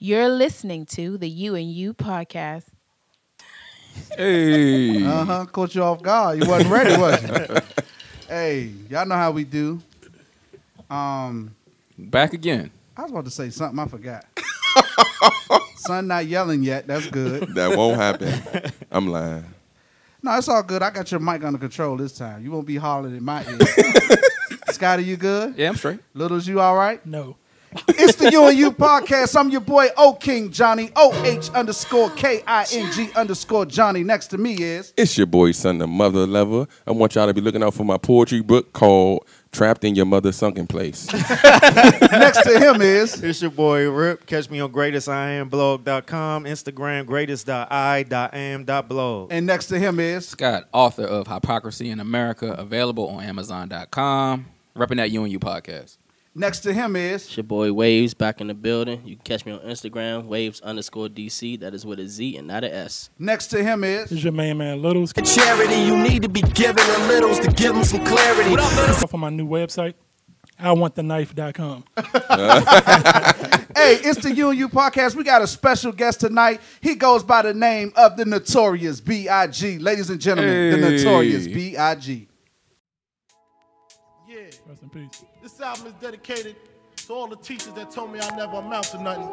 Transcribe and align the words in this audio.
You're 0.00 0.28
listening 0.28 0.86
to 0.86 1.18
the 1.18 1.28
You 1.28 1.56
and 1.56 1.68
You 1.68 1.92
podcast. 1.92 2.66
Hey. 4.16 5.04
Uh 5.04 5.24
huh. 5.24 5.46
Caught 5.46 5.74
you 5.74 5.82
off 5.82 6.02
guard. 6.02 6.40
You 6.40 6.48
wasn't 6.48 6.70
ready, 6.70 6.96
was 6.96 7.20
you? 7.20 7.56
hey, 8.28 8.72
y'all 8.88 9.06
know 9.06 9.16
how 9.16 9.32
we 9.32 9.42
do. 9.42 9.80
Um, 10.88 11.52
Back 11.98 12.32
again. 12.32 12.70
I 12.96 13.02
was 13.02 13.10
about 13.10 13.24
to 13.24 13.30
say 13.32 13.50
something. 13.50 13.76
I 13.76 13.88
forgot. 13.88 14.24
Son 15.78 16.06
not 16.06 16.26
yelling 16.26 16.62
yet. 16.62 16.86
That's 16.86 17.08
good. 17.08 17.52
That 17.56 17.76
won't 17.76 17.96
happen. 17.96 18.70
I'm 18.92 19.08
lying. 19.08 19.46
No, 20.22 20.36
it's 20.38 20.48
all 20.48 20.62
good. 20.62 20.80
I 20.80 20.90
got 20.90 21.10
your 21.10 21.18
mic 21.18 21.42
under 21.42 21.58
control 21.58 21.96
this 21.96 22.12
time. 22.12 22.44
You 22.44 22.52
won't 22.52 22.66
be 22.68 22.76
hollering 22.76 23.16
in 23.16 23.24
my 23.24 23.44
ear. 23.44 23.58
Scotty, 24.70 25.02
you 25.02 25.16
good? 25.16 25.56
Yeah, 25.56 25.70
I'm 25.70 25.76
straight. 25.76 25.98
Littles, 26.14 26.46
you 26.46 26.60
all 26.60 26.76
right? 26.76 27.04
No. 27.04 27.36
It's 27.88 28.16
the 28.16 28.30
You 28.30 28.46
and 28.46 28.58
You 28.58 28.70
podcast. 28.72 29.38
I'm 29.38 29.50
your 29.50 29.60
boy 29.60 29.88
O 29.96 30.14
King 30.14 30.50
Johnny 30.50 30.90
O 30.96 31.12
H 31.24 31.50
underscore 31.50 32.10
K 32.10 32.42
I 32.46 32.66
N 32.72 32.90
G 32.92 33.10
underscore 33.14 33.66
Johnny. 33.66 34.02
Next 34.02 34.28
to 34.28 34.38
me 34.38 34.54
is 34.54 34.92
It's 34.96 35.16
your 35.18 35.26
boy, 35.26 35.52
son, 35.52 35.78
the 35.78 35.86
mother 35.86 36.26
lover. 36.26 36.66
I 36.86 36.92
want 36.92 37.14
y'all 37.14 37.26
to 37.26 37.34
be 37.34 37.40
looking 37.40 37.62
out 37.62 37.74
for 37.74 37.84
my 37.84 37.98
poetry 37.98 38.40
book 38.40 38.72
called 38.72 39.26
Trapped 39.52 39.84
in 39.84 39.94
Your 39.94 40.06
Mother's 40.06 40.36
Sunken 40.36 40.66
Place. 40.66 41.12
next 41.12 42.42
to 42.42 42.58
him 42.58 42.80
is 42.80 43.22
It's 43.22 43.42
your 43.42 43.50
boy 43.50 43.88
Rip. 43.90 44.24
Catch 44.26 44.50
me 44.50 44.60
on 44.60 44.72
greatestiamblog.com, 44.72 46.44
Instagram 46.44 47.06
greatest.i.am.blog. 47.06 49.32
and 49.32 49.46
next 49.46 49.66
to 49.66 49.78
him 49.78 50.00
is 50.00 50.26
Scott, 50.28 50.68
author 50.72 51.04
of 51.04 51.26
Hypocrisy 51.26 51.90
in 51.90 52.00
America, 52.00 52.52
available 52.52 53.08
on 53.08 53.22
Amazon.com. 53.24 54.46
Repping 54.76 54.96
that 54.96 55.10
You 55.10 55.22
and 55.22 55.32
You 55.32 55.40
podcast. 55.40 55.96
Next 56.34 56.60
to 56.60 56.72
him 56.72 56.96
is 56.96 57.26
It's 57.26 57.36
your 57.36 57.44
boy 57.44 57.72
Waves 57.72 58.14
back 58.14 58.40
in 58.40 58.46
the 58.46 58.54
building. 58.54 59.02
You 59.04 59.16
can 59.16 59.24
catch 59.24 59.44
me 59.46 59.52
on 59.52 59.60
Instagram, 59.60 60.24
waves 60.26 60.60
underscore 60.60 61.08
DC. 61.08 61.58
That 61.60 61.74
is 61.74 61.84
with 61.86 61.98
a 62.00 62.08
Z 62.08 62.36
and 62.36 62.46
not 62.48 62.64
a 62.64 62.74
S. 62.74 63.10
next 63.18 63.48
to 63.48 63.62
him 63.62 63.84
is 63.84 64.10
This 64.10 64.18
is 64.18 64.24
your 64.24 64.32
main 64.32 64.58
man 64.58 64.80
Littles. 64.82 65.12
Charity, 65.12 65.74
you 65.76 65.96
need 65.96 66.22
to 66.22 66.28
be 66.28 66.42
giving 66.42 66.86
the 66.86 67.06
littles 67.08 67.40
to 67.40 67.48
give 67.52 67.74
them 67.74 67.84
some 67.84 68.04
clarity. 68.04 68.56
Off 68.56 69.12
on 69.14 69.20
my 69.20 69.30
new 69.30 69.46
website, 69.46 69.94
IWantTheKnife.com. 70.60 71.84
Hey, 73.76 73.94
it's 74.02 74.20
the 74.22 74.34
You 74.34 74.50
and 74.50 74.58
You 74.58 74.68
podcast. 74.68 75.14
We 75.14 75.22
got 75.22 75.40
a 75.40 75.46
special 75.46 75.92
guest 75.92 76.18
tonight. 76.20 76.60
He 76.80 76.96
goes 76.96 77.22
by 77.22 77.42
the 77.42 77.54
name 77.54 77.92
of 77.96 78.16
the 78.16 78.24
Notorious 78.24 79.00
B.I.G. 79.00 79.78
Ladies 79.78 80.10
and 80.10 80.20
gentlemen, 80.20 80.72
the 80.72 80.90
Notorious 80.90 81.46
B.I.G. 81.46 82.28
Yeah, 84.28 84.36
Rest 84.66 84.82
in 84.82 84.90
peace. 84.90 85.22
This 85.48 85.60
album 85.62 85.86
is 85.86 85.92
dedicated 85.94 86.56
to 87.06 87.12
all 87.14 87.26
the 87.26 87.36
teachers 87.36 87.72
that 87.72 87.90
told 87.90 88.12
me 88.12 88.20
I 88.20 88.36
never 88.36 88.58
amount 88.58 88.84
to 88.88 89.02
nothing. 89.02 89.28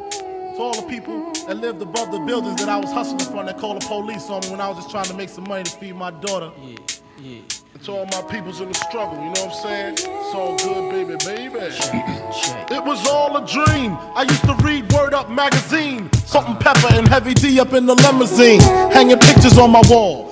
To 0.56 0.62
all 0.62 0.74
the 0.74 0.88
people 0.88 1.34
that 1.46 1.58
lived 1.58 1.82
above 1.82 2.10
the 2.14 2.20
buildings 2.20 2.62
that 2.62 2.70
I 2.70 2.78
was 2.78 2.90
hustling 2.90 3.20
from 3.20 3.48
that 3.48 3.58
called 3.58 3.82
the 3.82 3.86
police 3.86 4.30
on 4.30 4.40
me 4.44 4.52
when 4.52 4.62
I 4.62 4.70
was 4.70 4.78
just 4.78 4.92
trying 4.92 5.08
to 5.08 5.14
make 5.14 5.28
some 5.28 5.44
money 5.44 5.66
to 5.66 5.72
feed 5.72 5.94
my 5.94 6.12
daughter. 6.12 6.54
Yeah, 6.64 6.78
yeah. 7.20 7.40
And 7.74 7.84
to 7.84 7.92
all 7.92 8.06
my 8.06 8.22
peoples 8.32 8.62
in 8.62 8.70
the 8.70 8.76
struggle, 8.76 9.16
you 9.16 9.26
know 9.26 9.44
what 9.44 9.58
I'm 9.58 9.62
saying? 9.62 9.94
It's 9.96 10.34
all 10.34 10.56
good, 10.56 10.90
baby, 10.90 11.18
baby. 11.26 11.76
It 12.74 12.82
was 12.86 13.06
all 13.06 13.36
a 13.36 13.46
dream. 13.46 13.98
I 14.16 14.22
used 14.24 14.44
to 14.44 14.56
read 14.64 14.90
Word 14.94 15.14
Up 15.14 15.30
magazine. 15.30 16.10
Salt-N-Pepa 16.14 16.98
and 16.98 17.10
heavy 17.10 17.34
D 17.34 17.60
up 17.60 17.74
in 17.74 17.86
the 17.86 17.96
limousine. 17.96 18.62
Hanging 18.62 19.20
pictures 19.20 19.58
on 19.58 19.70
my 19.70 19.82
wall. 19.90 20.32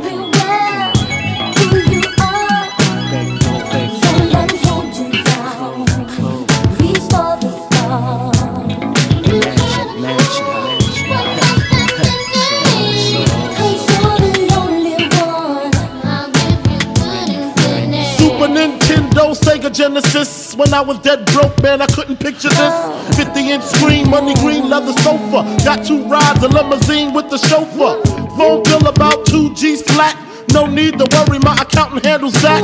Genesis. 19.73 20.55
When 20.55 20.73
I 20.73 20.81
was 20.81 20.99
dead 20.99 21.25
broke, 21.27 21.61
man, 21.61 21.81
I 21.81 21.87
couldn't 21.87 22.17
picture 22.17 22.49
this. 22.49 23.15
50 23.15 23.51
inch 23.51 23.63
screen, 23.63 24.09
money 24.09 24.33
green, 24.35 24.69
leather 24.69 24.93
sofa. 25.01 25.43
Got 25.63 25.85
two 25.85 26.03
rides, 26.05 26.43
a 26.43 26.47
limousine 26.47 27.13
with 27.13 27.29
the 27.29 27.37
chauffeur. 27.37 28.01
Phone 28.37 28.63
bill 28.63 28.87
about 28.87 29.25
two 29.25 29.53
G's 29.55 29.81
flat. 29.83 30.17
No 30.53 30.65
need 30.65 30.97
to 30.99 31.07
worry, 31.11 31.39
my 31.39 31.55
accountant 31.61 32.05
handles 32.05 32.33
that. 32.41 32.63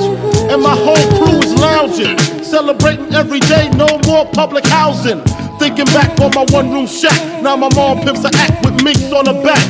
And 0.51 0.61
my 0.61 0.75
whole 0.75 1.07
crew 1.17 1.39
is 1.39 1.53
lounging, 1.55 2.17
celebrating 2.43 3.13
every 3.13 3.39
day, 3.41 3.69
no 3.75 3.87
more 4.05 4.25
public 4.31 4.65
housing. 4.67 5.21
Thinking 5.59 5.85
back 5.85 6.19
on 6.19 6.31
my 6.35 6.45
one 6.51 6.71
room 6.71 6.85
shack, 6.87 7.41
now 7.41 7.55
my 7.55 7.69
mom 7.75 8.01
pimps 8.01 8.23
a 8.25 8.29
act 8.35 8.65
with 8.65 8.83
minks 8.83 9.11
on 9.11 9.25
her 9.25 9.41
back. 9.41 9.63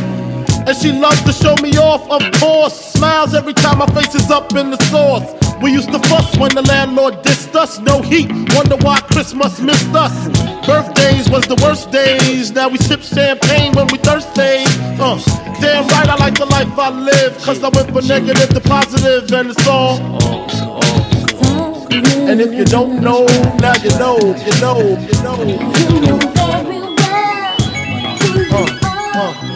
And 0.67 0.75
she 0.75 0.91
loves 0.91 1.21
to 1.23 1.31
show 1.31 1.55
me 1.61 1.77
off, 1.77 2.09
of 2.09 2.21
course. 2.41 2.73
Smiles 2.93 3.33
every 3.33 3.53
time 3.53 3.77
my 3.77 3.87
face 3.87 4.15
is 4.15 4.29
up 4.31 4.53
in 4.55 4.71
the 4.71 4.77
sauce. 4.85 5.46
We 5.61 5.71
used 5.71 5.91
to 5.91 5.99
fuss 6.07 6.37
when 6.37 6.53
the 6.53 6.61
landlord 6.61 7.15
dissed 7.23 7.55
us. 7.55 7.79
No 7.79 8.01
heat, 8.01 8.29
wonder 8.55 8.77
why 8.77 8.99
Christmas 9.01 9.59
missed 9.59 9.93
us. 9.93 10.13
Birthdays 10.67 11.29
was 11.29 11.45
the 11.47 11.59
worst 11.63 11.91
days. 11.91 12.51
Now 12.51 12.69
we 12.69 12.77
sip 12.77 13.01
champagne 13.01 13.73
when 13.73 13.87
we 13.87 13.97
thirsty. 13.97 14.63
Uh, 14.99 15.17
damn 15.59 15.87
right, 15.87 16.09
I 16.09 16.15
like 16.15 16.37
the 16.37 16.45
life 16.45 16.77
I 16.77 16.89
live. 16.89 17.37
Cause 17.39 17.63
I 17.63 17.69
went 17.69 17.91
from 17.91 18.07
negative 18.07 18.49
to 18.49 18.59
positive, 18.61 19.31
and 19.31 19.49
it's 19.49 19.67
all. 19.67 19.97
And 22.29 22.41
if 22.41 22.53
you 22.53 22.65
don't 22.65 23.01
know, 23.01 23.25
now 23.59 23.73
you 23.81 23.89
know, 23.97 24.17
you 24.19 24.61
know, 24.61 24.79
you 24.99 25.23
know. 25.23 25.37
You 25.43 26.01
know 26.01 26.19
very 26.37 26.81
well 26.91 27.55
who 28.19 28.39
you 28.39 28.55
are. 28.55 28.69
Uh, 29.15 29.33
uh. 29.41 29.46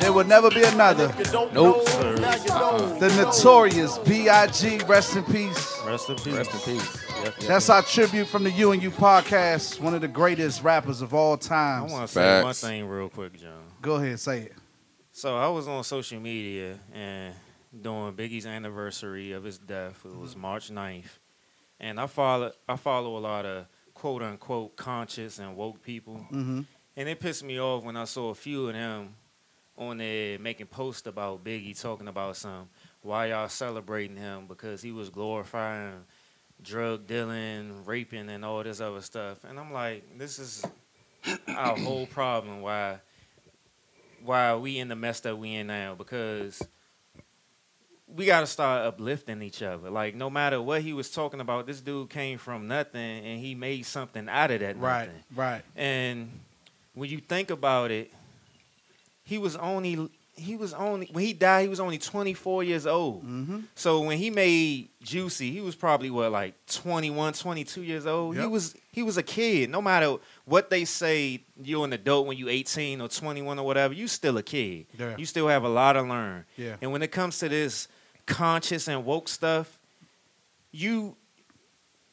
let 0.00 0.06
'em 0.06 0.10
there 0.10 0.12
will 0.12 0.24
never 0.24 0.50
be 0.50 0.64
another. 0.64 1.08
Nope. 1.52 1.84
The 1.84 3.14
notorious 3.16 3.98
B.I.G. 3.98 4.78
Rest 4.86 5.16
in 5.16 5.24
peace. 5.24 5.80
Rest 5.86 6.10
in 6.10 6.16
peace. 6.16 6.26
Rest 6.26 6.54
in 6.54 6.60
peace. 6.60 7.04
Yep, 7.22 7.24
yep. 7.24 7.48
That's 7.48 7.68
our 7.70 7.82
tribute 7.82 8.26
from 8.26 8.44
the 8.44 8.50
You 8.50 8.72
and 8.72 8.82
You 8.82 8.90
podcast. 8.90 9.80
One 9.80 9.94
of 9.94 10.00
the 10.00 10.08
greatest 10.08 10.62
rappers 10.62 11.02
of 11.02 11.14
all 11.14 11.36
time. 11.36 11.84
I 11.84 11.92
want 11.92 12.08
to 12.08 12.14
say 12.14 12.42
one 12.42 12.54
thing 12.54 12.86
real 12.86 13.08
quick, 13.08 13.38
John. 13.38 13.62
Go 13.82 13.96
ahead, 13.96 14.18
say 14.20 14.42
it. 14.42 14.52
So 15.12 15.36
I 15.36 15.48
was 15.48 15.68
on 15.68 15.84
social 15.84 16.20
media 16.20 16.78
and 16.94 17.34
doing 17.78 18.14
Biggie's 18.14 18.46
anniversary 18.46 19.32
of 19.32 19.44
his 19.44 19.58
death. 19.58 20.00
It 20.04 20.16
was 20.16 20.34
March 20.34 20.70
9th. 20.70 21.18
And 21.78 22.00
I 22.00 22.06
follow 22.06 22.52
I 22.68 22.76
follow 22.76 23.16
a 23.16 23.20
lot 23.20 23.46
of 23.46 23.66
quote 23.94 24.22
unquote 24.22 24.76
conscious 24.76 25.38
and 25.38 25.56
woke 25.56 25.82
people. 25.82 26.16
Mm-hmm. 26.32 26.60
And 26.96 27.08
it 27.08 27.20
pissed 27.20 27.44
me 27.44 27.60
off 27.60 27.84
when 27.84 27.96
I 27.96 28.04
saw 28.04 28.30
a 28.30 28.34
few 28.34 28.68
of 28.68 28.74
them 28.74 29.14
on 29.80 29.98
there 29.98 30.38
making 30.38 30.66
posts 30.66 31.06
about 31.06 31.42
Biggie 31.42 31.80
talking 31.80 32.06
about 32.06 32.36
some 32.36 32.68
why 33.02 33.26
y'all 33.26 33.48
celebrating 33.48 34.16
him 34.16 34.44
because 34.46 34.82
he 34.82 34.92
was 34.92 35.08
glorifying 35.08 36.04
drug 36.62 37.06
dealing, 37.06 37.84
raping 37.86 38.28
and 38.28 38.44
all 38.44 38.62
this 38.62 38.80
other 38.80 39.00
stuff. 39.00 39.42
And 39.44 39.58
I'm 39.58 39.72
like, 39.72 40.18
this 40.18 40.38
is 40.38 40.64
our 41.48 41.76
whole 41.78 42.06
problem 42.18 42.60
why 42.60 42.98
why 44.22 44.54
we 44.54 44.78
in 44.78 44.88
the 44.88 44.96
mess 44.96 45.20
that 45.20 45.38
we 45.38 45.54
in 45.54 45.68
now 45.68 45.94
because 45.94 46.62
we 48.06 48.26
got 48.26 48.40
to 48.40 48.46
start 48.46 48.84
uplifting 48.84 49.40
each 49.40 49.62
other. 49.62 49.88
Like 49.88 50.14
no 50.14 50.28
matter 50.28 50.60
what 50.60 50.82
he 50.82 50.92
was 50.92 51.10
talking 51.10 51.40
about, 51.40 51.66
this 51.66 51.80
dude 51.80 52.10
came 52.10 52.36
from 52.36 52.68
nothing 52.68 53.24
and 53.24 53.40
he 53.40 53.54
made 53.54 53.86
something 53.86 54.28
out 54.28 54.50
of 54.50 54.60
that 54.60 54.76
Right, 54.76 55.08
right. 55.34 55.62
And 55.74 56.30
when 56.92 57.08
you 57.08 57.18
think 57.18 57.50
about 57.50 57.90
it, 57.90 58.12
he 59.24 59.38
was 59.38 59.56
only 59.56 60.08
he 60.36 60.56
was 60.56 60.72
only 60.72 61.08
when 61.12 61.24
he 61.24 61.32
died, 61.34 61.62
he 61.62 61.68
was 61.68 61.80
only 61.80 61.98
24 61.98 62.64
years 62.64 62.86
old. 62.86 63.22
Mm-hmm. 63.24 63.58
So 63.74 64.00
when 64.00 64.16
he 64.16 64.30
made 64.30 64.88
Juicy, 65.02 65.50
he 65.50 65.60
was 65.60 65.74
probably 65.74 66.08
what 66.10 66.32
like 66.32 66.54
21, 66.66 67.34
22 67.34 67.82
years 67.82 68.06
old. 68.06 68.36
He 68.36 68.46
was 68.46 68.74
he 68.90 69.02
was 69.02 69.18
a 69.18 69.22
kid. 69.22 69.68
No 69.70 69.82
matter 69.82 70.16
what 70.46 70.70
they 70.70 70.84
say, 70.86 71.42
you're 71.62 71.84
an 71.84 71.92
adult 71.92 72.26
when 72.26 72.38
you're 72.38 72.48
18 72.48 73.00
or 73.00 73.08
21 73.08 73.58
or 73.58 73.66
whatever, 73.66 73.92
you 73.92 74.08
still 74.08 74.38
a 74.38 74.42
kid. 74.42 74.86
Yeah. 74.98 75.14
You 75.18 75.26
still 75.26 75.48
have 75.48 75.64
a 75.64 75.68
lot 75.68 75.92
to 75.94 76.02
learn. 76.02 76.44
Yeah. 76.56 76.76
And 76.80 76.90
when 76.92 77.02
it 77.02 77.12
comes 77.12 77.38
to 77.40 77.48
this 77.48 77.88
conscious 78.26 78.88
and 78.88 79.04
woke 79.04 79.28
stuff, 79.28 79.78
you 80.72 81.16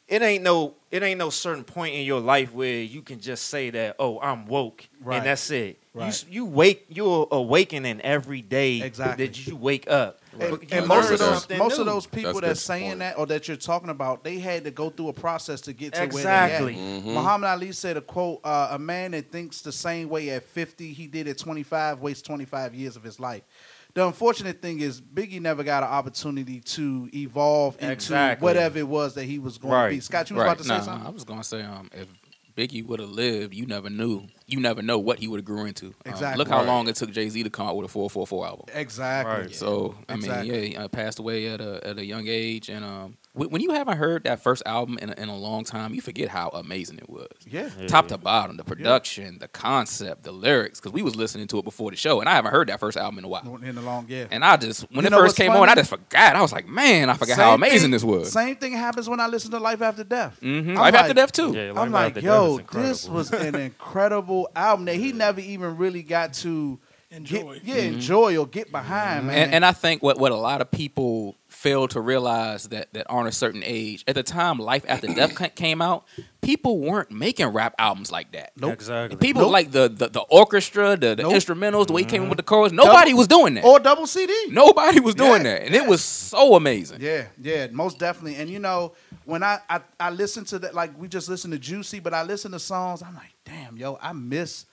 it 0.08 0.22
ain't 0.22 0.44
no 0.44 0.74
it 0.92 1.04
ain't 1.04 1.20
no 1.20 1.30
certain 1.30 1.64
point 1.64 1.94
in 1.96 2.06
your 2.06 2.20
life 2.20 2.54
where 2.54 2.82
you 2.82 3.02
can 3.02 3.20
just 3.20 3.46
say 3.46 3.70
that 3.70 3.96
oh 4.00 4.20
I'm 4.20 4.46
woke 4.48 4.88
Right. 5.02 5.18
and 5.18 5.26
that's 5.26 5.50
it. 5.52 5.80
You 5.98 6.02
Right. 6.04 6.10
s 6.10 6.26
You 6.30 6.46
wake 6.46 6.86
you're 6.90 7.28
awakening 7.32 8.02
every 8.02 8.42
day 8.42 8.82
Exactly. 8.82 9.26
that 9.26 9.48
you 9.48 9.56
wake 9.56 9.90
up. 9.90 10.20
And, 10.40 10.72
and 10.72 10.88
most 10.88 11.10
of 11.12 11.18
those 11.18 11.40
something 11.40 11.58
most 11.58 11.80
of 11.80 11.86
those 11.88 12.06
people 12.06 12.34
That's 12.34 12.46
that's 12.46 12.62
saying 12.62 12.90
point. 12.90 13.00
that 13.00 13.18
or 13.18 13.26
that 13.26 13.48
you're 13.48 13.58
talking 13.58 13.90
about, 13.90 14.24
they 14.24 14.38
had 14.38 14.64
to 14.66 14.72
go 14.72 14.92
through 14.92 15.08
a 15.10 15.14
process 15.14 15.62
to 15.62 15.74
get 15.74 15.94
to 15.96 16.04
Exactly. 16.04 16.76
where 16.76 16.84
they 16.84 16.98
at. 16.98 17.04
Mhm. 17.04 17.14
Muhammad 17.16 17.50
Ali 17.50 17.72
said 17.72 17.98
a 17.98 18.02
quote: 18.02 18.42
uh, 18.44 18.68
"A 18.72 18.78
man 18.80 19.12
that 19.12 19.32
thinks 19.32 19.62
the 19.62 19.72
same 19.72 20.10
way 20.10 20.30
at 20.30 20.44
50 20.44 20.94
he 20.94 21.08
did 21.08 21.28
at 21.28 21.40
25 21.40 22.00
wastes 22.02 22.22
25 22.22 22.76
years 22.76 22.96
of 22.96 23.04
his 23.04 23.20
life." 23.20 23.42
The 23.96 24.06
unfortunate 24.06 24.62
thing 24.62 24.80
is 24.80 25.02
Biggie 25.02 25.42
never 25.42 25.64
got 25.64 25.82
an 25.82 25.90
opportunity 25.90 26.60
to 26.60 27.10
evolve 27.16 27.76
into 27.80 27.94
Exactly. 27.94 28.46
whatever 28.46 28.78
it 28.78 28.88
was 28.88 29.16
that 29.16 29.24
he 29.24 29.40
was 29.40 29.58
going 29.58 29.90
to 29.90 29.96
be. 29.96 30.00
Scott, 30.02 30.30
you 30.30 30.36
was 30.36 30.42
right. 30.44 30.50
about 30.50 30.58
to 30.60 30.64
say 30.66 30.78
Nah, 30.78 30.84
something. 30.84 31.08
I 31.08 31.10
was 31.10 31.24
gonna 31.24 31.44
say, 31.44 31.64
um, 31.64 31.90
if 31.92 32.08
Biggie 32.58 32.84
would 32.86 33.00
have 33.00 33.10
lived, 33.12 33.54
you 33.54 33.68
never 33.68 33.88
knew. 33.90 34.24
You 34.48 34.60
never 34.60 34.82
know 34.82 34.98
what 34.98 35.20
he 35.20 35.28
would 35.28 35.38
have 35.38 35.46
grew 35.46 35.66
into. 35.66 35.88
Um, 35.88 35.94
Exactly. 36.08 36.38
look 36.40 36.48
how 36.48 36.58
Right. 36.58 36.66
long 36.68 36.88
it 36.88 36.96
took 36.96 37.12
Jay 37.12 37.30
Z 37.30 37.44
to 37.44 37.50
come 37.52 37.68
out 37.68 37.76
with 37.78 37.86
a 37.86 37.88
444 37.90 38.48
album. 38.48 38.66
Exactly. 38.74 39.32
Right. 39.44 39.54
So 39.56 39.96
I 40.10 40.16
Exactly. 40.16 40.50
mean, 40.52 40.62
yeah, 40.64 40.68
he 40.70 40.76
uh, 40.78 40.88
passed 40.88 41.20
away 41.20 41.48
at 41.48 41.62
a 41.62 41.86
at 41.88 42.00
a 42.00 42.06
young 42.06 42.26
age, 42.28 42.70
and 42.70 42.84
um, 42.84 43.18
wh- 43.27 43.27
when 43.38 43.62
you 43.62 43.72
haven't 43.72 43.98
heard 43.98 44.24
that 44.24 44.42
first 44.42 44.64
album 44.66 44.98
in 45.00 45.10
a, 45.10 45.14
in 45.14 45.30
a 45.30 45.36
long 45.38 45.64
time, 45.64 45.94
you 45.94 46.02
forget 46.02 46.30
how 46.30 46.50
amazing 46.50 46.98
it 46.98 47.10
was. 47.10 47.28
Yeah. 47.50 47.70
Yeah. 47.80 47.88
Top 47.88 48.08
to 48.10 48.18
bottom, 48.18 48.58
the 48.58 48.64
production, 48.64 49.38
the 49.40 49.48
concept, 49.48 50.24
the 50.24 50.32
lyrics. 50.32 50.80
Because 50.80 50.92
we 50.94 51.02
was 51.02 51.16
listening 51.16 51.48
to 51.48 51.60
it 51.60 51.64
before 51.66 51.92
the 51.92 51.98
show, 51.98 52.20
and 52.20 52.28
I 52.28 52.34
haven't 52.34 52.52
heard 52.52 52.70
that 52.70 52.80
first 52.80 52.98
album 52.98 53.20
in 53.20 53.26
a 53.26 53.28
while. 53.28 53.60
In 53.64 53.76
the 53.76 53.82
long, 53.82 54.06
yeah. 54.10 54.26
And 54.32 54.44
I 54.44 54.58
just 54.58 54.82
when 54.92 55.04
You 55.06 55.08
it 55.08 55.12
first 55.14 55.36
came 55.38 55.52
funny? 55.52 55.62
on, 55.62 55.70
I 55.70 55.76
just 55.76 55.90
forgot. 55.90 56.36
I 56.36 56.42
was 56.42 56.52
like, 56.52 56.68
man, 56.68 57.10
I 57.10 57.14
forgot 57.14 57.38
how 57.38 57.54
amazing 57.54 57.80
thing- 57.82 57.92
this 57.92 58.04
was. 58.04 58.32
Same 58.32 58.56
thing 58.56 58.74
happens 58.74 59.08
when 59.10 59.20
I 59.20 59.28
listen 59.28 59.52
to 59.52 59.60
Life 59.60 59.82
After 59.82 60.04
Death. 60.04 60.40
hmm 60.40 60.70
I'm 60.72 60.76
Life 60.76 60.94
After 60.96 61.14
Death 61.14 61.32
too. 61.32 61.54
Yeah, 61.54 61.74
I'm 61.76 61.92
like, 61.92 62.22
yo, 62.22 62.58
this 62.74 63.08
was 63.08 63.32
an 63.32 63.56
incredible 63.56 64.50
album 64.56 64.86
that 64.86 64.96
he 64.96 65.12
never 65.14 65.40
even 65.40 65.78
really 65.78 66.04
got 66.04 66.34
to 66.36 66.80
Enjoy. 67.10 67.54
Get, 67.60 67.64
yeah, 67.64 67.76
enjoy 67.84 68.36
or 68.38 68.46
get 68.46 68.70
behind, 68.70 69.28
man. 69.28 69.38
And, 69.38 69.54
and 69.54 69.66
I 69.66 69.72
think 69.72 70.04
what, 70.04 70.18
what 70.20 70.34
a 70.34 70.36
lot 70.36 70.60
of 70.60 70.70
people 70.70 71.38
fail 71.58 71.88
to 71.88 72.00
realize 72.00 72.70
that 72.70 72.94
that 72.94 73.06
aren't 73.10 73.28
a 73.28 73.32
certain 73.32 73.64
age 73.66 74.04
at 74.08 74.16
the 74.16 74.24
time 74.24 74.60
Life 74.60 74.86
After 74.88 75.08
Death 75.08 75.56
came 75.56 75.82
out, 75.82 76.06
people 76.42 76.80
weren't 76.80 77.10
making 77.12 77.48
rap 77.48 77.74
albums 77.80 78.12
like 78.12 78.32
that. 78.34 78.52
Nope. 78.56 78.74
Exactly. 78.74 79.18
People 79.18 79.42
Nope. 79.44 79.52
like 79.52 79.72
the, 79.72 79.90
the 79.90 80.08
the 80.10 80.20
orchestra, 80.30 80.96
the, 80.96 81.16
the 81.16 81.24
Nope. 81.24 81.34
instrumentals, 81.34 81.88
the 81.88 81.94
way 81.94 82.02
he 82.04 82.06
came 82.08 82.24
in 82.24 82.30
with 82.30 82.38
the 82.38 82.44
chorus. 82.44 82.72
Nobody 82.72 83.14
was 83.14 83.28
doing 83.28 83.56
that. 83.56 83.66
or 83.66 83.80
double 83.80 84.06
CD. 84.08 84.34
Nobody 84.50 85.00
was 85.00 85.16
doing 85.16 85.44
Yeah, 85.46 85.54
that, 85.60 85.62
and 85.66 85.76
it 85.76 85.86
was 85.88 86.04
so 86.04 86.56
amazing. 86.56 87.02
Yeah, 87.02 87.26
yeah, 87.42 87.68
most 87.72 87.98
definitely. 88.00 88.36
And 88.36 88.50
you 88.50 88.60
know, 88.60 88.94
when 89.26 89.42
I, 89.44 89.60
I 89.70 89.82
I 90.00 90.10
listen 90.12 90.46
to 90.46 90.60
that, 90.60 90.76
like 90.76 90.92
we 91.00 91.08
just 91.08 91.28
listened 91.28 91.54
to 91.54 91.60
Juicy, 91.60 92.00
but 92.00 92.14
I 92.14 92.24
listen 92.24 92.52
to 92.52 92.60
songs, 92.60 93.02
I'm 93.02 93.16
like, 93.16 93.34
damn, 93.46 93.78
yo, 93.78 93.98
I 94.02 94.14
miss 94.14 94.66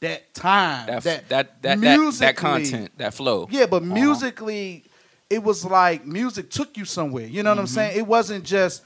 that 0.00 0.32
time. 0.34 0.86
That 0.86 1.02
that 1.02 1.28
that 1.30 1.62
that 1.62 1.80
that, 1.80 2.12
that, 2.20 2.36
content, 2.36 2.90
that 2.98 3.12
flow. 3.14 3.48
Yeah, 3.50 3.66
but 3.66 3.82
Uh-huh. 3.82 3.94
musically, 3.94 4.84
it 5.30 5.42
was 5.42 5.64
like 5.64 6.06
music 6.06 6.50
took 6.50 6.76
you 6.76 6.84
somewhere. 6.84 7.26
You 7.26 7.42
know 7.42 7.50
what 7.50 7.58
I'm 7.58 7.64
Mm-hmm. 7.66 7.74
saying? 7.74 7.98
It 7.98 8.06
wasn't 8.06 8.44
just, 8.44 8.82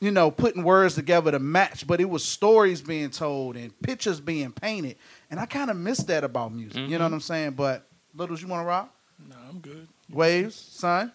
you 0.00 0.10
know, 0.10 0.30
putting 0.30 0.62
words 0.62 0.94
together 0.94 1.30
to 1.30 1.38
match, 1.38 1.86
but 1.86 2.00
it 2.00 2.08
was 2.10 2.24
stories 2.24 2.82
being 2.82 3.10
told 3.10 3.56
and 3.56 3.78
pictures 3.80 4.20
being 4.20 4.52
painted. 4.52 4.96
And 5.30 5.40
I 5.40 5.46
kind 5.46 5.70
of 5.70 5.76
miss 5.76 5.98
that 6.04 6.22
about 6.24 6.52
music. 6.52 6.76
You 6.76 6.82
Mm-hmm. 6.82 6.92
know 6.98 7.04
what 7.04 7.12
I'm 7.14 7.20
saying? 7.20 7.50
But 7.52 7.86
Littles, 8.14 8.42
you 8.42 8.48
want 8.48 8.62
to 8.62 8.66
rock? 8.66 8.94
Nah, 9.28 9.36
I'm 9.48 9.58
good. 9.60 9.88
Waves, 10.10 10.54
son? 10.54 11.12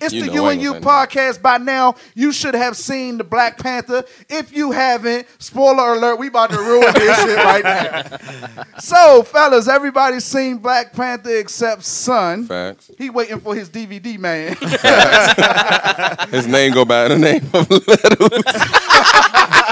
It's 0.00 0.12
You 0.14 0.22
the 0.22 0.26
know 0.28 0.32
You 0.34 0.44
and 0.46 0.52
ain't 0.54 0.62
You 0.62 0.68
gonna 0.72 0.80
say 0.82 0.90
nothing. 0.90 1.08
podcast. 1.20 1.42
By 1.42 1.58
now, 1.58 1.94
you 2.14 2.32
should 2.32 2.54
have 2.54 2.76
seen 2.76 3.18
the 3.18 3.24
Black 3.24 3.58
Panther. 3.58 4.04
If 4.28 4.52
you 4.56 4.70
haven't, 4.72 5.26
spoiler 5.38 5.92
alert, 5.94 6.18
we 6.18 6.28
about 6.28 6.50
to 6.50 6.58
ruin 6.58 6.92
this 6.94 7.18
shit 7.22 7.36
right 7.36 7.64
now. 7.64 8.64
So, 8.80 9.22
fellas, 9.24 9.68
everybody's 9.68 10.24
seen 10.24 10.56
Black 10.58 10.92
Panther 10.94 11.36
except 11.36 11.84
Son. 11.84 12.46
Facts. 12.46 12.90
He 12.96 13.10
waiting 13.10 13.38
for 13.40 13.54
his 13.54 13.68
DVD, 13.68 14.18
man. 14.18 14.56
His 16.30 16.46
name 16.46 16.72
go 16.72 16.84
by 16.86 17.08
the 17.08 17.18
name 17.18 17.46
of 17.52 17.68
Littles. 17.70 18.42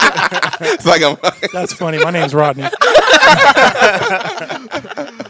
it's 0.60 0.86
like 0.86 1.02
I'm. 1.02 1.16
That's 1.52 1.72
funny. 1.72 1.98
My 2.02 2.10
name's 2.10 2.34
Rodney. 2.34 2.62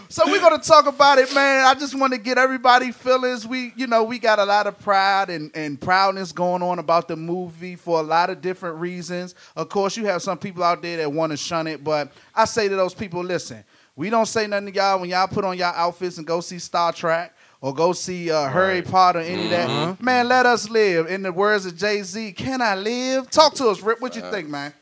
so 0.08 0.26
we're 0.26 0.40
gonna 0.40 0.58
talk 0.58 0.86
about 0.86 1.18
it, 1.18 1.34
man. 1.34 1.64
I 1.64 1.74
just 1.78 1.98
want 1.98 2.12
to 2.12 2.18
get 2.18 2.38
everybody 2.38 2.92
feelings. 2.92 3.46
We, 3.46 3.72
you 3.76 3.86
know, 3.86 4.04
we 4.04 4.18
got 4.18 4.38
a 4.38 4.44
lot 4.44 4.66
of 4.66 4.78
pride 4.78 5.30
and, 5.30 5.50
and 5.54 5.80
proudness 5.80 6.32
going 6.32 6.62
on 6.62 6.78
about 6.78 7.08
the 7.08 7.16
movie 7.16 7.76
for 7.76 8.00
a 8.00 8.02
lot 8.02 8.30
of 8.30 8.40
different 8.40 8.76
reasons. 8.76 9.34
Of 9.56 9.68
course, 9.68 9.96
you 9.96 10.06
have 10.06 10.22
some 10.22 10.38
people 10.38 10.62
out 10.62 10.82
there 10.82 10.96
that 10.98 11.12
want 11.12 11.32
to 11.32 11.36
shun 11.36 11.66
it, 11.66 11.82
but 11.82 12.12
I 12.34 12.44
say 12.44 12.68
to 12.68 12.76
those 12.76 12.94
people, 12.94 13.22
listen, 13.22 13.64
we 13.96 14.10
don't 14.10 14.26
say 14.26 14.46
nothing 14.46 14.66
to 14.66 14.74
y'all 14.74 15.00
when 15.00 15.10
y'all 15.10 15.26
put 15.28 15.44
on 15.44 15.58
y'all 15.58 15.74
outfits 15.74 16.18
and 16.18 16.26
go 16.26 16.40
see 16.40 16.58
Star 16.58 16.92
Trek. 16.92 17.34
Or 17.60 17.74
go 17.74 17.92
see 17.92 18.30
uh, 18.30 18.48
Harry 18.48 18.82
Potter, 18.82 19.18
or 19.18 19.22
any 19.22 19.46
of 19.46 19.50
that. 19.50 20.00
Man, 20.00 20.28
let 20.28 20.46
us 20.46 20.70
live. 20.70 21.08
In 21.08 21.22
the 21.22 21.32
words 21.32 21.66
of 21.66 21.76
Jay 21.76 22.04
Z, 22.04 22.30
can 22.34 22.62
I 22.62 22.76
live? 22.76 23.28
Talk 23.30 23.54
to 23.54 23.66
us, 23.66 23.82
Rip. 23.82 24.00
What 24.00 24.14
you 24.14 24.22
think, 24.30 24.48
man? 24.48 24.72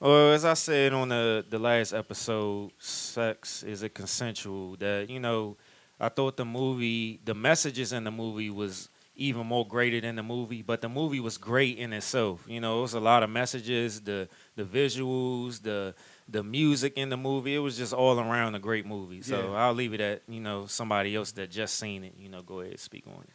Well, 0.00 0.32
as 0.32 0.44
I 0.44 0.54
said 0.54 0.92
on 0.92 1.08
the 1.08 1.44
the 1.48 1.58
last 1.58 1.92
episode, 1.92 2.70
sex 2.78 3.62
is 3.64 3.82
a 3.82 3.88
consensual. 3.88 4.76
That 4.76 5.10
you 5.10 5.18
know, 5.18 5.56
I 5.98 6.08
thought 6.08 6.36
the 6.36 6.44
movie, 6.44 7.20
the 7.24 7.34
messages 7.34 7.92
in 7.92 8.04
the 8.04 8.10
movie 8.12 8.50
was 8.50 8.88
even 9.16 9.44
more 9.44 9.66
greater 9.66 10.00
than 10.00 10.14
the 10.14 10.22
movie, 10.22 10.62
but 10.62 10.80
the 10.80 10.88
movie 10.88 11.18
was 11.18 11.36
great 11.36 11.76
in 11.78 11.92
itself. 11.92 12.44
You 12.46 12.60
know, 12.60 12.78
it 12.78 12.82
was 12.82 12.94
a 12.94 13.00
lot 13.00 13.24
of 13.24 13.30
messages, 13.30 14.00
the 14.00 14.28
the 14.54 14.62
visuals, 14.62 15.62
the 15.62 15.94
the 16.28 16.44
music 16.44 16.92
in 16.96 17.08
the 17.08 17.16
movie. 17.16 17.56
It 17.56 17.58
was 17.58 17.76
just 17.76 17.92
all 17.92 18.20
around 18.20 18.54
a 18.54 18.60
great 18.60 18.86
movie. 18.86 19.22
So 19.22 19.50
Yeah. 19.52 19.58
I'll 19.58 19.74
leave 19.74 19.94
it 19.94 20.00
at 20.00 20.22
you 20.28 20.40
know 20.40 20.66
somebody 20.66 21.16
else 21.16 21.32
that 21.32 21.50
just 21.50 21.74
seen 21.76 22.04
it. 22.04 22.14
You 22.16 22.28
know, 22.28 22.42
go 22.42 22.60
ahead 22.60 22.78
speak 22.78 23.04
on 23.08 23.24
it. 23.24 23.30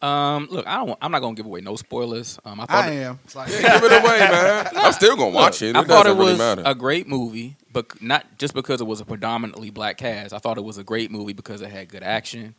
Um, 0.00 0.46
look, 0.50 0.64
I 0.66 0.76
don't. 0.84 0.96
I'm 1.02 1.10
not 1.10 1.20
gonna 1.20 1.34
give 1.34 1.46
away 1.46 1.60
no 1.60 1.74
spoilers. 1.74 2.38
Um, 2.44 2.60
I 2.60 2.66
thought 2.66 2.84
I 2.84 2.90
it- 2.92 3.02
am. 3.02 3.18
It's 3.24 3.34
like, 3.34 3.48
Give 3.48 3.60
it 3.64 3.92
away, 4.04 4.18
man. 4.30 4.68
I'm 4.76 4.92
still 4.92 5.16
gonna 5.16 5.30
watch 5.30 5.60
it. 5.62 5.70
It 5.70 5.76
I 5.76 5.82
thought 5.82 6.06
it 6.06 6.10
doesn't 6.10 6.18
really 6.18 6.32
was 6.56 6.62
a 6.66 6.74
great 6.74 7.08
movie, 7.08 7.56
but 7.72 8.00
not 8.00 8.24
just 8.38 8.54
because 8.54 8.80
it 8.80 8.86
was 8.86 9.00
a 9.00 9.04
predominantly 9.04 9.70
black 9.70 9.96
cast. 9.98 10.32
I 10.32 10.38
thought 10.38 10.56
it 10.56 10.62
was 10.64 10.78
a 10.78 10.84
great 10.84 11.10
movie 11.10 11.32
because 11.32 11.62
it 11.62 11.70
had 11.70 11.88
good 11.88 12.04
action. 12.04 12.54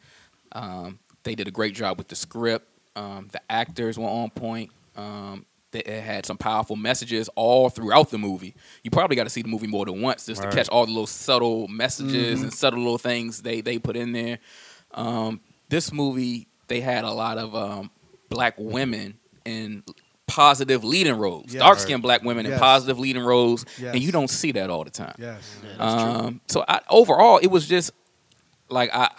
Um, 0.52 1.00
they 1.24 1.36
did 1.36 1.48
a 1.48 1.52
great 1.52 1.76
job 1.76 1.98
with 1.98 2.10
the 2.10 2.16
script. 2.16 2.68
Um, 2.96 3.30
the 3.32 3.42
actors 3.50 3.98
were 3.98 4.08
on 4.10 4.30
point. 4.32 4.72
Um, 4.98 5.46
that 5.72 5.88
it 5.88 6.02
had 6.04 6.26
some 6.26 6.36
powerful 6.36 6.76
messages 6.76 7.30
all 7.36 7.70
throughout 7.70 8.10
the 8.10 8.18
movie. 8.18 8.56
You 8.84 8.90
probably 8.90 9.16
got 9.16 9.26
to 9.26 9.30
see 9.30 9.44
the 9.44 9.48
movie 9.50 9.68
more 9.68 9.86
than 9.86 10.02
once 10.02 10.26
just 10.26 10.42
Right. 10.42 10.50
to 10.50 10.58
catch 10.58 10.68
all 10.68 10.86
the 10.88 10.92
little 10.92 11.06
subtle 11.06 11.68
messages 11.68 12.40
Mhm. 12.40 12.44
and 12.44 12.54
subtle 12.54 12.80
little 12.80 12.98
things 12.98 13.44
they 13.44 13.62
they 13.62 13.78
put 13.78 13.96
in 13.96 14.12
there. 14.12 14.40
Um, 14.96 15.40
this 15.70 15.94
movie 15.94 16.48
they 16.70 16.80
had 16.82 17.04
a 17.04 17.12
lot 17.12 17.38
of 17.38 17.54
um, 17.56 17.92
black 18.30 18.54
women 18.58 19.18
in 19.46 19.84
positive 20.28 20.84
leading 20.84 21.16
roles, 21.18 21.46
Yes. 21.54 21.62
dark 21.62 21.80
skinned 21.80 22.04
black 22.04 22.22
women 22.24 22.46
in 22.46 22.58
positive 22.60 23.00
leading 23.00 23.24
roles, 23.24 23.66
Yes. 23.80 23.94
and 23.96 24.04
you 24.04 24.12
don't 24.12 24.30
see 24.30 24.52
that 24.54 24.70
all 24.70 24.84
the 24.84 24.92
time. 24.92 25.16
Yes. 25.18 25.56
Um, 25.80 26.40
so 26.48 26.64
I, 26.68 26.82
overall, 26.90 27.40
it 27.40 27.48
was 27.48 27.68
just 27.68 27.92
like 28.70 28.92
I 28.94 29.10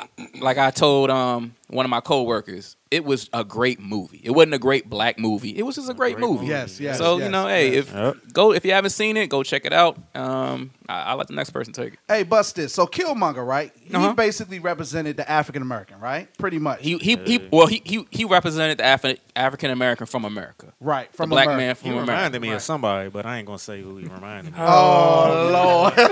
like 0.41 0.57
I 0.59 0.71
told 0.71 1.11
um 1.11 1.55
one 1.69 1.85
of 1.85 1.91
my 1.91 2.01
coworkers, 2.01 2.77
it 2.91 3.05
was 3.05 3.31
a 3.33 3.45
great 3.45 3.79
movie. 3.81 4.21
It 4.25 4.33
wasn't 4.33 4.55
a 4.55 4.59
great 4.59 4.91
black 4.91 5.17
movie. 5.19 5.57
It 5.57 5.63
was 5.63 5.77
just 5.77 5.89
a 5.89 5.95
great, 5.95 6.19
movie. 6.19 6.47
Yes, 6.47 6.81
yes, 6.81 6.99
So 6.99 7.17
you 7.19 7.23
yes, 7.25 7.31
know, 7.31 7.47
hey, 7.47 7.75
yes. 7.75 7.87
if 7.95 8.33
go 8.33 8.53
if 8.53 8.65
you 8.65 8.73
haven't 8.73 8.91
seen 8.91 9.17
it, 9.17 9.29
go 9.29 9.43
check 9.45 9.65
it 9.65 9.73
out. 9.73 9.97
Um, 10.15 10.73
I, 10.89 11.03
I'll 11.03 11.17
let 11.17 11.29
the 11.29 11.35
next 11.35 11.51
person 11.51 11.73
take 11.73 11.93
it. 11.95 11.99
Hey, 12.09 12.25
bust 12.25 12.57
this. 12.57 12.75
So 12.75 12.87
Killmonger, 12.89 13.47
right? 13.47 13.73
He 13.81 13.95
Uh-huh. 13.95 14.13
basically 14.15 14.59
represented 14.59 15.17
the 15.17 15.31
African 15.31 15.63
American, 15.63 16.01
right? 16.01 16.29
Pretty 16.37 16.59
much. 16.59 16.81
He 16.83 16.97
he 16.99 17.17
he. 17.25 17.49
Well, 17.53 17.69
he 17.69 17.81
he 17.85 18.07
he 18.11 18.25
represented 18.25 18.79
the 18.79 18.83
Afri- 18.85 19.19
African 19.37 19.71
American 19.71 20.07
from 20.07 20.25
America. 20.25 20.73
Right, 20.81 21.11
the 21.13 21.17
from 21.17 21.31
black 21.31 21.47
America. 21.47 21.61
man 21.65 21.77
He 21.77 21.81
from 21.83 21.91
America. 21.93 22.11
reminded 22.13 22.43
me 22.43 22.51
of 22.51 22.63
somebody, 22.63 23.09
but 23.09 23.25
I 23.25 23.39
ain't 23.39 23.47
gonna 23.47 23.59
say 23.61 23.81
who 23.83 23.99
he 23.99 24.05
reminded 24.09 24.53
me. 24.53 24.59
Oh, 24.61 25.93
Lord. 25.97 26.11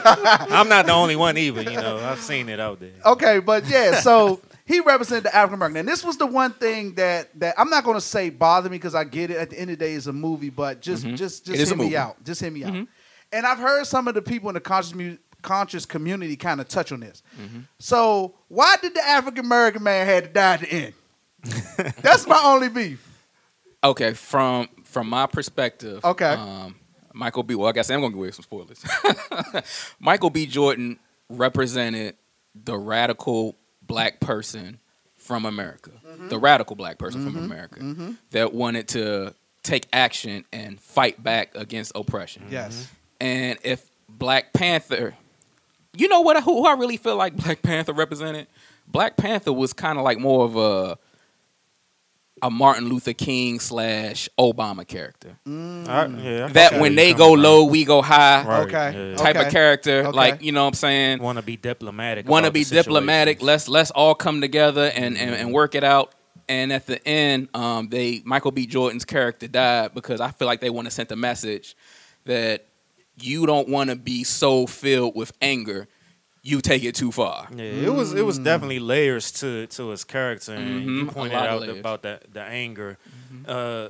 I'm 0.53 0.69
not 0.69 0.87
the 0.87 0.93
only 0.93 1.17
one 1.17 1.37
either. 1.37 1.63
You 1.63 1.77
know, 1.77 1.99
I've 1.99 2.21
seen 2.21 2.49
it 2.49 2.61
out 2.61 2.79
there. 2.79 2.91
okay, 3.05 3.41
but 3.41 3.67
yeah, 3.69 3.99
so 4.01 4.41
he 4.69 4.81
represented 4.81 5.25
the 5.25 5.35
African 5.35 5.55
American, 5.55 5.79
and 5.79 5.89
this 5.89 6.05
was 6.05 6.17
the 6.19 6.27
one 6.27 6.53
thing 6.53 6.95
that 6.95 7.37
that 7.41 7.55
I'm 7.59 7.71
not 7.71 7.83
going 7.85 7.97
to 7.97 8.01
say 8.01 8.31
bothered 8.31 8.71
me 8.71 8.77
because 8.79 8.95
I 8.95 9.03
get 9.05 9.31
it. 9.31 9.39
At 9.39 9.51
the 9.51 9.59
end 9.59 9.71
of 9.71 9.79
the 9.79 9.85
day, 9.85 9.95
it's 9.95 10.07
a 10.07 10.13
movie, 10.13 10.51
but 10.51 10.81
just 10.81 11.05
Mhm. 11.05 11.17
just 11.17 11.47
just 11.47 11.71
hit 11.71 11.79
me 11.79 11.97
out. 11.97 12.23
Just 12.23 12.41
hit 12.41 12.53
me 12.53 12.63
out. 12.65 12.73
Mhm. 12.75 12.87
And 13.33 13.47
I've 13.47 13.59
heard 13.59 13.87
some 13.87 14.07
of 14.09 14.15
the 14.15 14.23
people 14.23 14.49
in 14.51 14.55
the 14.55 14.61
conscious 14.61 14.95
mu- 14.95 15.17
conscious 15.43 15.87
community 15.87 16.37
kind 16.37 16.61
of 16.61 16.69
touch 16.69 16.93
on 16.93 17.01
this. 17.01 17.23
Mm-hmm. 17.41 17.61
So 17.79 18.35
why 18.49 18.77
did 18.83 18.95
the 18.95 19.07
African 19.07 19.45
American 19.45 19.83
man 19.83 20.07
had 20.07 20.25
to 20.25 20.31
die 20.31 20.55
at 20.55 20.61
the 20.61 20.73
end? 20.73 20.95
That's 22.03 22.27
my 22.27 22.41
only 22.45 22.69
beef. 22.69 23.05
Okay, 23.83 24.13
from 24.15 24.69
from 24.85 25.09
my 25.09 25.27
perspective. 25.27 26.05
Okay. 26.05 26.25
Um, 26.35 26.75
Michael 27.15 27.43
B. 27.43 27.55
Well, 27.55 27.69
I 27.69 27.73
guess 27.73 27.91
I'm 27.91 28.01
gonna 28.01 28.11
give 28.11 28.19
away 28.19 28.31
some 28.33 28.43
spoilers. 28.43 28.85
Michael 30.01 30.31
B. 30.31 30.47
Jordan 30.47 30.99
represented 31.29 32.17
the 32.55 32.77
radical 32.77 33.57
black 33.89 34.21
person 34.21 34.79
from 35.17 35.45
America, 35.45 35.91
Mm-hmm. 36.07 36.29
the 36.29 36.39
radical 36.39 36.77
black 36.77 36.99
person 36.99 37.23
from 37.23 37.35
mm-hmm. 37.35 37.45
America 37.45 37.81
mm-hmm. 37.81 38.13
that 38.31 38.55
wanted 38.55 38.89
to 38.89 39.35
take 39.63 39.87
action 39.93 40.45
and 40.53 40.81
fight 40.81 41.23
back 41.23 41.55
against 41.55 41.93
oppression. 41.95 42.45
Mm-hmm. 42.45 42.53
Yes. 42.53 42.89
And 43.21 43.59
if 43.63 43.91
Black 44.09 44.53
Panther, 44.53 45.15
you 45.97 46.09
know 46.09 46.21
what? 46.21 46.43
Who, 46.43 46.63
who 46.63 46.67
I 46.67 46.75
really 46.75 46.97
feel 46.97 47.17
like 47.17 47.37
Black 47.37 47.63
Panther 47.63 47.93
represented? 47.93 48.47
Black 48.87 49.17
Panther 49.17 49.53
was 49.53 49.73
kind 49.73 49.99
of 49.99 50.05
like 50.05 50.19
more 50.19 50.45
of 50.45 50.57
a 50.57 50.99
a 52.43 52.51
Martin 52.51 52.89
Luther 52.89 53.13
King 53.13 53.61
slash 53.61 54.29
Obama 54.39 54.87
character. 54.87 55.37
I- 55.47 55.51
yeah, 55.51 56.47
I 56.49 56.53
That 56.53 56.81
when 56.81 56.95
they 56.95 57.13
go 57.15 57.33
low, 57.33 57.65
we 57.65 57.85
go 57.85 58.03
high. 58.03 58.45
Right, 58.45 58.61
Okay. 58.69 59.11
yeah. 59.11 59.17
Type 59.17 59.37
Okay. 59.37 59.47
of 59.47 59.53
character, 59.53 59.99
Okay. 60.07 60.17
like 60.17 60.43
you 60.43 60.53
know 60.53 60.63
what 60.63 60.69
I'm 60.69 60.75
saying. 60.75 61.19
Want 61.21 61.39
to 61.39 61.43
be 61.45 61.57
diplomatic. 61.57 62.29
Want 62.29 62.45
to 62.47 62.51
be 62.53 62.65
diplomatic. 62.65 63.43
Let's 63.43 63.69
let's 63.69 63.91
all 63.91 64.15
come 64.15 64.41
together 64.41 64.91
and, 64.95 65.17
and, 65.17 65.35
and 65.35 65.53
work 65.53 65.75
it 65.75 65.85
out. 65.85 66.13
And 66.49 66.73
at 66.73 66.87
the 66.87 67.07
end, 67.07 67.49
um, 67.55 67.89
they 67.91 68.23
Michael 68.25 68.53
B. 68.53 68.67
Jordan's 68.67 69.05
character 69.05 69.47
died 69.49 69.93
because 69.95 70.21
I 70.21 70.31
feel 70.31 70.47
like 70.47 70.61
they 70.61 70.71
want 70.71 70.87
to 70.87 70.91
send 70.91 71.13
a 71.13 71.17
message 71.17 71.77
that 72.25 72.65
you 73.21 73.45
don't 73.47 73.69
want 73.69 73.91
to 73.91 73.97
be 73.97 74.25
so 74.25 74.67
filled 74.67 75.15
with 75.17 75.33
anger, 75.43 75.89
you 76.51 76.61
take 76.61 76.83
it 76.85 76.95
too 76.95 77.13
far. 77.13 77.49
Yeah, 77.55 77.87
it 77.89 77.93
was 77.95 78.15
it 78.15 78.25
was 78.25 78.39
definitely 78.39 78.79
layers 78.81 79.31
to 79.41 79.67
to 79.77 79.89
his 79.91 80.05
character, 80.05 80.55
and 80.55 80.85
you 80.87 81.05
Mhm, 81.05 81.09
a 81.09 81.13
pointed 81.13 81.37
out 81.53 81.61
layers. 81.63 81.79
about 81.81 82.03
the 82.03 82.21
the 82.33 82.43
anger. 82.43 82.97
Uh, 83.47 83.89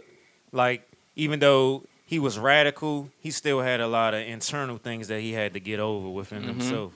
like 0.53 0.81
even 1.17 1.41
though 1.41 1.85
he 2.05 2.19
was 2.19 2.39
radical, 2.39 3.11
he 3.21 3.31
still 3.31 3.61
had 3.61 3.81
a 3.81 3.87
lot 3.87 4.15
of 4.15 4.21
internal 4.27 4.79
things 4.79 5.09
that 5.09 5.21
he 5.21 5.33
had 5.33 5.53
to 5.55 5.61
get 5.61 5.79
over 5.81 6.09
within 6.09 6.43
Mhm. 6.45 6.49
himself. 6.49 6.93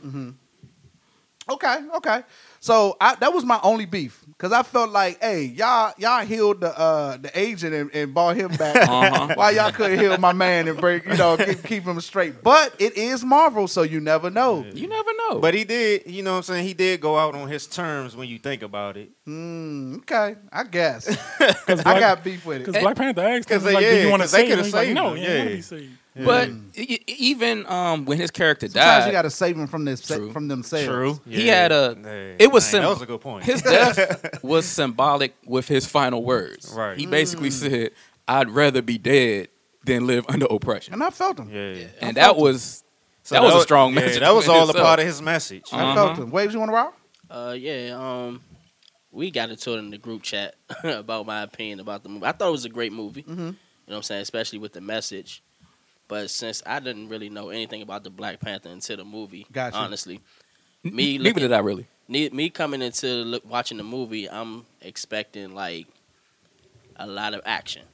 Okay, 1.50 1.76
okay. 1.96 2.22
So 2.60 2.96
I, 3.00 3.16
that 3.16 3.32
was 3.34 3.44
my 3.44 3.58
only 3.64 3.84
beef 3.84 4.24
because 4.28 4.52
I 4.52 4.62
felt 4.62 4.90
like, 4.90 5.20
hey, 5.20 5.42
y'all 5.42 5.92
y'all 5.98 6.24
healed 6.24 6.60
the 6.60 6.78
uh, 6.78 7.16
the 7.16 7.36
agent 7.38 7.74
and, 7.74 7.90
and 7.92 8.14
brought 8.14 8.36
him 8.36 8.50
back. 8.52 8.76
Uh-huh. 8.92 9.34
Why 9.34 9.50
y'all 9.50 9.72
couldn't 9.72 9.98
heal 9.98 10.16
my 10.18 10.32
man 10.32 10.68
and 10.68 10.78
break, 10.78 11.04
you 11.04 11.16
know, 11.16 11.36
keep, 11.36 11.62
keep 11.64 11.82
him 11.84 12.00
straight? 12.00 12.42
But 12.42 12.74
it 12.78 12.96
is 12.96 13.24
Marvel, 13.24 13.66
so 13.66 13.82
you 13.82 14.00
never 14.00 14.30
know. 14.30 14.64
You 14.72 14.86
never 14.86 15.10
know. 15.28 15.40
But 15.40 15.54
he 15.54 15.64
did, 15.64 16.06
you 16.06 16.22
know 16.22 16.32
what 16.32 16.36
I'm 16.38 16.42
saying? 16.44 16.66
He 16.66 16.74
did 16.74 17.00
go 17.00 17.18
out 17.18 17.34
on 17.34 17.48
his 17.48 17.66
terms 17.66 18.14
when 18.16 18.28
you 18.28 18.38
think 18.38 18.62
about 18.62 18.96
it. 18.96 19.10
Mm, 19.26 19.98
okay, 19.98 20.36
I 20.52 20.64
guess 20.64 21.06
Because 21.38 21.80
I 21.86 21.98
got 22.00 22.22
beef 22.22 22.46
with 22.46 22.62
it 22.62 22.66
Because. 22.66 22.80
Black 22.82 22.96
Panther 22.96 23.22
asked 23.22 23.50
him, 23.50 23.56
'Cause 23.58 23.64
they- 23.64 23.74
like, 23.74 23.84
do 23.84 24.00
you 24.02 24.10
want 24.10 24.22
to 24.22 24.28
they 24.28 24.38
save 24.38 24.44
him? 24.44 24.50
could've 24.50 24.64
He's 24.66 24.74
like, 24.74 24.84
saved 24.86 24.94
no, 24.94 25.10
him, 25.14 25.16
he 25.16 25.26
don't 25.26 25.38
want 25.48 25.62
to 25.62 25.88
yeah. 26.14 26.24
But 26.24 26.48
e- 26.76 27.00
e- 27.06 27.14
even 27.18 27.66
um, 27.66 28.04
when 28.04 28.18
his 28.18 28.30
character 28.30 28.68
Sometimes 28.68 29.04
died, 29.04 29.06
you 29.06 29.12
got 29.12 29.22
to 29.22 29.30
save 29.30 29.56
him 29.56 29.66
from 29.66 29.84
this 29.84 30.06
True. 30.06 30.32
from 30.32 30.48
themselves. 30.48 30.86
True. 30.86 31.20
He 31.28 31.46
had 31.48 31.72
a- 31.72 31.96
Yeah. 32.02 32.34
it 32.46 32.52
was 32.52 32.70
Dang, 32.70 32.82
that 32.82 32.88
was 32.88 33.02
a 33.02 33.06
good 33.06 33.20
point. 33.20 33.44
his 33.44 33.62
death 33.74 34.42
was 34.42 34.66
symbolic 34.66 35.34
with 35.46 35.68
his 35.68 35.86
final 35.86 36.22
words. 36.24 36.72
Right. 36.76 36.98
He 36.98 37.06
basically 37.06 37.50
said, 37.50 37.90
"I'd 38.28 38.50
rather 38.50 38.82
be 38.82 38.98
dead 38.98 39.48
than 39.84 40.06
live 40.06 40.24
under 40.28 40.46
oppression," 40.46 40.94
And 40.94 41.02
I 41.02 41.10
felt 41.10 41.38
him. 41.38 41.50
yeah. 41.50 41.86
and 42.00 42.16
that 42.16 42.36
was 42.36 42.84
So 43.22 43.34
that 43.34 43.42
was 43.42 43.54
a 43.54 43.60
strong 43.62 43.94
yeah, 43.94 44.00
message. 44.00 44.20
That 44.20 44.34
was 44.34 44.48
all 44.48 44.68
a 44.68 44.74
part 44.74 45.00
of 45.00 45.06
his 45.06 45.22
message. 45.22 45.64
I 45.72 45.82
Uh-huh. 45.82 45.94
felt 45.94 46.18
him. 46.18 46.30
Waves, 46.30 46.52
you 46.52 46.60
want 46.60 46.70
to 46.70 46.74
rock? 46.74 46.98
Uh, 47.30 47.54
yeah. 47.58 47.96
Um, 47.98 48.42
we 49.10 49.30
got 49.30 49.48
into 49.50 49.72
it 49.74 49.78
in 49.78 49.90
the 49.90 49.98
group 49.98 50.22
chat 50.22 50.54
about 50.84 51.26
my 51.26 51.42
opinion 51.42 51.80
about 51.80 52.02
the 52.02 52.08
movie. 52.08 52.26
I 52.26 52.32
thought 52.32 52.48
it 52.48 52.52
was 52.52 52.64
a 52.64 52.68
great 52.70 52.92
movie. 52.92 53.22
Mhm. 53.22 53.28
You 53.28 53.34
know 53.36 53.54
what 53.86 53.96
I'm 53.96 54.02
saying, 54.02 54.22
especially 54.22 54.58
with 54.58 54.72
the 54.72 54.80
message. 54.80 55.42
But 56.12 56.28
since 56.28 56.62
I 56.66 56.78
didn't 56.78 57.08
really 57.08 57.30
know 57.30 57.48
anything 57.48 57.80
about 57.80 58.04
the 58.04 58.10
Black 58.10 58.38
Panther 58.38 58.68
until 58.68 58.98
the 58.98 59.04
movie, 59.04 59.46
Gotcha. 59.50 59.78
honestly, 59.78 60.20
me 60.84 61.16
Neither 61.16 61.40
did 61.40 61.52
I 61.54 61.60
really. 61.60 61.86
me, 62.06 62.28
me 62.28 62.50
coming 62.50 62.82
into 62.82 63.06
look, 63.06 63.48
watching 63.48 63.78
the 63.78 63.82
movie, 63.82 64.28
I'm 64.28 64.66
expecting 64.82 65.54
like 65.54 65.86
a 66.96 67.06
lot 67.06 67.32
of 67.32 67.40
action. 67.46 67.84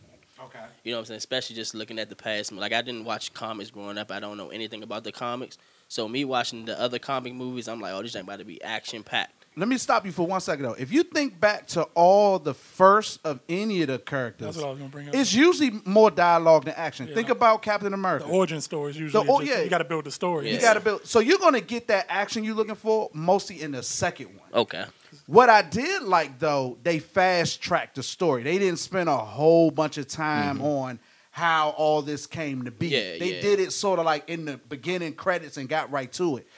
Okay. 0.42 0.58
You 0.82 0.90
know 0.90 0.96
what 0.98 1.02
I'm 1.02 1.06
saying? 1.06 1.18
Especially 1.18 1.54
just 1.54 1.76
looking 1.76 2.00
at 2.00 2.08
the 2.08 2.16
past. 2.16 2.50
Like 2.50 2.72
I 2.72 2.82
didn't 2.82 3.04
watch 3.04 3.32
comics 3.34 3.70
growing 3.70 3.98
up. 3.98 4.10
I 4.10 4.18
don't 4.18 4.36
know 4.36 4.48
anything 4.48 4.82
about 4.82 5.04
the 5.04 5.12
comics. 5.12 5.56
So 5.86 6.08
me 6.08 6.24
watching 6.24 6.64
the 6.64 6.76
other 6.80 6.98
comic 6.98 7.34
movies, 7.34 7.68
I'm 7.68 7.80
like, 7.80 7.92
oh, 7.92 8.02
this 8.02 8.16
ain't 8.16 8.24
about 8.24 8.40
to 8.40 8.44
be 8.44 8.60
action 8.64 9.04
packed. 9.04 9.37
Let 9.58 9.68
me 9.68 9.76
stop 9.76 10.06
you 10.06 10.12
for 10.12 10.26
one 10.26 10.40
second 10.40 10.64
though. 10.64 10.72
If 10.72 10.92
you 10.92 11.02
think 11.02 11.40
back 11.40 11.66
to 11.68 11.82
all 11.94 12.38
the 12.38 12.54
first 12.54 13.20
of 13.24 13.40
any 13.48 13.82
of 13.82 13.88
the 13.88 13.98
characters, 13.98 14.46
That's 14.46 14.56
what 14.58 14.66
I 14.66 14.70
was 14.70 14.78
going 14.78 14.90
to 14.90 14.94
bring 14.94 15.08
up. 15.08 15.14
it's 15.14 15.34
usually 15.34 15.72
more 15.84 16.10
dialogue 16.10 16.66
than 16.66 16.74
action. 16.76 17.08
Yeah. 17.08 17.14
Think 17.14 17.30
about 17.30 17.62
Captain 17.62 17.90
the 17.90 17.94
America. 17.94 18.26
origin 18.26 18.60
story 18.60 18.90
is 18.90 18.98
usually 18.98 19.26
oh, 19.28 19.40
just, 19.40 19.50
yeah. 19.50 19.62
you 19.62 19.68
got 19.68 19.78
to 19.78 19.84
build 19.84 20.04
the 20.04 20.12
story. 20.12 20.52
You 20.52 20.60
got 20.60 20.74
to 20.74 20.80
build. 20.80 21.06
So 21.06 21.18
you're 21.20 21.38
gonna 21.38 21.60
get 21.60 21.88
that 21.88 22.06
action 22.08 22.44
you're 22.44 22.54
looking 22.54 22.76
for 22.76 23.10
mostly 23.12 23.60
in 23.60 23.72
the 23.72 23.82
second 23.82 24.28
one. 24.28 24.48
Okay. 24.54 24.84
What 25.26 25.48
I 25.48 25.62
did 25.62 26.02
like 26.02 26.38
though, 26.38 26.78
they 26.82 27.00
fast 27.00 27.60
tracked 27.60 27.96
the 27.96 28.02
story. 28.02 28.42
They 28.42 28.58
didn't 28.58 28.78
spend 28.78 29.08
a 29.08 29.16
whole 29.16 29.70
bunch 29.70 29.98
of 29.98 30.06
time 30.06 30.56
mm-hmm. 30.56 30.66
on 30.66 31.00
how 31.30 31.70
all 31.70 32.02
this 32.02 32.26
came 32.26 32.64
to 32.64 32.70
be. 32.70 32.88
Yeah, 32.88 33.18
they 33.18 33.34
yeah. 33.34 33.40
did 33.40 33.60
it 33.60 33.72
sort 33.72 33.98
of 33.98 34.04
like 34.04 34.28
in 34.28 34.44
the 34.44 34.56
beginning 34.56 35.14
credits 35.14 35.56
and 35.56 35.68
got 35.68 35.90
right 35.90 36.12
to 36.12 36.38
it. 36.38 36.48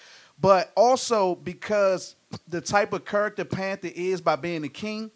But 0.40 0.72
also 0.74 1.34
because 1.34 2.16
the 2.48 2.60
type 2.60 2.92
of 2.92 3.04
character 3.04 3.44
Panther 3.44 3.90
is 3.94 4.20
by 4.20 4.36
being 4.36 4.62
the 4.62 4.68
king, 4.68 5.10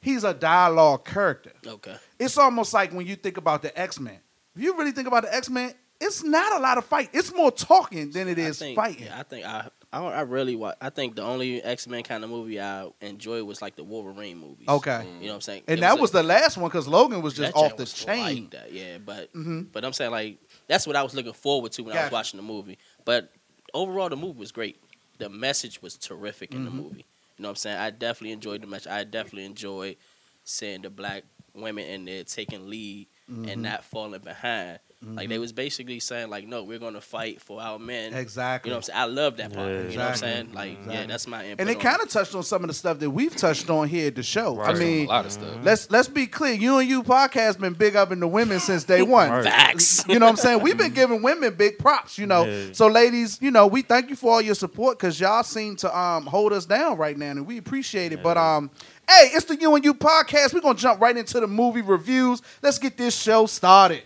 he's 0.00 0.24
a 0.24 0.34
dialogue 0.34 1.04
character. 1.04 1.52
Okay. 1.66 1.96
It's 2.18 2.38
almost 2.38 2.72
like 2.74 2.92
when 2.92 3.06
you 3.06 3.16
think 3.16 3.36
about 3.36 3.62
the 3.62 3.78
X 3.78 3.98
Men. 4.00 4.18
If 4.56 4.62
you 4.62 4.76
really 4.78 4.92
think 4.92 5.08
about 5.08 5.24
the 5.24 5.34
X 5.34 5.50
Men, 5.50 5.74
it's 6.00 6.22
not 6.22 6.52
a 6.52 6.58
lot 6.62 6.78
of 6.78 6.84
fight. 6.84 7.10
It's 7.12 7.32
more 7.34 7.50
talking 7.50 8.10
than 8.10 8.28
it 8.28 8.38
is 8.38 8.60
I 8.60 8.64
think, 8.66 8.76
fighting. 8.76 9.04
Yeah, 9.06 9.18
I 9.18 9.22
think 9.22 9.46
I, 9.46 9.68
I, 9.92 10.00
I 10.02 10.20
really, 10.22 10.60
I 10.80 10.90
think 10.90 11.16
the 11.16 11.22
only 11.22 11.62
X 11.62 11.86
Men 11.86 12.02
kind 12.02 12.24
of 12.24 12.30
movie 12.30 12.60
I 12.60 12.88
enjoyed 13.00 13.44
was 13.44 13.62
like 13.62 13.76
the 13.76 13.84
Wolverine 13.84 14.38
movies. 14.38 14.68
Okay. 14.68 15.04
You 15.20 15.26
know 15.26 15.28
what 15.28 15.34
I'm 15.36 15.40
saying? 15.40 15.62
And 15.68 15.78
It 15.78 15.80
that 15.82 15.98
a- 15.98 16.00
was 16.00 16.10
the 16.10 16.22
last 16.22 16.56
one 16.56 16.68
because 16.68 16.88
Logan 16.88 17.22
was 17.22 17.34
just 17.34 17.54
off 17.54 17.76
the 17.76 17.82
was 17.84 17.92
chain. 17.92 18.42
Like 18.44 18.50
that, 18.52 18.72
yeah, 18.72 18.98
but 18.98 19.32
Mhm. 19.34 19.70
but 19.72 19.84
I'm 19.84 19.92
saying 19.92 20.10
like 20.10 20.38
that's 20.66 20.86
what 20.86 20.96
I 20.96 21.02
was 21.02 21.14
looking 21.14 21.32
forward 21.32 21.72
to 21.72 21.82
when 21.82 21.96
I 21.96 22.02
was 22.04 22.12
watching 22.12 22.38
the 22.38 22.44
movie. 22.44 22.78
But 23.04 23.30
overall, 23.72 24.08
the 24.08 24.16
movie 24.16 24.38
was 24.38 24.52
great. 24.52 24.80
The 25.18 25.28
message 25.28 25.80
was 25.82 25.96
terrific 25.96 26.52
in 26.54 26.64
the 26.64 26.70
Mhm. 26.70 26.74
movie. 26.74 27.06
You 27.36 27.42
know 27.42 27.48
what 27.48 27.52
I'm 27.52 27.56
saying? 27.56 27.76
I 27.78 27.90
definitely 27.90 28.32
enjoyed 28.32 28.62
the 28.62 28.66
message. 28.66 28.90
I 28.90 29.04
definitely 29.04 29.44
enjoyed 29.44 29.96
seeing 30.44 30.82
the 30.82 30.90
black 30.90 31.24
women 31.54 31.84
in 31.84 32.04
there 32.04 32.24
taking 32.24 32.68
lead 32.68 33.06
Mhm. 33.30 33.48
and 33.48 33.62
not 33.62 33.84
falling 33.84 34.20
behind. 34.20 34.80
Like 35.12 35.28
they 35.28 35.38
was 35.38 35.52
basically 35.52 36.00
saying 36.00 36.30
like, 36.30 36.46
no, 36.46 36.64
we're 36.64 36.78
gonna 36.78 37.00
fight 37.00 37.40
for 37.40 37.60
our 37.60 37.78
men. 37.78 38.14
Exactly. 38.14 38.68
You 38.68 38.72
know 38.72 38.78
what 38.78 38.90
I'm 38.90 38.94
saying? 38.94 38.98
I 38.98 39.04
love 39.04 39.36
that 39.36 39.52
part. 39.52 39.68
Yeah. 39.68 39.82
You 39.82 39.96
know 39.96 40.04
what 40.04 40.10
I'm 40.10 40.16
saying? 40.16 40.52
Like, 40.52 40.78
yeah, 40.88 41.06
that's 41.06 41.26
my 41.26 41.44
input. 41.44 41.60
And 41.60 41.68
they 41.68 41.74
kind 41.74 42.00
of 42.00 42.08
touched 42.08 42.34
on 42.34 42.42
some 42.42 42.62
of 42.62 42.68
the 42.68 42.74
stuff 42.74 42.98
that 43.00 43.10
we've 43.10 43.34
touched 43.34 43.68
on 43.70 43.88
here 43.88 44.06
at 44.08 44.14
the 44.16 44.22
show. 44.22 44.60
I 44.60 44.74
mean, 44.74 45.06
a 45.06 45.08
lot 45.08 45.26
of 45.26 45.32
stuff. 45.32 45.56
let's 45.62 45.90
let's 45.90 46.08
be 46.08 46.26
clear. 46.26 46.54
You 46.54 46.78
and 46.78 46.88
you 46.88 47.02
podcast 47.02 47.58
been 47.58 47.74
big 47.74 47.96
up 47.96 48.12
in 48.12 48.20
the 48.20 48.28
women 48.28 48.60
since 48.60 48.84
day 48.84 49.02
one. 49.02 49.30
Right. 49.30 49.44
Facts. 49.44 50.04
You 50.14 50.20
know 50.20 50.26
what 50.26 50.30
I'm 50.32 50.36
saying? 50.36 50.60
We've 50.62 50.78
been 50.78 50.92
giving 50.92 51.22
women 51.22 51.54
big 51.54 51.78
props, 51.78 52.18
you 52.18 52.26
know. 52.26 52.44
Yeah. 52.44 52.66
So 52.72 52.86
ladies, 52.86 53.38
you 53.42 53.50
know, 53.50 53.66
we 53.66 53.82
thank 53.82 54.10
you 54.10 54.16
for 54.16 54.32
all 54.34 54.40
your 54.40 54.54
support 54.54 54.98
because 54.98 55.18
y'all 55.18 55.42
seem 55.42 55.76
to 55.76 55.98
um 55.98 56.26
hold 56.26 56.52
us 56.52 56.66
down 56.66 56.96
right 56.96 57.16
now 57.16 57.30
and 57.30 57.46
we 57.46 57.58
appreciate 57.58 58.12
it. 58.12 58.22
But 58.22 58.36
um 58.36 58.70
hey, 59.08 59.30
it's 59.32 59.46
the 59.46 59.56
You 59.56 59.74
and 59.74 59.84
You 59.84 59.94
podcast. 59.94 60.54
We're 60.54 60.60
gonna 60.60 60.78
jump 60.78 61.00
right 61.00 61.16
into 61.16 61.40
the 61.40 61.46
movie 61.48 61.82
reviews. 61.82 62.42
Let's 62.62 62.78
get 62.78 62.96
this 62.96 63.16
show 63.20 63.46
started. 63.46 64.02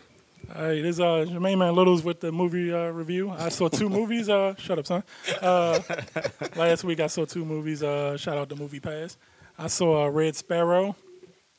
All 0.56 0.62
right, 0.64 0.82
this 0.82 0.96
is 0.96 1.00
uh, 1.00 1.26
Jermaine 1.28 1.58
Man 1.58 1.74
Littles 1.74 2.02
with 2.02 2.20
the 2.20 2.32
movie 2.32 2.72
uh, 2.72 2.88
review. 2.88 3.30
I 3.30 3.50
saw 3.50 3.68
two 3.68 3.88
movies. 3.98 4.28
Uh, 4.30 4.54
shut 4.56 4.78
up, 4.78 4.86
son. 4.86 5.02
Uh, 5.42 5.78
last 6.56 6.84
week 6.84 7.00
I 7.00 7.06
saw 7.06 7.26
two 7.26 7.44
movies. 7.44 7.82
Uh, 7.82 8.16
shout 8.16 8.38
out 8.38 8.48
to 8.48 8.56
MoviePass. 8.56 9.16
I 9.58 9.66
saw 9.66 10.06
uh, 10.06 10.08
Red 10.08 10.36
Sparrow 10.36 10.96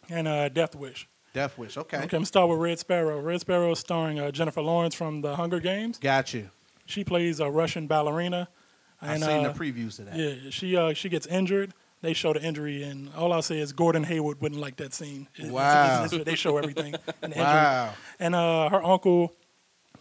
and 0.09 0.27
uh, 0.27 0.49
Death 0.49 0.75
Wish. 0.75 1.07
Death 1.33 1.57
Wish, 1.57 1.77
okay. 1.77 1.97
Okay, 1.97 2.03
I'm 2.03 2.09
gonna 2.09 2.25
start 2.25 2.49
with 2.49 2.57
Red 2.59 2.79
Sparrow. 2.79 3.19
Red 3.21 3.39
Sparrow 3.41 3.71
is 3.71 3.79
starring 3.79 4.19
uh, 4.19 4.31
Jennifer 4.31 4.61
Lawrence 4.61 4.95
from 4.95 5.21
The 5.21 5.35
Hunger 5.35 5.59
Games. 5.59 5.99
Got 5.99 6.33
you. 6.33 6.49
She 6.87 7.03
plays 7.03 7.39
a 7.39 7.49
Russian 7.51 7.85
ballerina. 7.85 8.49
I've 9.01 9.11
And, 9.11 9.23
seen 9.23 9.45
uh, 9.45 9.53
the 9.53 9.59
previews 9.59 9.99
of 9.99 10.05
that. 10.07 10.15
Yeah, 10.17 10.49
she 10.49 10.75
uh, 10.75 10.93
she 10.93 11.09
gets 11.09 11.27
injured. 11.27 11.73
They 12.01 12.13
show 12.13 12.31
the 12.33 12.41
injury, 12.41 12.83
and 12.83 13.09
all 13.13 13.33
I'll 13.33 13.41
say 13.41 13.59
is 13.59 13.73
Gordon 13.73 14.03
Hayward 14.05 14.41
wouldn't 14.41 14.61
like 14.61 14.77
that 14.77 14.93
scene. 14.93 15.27
It- 15.35 15.51
Wow. 15.51 16.05
it's- 16.05 16.13
it's- 16.13 16.25
they 16.25 16.35
show 16.35 16.57
everything. 16.57 16.95
And. 17.21 17.35
Wow. 17.35 17.93
And 18.19 18.35
uh, 18.35 18.69
her 18.69 18.83
uncle 18.83 19.33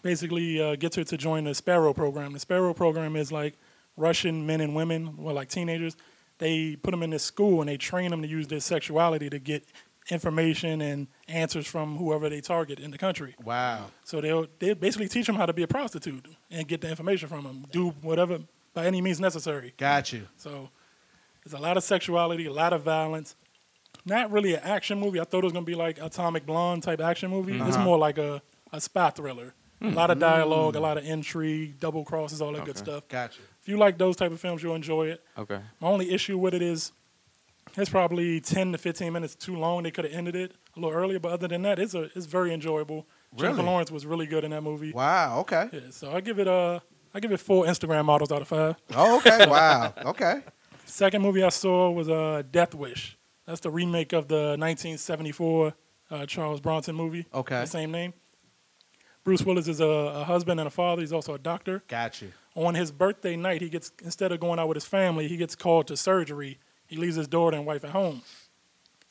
basically 0.03 0.61
uh, 0.63 0.77
gets 0.77 0.97
her 0.97 1.05
to 1.05 1.17
join 1.17 1.45
the 1.45 1.55
Sparrow 1.55 1.93
program. 1.93 2.33
The 2.33 2.39
Sparrow 2.39 2.73
program 2.75 3.17
is 3.17 3.33
like 3.33 3.55
Russian 3.97 4.47
men 4.47 4.61
and 4.61 4.75
women, 4.77 5.17
well, 5.17 5.35
like 5.35 5.49
teenagers. 5.49 5.97
They 6.39 6.77
put 6.77 6.93
them 6.93 7.03
in 7.03 7.11
this 7.11 7.25
school 7.25 7.61
and 7.61 7.69
they 7.69 7.77
train 7.77 8.11
them 8.13 8.23
to 8.23 8.29
use 8.29 8.47
their 8.47 8.61
sexuality 8.61 9.29
to 9.31 9.41
get 9.41 9.65
information 10.11 10.81
and 10.81 11.09
answers 11.27 11.67
from 11.67 11.97
whoever 11.97 12.29
they 12.29 12.41
target 12.41 12.79
in 12.79 12.91
the 12.93 12.99
country. 12.99 13.35
Wow. 13.45 13.87
So 14.05 14.21
they'll 14.21 14.47
they 14.61 14.73
basically 14.75 15.09
teach 15.09 15.27
them 15.27 15.35
how 15.35 15.47
to 15.47 15.53
be 15.53 15.65
a 15.65 15.69
prostitute 15.69 16.27
and 16.51 16.67
get 16.69 16.81
the 16.81 16.89
information 16.89 17.29
from 17.29 17.43
them. 17.45 17.67
Do 17.73 17.91
whatever 18.03 18.39
by 18.73 18.87
any 18.87 19.01
means 19.03 19.21
necessary. 19.21 19.75
Got 19.77 20.13
you. 20.13 20.29
So 20.37 20.71
there's 21.49 21.59
a 21.59 21.63
lot 21.63 21.77
of 21.77 21.85
sexuality, 21.85 22.47
a 22.47 22.53
lot 22.53 22.73
of 22.73 22.83
violence. 22.83 23.35
Not 24.05 24.31
really 24.31 24.55
an 24.55 24.61
action 24.63 25.01
movie. 25.01 25.19
I 25.19 25.25
thought 25.25 25.39
it 25.39 25.45
was 25.45 25.53
gonna 25.53 25.65
be 25.65 25.75
like 25.75 25.99
Atomic 26.01 26.45
Blonde 26.45 26.83
type 26.83 27.01
action 27.01 27.31
movie. 27.31 27.59
It's 27.59 27.77
Uh-huh. 27.77 27.85
more 27.85 27.99
like 27.99 28.19
a, 28.19 28.43
a 28.73 28.81
spy 28.81 29.11
thriller. 29.11 29.55
A 29.81 29.91
lot 29.91 30.11
of 30.11 30.17
hmm. 30.17 30.23
dialogue, 30.23 30.75
a 30.75 30.79
hmm. 30.79 30.83
lot 30.83 30.99
of 30.99 31.05
intrigue, 31.05 31.79
double 31.79 32.05
crosses, 32.05 32.43
all 32.43 32.53
that 32.53 32.65
good 32.65 32.77
stuff. 32.77 33.07
Gotcha. 33.09 33.41
If 33.63 33.69
you 33.69 33.77
like 33.77 33.97
those 33.97 34.17
type 34.17 34.33
of 34.33 34.41
films, 34.41 34.63
you'll 34.63 34.75
enjoy 34.75 35.07
it. 35.07 35.23
Okay. 35.39 35.61
My 35.81 35.89
only 35.89 36.13
issue 36.13 36.37
with 36.37 36.53
it 36.53 36.63
is 36.63 36.93
it's 37.77 37.89
probably 37.89 38.41
10 38.41 38.73
to 38.73 38.79
15 38.79 39.13
minutes 39.13 39.37
too 39.37 39.57
long. 39.57 39.85
They 39.85 39.93
could 39.93 40.05
have 40.05 40.15
ended 40.15 40.35
it 40.35 40.53
a 40.77 40.81
little 40.81 40.97
earlier, 40.97 41.21
but 41.21 41.31
other 41.31 41.47
than 41.47 41.63
that, 41.63 41.79
it's 41.79 41.95
a 41.95 42.11
it's 42.17 42.27
very 42.27 42.53
enjoyable. 42.53 43.07
Really? 43.33 43.55
Jennifer 43.55 43.63
Lawrence 43.63 43.91
was 43.91 44.05
really 44.05 44.27
good 44.27 44.43
in 44.43 44.51
that 44.51 44.63
movie. 44.63 44.91
Wow, 44.91 45.41
okay. 45.41 45.69
Yeah, 45.73 45.81
so 45.91 46.13
I 46.13 46.21
give 46.21 46.41
it 46.41 46.49
a 46.49 46.83
I 47.15 47.21
give 47.21 47.31
it 47.33 47.39
four 47.39 47.65
Instagram 47.65 48.05
models 48.05 48.33
out 48.33 48.43
of 48.43 48.49
five. 48.49 48.77
Oh, 48.95 49.19
okay. 49.19 49.47
Wow. 49.49 49.95
Okay. 50.07 50.43
Second 50.89 51.23
movie 51.23 51.43
I 51.43 51.51
saw 51.51 51.91
was 51.91 52.09
uh, 52.09 52.43
Death 52.51 52.75
Wish. 52.75 53.17
That's 53.47 53.61
the 53.61 53.71
remake 53.71 54.13
of 54.13 54.29
the 54.29 54.57
1974 54.59 55.75
uh, 56.11 56.27
Charles 56.27 56.61
Bronson 56.61 56.95
movie. 56.95 57.27
Okay. 57.33 57.61
The 57.61 57.67
same 57.67 57.91
name. 57.91 58.15
Bruce 59.23 59.43
Willis 59.43 59.69
is 59.69 59.81
a, 59.81 59.87
a 59.87 60.25
husband 60.25 60.59
and 60.61 60.67
a 60.67 60.71
father. 60.71 61.03
He's 61.03 61.13
also 61.13 61.35
a 61.35 61.39
doctor. 61.39 61.83
Got 61.89 62.23
you. 62.23 62.33
On 62.55 62.75
his 62.75 62.91
birthday 62.91 63.37
night, 63.37 63.61
he 63.61 63.69
gets 63.69 63.93
instead 64.03 64.33
of 64.33 64.41
going 64.41 64.59
out 64.59 64.69
with 64.69 64.77
his 64.77 64.87
family, 64.87 65.29
he 65.29 65.37
gets 65.37 65.55
called 65.55 65.87
to 65.89 65.97
surgery. 65.97 66.59
He 66.87 66.97
leaves 66.97 67.17
his 67.17 67.29
daughter 67.29 67.57
and 67.57 67.67
wife 67.67 67.85
at 67.85 67.91
home. 67.91 68.23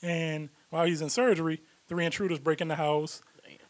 And 0.02 0.50
while 0.72 0.86
he's 0.86 1.02
in 1.02 1.10
surgery, 1.10 1.62
three 1.88 2.06
intruders 2.06 2.40
break 2.40 2.60
in 2.60 2.68
the 2.68 2.76
house 2.76 3.22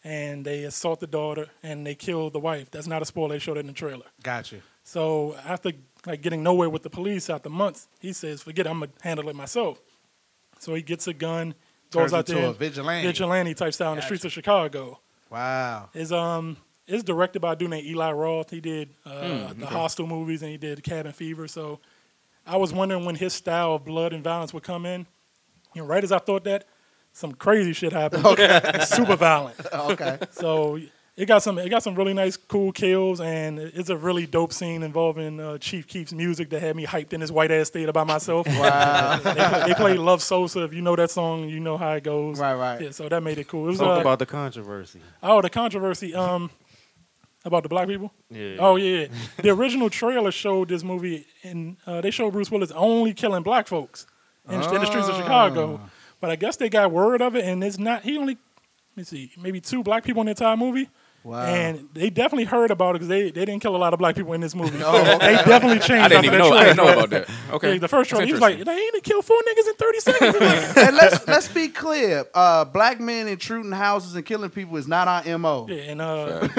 and 0.04 0.46
they 0.46 0.64
assault 0.64 1.02
the 1.02 1.08
daughter 1.08 1.50
and 1.62 1.86
they 1.86 1.96
kill 1.96 2.30
the 2.30 2.40
wife. 2.40 2.72
That's 2.72 2.88
not 2.88 3.02
a 3.02 3.06
spoiler. 3.06 3.36
They 3.36 3.40
showed 3.40 3.58
it 3.58 3.62
in 3.62 3.68
the 3.68 3.74
trailer. 3.74 4.06
Got 4.24 4.52
you. 4.54 4.62
So 4.84 5.36
after 5.46 5.74
like 6.08 6.22
getting 6.22 6.42
nowhere 6.44 6.70
with 6.70 6.84
the 6.84 6.90
police 6.90 7.30
after 7.30 7.50
months, 7.50 7.88
he 8.00 8.14
says, 8.14 8.42
"Forget, 8.42 8.66
it, 8.66 8.70
I'm 8.70 8.80
gonna 8.80 8.92
handle 9.02 9.30
it 9.30 9.36
myself." 9.36 9.80
So 10.60 10.74
he 10.74 10.82
gets 10.82 11.08
a 11.08 11.14
gun, 11.14 11.54
Turns 11.92 12.12
goes 12.12 12.14
out 12.14 12.30
into 12.30 12.42
there, 12.42 12.50
a 12.50 12.54
vigilante. 12.54 13.08
vigilante 13.08 13.54
type 13.54 13.74
style 13.74 13.92
in 13.92 13.98
the 13.98 14.02
streets 14.02 14.26
of 14.26 14.32
Chicago. 14.32 15.00
Wow. 15.30 15.90
Is 15.94 16.12
um 16.12 16.58
is 16.88 17.04
directed 17.04 17.42
by 17.42 17.54
a 17.54 17.56
dude 17.56 17.70
named 17.70 17.86
Eli 17.86 18.12
Roth. 18.12 18.50
He 18.50 18.62
did 18.62 18.90
uh, 19.06 19.10
Hmm, 19.10 19.60
the 19.60 19.66
okay. 19.66 19.76
Hostel 19.76 20.08
movies 20.08 20.42
and 20.42 20.50
he 20.52 20.58
did 20.58 20.82
Cabin 20.84 21.12
Fever. 21.12 21.48
So 21.48 21.80
I 22.46 22.56
was 22.58 22.72
wondering 22.74 23.04
when 23.06 23.16
his 23.16 23.34
style 23.34 23.76
of 23.76 23.84
blood 23.86 24.14
and 24.14 24.24
violence 24.24 24.54
would 24.54 24.64
come 24.64 24.86
in. 24.86 25.06
And 25.76 25.88
right 25.88 26.04
as 26.04 26.12
I 26.14 26.20
thought 26.20 26.46
that, 26.46 26.64
some 27.12 27.34
crazy 27.34 27.74
shit 27.74 27.92
happened. 27.92 28.26
Okay. 28.26 28.62
Super 28.86 29.16
violent. 29.18 29.58
Okay. 29.74 30.18
So 30.32 30.80
it 31.18 31.26
got 31.26 31.42
some 31.42 31.58
it 31.58 31.70
got 31.70 31.82
some 31.82 31.96
really 31.96 32.14
nice 32.14 32.38
cool 32.38 32.72
kills 32.72 33.20
and 33.20 33.60
it's 33.60 33.90
a 33.90 33.98
really 33.98 34.28
dope 34.28 34.54
scene 34.54 34.84
involving 34.84 35.40
uh, 35.40 35.58
Chief 35.58 35.88
Keef's 35.88 36.14
music 36.14 36.52
that 36.52 36.62
had 36.62 36.76
me 36.76 36.86
hyped 36.86 37.12
in 37.12 37.22
this 37.22 37.32
white 37.32 37.50
ass 37.52 37.70
theater 37.72 37.92
by 37.92 38.04
myself. 38.04 38.48
Wow. 38.58 39.18
they, 39.18 39.34
play, 39.34 39.64
they 39.68 39.74
played 39.76 40.00
Love 40.00 40.22
Sosa. 40.22 40.64
If 40.64 40.74
you 40.74 40.82
know 40.82 40.96
that 40.96 41.12
song, 41.12 41.48
you 41.48 41.60
know 41.60 41.78
how 41.78 41.92
it 41.92 42.04
goes. 42.04 42.40
Right, 42.40 42.56
right. 42.56 42.82
Yeah, 42.82 42.92
so 42.92 43.08
that 43.08 43.22
made 43.22 43.38
it 43.38 43.48
cool. 43.48 43.66
It 43.66 43.72
was, 43.72 43.80
Talk 43.80 43.98
uh, 43.98 44.02
about 44.02 44.20
the 44.20 44.26
controversy. 44.26 45.00
Oh, 45.22 45.42
the 45.42 45.50
controversy. 45.50 46.16
Um, 46.16 46.50
about 47.46 47.64
the 47.64 47.70
black 47.70 47.88
people. 47.88 48.12
Yeah. 48.30 48.58
Oh 48.60 48.76
yeah. 48.76 49.02
yeah. 49.02 49.08
the 49.42 49.50
original 49.50 49.90
trailer 49.90 50.32
showed 50.32 50.70
this 50.70 50.84
movie, 50.84 51.26
and 51.44 51.78
uh, 51.86 52.02
they 52.02 52.12
showed 52.12 52.32
Bruce 52.32 52.52
Willis 52.52 52.72
only 52.72 53.14
killing 53.14 53.44
black 53.44 53.68
folks 53.68 54.06
in, 54.48 54.56
in 54.56 54.62
the 54.62 54.86
streets 54.86 55.08
of 55.08 55.16
Chicago. 55.16 55.80
But 56.20 56.30
I 56.32 56.36
guess 56.36 56.58
they 56.58 56.70
got 56.70 56.92
word 56.92 57.22
of 57.22 57.36
it, 57.36 57.46
and 57.46 57.64
it's 57.64 57.78
not. 57.78 58.04
He 58.04 58.18
only. 58.18 58.38
Let 58.96 58.98
me 58.98 59.04
see, 59.04 59.32
maybe 59.38 59.62
two 59.62 59.84
black 59.84 60.04
people 60.04 60.22
in 60.22 60.26
the 60.26 60.32
entire 60.32 60.58
movie. 60.58 60.90
Wow. 61.28 61.44
And 61.46 61.90
they 61.94 62.10
definitely 62.10 62.46
heard 62.46 62.72
about 62.72 62.92
it 62.92 63.00
because 63.00 63.10
they, 63.10 63.24
they 63.32 63.44
didn't 63.44 63.60
kill 63.60 63.76
a 63.76 63.78
lot 63.78 63.92
of 63.92 64.00
black 64.00 64.16
people 64.16 64.32
in 64.32 64.40
this 64.40 64.56
movie. 64.56 64.80
Oh, 64.82 65.16
okay. 65.16 65.36
They 65.36 65.44
definitely 65.44 65.80
changed. 65.80 66.06
I 66.06 66.08
didn't 66.08 66.24
even 66.24 66.40
that 66.40 66.50
know. 66.50 66.56
I 66.56 66.64
didn't 66.64 66.78
know 66.78 66.94
about 66.94 67.10
that. 67.10 67.30
Okay. 67.48 67.74
Yeah, 67.74 67.80
the 67.80 67.88
first 67.88 68.10
That's 68.10 68.20
trailer, 68.20 68.26
he 68.26 68.32
was 68.34 68.42
like, 68.42 68.64
they 68.64 68.74
ain't 68.74 69.04
kill 69.04 69.22
four 69.22 69.38
niggas 69.38 69.68
in 69.68 69.76
30 69.76 70.00
seconds. 70.00 70.38
and 70.78 70.96
let's 70.96 71.28
let's 71.28 71.48
be 71.48 71.70
clear. 71.70 72.26
Uh, 72.34 72.66
black 72.66 73.00
men 73.00 73.28
intruding 73.28 73.72
houses 73.72 74.16
and 74.16 74.26
killing 74.26 74.50
people 74.50 74.76
is 74.78 74.88
not 74.88 75.08
our 75.08 75.38
mo. 75.38 75.66
yeah, 75.70 75.76
and 75.84 76.02
uh, 76.02 76.40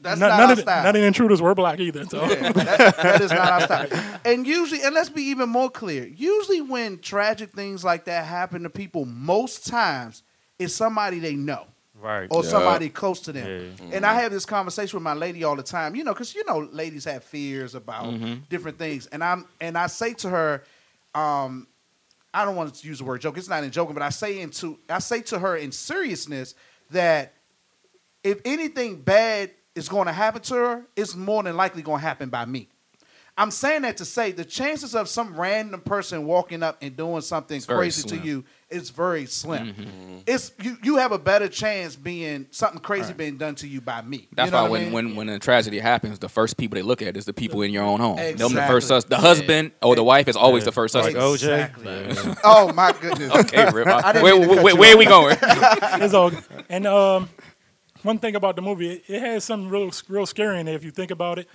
That's 0.00 0.18
none, 0.18 0.18
not 0.20 0.20
none 0.20 0.40
our 0.40 0.50
of 0.52 0.56
the, 0.56 0.62
style. 0.62 0.84
none 0.84 0.96
of 0.96 1.02
the 1.02 1.06
intruders 1.06 1.42
were 1.42 1.54
black 1.54 1.80
either. 1.80 2.04
So. 2.04 2.22
Yeah, 2.22 2.52
that, 2.52 2.96
that 2.96 3.20
is 3.20 3.30
not 3.30 3.52
our 3.52 3.60
style. 3.60 4.20
And 4.24 4.46
usually, 4.46 4.82
and 4.82 4.94
let's 4.94 5.08
be 5.08 5.22
even 5.22 5.48
more 5.48 5.70
clear. 5.70 6.06
Usually, 6.06 6.60
when 6.60 6.98
tragic 6.98 7.50
things 7.50 7.84
like 7.84 8.04
that 8.06 8.24
happen 8.24 8.62
to 8.64 8.70
people, 8.70 9.04
most 9.04 9.66
times 9.66 10.22
it's 10.58 10.74
somebody 10.74 11.18
they 11.18 11.34
know 11.34 11.66
Right. 12.04 12.28
or 12.30 12.44
Yeah. 12.44 12.50
somebody 12.50 12.90
close 12.90 13.20
to 13.20 13.32
them. 13.32 13.76
Yeah. 13.88 13.96
And 13.96 14.04
I 14.06 14.14
have 14.20 14.30
this 14.30 14.44
conversation 14.44 14.96
with 14.98 15.02
my 15.04 15.14
lady 15.14 15.42
all 15.42 15.56
the 15.56 15.62
time, 15.62 15.96
you 15.96 16.04
know, 16.04 16.12
because 16.12 16.34
you 16.34 16.44
know, 16.44 16.58
ladies 16.70 17.04
have 17.06 17.24
fears 17.24 17.74
about 17.74 18.04
Mm-hmm. 18.12 18.34
different 18.50 18.78
things, 18.78 19.06
and 19.06 19.24
I'm 19.24 19.46
and 19.60 19.78
I 19.78 19.86
say 19.86 20.12
to 20.14 20.28
her, 20.28 20.62
um, 21.14 21.66
I 22.34 22.44
don't 22.44 22.56
want 22.56 22.74
to 22.74 22.86
use 22.86 22.98
the 22.98 23.04
word 23.04 23.20
joke. 23.20 23.38
It's 23.38 23.48
not 23.48 23.64
in 23.64 23.70
joking, 23.70 23.94
but 23.94 24.02
I 24.02 24.10
say 24.10 24.40
into 24.40 24.78
I 24.90 24.98
say 24.98 25.22
to 25.22 25.38
her 25.38 25.56
in 25.56 25.72
seriousness 25.72 26.54
that 26.90 27.32
if 28.22 28.40
anything 28.44 29.00
bad 29.00 29.50
is 29.74 29.88
going 29.88 30.06
to 30.06 30.12
happen 30.12 30.42
to 30.42 30.54
her, 30.54 30.82
it's 30.96 31.14
more 31.14 31.42
than 31.42 31.56
likely 31.56 31.82
going 31.82 32.00
to 32.00 32.06
happen 32.06 32.28
by 32.28 32.44
me. 32.44 32.68
I'm 33.36 33.50
saying 33.50 33.82
that 33.82 33.96
to 33.96 34.04
say 34.04 34.30
the 34.30 34.44
chances 34.44 34.94
of 34.94 35.08
some 35.08 35.34
random 35.38 35.80
person 35.80 36.24
walking 36.24 36.62
up 36.62 36.78
and 36.80 36.96
doing 36.96 37.20
something 37.20 37.60
very 37.62 37.78
crazy 37.78 38.08
to 38.10 38.16
you 38.16 38.44
is 38.70 38.90
very 38.90 39.26
slim. 39.26 40.22
It's 40.24 40.52
you. 40.62 40.76
You 40.84 40.96
have 40.98 41.10
a 41.10 41.18
better 41.18 41.48
chance 41.48 41.96
being 41.96 42.46
something 42.52 42.80
crazy 42.80 43.12
being 43.12 43.36
done 43.36 43.56
to 43.56 43.66
you 43.66 43.80
by 43.80 44.02
me. 44.02 44.28
That's 44.32 44.46
you 44.46 44.52
know 44.52 44.62
why 44.62 44.68
when, 44.68 44.80
I 44.80 44.84
mean? 44.84 44.92
when 44.92 45.16
when 45.16 45.28
a 45.30 45.40
tragedy 45.40 45.80
happens, 45.80 46.20
the 46.20 46.28
first 46.28 46.56
people 46.56 46.76
they 46.76 46.82
look 46.82 47.02
at 47.02 47.16
is 47.16 47.24
the 47.24 47.32
people 47.32 47.62
in 47.62 47.72
your 47.72 47.82
own 47.82 47.98
home. 47.98 48.16
Them 48.16 48.36
the 48.36 48.48
first 48.68 48.86
Exactly. 48.86 48.86
sus- 48.86 49.04
the 49.04 49.16
husband 49.16 49.72
or 49.82 49.96
the 49.96 50.04
wife 50.04 50.28
is 50.28 50.36
always 50.36 50.64
the 50.64 50.72
first 50.72 50.94
Like 50.94 51.16
suspect. 51.16 51.80
OJ. 51.80 52.04
Exactly. 52.04 52.34
oh 52.44 52.72
my 52.72 52.92
goodness. 52.92 53.32
Okay, 53.44 53.68
Rip. 53.70 53.88
I 53.88 54.12
didn't 54.12 54.22
where 54.22 54.56
to 54.56 54.62
where, 54.62 54.76
where, 54.76 54.94
are 54.94 54.98
we 54.98 55.06
going? 55.06 55.36
it's 55.42 56.14
all 56.14 56.30
and 56.68 56.86
um, 56.86 57.28
one 58.02 58.18
thing 58.20 58.36
about 58.36 58.54
the 58.54 58.62
movie, 58.62 58.90
it, 58.90 59.04
it 59.08 59.20
has 59.20 59.44
something 59.44 59.68
real 59.68 59.90
real 60.08 60.26
scary 60.26 60.60
in 60.60 60.68
it 60.68 60.74
if 60.74 60.84
you 60.84 60.92
think 60.92 61.10
about 61.10 61.40
it. 61.40 61.48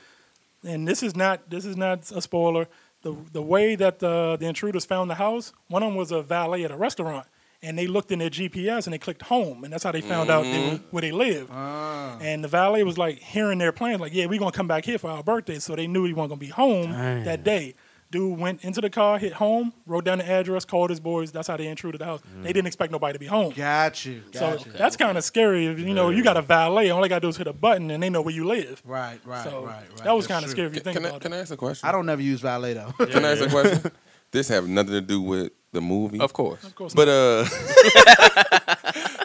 And 0.64 0.88
this 0.88 1.04
is 1.04 1.16
not 1.16 1.50
this 1.50 1.66
is 1.66 1.78
not 1.78 2.12
a 2.12 2.22
spoiler. 2.22 2.68
The 3.02 3.16
the 3.32 3.42
way 3.42 3.76
that 3.76 4.00
the 4.00 4.38
the 4.40 4.46
intruders 4.46 4.86
found 4.86 5.10
the 5.10 5.16
house, 5.16 5.54
one 5.68 5.84
of 5.84 5.90
them 5.90 5.96
was 5.96 6.12
a 6.12 6.22
valet 6.22 6.64
at 6.66 6.72
a 6.72 6.76
restaurant, 6.76 7.28
and 7.62 7.78
they 7.78 7.88
looked 7.88 8.12
in 8.12 8.20
their 8.20 8.30
GPS 8.30 8.86
and 8.86 8.94
they 8.94 8.98
clicked 8.98 9.24
home, 9.24 9.64
and 9.64 9.72
that's 9.72 9.84
how 9.84 9.92
they 9.92 10.02
found 10.02 10.30
out 10.30 10.44
they 10.44 10.50
mm-hmm. 10.50 10.72
were, 10.76 10.82
where 10.92 11.02
they 11.02 11.12
lived. 11.12 11.50
Ah. 11.52 12.18
And 12.22 12.44
the 12.44 12.48
valet 12.48 12.84
was 12.84 12.98
like 12.98 13.20
hearing 13.20 13.58
their 13.58 13.72
plans, 13.72 14.02
like, 14.02 14.14
yeah, 14.14 14.26
we're 14.26 14.40
gonna 14.40 14.52
come 14.52 14.68
back 14.68 14.86
here 14.86 14.98
for 14.98 15.10
our 15.10 15.24
birthday, 15.24 15.60
so 15.60 15.76
they 15.76 15.88
knew 15.88 16.06
he 16.06 16.14
wasn't 16.14 16.32
gonna 16.32 16.40
be 16.40 16.48
home 16.48 16.92
Dang. 16.92 17.24
that 17.24 17.44
day. 17.44 17.76
Dude 18.12 18.40
went 18.40 18.64
into 18.64 18.82
the 18.82 18.90
car, 18.90 19.20
hit 19.20 19.34
home, 19.34 19.72
wrote 19.86 20.04
down 20.04 20.18
the 20.18 20.28
address, 20.28 20.66
called 20.66 20.90
his 20.90 21.00
boys. 21.00 21.32
That's 21.32 21.48
how 21.48 21.58
they 21.58 21.68
intruded 21.68 22.02
the 22.02 22.06
house. 22.06 22.22
They 22.42 22.52
didn't 22.52 22.66
expect 22.66 22.92
nobody 22.92 23.14
to 23.14 23.20
be 23.20 23.28
home. 23.28 23.54
Got 23.54 24.04
you. 24.04 24.24
So 24.34 24.40
Got 24.40 24.66
you. 24.66 24.72
that's 24.72 24.98
kind 24.98 25.16
of 25.16 25.24
scary. 25.24 25.68
If 25.68 25.80
you 25.80 25.94
know 25.94 26.10
you 26.10 26.24
got 26.24 26.36
a 26.36 26.42
valet, 26.42 26.90
all 26.90 27.02
they 27.04 27.08
gotta 27.08 27.22
do 27.22 27.28
is 27.28 27.38
hit 27.38 27.46
a 27.46 27.54
button 27.54 27.92
and 27.92 28.02
they 28.02 28.10
know 28.10 28.22
where 28.24 28.34
you 28.34 28.46
live. 28.46 28.82
Right, 28.84 29.20
right, 29.26 29.44
So 29.44 29.64
right, 29.66 29.84
right. 29.90 30.04
that 30.04 30.16
was 30.16 30.26
kind 30.26 30.44
of 30.44 30.50
scary 30.50 30.68
if 30.70 30.74
you 30.76 30.82
think 30.82 30.98
Can 30.98 31.06
I, 31.06 31.10
about 31.10 31.22
can. 31.22 31.34
I 31.34 31.38
ask 31.38 31.52
a 31.54 31.58
question? 31.58 31.88
I 31.88 31.92
don't 31.92 32.08
never 32.08 32.22
use 32.22 32.42
valet 32.42 32.74
though. 32.74 32.92
Can 33.06 33.24
I 33.26 33.32
ask 33.34 33.42
a 33.44 33.50
question? 33.50 33.92
This 34.32 34.48
have 34.50 34.68
nothing 34.68 34.92
to 34.94 35.02
do 35.02 35.20
with 35.22 35.52
the 35.72 35.82
movie. 35.82 36.20
Of 36.20 36.34
course. 36.34 36.64
Of 36.64 36.76
course, 36.76 36.94
But 36.94 37.08
uh 37.10 37.44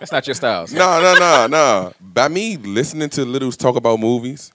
That's 0.00 0.12
not 0.12 0.26
your 0.26 0.34
style. 0.34 0.66
sir. 0.66 0.76
no, 0.78 1.00
no, 1.00 1.14
no, 1.18 1.46
no. 1.46 1.92
By 2.00 2.28
me 2.28 2.56
listening 2.56 3.08
to 3.10 3.24
Littles 3.24 3.56
talk 3.56 3.76
about 3.76 4.00
movies, 4.00 4.52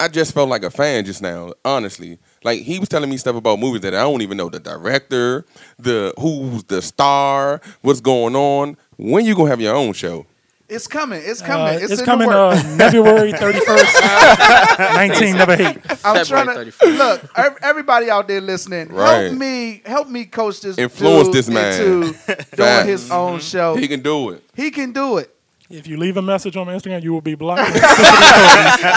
I 0.00 0.08
just 0.08 0.32
felt 0.34 0.48
like 0.48 0.62
a 0.64 0.70
fan 0.70 1.04
just 1.04 1.22
now, 1.22 1.52
honestly. 1.64 2.18
Like 2.44 2.60
he 2.60 2.78
was 2.78 2.88
telling 2.90 3.08
me 3.10 3.16
stuff 3.16 3.36
about 3.36 3.58
movies 3.58 3.80
that 3.80 3.94
I 3.94 4.02
don't 4.02 4.20
even 4.22 4.36
know 4.36 4.48
the 4.50 4.60
director, 4.60 5.44
the 5.78 6.12
who's 6.18 6.62
the 6.64 6.82
star, 6.82 7.60
what's 7.80 8.00
going 8.00 8.36
on. 8.36 8.76
When 8.96 9.24
you 9.24 9.34
gonna 9.34 9.48
have 9.50 9.60
your 9.60 9.74
own 9.74 9.94
show? 9.94 10.26
It's 10.68 10.86
coming. 10.86 11.20
It's 11.22 11.42
Uh, 11.42 11.46
coming. 11.46 11.74
it's 11.82 11.92
it's 11.92 12.02
coming 12.02 12.28
uh. 12.30 12.56
February 12.78 13.32
31st, 13.32 14.78
19 14.94 15.36
never 15.36 15.56
hate. 15.56 15.76
I'm 16.04 16.16
February 16.16 16.24
trying 16.24 16.46
to 16.46 16.72
31st. 16.72 16.98
look. 16.98 17.58
Everybody 17.62 18.10
out 18.10 18.28
there 18.28 18.40
listening, 18.40 18.88
Right. 18.88 19.24
help 19.26 19.34
me, 19.38 19.82
help 19.84 20.08
me 20.08 20.24
coach 20.24 20.60
this, 20.62 20.78
Influence 20.78 21.28
dude 21.28 21.34
this 21.34 21.48
man. 21.50 21.80
into 21.80 22.12
Facts. 22.14 22.50
doing 22.56 22.86
his 22.86 23.10
own 23.10 23.40
show. 23.40 23.74
He 23.74 23.82
He, 23.82 23.88
can 23.88 24.00
do 24.00 24.30
it. 24.30 24.42
He 24.56 24.70
can 24.70 24.92
do 24.92 25.18
it. 25.18 25.30
If 25.70 25.86
you 25.86 25.96
leave 25.96 26.16
a 26.16 26.22
message 26.22 26.56
on 26.56 26.66
Instagram, 26.68 27.02
you 27.02 27.12
will 27.12 27.20
be 27.22 27.34
blocked. 27.34 27.60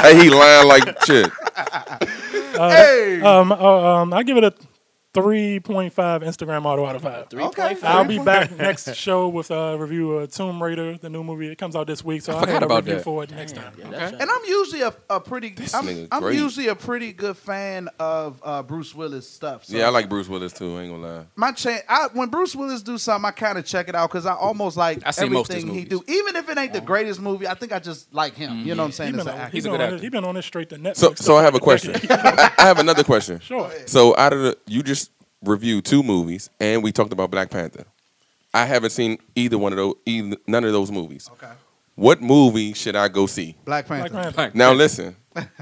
hey, 0.01 0.17
he 0.21 0.29
lying 0.29 0.67
like 0.67 1.03
shit. 1.05 1.29
Hey, 2.57 3.21
um, 3.21 3.51
uh, 3.51 3.55
um, 3.55 4.13
I 4.13 4.23
give 4.23 4.37
it 4.37 4.43
a 4.43 4.53
3.5 5.21 5.91
Instagram 6.23 6.65
auto 6.65 6.85
out 6.85 6.95
of 6.95 7.01
five. 7.01 7.29
Three 7.29 7.43
Okay. 7.43 7.75
I'll 7.83 8.05
be 8.05 8.19
back 8.19 8.51
next 8.57 8.93
show 8.95 9.27
with 9.27 9.51
a 9.51 9.77
review 9.77 10.11
of 10.13 10.31
Tomb 10.31 10.61
Raider, 10.61 10.97
the 10.97 11.09
new 11.09 11.23
movie. 11.23 11.47
It 11.47 11.57
comes 11.57 11.75
out 11.75 11.87
this 11.87 12.03
week, 12.03 12.21
so 12.21 12.33
I'll 12.33 12.39
forgot 12.39 12.53
have 12.53 12.61
a 12.63 12.65
about 12.65 12.75
review 12.85 12.95
that. 12.95 13.03
for 13.03 13.23
it 13.23 13.31
next 13.31 13.55
time. 13.55 13.73
Yeah, 13.77 13.89
that's 13.89 14.11
and 14.13 14.29
I'm 14.29 14.41
usually 14.47 14.81
a, 14.81 14.93
a 15.09 15.19
pretty. 15.19 15.47
I'm, 15.73 15.85
nigga 15.85 16.07
I'm 16.11 16.21
great. 16.21 16.37
usually 16.37 16.67
a 16.67 16.75
pretty 16.75 17.13
good 17.13 17.37
fan 17.37 17.89
of 17.99 18.41
uh, 18.43 18.63
Bruce 18.63 18.93
Willis 18.93 19.29
stuff. 19.29 19.65
So 19.65 19.77
Yeah, 19.77 19.87
I 19.87 19.89
like 19.89 20.09
Bruce 20.09 20.27
Willis 20.27 20.53
too. 20.53 20.77
I 20.77 20.81
ain't 20.83 20.91
gonna 20.91 21.17
lie. 21.17 21.23
my 21.35 21.51
cha- 21.51 21.79
I, 21.87 22.07
when 22.13 22.29
Bruce 22.29 22.55
Willis 22.55 22.81
do 22.81 22.97
something, 22.97 23.25
I 23.27 23.31
kind 23.31 23.57
of 23.57 23.65
check 23.65 23.89
it 23.89 23.95
out 23.95 24.09
because 24.09 24.25
I 24.25 24.33
almost 24.33 24.77
like 24.77 24.99
I 25.05 25.11
see 25.11 25.27
most 25.29 25.49
of 25.49 25.55
his 25.55 25.63
everything 25.63 25.79
he 25.83 25.89
do. 25.89 26.03
Even 26.07 26.35
if 26.35 26.49
it 26.49 26.57
ain't 26.57 26.73
the 26.73 26.81
greatest 26.81 27.19
movie, 27.21 27.47
I 27.47 27.53
think 27.53 27.71
I 27.73 27.79
just 27.79 28.13
like 28.13 28.35
him. 28.35 28.59
You 28.65 28.75
know 28.75 28.83
what 28.83 28.87
I'm 28.87 28.91
saying? 28.91 29.13
He 29.13 29.19
As 29.19 29.25
been 29.25 29.33
an 29.33 29.39
on, 29.39 29.41
actor. 29.41 29.51
he's 29.51 29.63
He's 29.63 29.65
a 29.65 29.69
been 29.69 29.77
good 29.79 29.83
on 29.83 29.89
this, 29.91 29.93
actor. 29.97 30.03
he 30.05 30.09
been 30.09 30.23
on 30.25 30.35
this 30.35 30.45
straight 30.45 30.69
to 30.69 30.75
Netflix. 30.77 30.97
So, 30.97 31.13
so 31.15 31.37
I 31.37 31.43
have 31.43 31.55
a 31.55 31.59
question. 31.59 31.95
I, 32.09 32.51
I 32.57 32.63
have 32.65 32.79
another 32.79 33.03
question. 33.03 33.39
Sure. 33.39 33.71
So 33.85 34.15
out 34.17 34.33
of 34.33 34.41
the, 34.41 34.57
you 34.67 34.83
just 34.83 35.06
reviewed 35.43 35.85
two 35.85 36.03
movies, 36.03 36.49
and 36.59 36.83
we 36.83 36.91
talked 36.91 37.13
about 37.13 37.31
Black 37.31 37.49
Panther. 37.49 37.85
I 38.53 38.65
haven't 38.65 38.91
seen 38.91 39.17
either 39.35 39.57
one 39.57 39.73
of 39.73 39.77
those, 39.77 39.95
either, 40.05 40.37
none 40.47 40.63
of 40.63 40.71
those 40.71 40.91
movies. 40.91 41.29
Okay. 41.33 41.51
What 41.95 42.21
movie 42.21 42.73
should 42.73 42.95
I 42.95 43.07
go 43.07 43.25
see? 43.25 43.55
Black 43.65 43.87
Panther. 43.87 44.09
Black 44.09 44.35
Panther. 44.35 44.57
Now 44.57 44.71
listen, 44.71 45.15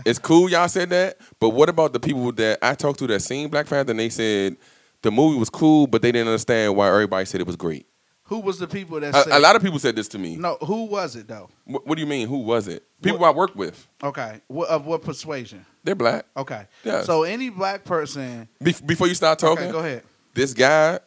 it's 0.05 0.19
cool 0.19 0.49
y'all 0.49 0.67
said 0.67 0.89
that, 0.89 1.17
but 1.39 1.49
what 1.49 1.69
about 1.69 1.93
the 1.93 1.99
people 1.99 2.31
that 2.33 2.59
I 2.61 2.75
talked 2.75 2.99
to 2.99 3.07
that 3.07 3.21
seen 3.21 3.49
Black 3.49 3.67
Panther 3.67 3.91
and 3.91 3.99
they 3.99 4.09
said 4.09 4.57
the 5.01 5.11
movie 5.11 5.37
was 5.37 5.49
cool, 5.49 5.87
but 5.87 6.01
they 6.01 6.11
didn't 6.11 6.27
understand 6.27 6.75
why 6.75 6.89
everybody 6.89 7.25
said 7.25 7.41
it 7.41 7.47
was 7.47 7.55
great. 7.55 7.85
Who 8.25 8.39
was 8.39 8.57
the 8.57 8.67
people 8.67 8.99
that 8.99 9.13
said? 9.13 9.27
A, 9.27 9.37
a 9.37 9.39
lot 9.39 9.55
of 9.55 9.61
people 9.61 9.77
said 9.79 9.95
this 9.95 10.07
to 10.09 10.17
me. 10.17 10.35
No, 10.35 10.57
who 10.61 10.85
was 10.85 11.15
it 11.15 11.27
though? 11.27 11.49
What, 11.65 11.85
what 11.85 11.95
do 11.95 12.01
you 12.01 12.07
mean? 12.07 12.27
Who 12.27 12.39
was 12.39 12.67
it? 12.67 12.83
People 13.01 13.23
I 13.23 13.29
work 13.29 13.55
with. 13.55 13.87
Okay, 14.03 14.41
what, 14.47 14.67
of 14.69 14.85
what 14.87 15.03
persuasion? 15.03 15.63
They're 15.83 15.93
black. 15.95 16.25
Okay, 16.35 16.65
Yes. 16.83 17.05
so 17.05 17.23
any 17.23 17.49
black 17.49 17.83
person. 17.83 18.47
Bef- 18.63 18.85
before 18.85 19.07
you 19.07 19.13
start 19.13 19.37
talking, 19.37 19.65
Okay, 19.65 19.71
go 19.71 19.79
ahead. 19.79 20.03
this 20.33 20.53
guy 20.53 20.99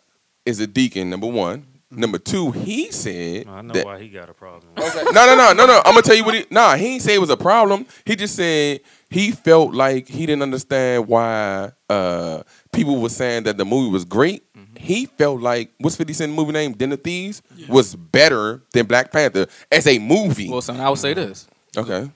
is 0.46 0.60
a 0.60 0.66
deacon. 0.66 1.10
Number 1.10 1.26
one. 1.26 1.66
Number 1.90 2.18
two, 2.18 2.50
he 2.50 2.92
said 2.92 3.46
I 3.48 3.62
know 3.62 3.72
that 3.72 3.86
why 3.86 3.98
he 3.98 4.10
got 4.10 4.28
a 4.28 4.34
problem. 4.34 4.74
no, 4.76 4.86
no, 5.10 5.34
no, 5.34 5.52
no, 5.54 5.64
no. 5.64 5.78
I'm 5.86 5.92
gonna 5.94 6.02
tell 6.02 6.14
you 6.16 6.22
what 6.22 6.34
he. 6.34 6.44
Nah, 6.50 6.76
he 6.76 6.84
ain't 6.94 7.02
say 7.02 7.14
it 7.14 7.18
was 7.18 7.30
a 7.30 7.36
problem. 7.36 7.86
He 8.04 8.14
just 8.14 8.36
said 8.36 8.80
he 9.08 9.30
felt 9.30 9.72
like 9.72 10.06
he 10.06 10.26
didn't 10.26 10.42
understand 10.42 11.08
why 11.08 11.72
uh, 11.88 12.42
people 12.72 13.00
were 13.00 13.08
saying 13.08 13.44
that 13.44 13.56
the 13.56 13.64
movie 13.64 13.90
was 13.90 14.04
great. 14.04 14.44
He 14.78 15.06
felt 15.06 15.40
like 15.40 15.70
what's 15.78 15.96
50 15.96 16.12
Cent 16.12 16.32
movie 16.32 16.52
name? 16.52 16.72
Den 16.72 16.92
of 16.92 17.02
Thieves 17.02 17.42
was 17.68 17.94
better 17.96 18.62
than 18.72 18.86
Black 18.86 19.10
Panther 19.12 19.46
as 19.72 19.86
a 19.86 19.98
movie. 19.98 20.48
Well, 20.48 20.62
son, 20.62 20.80
I 20.80 20.88
would 20.88 20.98
say 20.98 21.14
this: 21.14 21.46
okay, 21.76 22.08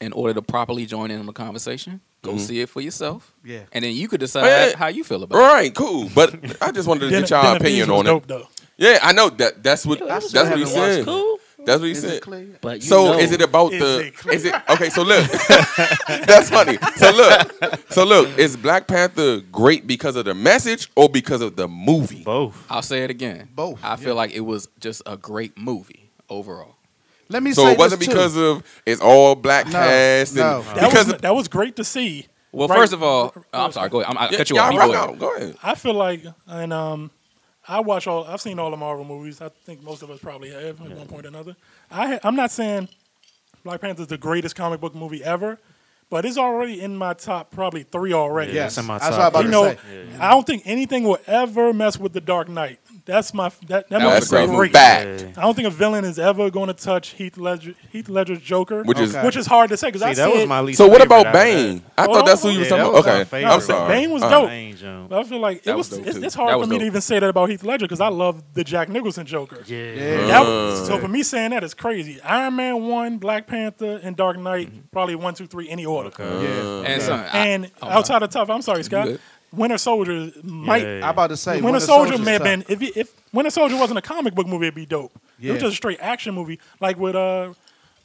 in 0.00 0.12
order 0.12 0.34
to 0.34 0.42
properly 0.42 0.86
join 0.86 1.10
in 1.10 1.20
on 1.20 1.26
the 1.26 1.32
conversation, 1.32 2.00
go 2.22 2.32
Mhm. 2.32 2.40
see 2.40 2.60
it 2.60 2.68
for 2.70 2.80
yourself, 2.80 3.32
Yeah. 3.44 3.60
and 3.72 3.84
then 3.84 3.94
you 3.94 4.08
could 4.08 4.20
decide 4.20 4.46
yeah. 4.46 4.76
how 4.76 4.86
you 4.88 5.04
feel 5.04 5.22
about 5.22 5.36
it. 5.38 5.42
all 5.42 5.52
right, 5.54 5.74
cool. 5.74 6.10
But 6.14 6.34
I 6.62 6.72
just 6.72 6.88
wanted 6.88 7.00
to 7.00 7.10
Den- 7.10 7.22
get 7.22 7.30
y'all 7.30 7.42
Den 7.42 7.56
of 7.56 7.62
opinion 7.62 7.88
was 7.90 7.98
on 7.98 8.06
it. 8.06 8.08
dope, 8.08 8.26
though. 8.26 8.48
Yeah, 8.78 8.98
I 9.02 9.12
know 9.12 9.28
that. 9.30 9.62
That's 9.62 9.84
what. 9.84 10.00
It 10.00 10.08
That's 10.08 10.32
what 10.32 10.58
he 10.58 10.64
said. 10.64 11.04
Cool. 11.04 11.38
That's 11.64 11.80
what 11.80 11.86
he 11.86 11.92
Is 11.92 12.00
said. 12.00 12.12
it 12.14 12.22
clear? 12.22 12.58
But 12.60 12.76
you 12.76 12.80
So 12.88 13.12
know, 13.12 13.18
is 13.18 13.32
it 13.32 13.40
about 13.42 13.72
Is 13.72 13.80
the? 13.80 14.06
it 14.06 14.16
clear? 14.16 14.34
Is 14.34 14.44
it 14.44 14.54
okay? 14.70 14.90
So 14.90 15.02
look, 15.02 15.30
that's 16.08 16.50
funny. 16.50 16.78
So 16.96 17.10
look, 17.12 17.80
so 17.90 18.04
look, 18.04 18.38
is 18.38 18.56
Black 18.56 18.86
Panther 18.86 19.40
great 19.40 19.86
because 19.86 20.16
of 20.16 20.24
the 20.24 20.34
message 20.34 20.90
or 20.96 21.08
because 21.08 21.40
of 21.40 21.56
the 21.56 21.68
movie? 21.68 22.22
Both. 22.24 22.66
I'll 22.70 22.82
say 22.82 23.04
it 23.04 23.10
again. 23.10 23.48
Both, 23.54 23.80
I 23.84 23.90
yeah. 23.90 23.96
feel 23.96 24.14
like 24.14 24.32
it 24.32 24.40
was 24.40 24.68
just 24.78 25.02
a 25.06 25.16
great 25.16 25.58
movie 25.58 26.10
overall. 26.28 26.76
Let 27.28 27.42
me 27.42 27.52
So 27.52 27.64
say 27.66 27.72
it 27.72 27.78
wasn't 27.78 28.00
this 28.00 28.08
too. 28.08 28.12
because 28.14 28.36
of 28.36 28.62
it's 28.84 29.00
all 29.00 29.34
black 29.36 29.66
No, 29.66 29.72
cast 29.72 30.32
and 30.32 30.40
no. 30.40 30.62
That 30.62 30.74
because 30.90 31.06
was 31.06 31.16
that 31.20 31.34
was 31.34 31.48
great 31.48 31.76
to 31.76 31.84
see. 31.84 32.26
Well, 32.52 32.66
Right. 32.66 32.78
first 32.80 32.92
of 32.92 33.02
all, 33.04 33.32
oh, 33.36 33.64
I'm 33.64 33.70
sorry. 33.70 33.88
Go 33.88 34.00
ahead. 34.00 34.10
I'm, 34.10 34.18
I 34.18 34.30
Yeah, 34.30 34.38
cut 34.38 34.50
you 34.50 34.58
off. 34.58 34.72
You 34.72 34.78
rock 34.80 34.88
go 34.90 34.94
ahead. 35.04 35.18
Go 35.20 35.36
ahead. 35.36 35.56
I 35.62 35.74
feel 35.76 35.94
like, 35.94 36.24
and 36.48 36.72
um, 36.72 37.12
I 37.70 37.78
watch 37.80 38.06
all. 38.08 38.24
I've 38.24 38.40
seen 38.40 38.58
all 38.58 38.70
the 38.70 38.76
Marvel 38.76 39.04
movies. 39.04 39.40
I 39.40 39.48
think 39.48 39.82
most 39.82 40.02
of 40.02 40.10
us 40.10 40.18
probably 40.18 40.50
have 40.50 40.80
at 40.80 40.90
one 40.90 41.06
point 41.06 41.24
or 41.24 41.28
another. 41.28 41.54
I 41.90 42.06
ha- 42.14 42.18
I'm 42.24 42.34
not 42.34 42.50
saying 42.50 42.88
Black 43.62 43.80
Panther 43.80 44.02
is 44.02 44.08
the 44.08 44.18
greatest 44.18 44.56
comic 44.56 44.80
book 44.80 44.94
movie 44.94 45.22
ever, 45.22 45.58
but 46.10 46.24
it's 46.24 46.36
already 46.36 46.80
in 46.80 46.96
my 46.96 47.14
top 47.14 47.52
probably 47.52 47.84
three 47.84 48.12
already. 48.12 48.52
Yes, 48.54 48.72
It's 48.72 48.78
in 48.78 48.86
my 48.86 48.98
that's 48.98 49.16
top 49.16 49.34
what 49.34 49.44
I'm 49.44 49.50
about 49.52 49.66
You 49.68 49.76
to 49.76 49.96
know, 49.96 50.08
say. 50.10 50.18
I 50.20 50.30
don't 50.30 50.44
think 50.46 50.64
anything 50.66 51.04
will 51.04 51.20
ever 51.28 51.72
mess 51.72 51.96
with 51.96 52.12
the 52.12 52.20
Dark 52.20 52.48
Knight. 52.48 52.80
That's 53.10 53.34
my 53.34 53.48
that 53.66 53.88
that, 53.88 54.00
That 54.00 54.04
was 54.04 54.32
a 54.32 54.36
great 54.36 54.46
great. 54.46 54.56
movie. 54.56 54.68
Fact. 55.24 55.38
I 55.38 55.42
don't 55.42 55.54
think 55.54 55.66
a 55.66 55.70
villain 55.70 56.04
is 56.04 56.18
ever 56.18 56.48
going 56.50 56.68
to 56.68 56.74
touch 56.74 57.08
Heath 57.10 57.36
Ledger, 57.36 57.74
Heath 57.90 58.08
Ledger's 58.08 58.40
Joker, 58.40 58.82
Which 58.84 59.00
is 59.00 59.14
Okay. 59.16 59.26
which 59.26 59.36
is 59.36 59.46
hard 59.46 59.70
to 59.70 59.76
say 59.76 59.88
because 59.88 60.02
I 60.02 60.12
See, 60.12 60.20
that 60.22 60.32
was 60.32 60.46
my 60.46 60.60
least. 60.60 60.78
so. 60.78 60.86
What 60.86 61.02
about 61.02 61.20
out 61.20 61.26
of 61.26 61.32
that. 61.32 61.44
Bane? 61.44 61.82
I 61.98 62.04
Hold 62.04 62.16
thought 62.16 62.26
that's 62.26 62.42
who 62.42 62.50
you 62.50 62.60
was 62.60 62.70
Yeah, 62.70 62.76
talking 62.76 62.98
about. 62.98 63.06
Okay, 63.08 63.24
favorite. 63.24 63.52
I'm 63.52 63.60
sorry. 63.60 63.88
Bane 63.88 64.10
was 64.10 64.22
dope. 64.22 64.48
Bane 64.48 64.76
jump. 64.76 65.12
I 65.12 65.22
feel 65.24 65.40
like 65.40 65.66
it 65.66 65.74
was. 65.76 65.90
was 65.90 65.98
it's, 65.98 66.16
it's 66.18 66.34
hard 66.34 66.50
That 66.50 66.54
for 66.54 66.58
was 66.60 66.68
me 66.68 66.78
to 66.78 66.84
even 66.86 67.00
say 67.00 67.18
that 67.18 67.28
about 67.28 67.50
Heath 67.50 67.64
Ledger 67.64 67.84
because 67.86 68.00
I 68.00 68.08
love 68.08 68.42
the 68.54 68.62
Jack 68.64 68.88
Nicholson 68.88 69.26
Joker. 69.26 69.62
Yeah. 69.66 70.26
That 70.28 70.42
Uh. 70.42 70.44
was- 70.44 70.86
so 70.86 70.98
for 70.98 71.08
me 71.08 71.22
saying 71.22 71.50
that 71.50 71.64
is 71.64 71.74
crazy. 71.74 72.20
Iron 72.22 72.56
Man 72.56 72.84
one, 72.86 73.18
Black 73.18 73.46
Panther, 73.46 74.00
and 74.02 74.16
Dark 74.16 74.38
Knight 74.38 74.68
Mm-hmm. 74.70 74.80
probably 74.92 75.14
one, 75.16 75.34
two, 75.34 75.46
three, 75.46 75.68
any 75.68 75.84
order. 75.84 76.10
Yeah. 76.18 76.82
And 76.86 77.02
son, 77.02 77.20
I- 77.32 77.38
And 77.48 77.70
oh, 77.82 77.88
outside 77.88 78.22
of 78.22 78.30
tough, 78.30 78.50
I'm 78.50 78.62
sorry, 78.62 78.82
Scott. 78.84 79.08
Good. 79.50 79.58
Winter 79.58 79.78
Soldier 79.78 80.30
might. 80.42 80.82
Yeah. 80.82 81.00
I'm 81.04 81.10
about 81.10 81.28
to 81.28 81.36
say 81.36 81.52
Winter, 81.54 81.64
Winter 81.66 81.80
Soldier 81.80 82.08
Soldier's 82.16 82.26
may 82.26 82.32
have 82.32 82.42
been 82.42 82.64
if 82.68 82.82
it, 82.82 82.96
if 82.96 83.12
Winter 83.32 83.50
Soldier 83.50 83.76
wasn't 83.76 83.98
a 83.98 84.02
comic 84.02 84.34
book 84.34 84.46
movie, 84.46 84.66
it'd 84.66 84.74
be 84.74 84.86
dope. 84.86 85.12
It 85.40 85.50
was 85.52 85.60
just 85.60 85.72
a 85.72 85.76
straight 85.76 85.98
action 86.00 86.34
movie, 86.34 86.58
like 86.80 86.98
what 86.98 87.16
uh 87.16 87.52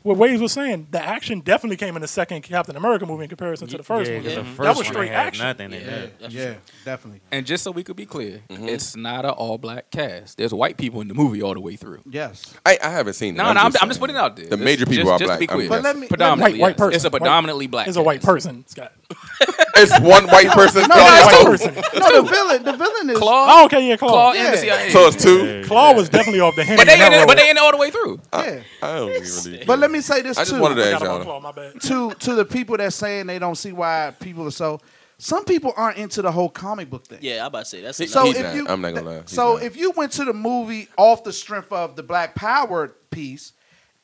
what 0.03 0.17
Waves 0.17 0.39
was 0.39 0.51
saying. 0.51 0.85
The 0.91 1.01
action 1.03 1.39
definitely 1.39 1.77
came 1.77 1.95
in 1.95 2.01
the 2.03 2.07
second 2.07 2.43
Captain 2.43 2.75
America 2.75 3.07
movie 3.07 3.23
in 3.23 3.29
comparison 3.29 3.67
to 3.69 3.77
the 3.77 3.81
first 3.81 4.07
yeah, 4.11 4.17
movie. 4.17 4.27
'cause 4.27 4.35
the 4.35 4.41
that 4.43 4.55
first 4.55 4.67
was 4.67 4.77
one 4.77 4.85
straight 4.85 5.07
had 5.11 5.27
action. 5.27 5.45
Nothing 5.45 5.73
in 5.73 5.83
there. 5.83 6.11
Yeah, 6.29 6.53
definitely. 6.85 7.21
and 7.31 7.43
just 7.43 7.63
so 7.63 7.71
we 7.71 7.83
could 7.83 7.95
be 7.95 8.05
clear, 8.05 8.41
Mm-hmm. 8.51 8.69
it's 8.69 8.95
not 8.95 9.25
an 9.25 9.31
all 9.31 9.57
black 9.57 9.89
cast. 9.89 10.37
There's 10.37 10.53
white 10.53 10.77
people 10.77 11.01
in 11.01 11.07
the 11.07 11.15
movie 11.15 11.41
all 11.41 11.55
the 11.55 11.59
way 11.59 11.75
through. 11.75 12.01
Yes. 12.07 12.53
I, 12.63 12.77
I 12.83 12.91
haven't 12.91 13.15
seen 13.15 13.33
it. 13.33 13.37
No, 13.39 13.45
no, 13.45 13.49
I'm, 13.49 13.57
I'm 13.65 13.71
saying. 13.71 13.89
just 13.89 13.99
putting 13.99 14.15
it 14.15 14.19
out 14.19 14.35
there. 14.35 14.45
The 14.45 14.51
Just- 14.57 14.63
major 14.63 14.85
people 14.85 15.05
just, 15.05 15.09
are 15.11 15.17
just 15.17 15.27
black. 15.27 15.37
To 15.37 15.39
be 15.39 15.47
clear. 15.47 15.69
But 15.69 15.81
let 15.81 15.97
me- 15.97 16.07
predominantly, 16.07 16.59
White- 16.59 16.67
white 16.69 16.77
person. 16.77 16.95
It's 16.97 17.05
a 17.05 17.09
predominantly 17.09 17.65
black. 17.65 17.87
It's 17.87 17.97
a 17.97 18.03
white 18.03 18.19
cast. 18.21 18.27
person, 18.27 18.63
Scott. 18.67 18.91
It's 19.77 19.99
one 19.99 20.25
white 20.27 20.47
person. 20.51 20.83
No, 20.83 20.95
no, 20.95 21.03
white 21.03 21.35
two. 21.41 21.45
person. 21.45 21.75
No, 21.99 22.21
the 22.21 22.29
villain. 22.29 22.63
The 22.63 22.71
villain 22.77 23.09
is. 23.09 23.17
Claw, 23.17 23.45
Oh, 23.49 23.65
okay, 23.65 23.85
yeah, 23.89 23.97
Claw. 23.97 24.07
Claw, 24.07 24.31
Claw, 24.31 24.39
and 24.41 24.57
the 24.57 24.65
Yeah. 24.65 24.77
CIA. 24.77 24.89
So 24.91 25.07
it's 25.07 25.21
two. 25.21 25.63
Claw 25.65 25.93
was 25.93 26.07
definitely 26.07 26.39
off 26.39 26.55
the 26.55 26.63
Henny. 26.63 26.77
but 26.77 26.87
they 26.87 27.05
in 27.05 27.11
it, 27.13 27.27
but 27.27 27.35
they 27.37 27.49
in 27.49 27.57
it 27.57 27.59
all 27.59 27.71
the 27.71 27.77
way 27.77 27.91
through. 27.91 28.21
Yeah. 28.33 28.61
I 28.81 28.95
don't 28.95 29.09
really. 29.09 29.65
But 29.65 29.79
let 29.79 29.91
me 29.91 29.99
say 29.99 30.21
this 30.21 30.37
I 30.37 30.41
just 30.43 30.55
too. 30.55 30.61
wanted 30.61 30.75
to 30.75 30.85
ask 30.85 30.99
got 30.99 31.01
him 31.01 31.09
on 31.11 31.15
y'all. 31.17 31.25
Claw, 31.25 31.39
my 31.41 31.51
bad. 31.51 31.81
to 31.81 32.11
to 32.13 32.35
the 32.35 32.45
people 32.45 32.77
that 32.77 32.93
saying 32.93 33.27
they 33.27 33.37
don't 33.37 33.55
see 33.55 33.73
why 33.73 34.13
people 34.21 34.47
are 34.47 34.51
so. 34.51 34.79
Some 35.17 35.43
people 35.43 35.73
aren't 35.75 35.97
into 35.97 36.21
the 36.21 36.31
whole 36.31 36.49
comic 36.49 36.89
book 36.89 37.05
thing. 37.05 37.19
Yeah, 37.21 37.41
I'm 37.41 37.47
about 37.47 37.59
to 37.59 37.65
say 37.65 37.81
that's 37.81 37.97
He- 37.97 38.07
So 38.07 38.29
if 38.31 38.41
not. 38.41 38.55
you, 38.55 38.65
I'm 38.69 38.79
not 38.81 38.93
gonna 38.95 39.09
lie. 39.09 39.21
He's 39.21 39.31
So 39.31 39.55
not. 39.55 39.63
if 39.63 39.75
you 39.75 39.91
went 39.91 40.13
to 40.13 40.23
the 40.25 40.33
movie 40.33 40.87
off 40.97 41.23
the 41.25 41.33
strength 41.33 41.71
of 41.73 41.95
the 41.97 42.03
Black 42.03 42.33
Power 42.35 42.95
piece, 43.11 43.51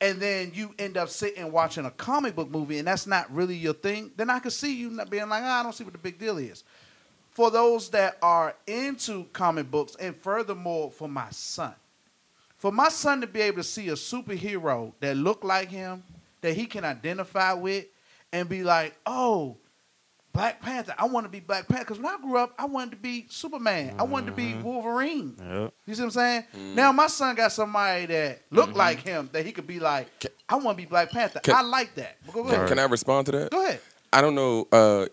and 0.02 0.20
then 0.20 0.50
you 0.52 0.74
end 0.80 0.96
up 0.96 1.08
sitting 1.08 1.50
watching 1.52 1.86
a 1.86 1.90
comic 1.92 2.34
book 2.34 2.50
movie, 2.50 2.78
and 2.78 2.88
that's 2.88 3.06
not 3.06 3.32
really 3.32 3.54
your 3.54 3.72
thing, 3.72 4.10
then 4.16 4.28
I 4.30 4.40
could 4.40 4.52
see 4.52 4.74
you 4.74 4.90
being 5.08 5.28
like, 5.28 5.44
"Ah, 5.44 5.60
I 5.60 5.62
don't 5.62 5.72
see 5.72 5.84
what 5.84 5.92
the 5.92 5.98
big 5.98 6.18
deal 6.18 6.38
is. 6.38 6.64
For 7.30 7.52
those 7.52 7.88
that 7.90 8.18
are 8.20 8.56
into 8.66 9.24
comic 9.32 9.70
books, 9.70 9.94
and 10.00 10.14
furthermore, 10.16 10.90
for 10.90 11.08
my 11.08 11.30
son, 11.30 11.74
for 12.58 12.72
my 12.72 12.88
son 12.88 13.20
to 13.20 13.28
be 13.28 13.40
able 13.42 13.58
to 13.58 13.64
see 13.64 13.88
a 13.88 13.94
superhero 13.94 14.92
that 14.98 15.16
look 15.16 15.44
like 15.44 15.70
him, 15.70 16.02
that 16.40 16.54
he 16.54 16.66
can 16.66 16.84
identify 16.84 17.52
with, 17.52 17.86
and 18.32 18.48
be 18.48 18.64
like, 18.64 18.98
oh, 19.06 19.56
Black 20.32 20.62
Panther. 20.62 20.94
I 20.98 21.04
want 21.06 21.26
to 21.26 21.30
be 21.30 21.40
Black 21.40 21.68
Panther 21.68 21.84
because 21.84 21.98
when 21.98 22.06
I 22.06 22.16
grew 22.20 22.38
up, 22.38 22.54
I 22.58 22.64
wanted 22.64 22.92
to 22.92 22.96
be 22.96 23.26
Superman. 23.28 23.96
I 23.98 24.04
wanted 24.04 24.26
to 24.26 24.32
be 24.32 24.52
Mm-hmm. 24.52 24.62
Wolverine. 24.62 25.36
Yep. 25.38 25.74
You 25.86 25.94
see 25.94 26.00
what 26.00 26.06
I'm 26.06 26.10
saying? 26.12 26.44
Mm. 26.56 26.74
Now 26.74 26.92
my 26.92 27.06
son 27.06 27.34
got 27.34 27.52
somebody 27.52 28.06
that 28.06 28.42
looked 28.50 28.70
Mm-hmm. 28.70 28.78
like 28.78 29.00
him 29.02 29.28
that 29.32 29.44
he 29.44 29.52
could 29.52 29.66
be 29.66 29.78
like. 29.80 30.08
I 30.48 30.56
want 30.56 30.76
to 30.78 30.82
be 30.82 30.88
Black 30.88 31.10
Panther. 31.10 31.40
Can- 31.40 31.54
I 31.54 31.62
like 31.62 31.94
that. 31.96 32.16
Go, 32.26 32.32
go 32.42 32.44
Can, 32.44 32.54
ahead. 32.54 32.68
can 32.68 32.78
I 32.78 32.84
respond 32.84 33.26
to 33.26 33.32
that? 33.32 33.50
Go 33.50 33.62
ahead. 33.64 33.80
I 34.12 34.20
don't 34.20 34.34
know. 34.34 34.68
Uh, 34.72 35.06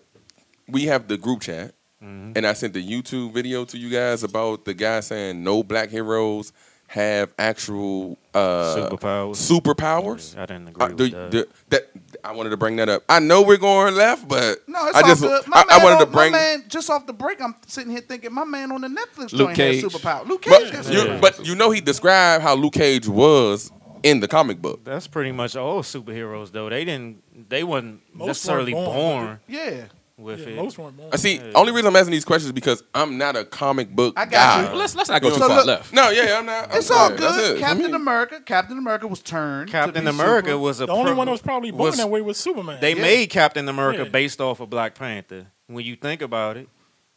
we 0.67 0.85
have 0.85 1.07
the 1.07 1.17
group 1.17 1.41
chat, 1.41 1.73
Mm-hmm. 2.03 2.31
and 2.37 2.47
I 2.47 2.53
sent 2.53 2.73
the 2.73 2.81
YouTube 2.85 3.33
video 3.33 3.65
to 3.65 3.77
you 3.77 3.89
guys 3.89 4.23
about 4.23 4.63
the 4.63 4.73
guy 4.73 5.01
saying 5.01 5.43
no 5.43 5.63
black 5.63 5.89
heroes 5.89 6.53
have 6.87 7.29
actual 7.37 8.17
uh, 8.33 8.73
Superpowers. 8.89 9.35
Superpowers. 9.35 10.37
I 10.37 10.45
didn't 10.45 10.69
agree 10.69 10.81
Uh, 10.85 10.87
with 10.87 10.97
do- 10.97 11.09
that. 11.09 11.31
do- 11.31 11.45
that- 11.71 12.08
I 12.23 12.31
wanted 12.33 12.49
to 12.51 12.57
bring 12.57 12.75
that 12.77 12.89
up. 12.89 13.03
I 13.09 13.19
know 13.19 13.41
we're 13.41 13.57
going 13.57 13.95
left, 13.95 14.27
but 14.27 14.59
No, 14.67 14.87
it's 14.87 14.97
I 14.97 15.01
all 15.01 15.07
just 15.07 15.21
good. 15.21 15.47
My, 15.47 15.57
I, 15.57 15.75
I 15.75 15.77
man 15.77 15.83
wanted 15.83 16.05
to 16.05 16.11
bring. 16.11 16.31
my 16.31 16.37
man 16.37 16.63
just 16.67 16.89
off 16.89 17.05
the 17.05 17.13
break. 17.13 17.41
I'm 17.41 17.55
sitting 17.67 17.91
here 17.91 18.01
thinking 18.01 18.33
my 18.33 18.43
man 18.43 18.71
on 18.71 18.81
the 18.81 18.87
Netflix 18.87 19.31
Luke 19.31 19.47
joint 19.49 19.55
Cage. 19.55 19.83
has 19.83 19.93
superpower. 19.93 20.27
Luke 20.27 20.41
Cage. 20.41 20.71
But 20.71 20.83
got 20.83 20.93
you, 20.93 21.17
but 21.21 21.45
you 21.45 21.55
know 21.55 21.71
he 21.71 21.81
described 21.81 22.43
how 22.43 22.55
Luke 22.55 22.73
Cage 22.73 23.07
was 23.07 23.71
in 24.03 24.19
the 24.19 24.27
comic 24.27 24.61
book. 24.61 24.83
That's 24.83 25.07
pretty 25.07 25.31
much 25.31 25.55
all 25.55 25.81
superheroes 25.81 26.51
though. 26.51 26.69
They 26.69 26.85
didn't. 26.85 27.49
They 27.49 27.63
wasn't 27.63 28.01
Most 28.13 28.27
necessarily 28.27 28.73
born, 28.73 28.85
born 28.95 29.39
yeah. 29.47 29.85
With 30.19 30.39
Yeah, 30.41 30.47
it. 30.49 30.55
most 30.57 30.77
weren't 30.77 30.97
born. 30.97 31.09
I 31.13 31.15
see. 31.15 31.35
Yeah. 31.37 31.51
Only 31.55 31.71
reason 31.71 31.87
I'm 31.87 31.95
asking 31.95 32.11
these 32.11 32.25
questions 32.25 32.47
is 32.47 32.51
because 32.53 32.83
I'm 32.93 33.17
not 33.17 33.35
a 33.35 33.45
comic 33.45 33.89
book 33.95 34.13
I 34.17 34.25
got 34.25 34.31
guy. 34.65 34.71
you. 34.73 34.77
Let's 34.77 34.95
let's 34.95 35.09
not 35.09 35.21
go 35.21 35.29
You 35.29 35.33
too 35.35 35.39
So 35.41 35.47
far 35.47 35.57
look- 35.57 35.65
left. 35.67 35.93
No, 35.93 36.09
yeah, 36.09 36.37
I'm 36.39 36.45
not. 36.45 36.71
I'm 36.71 36.77
It's 36.77 36.91
all 36.91 37.07
sorry. 37.07 37.17
That's 37.17 37.37
good. 37.37 37.57
it. 37.57 37.59
Captain 37.59 37.83
I 37.83 37.87
mean, 37.87 37.95
America. 37.95 38.41
Captain 38.45 38.77
America 38.77 39.07
was 39.07 39.21
turned. 39.21 39.67
to 39.67 39.71
Captain 39.71 40.03
be 40.03 40.09
America 40.09 40.49
super. 40.49 40.57
was 40.59 40.81
a 40.81 40.85
The 40.85 40.91
only 40.93 41.05
pro- 41.11 41.15
one 41.17 41.25
that 41.25 41.31
was 41.31 41.41
probably 41.41 41.71
born 41.71 41.83
was- 41.83 41.97
that 41.97 42.09
way 42.09 42.21
was 42.21 42.37
Superman. 42.37 42.77
They 42.81 42.95
Yeah. 42.95 43.01
made 43.01 43.29
Captain 43.29 43.67
America 43.69 44.03
Yeah. 44.03 44.09
based 44.09 44.41
off 44.41 44.59
of 44.59 44.69
Black 44.69 44.95
Panther. 44.95 45.47
When 45.67 45.85
you 45.85 45.95
think 45.95 46.21
about 46.21 46.57
it, 46.57 46.67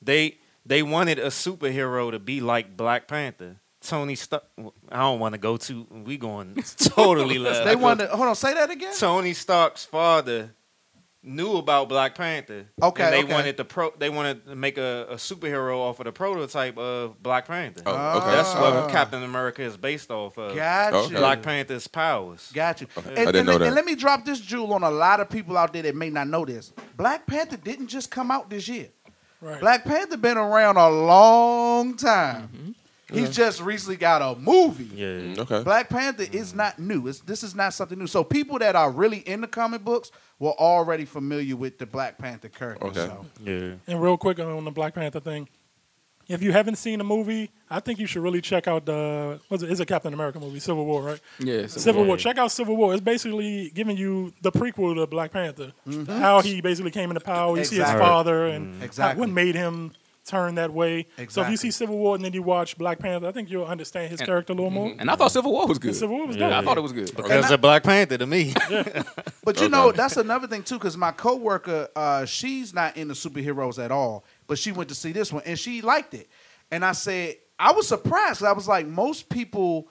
they 0.01 0.38
they 0.65 0.83
wanted 0.83 1.19
a 1.19 1.27
superhero 1.27 2.11
to 2.12 2.19
be 2.21 2.41
like 2.41 2.77
Black 2.77 3.09
Panther. 3.09 3.57
Tony 3.85 4.15
Stark. 4.15 4.45
I 4.93 4.99
don't 5.01 5.19
want 5.19 5.33
to 5.33 5.38
go 5.38 5.57
to. 5.57 5.87
We 6.07 6.17
going 6.17 6.55
totally 6.79 7.38
left. 7.38 7.65
They 7.65 7.75
wanted. 7.75 8.11
Hold 8.11 8.29
on. 8.29 8.35
Say 8.37 8.55
that 8.55 8.71
again. 8.71 8.95
Tony 8.97 9.33
Stark's 9.35 9.85
father 9.85 10.55
knew 11.22 11.56
about 11.56 11.88
Black 11.88 12.14
Panther. 12.14 12.66
Okay, 12.82 13.04
and 13.04 13.12
they 13.12 13.22
okay. 13.24 13.32
wanted 13.32 13.56
the 13.56 13.64
pro. 13.64 13.90
They 13.96 14.11
wanted 14.11 14.44
to 14.46 14.56
make 14.56 14.76
a, 14.78 15.06
a 15.11 15.14
superhero 15.14 15.76
off 15.78 16.00
of 16.00 16.04
the 16.06 16.12
prototype 16.12 16.76
of 16.76 17.22
Black 17.22 17.46
Panther. 17.46 17.82
Oh, 17.87 18.18
okay. 18.18 18.30
That's 18.32 18.52
what 18.54 18.72
Ah. 18.72 18.88
Captain 18.88 19.22
America 19.22 19.62
is 19.62 19.76
based 19.76 20.11
off 20.11 20.37
of. 20.38 20.54
Gotcha. 20.54 20.96
Okay. 20.96 21.14
Black 21.16 21.42
Panther's 21.42 21.87
powers. 21.87 22.50
Gotcha. 22.52 22.87
Okay. 22.96 23.11
And, 23.11 23.18
I 23.18 23.24
didn't 23.26 23.37
and 23.37 23.46
know 23.46 23.52
let, 23.52 23.58
that. 23.58 23.66
and 23.66 23.74
let 23.76 23.85
me 23.85 23.94
drop 23.94 24.24
this 24.24 24.40
jewel 24.40 24.72
on 24.74 24.82
a 24.82 24.90
lot 24.90 25.20
of 25.20 25.30
people 25.30 25.56
out 25.56 25.72
there 25.72 25.82
that 25.82 25.94
may 25.94 26.11
not 26.11 26.26
know 26.28 26.44
this. 26.44 26.72
Black 26.96 27.26
Panther 27.26 27.56
didn't 27.56 27.87
just 27.88 28.11
come 28.11 28.30
out 28.30 28.50
this 28.50 28.66
year. 28.68 28.88
right. 29.40 29.61
Black 29.61 29.85
Panther 29.85 30.16
been 30.16 30.37
around 30.38 30.76
a 30.76 30.88
long 30.90 31.96
time. 31.96 32.48
Mm-hmm. 32.48 32.70
He's 33.12 33.25
uh-huh. 33.25 33.33
just 33.33 33.61
recently 33.61 33.96
got 33.96 34.22
a 34.22 34.38
movie. 34.38 34.90
Yeah. 34.94 35.07
Mm, 35.07 35.37
mm, 35.37 35.38
okay. 35.40 35.62
Black 35.62 35.88
Panther 35.88 36.25
is 36.31 36.53
mm. 36.53 36.57
not 36.57 36.79
new. 36.79 37.07
It's, 37.09 37.20
this 37.20 37.42
is 37.42 37.55
not 37.55 37.75
something 37.75 37.98
new. 37.98 38.07
So 38.07 38.25
people 38.25 38.59
that 38.59 38.75
are 38.77 38.90
really 38.90 39.18
in 39.18 39.40
the 39.40 39.48
comic 39.48 39.85
books 39.85 40.11
were 40.38 40.53
already 40.53 41.05
familiar 41.05 41.57
with 41.57 41.79
the 41.79 41.87
Black 41.87 42.18
Panther 42.18 42.48
character. 42.48 42.87
Okay. 42.87 43.07
So. 43.07 43.27
Yeah. 43.42 43.75
And 43.87 44.03
real 44.03 44.16
quick 44.16 44.38
on 44.38 44.64
the 44.64 44.70
Black 44.70 44.94
Panther 44.94 45.20
thing, 45.20 45.48
if 46.29 46.42
you 46.42 46.53
haven't 46.53 46.77
seen 46.77 46.98
the 46.98 47.05
movie, 47.05 47.51
I 47.68 47.81
think 47.81 47.98
you 47.98 48.07
should 48.07 48.22
really 48.22 48.40
check 48.40 48.68
out 48.68 48.87
the 48.87 49.40
what's 49.48 49.62
it? 49.62 49.70
It's 49.70 49.81
a 49.81 49.87
Captain 49.87 50.14
America 50.14 50.38
movie, 50.38 50.61
Civil 50.61 50.87
War, 50.87 51.03
right? 51.03 51.20
Yeah, 51.38 51.66
Civil 51.66 52.05
War. 52.05 52.16
Yeah. 52.16 52.22
Check 52.22 52.38
out 52.38 52.53
Civil 52.53 52.77
War. 52.77 52.92
It's 52.92 53.03
basically 53.03 53.70
giving 53.70 53.96
you 53.96 54.33
the 54.40 54.53
prequel 54.53 54.94
to 54.94 55.07
Black 55.07 55.33
Panther, 55.33 55.72
Mm-hmm. 55.87 56.20
how 56.20 56.40
he 56.40 56.61
basically 56.61 56.90
came 56.90 57.11
into 57.11 57.20
power. 57.20 57.57
You 57.57 57.64
see 57.64 57.77
his 57.77 57.90
father 57.90 58.46
and 58.46 58.79
how- 58.79 58.85
Exactly. 58.85 59.20
what 59.20 59.31
made 59.31 59.55
him 59.55 59.92
turn 60.24 60.54
that 60.54 60.72
way. 60.72 61.06
So 61.28 61.42
if 61.42 61.50
you 61.50 61.56
see 61.56 61.70
Civil 61.70 61.98
War 61.98 62.14
and 62.14 62.24
then 62.24 62.32
you 62.32 62.42
watch 62.42 62.78
Black 62.78 62.98
Panther, 63.00 63.26
I 63.26 63.32
think 63.32 63.50
you'll 63.50 63.64
understand 63.64 64.11
his 64.11 64.20
And- 64.20 64.26
character 64.28 64.52
a 64.52 64.56
little 64.56 64.70
more. 64.70 64.94
And 64.98 65.11
I 65.11 65.16
thought 65.16 65.32
Civil 65.32 65.52
War 65.52 65.66
was 65.66 65.78
good. 65.78 65.94
Civil 65.96 66.16
War 66.16 66.26
was 66.26 66.37
Yeah. 66.37 66.50
dope. 66.50 66.58
I 66.58 66.64
thought 66.64 66.78
it 66.78 66.82
was 66.82 66.92
good. 66.92 67.14
Because 67.16 67.50
of 67.50 67.61
Black 67.61 67.82
Panther 67.82 68.18
to 68.18 68.26
me. 68.26 68.54
But 69.44 69.61
you 69.61 69.68
know, 69.68 69.90
that's 69.90 70.16
another 70.16 70.46
thing 70.46 70.62
too, 70.62 70.76
because 70.78 70.96
my 70.96 71.11
coworker, 71.11 71.88
uh, 71.96 72.24
she's 72.24 72.72
not 72.72 72.96
into 72.96 73.14
superheroes 73.14 73.82
at 73.82 73.90
all, 73.90 74.24
but 74.46 74.56
she 74.56 74.70
went 74.70 74.88
to 74.90 74.94
see 74.94 75.11
this 75.11 75.32
one 75.32 75.42
and 75.44 75.58
she 75.58 75.82
liked 75.82 76.14
it. 76.14 76.28
And 76.70 76.85
I 76.85 76.92
said, 76.92 77.37
I 77.58 77.72
was 77.72 77.88
surprised. 77.88 78.44
I 78.44 78.52
was 78.52 78.68
like, 78.68 78.87
most 78.87 79.28
people 79.28 79.88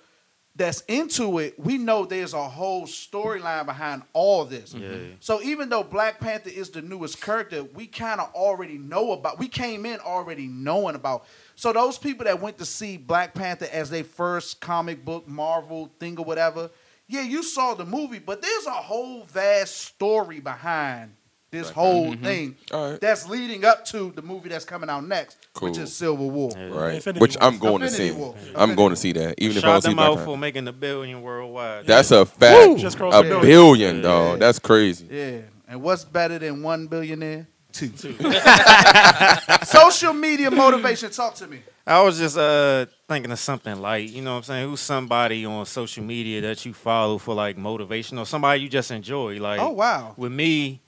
that's 0.61 0.81
into 0.81 1.39
it, 1.39 1.59
we 1.59 1.79
know 1.79 2.05
there's 2.05 2.33
a 2.33 2.47
whole 2.47 2.83
storyline 2.83 3.65
behind 3.65 4.03
all 4.13 4.45
this. 4.45 4.75
Yeah. 4.75 4.89
Mm-hmm. 4.89 5.13
So 5.19 5.41
even 5.41 5.69
though 5.69 5.83
Black 5.83 6.19
Panther 6.19 6.51
is 6.51 6.69
the 6.69 6.83
newest 6.83 7.19
character, 7.19 7.63
we 7.63 7.87
kind 7.87 8.21
of 8.21 8.31
already 8.35 8.77
know 8.77 9.11
about. 9.13 9.39
We 9.39 9.47
came 9.47 9.87
in 9.87 9.99
already 9.99 10.45
knowing 10.45 10.93
about. 10.93 11.25
So 11.55 11.73
those 11.73 11.97
people 11.97 12.25
that 12.25 12.39
went 12.39 12.59
to 12.59 12.65
see 12.65 12.97
Black 12.97 13.33
Panther 13.33 13.67
as 13.71 13.89
their 13.89 14.03
first 14.03 14.61
comic 14.61 15.03
book 15.03 15.27
Marvel 15.27 15.91
thing 15.99 16.17
or 16.19 16.25
whatever, 16.25 16.69
yeah, 17.07 17.23
you 17.23 17.41
saw 17.41 17.73
the 17.73 17.85
movie, 17.85 18.19
but 18.19 18.43
there's 18.43 18.67
a 18.67 18.71
whole 18.71 19.23
vast 19.23 19.77
story 19.77 20.39
behind 20.39 21.11
this 21.51 21.69
whole 21.69 22.13
thing 22.15 22.55
All 22.71 22.91
right. 22.91 23.01
that's 23.01 23.27
leading 23.27 23.65
up 23.65 23.83
to 23.85 24.11
the 24.15 24.21
movie 24.21 24.49
that's 24.49 24.63
coming 24.65 24.89
out 24.89 25.05
next, 25.05 25.37
which 25.59 25.77
is 25.77 25.93
Civil 25.93 26.29
War. 26.31 26.51
Right. 26.55 26.95
Infinity 26.95 27.19
Which 27.19 27.37
War. 27.37 27.43
I'm 27.49 27.57
going 27.57 27.81
to 27.81 27.89
see. 27.89 28.11
War. 28.11 28.35
I'm 28.55 28.73
going 28.75 28.91
to 28.91 28.95
see 28.95 29.11
that, 29.13 29.35
even 29.37 29.57
if 29.57 29.63
I 29.63 29.67
don't 29.67 29.75
Shout 29.75 29.83
see 29.83 29.89
them 29.89 29.99
out 29.99 30.19
for 30.23 30.37
making 30.37 30.67
a 30.67 30.73
billion 30.73 31.21
worldwide. 31.21 31.85
That's 31.85 32.11
a 32.11 32.25
fact. 32.25 32.79
Just 32.79 32.97
crossed 32.97 33.17
a 33.17 33.21
billion. 33.23 33.41
billion, 33.41 34.01
dog. 34.01 34.33
Yeah. 34.33 34.37
That's 34.37 34.59
crazy. 34.59 35.07
Yeah. 35.11 35.41
And 35.67 35.81
what's 35.81 36.05
better 36.05 36.39
than 36.39 36.63
one 36.63 36.87
billionaire? 36.87 37.47
Two. 37.73 37.89
Social 39.63 40.13
media 40.13 40.51
motivation. 40.51 41.09
Talk 41.11 41.35
to 41.35 41.47
me. 41.47 41.61
I 41.85 42.01
was 42.01 42.17
just 42.17 42.37
uh 42.37 42.85
thinking 43.07 43.31
of 43.31 43.39
something 43.39 43.81
like, 43.81 44.11
you 44.11 44.21
know 44.21 44.31
what 44.31 44.37
I'm 44.37 44.43
saying? 44.43 44.69
Who's 44.69 44.81
somebody 44.81 45.45
on 45.45 45.65
social 45.65 46.03
media 46.03 46.41
that 46.41 46.65
you 46.65 46.73
follow 46.73 47.17
for 47.17 47.33
like 47.33 47.57
motivation 47.57 48.17
or 48.17 48.25
somebody 48.25 48.61
you 48.61 48.69
just 48.69 48.91
enjoy? 48.91 49.39
Like 49.39 49.59
Oh 49.59 49.71
wow. 49.71 50.13
with 50.15 50.31
me, 50.31 50.81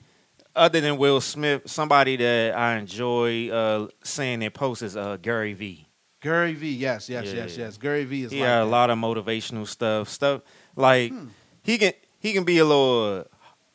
other 0.55 0.81
than 0.81 0.97
Will 0.97 1.21
Smith, 1.21 1.63
somebody 1.65 2.15
that 2.17 2.55
I 2.57 2.77
enjoy 2.77 3.49
uh 3.49 3.87
seeing 4.03 4.39
their 4.39 4.49
posts 4.51 4.81
is 4.83 4.95
uh 4.97 5.17
Gary 5.21 5.53
V. 5.53 5.87
Gary 6.21 6.53
V. 6.53 6.71
Yes, 6.73 7.09
yes, 7.09 7.25
Yeah. 7.27 7.33
yes, 7.33 7.57
yes. 7.57 7.77
Gary 7.77 8.05
V. 8.05 8.23
is 8.23 8.31
He 8.31 8.39
like 8.39 8.47
got 8.47 8.61
a 8.61 8.65
lot 8.65 8.89
of 8.89 8.97
motivational 8.97 9.67
stuff. 9.67 10.09
Stuff 10.09 10.41
like 10.75 11.11
Hmm. 11.11 11.27
he 11.63 11.77
can 11.77 11.93
he 12.19 12.33
can 12.33 12.43
be 12.45 12.59
a 12.59 12.65
little 12.65 13.25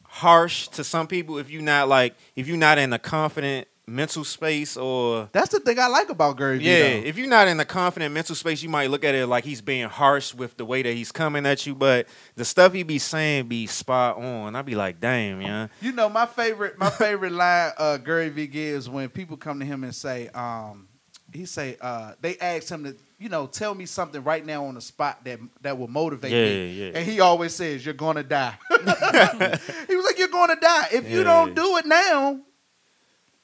harsh 0.05 0.69
to 0.69 0.83
some 0.85 1.07
people 1.07 1.39
if 1.39 1.51
you're 1.51 1.63
not 1.63 1.89
like 1.89 2.15
if 2.35 2.47
you're 2.49 2.57
not 2.57 2.79
in 2.79 2.93
a 2.93 2.99
confident 2.99 3.69
mental 3.89 4.23
space 4.25 4.77
or 4.77 5.29
That's 5.33 5.49
the 5.51 5.61
thing 5.61 5.79
I 5.79 5.87
like 5.89 6.09
about 6.11 6.37
Gary 6.37 6.59
V. 6.59 6.65
yeah, 6.65 6.73
if 6.87 7.17
you're 7.19 7.29
not 7.29 7.49
in 7.49 7.57
the 7.57 7.65
confident 7.65 8.13
mental 8.15 8.35
space, 8.35 8.63
you 8.63 8.69
might 8.69 8.91
look 8.91 9.05
at 9.05 9.15
it 9.15 9.27
like 9.27 9.45
he's 9.45 9.61
being 9.61 9.89
harsh 9.89 10.35
with 10.35 10.57
the 10.57 10.65
way 10.65 10.83
that 10.83 10.93
he's 10.95 11.11
coming 11.11 11.47
at 11.47 11.67
you. 11.67 11.75
But 11.75 12.07
the 12.37 12.45
stuff 12.45 12.73
he 12.73 12.83
be 12.83 12.99
saying 12.99 13.49
be 13.49 13.67
spot 13.67 14.17
on. 14.19 14.55
I'd 14.55 14.67
be 14.67 14.75
like, 14.75 15.01
damn, 15.01 15.41
yeah. 15.41 15.69
You 15.81 15.93
know, 15.93 16.09
my 16.09 16.27
favorite 16.27 16.79
my 16.79 16.91
favorite 16.91 17.33
line 17.33 17.73
uh 17.79 17.97
Gary 17.97 18.29
V 18.29 18.47
gives 18.47 18.89
when 18.89 19.09
people 19.09 19.37
come 19.37 19.59
to 19.61 19.67
him 19.67 19.85
and 19.85 19.95
say, 19.95 20.29
um, 20.29 20.89
he 21.33 21.45
say, 21.45 21.77
uh, 21.83 22.13
they 22.23 22.39
ask 22.39 22.71
him 22.71 22.85
to, 22.85 22.97
you 23.19 23.29
know, 23.29 23.47
tell 23.47 23.75
me 23.75 23.85
something 23.85 24.25
right 24.25 24.47
now 24.47 24.65
on 24.65 24.75
the 24.75 24.81
spot 24.81 25.23
that 25.25 25.39
that 25.61 25.77
will 25.79 25.89
motivate 25.89 26.33
Yeah, 26.33 26.45
me. 26.45 26.73
yeah. 26.73 26.91
And 26.95 27.07
he 27.07 27.21
always 27.21 27.55
says, 27.55 27.85
You're 27.85 27.93
gonna 27.95 28.23
die. 28.23 28.55
he 29.89 29.97
was 29.97 30.05
like, 30.05 30.19
You're 30.19 30.29
gonna 30.29 30.57
die. 30.61 30.89
If 30.93 31.11
you 31.11 31.25
don't 31.25 31.55
do 31.55 31.77
it 31.77 31.87
now, 31.87 32.41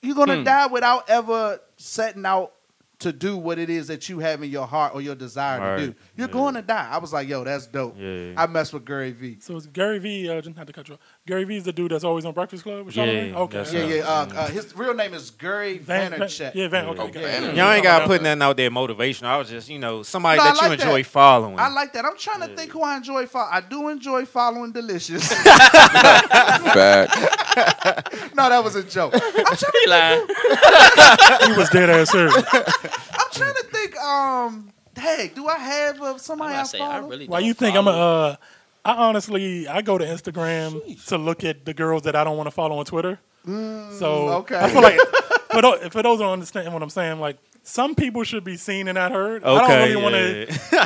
you're 0.05 0.17
gonna 0.17 0.39
Hmm. 0.39 0.45
die 0.45 0.67
without 0.67 1.09
ever 1.11 1.61
setting 1.77 2.25
out 2.27 2.53
to 3.01 3.13
do 3.13 3.37
what 3.37 3.59
it 3.59 3.69
is 3.69 3.89
that 3.89 4.09
you 4.09 4.21
have 4.21 4.41
in 4.43 4.49
your 4.49 4.67
heart 4.67 4.95
or 4.95 5.01
your 5.03 5.17
desire 5.17 5.59
to 5.59 5.65
Right. 5.65 5.77
do. 5.79 5.95
You're 6.17 6.29
Yeah. 6.29 6.33
going 6.33 6.55
to 6.55 6.63
die. 6.63 6.89
I 6.91 6.99
was 6.99 7.13
like, 7.13 7.29
yo, 7.29 7.43
that's 7.45 7.67
dope. 7.67 7.97
Yeah. 7.99 8.33
I 8.37 8.47
mess 8.47 8.73
with 8.73 8.87
Gary 8.87 9.11
V. 9.11 9.37
So 9.41 9.57
it's 9.57 9.67
Gary 9.67 9.99
V. 9.99 10.31
Uh, 10.31 10.41
just 10.41 10.57
had 10.57 10.67
to 10.69 10.73
cut 10.73 10.89
you 10.89 10.95
off. 10.95 11.01
Gary 11.27 11.43
V. 11.45 11.57
is 11.57 11.65
the 11.65 11.73
dude 11.73 11.91
that's 11.91 12.05
always 12.05 12.25
on 12.25 12.33
Breakfast 12.33 12.63
Club. 12.63 12.87
with 12.87 12.97
Yeah, 12.97 13.33
Okay. 13.35 13.57
that's 13.59 13.73
Yeah, 13.75 13.85
yeah. 13.85 14.03
Uh, 14.09 14.27
uh, 14.35 14.47
his 14.47 14.75
real 14.77 14.95
name 14.95 15.13
is 15.13 15.31
Gary 15.33 15.79
Van, 15.79 16.13
Van, 16.13 16.21
Vaynerchuk. 16.21 16.53
yeah, 16.55 16.69
Van. 16.69 16.87
Okay. 16.87 17.21
Yeah. 17.21 17.49
okay. 17.49 17.57
Y'all 17.57 17.73
ain't 17.73 17.83
got 17.83 17.99
to 17.99 18.07
put 18.07 18.23
nothing 18.23 18.41
out 18.41 18.57
there 18.57 18.71
motivational. 18.71 19.25
I 19.27 19.37
was 19.39 19.51
just, 19.51 19.69
you 19.69 19.81
know, 19.81 20.03
somebody 20.05 20.39
No, 20.39 20.45
I 20.45 20.53
that 20.53 20.63
you 20.63 20.69
like 20.69 20.81
enjoy 20.81 21.03
that. 21.03 21.11
following. 21.11 21.59
I 21.59 21.69
like 21.69 21.93
that. 21.95 22.07
I'm 22.07 22.17
trying 22.17 22.49
to 22.49 22.57
think 22.57 22.71
who 22.71 22.83
I 22.83 22.97
enjoy. 22.97 23.27
following. 23.27 23.51
I 23.53 23.61
do 23.61 23.89
enjoy 23.89 24.25
following 24.25 24.73
Delicious. 24.73 25.29
Fact. 25.33 27.44
no, 28.35 28.49
that 28.49 28.63
was 28.65 28.75
a 28.77 28.83
joke. 28.83 29.15
I'm 29.15 29.21
trying 29.21 29.57
to, 29.57 29.73
He 29.85 29.91
lying. 29.91 30.27
he 31.53 31.59
was 31.59 31.69
dead 31.71 31.91
ass 31.91 32.11
serious. 32.11 32.35
I'm 32.55 33.31
trying 33.33 33.55
to 33.55 33.67
think. 33.73 33.97
Um, 33.99 34.71
hey, 34.99 35.31
do 35.35 35.47
I 35.47 35.59
have 35.59 36.01
uh, 36.01 36.05
I'm 36.13 36.19
somebody 36.19 36.53
about 36.55 36.61
I 36.61 36.63
to 36.63 36.69
say, 36.69 36.79
I 36.81 36.95
follow? 36.95 37.09
really 37.09 37.27
Why 37.29 37.41
don't 37.41 37.47
you 37.49 37.55
think 37.55 37.77
I'm 37.77 37.87
a? 37.87 37.91
Uh, 37.91 38.37
I 38.85 38.93
honestly, 38.95 39.67
I 39.67 39.81
go 39.83 39.97
to 39.97 40.05
Instagram 40.05 41.07
to 41.07 41.17
look 41.19 41.43
at 41.45 41.65
the 41.65 41.73
girls 41.75 42.03
that 42.03 42.15
I 42.17 42.23
don't 42.25 42.37
want 42.37 42.49
to 42.49 42.51
follow 42.51 42.79
on 42.79 42.85
Twitter. 42.85 43.19
so 43.45 43.51
Mm, 43.51 44.35
okay. 44.41 44.59
I 44.59 44.69
feel 44.71 44.83
like 44.83 44.99
for 45.53 45.63
those, 45.63 45.89
for 45.89 46.03
those 46.03 46.19
who 46.19 46.25
understand 46.25 46.73
what 46.73 46.83
I'm 46.83 46.91
saying, 46.91 47.19
like 47.21 47.39
some 47.63 47.95
people 47.95 48.25
should 48.25 48.45
be 48.45 48.57
seen 48.59 48.89
and 48.89 48.97
not 48.97 49.11
heard. 49.13 49.43
Okay, 49.43 49.51
I 49.55 49.59
don't 49.59 49.71
Okay, 49.71 49.95
really 49.95 50.03
want 50.03 50.15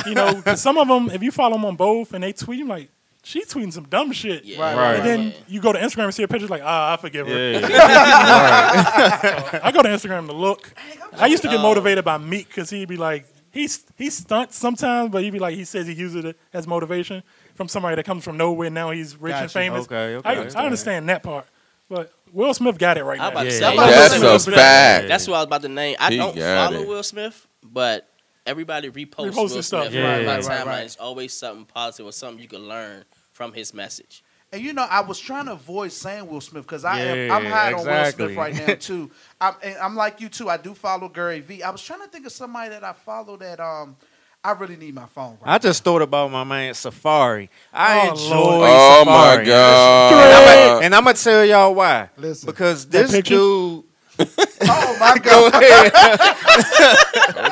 to, 0.05 0.09
you 0.09 0.15
know, 0.15 0.41
'cause 0.41 0.61
some 0.61 0.77
of 0.77 0.87
them, 0.87 1.09
if 1.09 1.21
you 1.23 1.31
follow 1.31 1.53
them 1.55 1.65
on 1.65 1.75
both 1.75 2.13
and 2.13 2.23
they 2.23 2.31
tweet, 2.31 2.61
I'm 2.61 2.67
like, 2.69 2.89
she 3.23 3.43
tweeting 3.43 3.73
some 3.73 3.83
dumb 3.85 4.11
shit. 4.11 4.43
Yeah. 4.45 4.61
Right, 4.61 4.75
Right. 4.75 4.95
And 4.99 5.05
then 5.05 5.33
you 5.47 5.61
go 5.61 5.73
to 5.73 5.79
Instagram 5.79 6.05
and 6.05 6.13
see 6.13 6.23
a 6.23 6.27
picture 6.27 6.47
like, 6.47 6.61
ah, 6.63 6.93
I 6.93 6.97
forgive 6.97 7.27
her. 7.27 7.51
Yeah. 7.51 7.59
I 9.63 9.71
go 9.71 9.81
to 9.81 9.89
Instagram 9.89 10.27
to 10.27 10.33
look. 10.33 10.71
I 11.17 11.27
used 11.27 11.43
to 11.43 11.49
get 11.49 11.59
Oh. 11.59 11.63
motivated 11.63 12.05
by 12.05 12.17
Meek 12.17 12.47
because 12.47 12.69
he'd 12.69 12.87
be 12.87 12.97
like, 12.97 13.25
he's 13.51 13.85
he 13.97 14.09
stunts 14.09 14.55
sometimes, 14.57 15.11
but 15.11 15.23
he'd 15.23 15.31
be 15.33 15.39
like, 15.39 15.55
he 15.55 15.65
says 15.65 15.87
he 15.87 15.93
uses 15.93 16.25
it 16.25 16.37
as 16.53 16.67
motivation 16.67 17.23
from 17.55 17.67
somebody 17.67 17.95
that 17.95 18.05
comes 18.05 18.23
from 18.23 18.37
nowhere. 18.37 18.69
Now 18.69 18.91
he's 18.91 19.15
rich 19.17 19.35
and 19.35 19.51
famous. 19.51 19.85
Okay, 19.85 20.15
okay, 20.15 20.29
I, 20.29 20.35
okay. 20.37 20.55
I 20.55 20.63
understand 20.65 21.09
that 21.09 21.23
part, 21.23 21.45
but 21.89 22.11
Will 22.31 22.53
Smith 22.53 22.77
got 22.77 22.97
it 22.97 23.03
right 23.03 23.17
now. 23.17 23.41
Yeah. 23.41 23.49
say, 23.49 23.65
I'm 23.65 23.73
about 23.73 23.85
to 24.13 24.19
That's 24.19 24.47
a 24.47 24.51
fact. 24.51 25.07
That's 25.07 25.27
what 25.27 25.35
I 25.35 25.39
was 25.39 25.45
about 25.47 25.61
to 25.63 25.69
name. 25.69 25.95
I 25.99 26.11
He 26.11 26.17
don't 26.17 26.37
follow 26.37 26.81
it. 26.81 26.87
Will 26.87 27.03
Smith, 27.03 27.47
but 27.63 28.08
everybody 28.49 28.89
reposts 28.89 29.31
Reposting 29.31 29.55
Will 29.55 29.63
stuff. 29.63 29.83
Smith. 29.89 29.93
Yeah. 29.93 30.17
on 30.17 30.25
my 30.25 30.35
Right, 30.37 30.45
right, 30.45 30.59
timeline. 30.61 30.65
right. 30.65 30.83
It's 30.85 30.95
always 30.97 31.33
something 31.33 31.65
positive 31.65 32.07
or 32.07 32.11
something 32.11 32.41
you 32.41 32.47
can 32.49 32.67
learn 32.67 33.05
from 33.31 33.53
his 33.53 33.73
message. 33.73 34.23
And 34.51 34.63
you 34.63 34.73
know, 34.73 34.87
I 34.89 35.01
was 35.01 35.19
trying 35.19 35.45
to 35.45 35.51
avoid 35.51 35.91
saying 35.91 36.27
Will 36.27 36.41
Smith 36.41 36.63
because 36.63 36.83
I 36.83 36.99
am 37.01 37.31
I'm 37.31 37.45
high 37.45 37.71
on 37.73 37.85
Will. 37.85 38.11
Smith 38.11 38.35
right 38.35 38.55
now 38.55 38.73
too. 38.73 39.11
I'm, 39.41 39.53
and 39.61 39.77
I'm 39.77 39.95
like 39.95 40.19
you 40.21 40.27
too. 40.27 40.49
I 40.49 40.57
do 40.57 40.73
follow 40.73 41.07
Gary 41.07 41.39
V. 41.41 41.61
I 41.61 41.69
was 41.69 41.83
trying 41.83 42.01
to 42.01 42.07
think 42.07 42.25
of 42.25 42.31
somebody 42.31 42.71
that 42.71 42.83
I 42.83 42.93
follow 42.93 43.37
that 43.37 43.59
um 43.59 43.95
I 44.43 44.51
really 44.53 44.77
need 44.77 44.95
my 44.95 45.05
phone. 45.05 45.37
Right 45.41 45.53
I 45.55 45.57
just 45.59 45.83
thought 45.83 46.01
about 46.01 46.31
my 46.31 46.43
man 46.45 46.73
Safari. 46.73 47.49
I 47.71 48.07
Oh, 48.07 48.11
enjoy 48.11 48.35
Lord. 48.35 48.69
Oh 48.71 49.03
my 49.05 49.43
god. 49.45 50.83
And 50.83 50.95
I'm 50.95 51.03
gonna 51.03 51.13
tell 51.15 51.45
y'all 51.45 51.75
why. 51.75 52.09
Listen. 52.17 52.47
because 52.47 52.87
this 52.87 53.11
picture? 53.11 53.35
dude. 53.35 53.83
oh 54.63 54.97
my 54.99 55.17
Go 55.19 55.49
god. 55.49 55.63
ahead. 55.63 55.91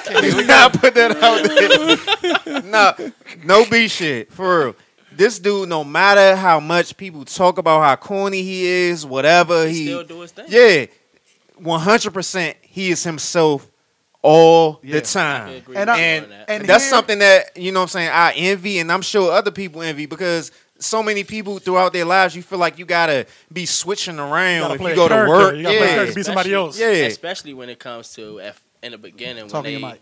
okay, 0.07 0.35
we 0.35 0.45
gotta 0.45 0.77
put 0.77 0.93
that 0.95 1.17
out 1.21 1.43
there. 2.45 2.61
no, 2.63 2.93
no 3.43 3.65
B 3.69 3.87
shit 3.87 4.31
for 4.31 4.65
real. 4.65 4.75
This 5.11 5.39
dude, 5.39 5.69
no 5.69 5.83
matter 5.83 6.35
how 6.35 6.59
much 6.59 6.95
people 6.95 7.25
talk 7.25 7.57
about 7.57 7.81
how 7.81 7.95
corny 7.95 8.43
he 8.43 8.65
is, 8.65 9.05
whatever 9.05 9.67
He 9.67 9.73
he, 9.79 9.85
still 9.85 10.03
do 10.03 10.19
his 10.21 10.31
thing. 10.31 10.45
yeah, 10.47 10.85
one 11.57 11.79
hundred 11.79 12.13
percent, 12.13 12.57
he 12.61 12.89
is 12.91 13.03
himself 13.03 13.67
all 14.21 14.79
Yeah. 14.83 14.93
the 14.93 14.97
I 14.99 15.01
time. 15.01 15.49
agree 15.55 15.75
And 15.75 15.89
I- 15.89 15.97
and, 15.99 16.31
that. 16.31 16.49
and 16.49 16.65
that's 16.65 16.83
here- 16.83 16.89
something 16.91 17.19
that 17.19 17.55
you 17.57 17.71
know 17.71 17.79
what 17.79 17.83
I'm 17.83 17.89
saying 17.89 18.09
I 18.09 18.33
envy 18.33 18.79
and 18.79 18.91
I'm 18.91 19.01
sure 19.01 19.31
other 19.31 19.51
people 19.51 19.81
envy 19.81 20.05
because 20.05 20.51
so 20.79 21.01
many 21.03 21.23
people 21.23 21.59
throughout 21.59 21.93
their 21.93 22.05
lives 22.05 22.35
you 22.35 22.41
feel 22.43 22.59
like 22.59 22.77
you 22.79 22.85
gotta 22.85 23.25
be 23.51 23.65
switching 23.65 24.19
around 24.19 24.61
gotta 24.61 24.73
if 24.75 24.79
play 24.81 24.91
you 24.91 24.93
a 24.93 24.95
go 24.95 25.07
to 25.07 25.13
character. 25.13 25.33
work 25.33 25.55
You 25.55 25.63
gotta 25.63 25.77
play 25.77 25.87
yeah 25.87 25.93
character, 25.95 26.13
be 26.15 26.23
somebody 26.23 26.53
else. 26.53 26.75
Especially- 26.75 26.99
Yeah. 26.99 27.05
Especially 27.07 27.53
when 27.53 27.69
it 27.69 27.79
comes 27.79 28.13
to 28.13 28.39
if, 28.39 28.61
in 28.83 28.91
the 28.91 28.97
beginning 28.97 29.43
when 29.43 29.49
Talking 29.51 29.71
they 29.71 29.75
to 29.75 29.79
Mike. 29.81 30.01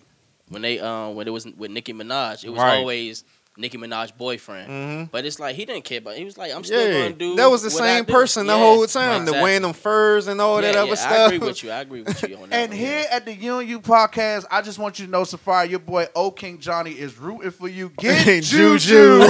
when 0.49 0.61
they 0.61 0.79
um 0.79 1.15
when 1.15 1.27
it 1.27 1.31
was 1.31 1.45
with 1.45 1.71
Nicki 1.71 1.93
Minaj, 1.93 2.43
it 2.43 2.49
was 2.49 2.59
Right. 2.59 2.77
always 2.77 3.23
Nicki 3.57 3.77
Minaj 3.77 4.17
boyfriend. 4.17 4.69
Mhm. 4.69 5.11
But 5.11 5.25
it's 5.25 5.39
like 5.39 5.55
he 5.55 5.63
didn't 5.63 5.85
care 5.85 5.99
about. 5.99 6.15
He 6.15 6.25
was 6.25 6.37
like, 6.37 6.53
I'm 6.53 6.63
still 6.65 6.85
yeah 6.85 7.03
gonna 7.03 7.15
do. 7.15 7.35
that 7.37 7.49
was 7.49 7.63
the 7.63 7.69
same 7.69 8.03
person 8.03 8.47
the 8.47 8.53
Yeah, 8.53 8.59
whole 8.59 8.85
time 8.85 9.23
the 9.23 9.31
exactly. 9.31 9.41
wearing 9.43 9.61
them 9.61 9.71
furs 9.73 10.27
and 10.27 10.41
all 10.41 10.61
Yeah, 10.61 10.73
that 10.73 10.77
other 10.79 10.89
yeah, 10.89 10.95
stuff 10.95 11.11
I 11.11 11.25
agree 11.25 11.37
with 11.47 11.63
you. 11.63 11.71
I 11.71 11.79
agree 11.81 12.01
with 12.01 12.21
you 12.29 12.35
on 12.37 12.49
that. 12.49 12.55
And 12.55 12.71
one, 12.71 12.77
here 12.79 12.99
yeah. 13.09 13.15
at 13.15 13.25
the 13.25 13.33
You 13.33 13.59
and 13.59 13.69
You 13.69 13.79
podcast, 13.79 14.45
I 14.51 14.61
just 14.61 14.77
want 14.77 14.99
you 14.99 15.05
to 15.05 15.11
know, 15.11 15.21
Safaree, 15.21 15.69
your 15.69 15.79
boy 15.79 16.07
O 16.15 16.31
King 16.31 16.59
Johnny 16.59 16.91
is 16.91 17.17
rooting 17.17 17.51
for 17.51 17.69
you. 17.69 17.91
Get 17.97 18.43
Juju. 18.43 18.77
Juju. 18.79 19.19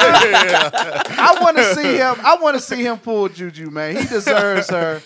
I 0.00 1.38
want 1.40 1.56
to 1.56 1.74
see 1.74 1.96
him. 1.96 2.14
I 2.24 2.36
want 2.40 2.56
to 2.56 2.62
see 2.62 2.82
him 2.84 2.98
pull 2.98 3.28
Juju, 3.28 3.70
man. 3.70 3.96
He 3.96 4.04
deserves 4.06 4.70
her. 4.70 5.02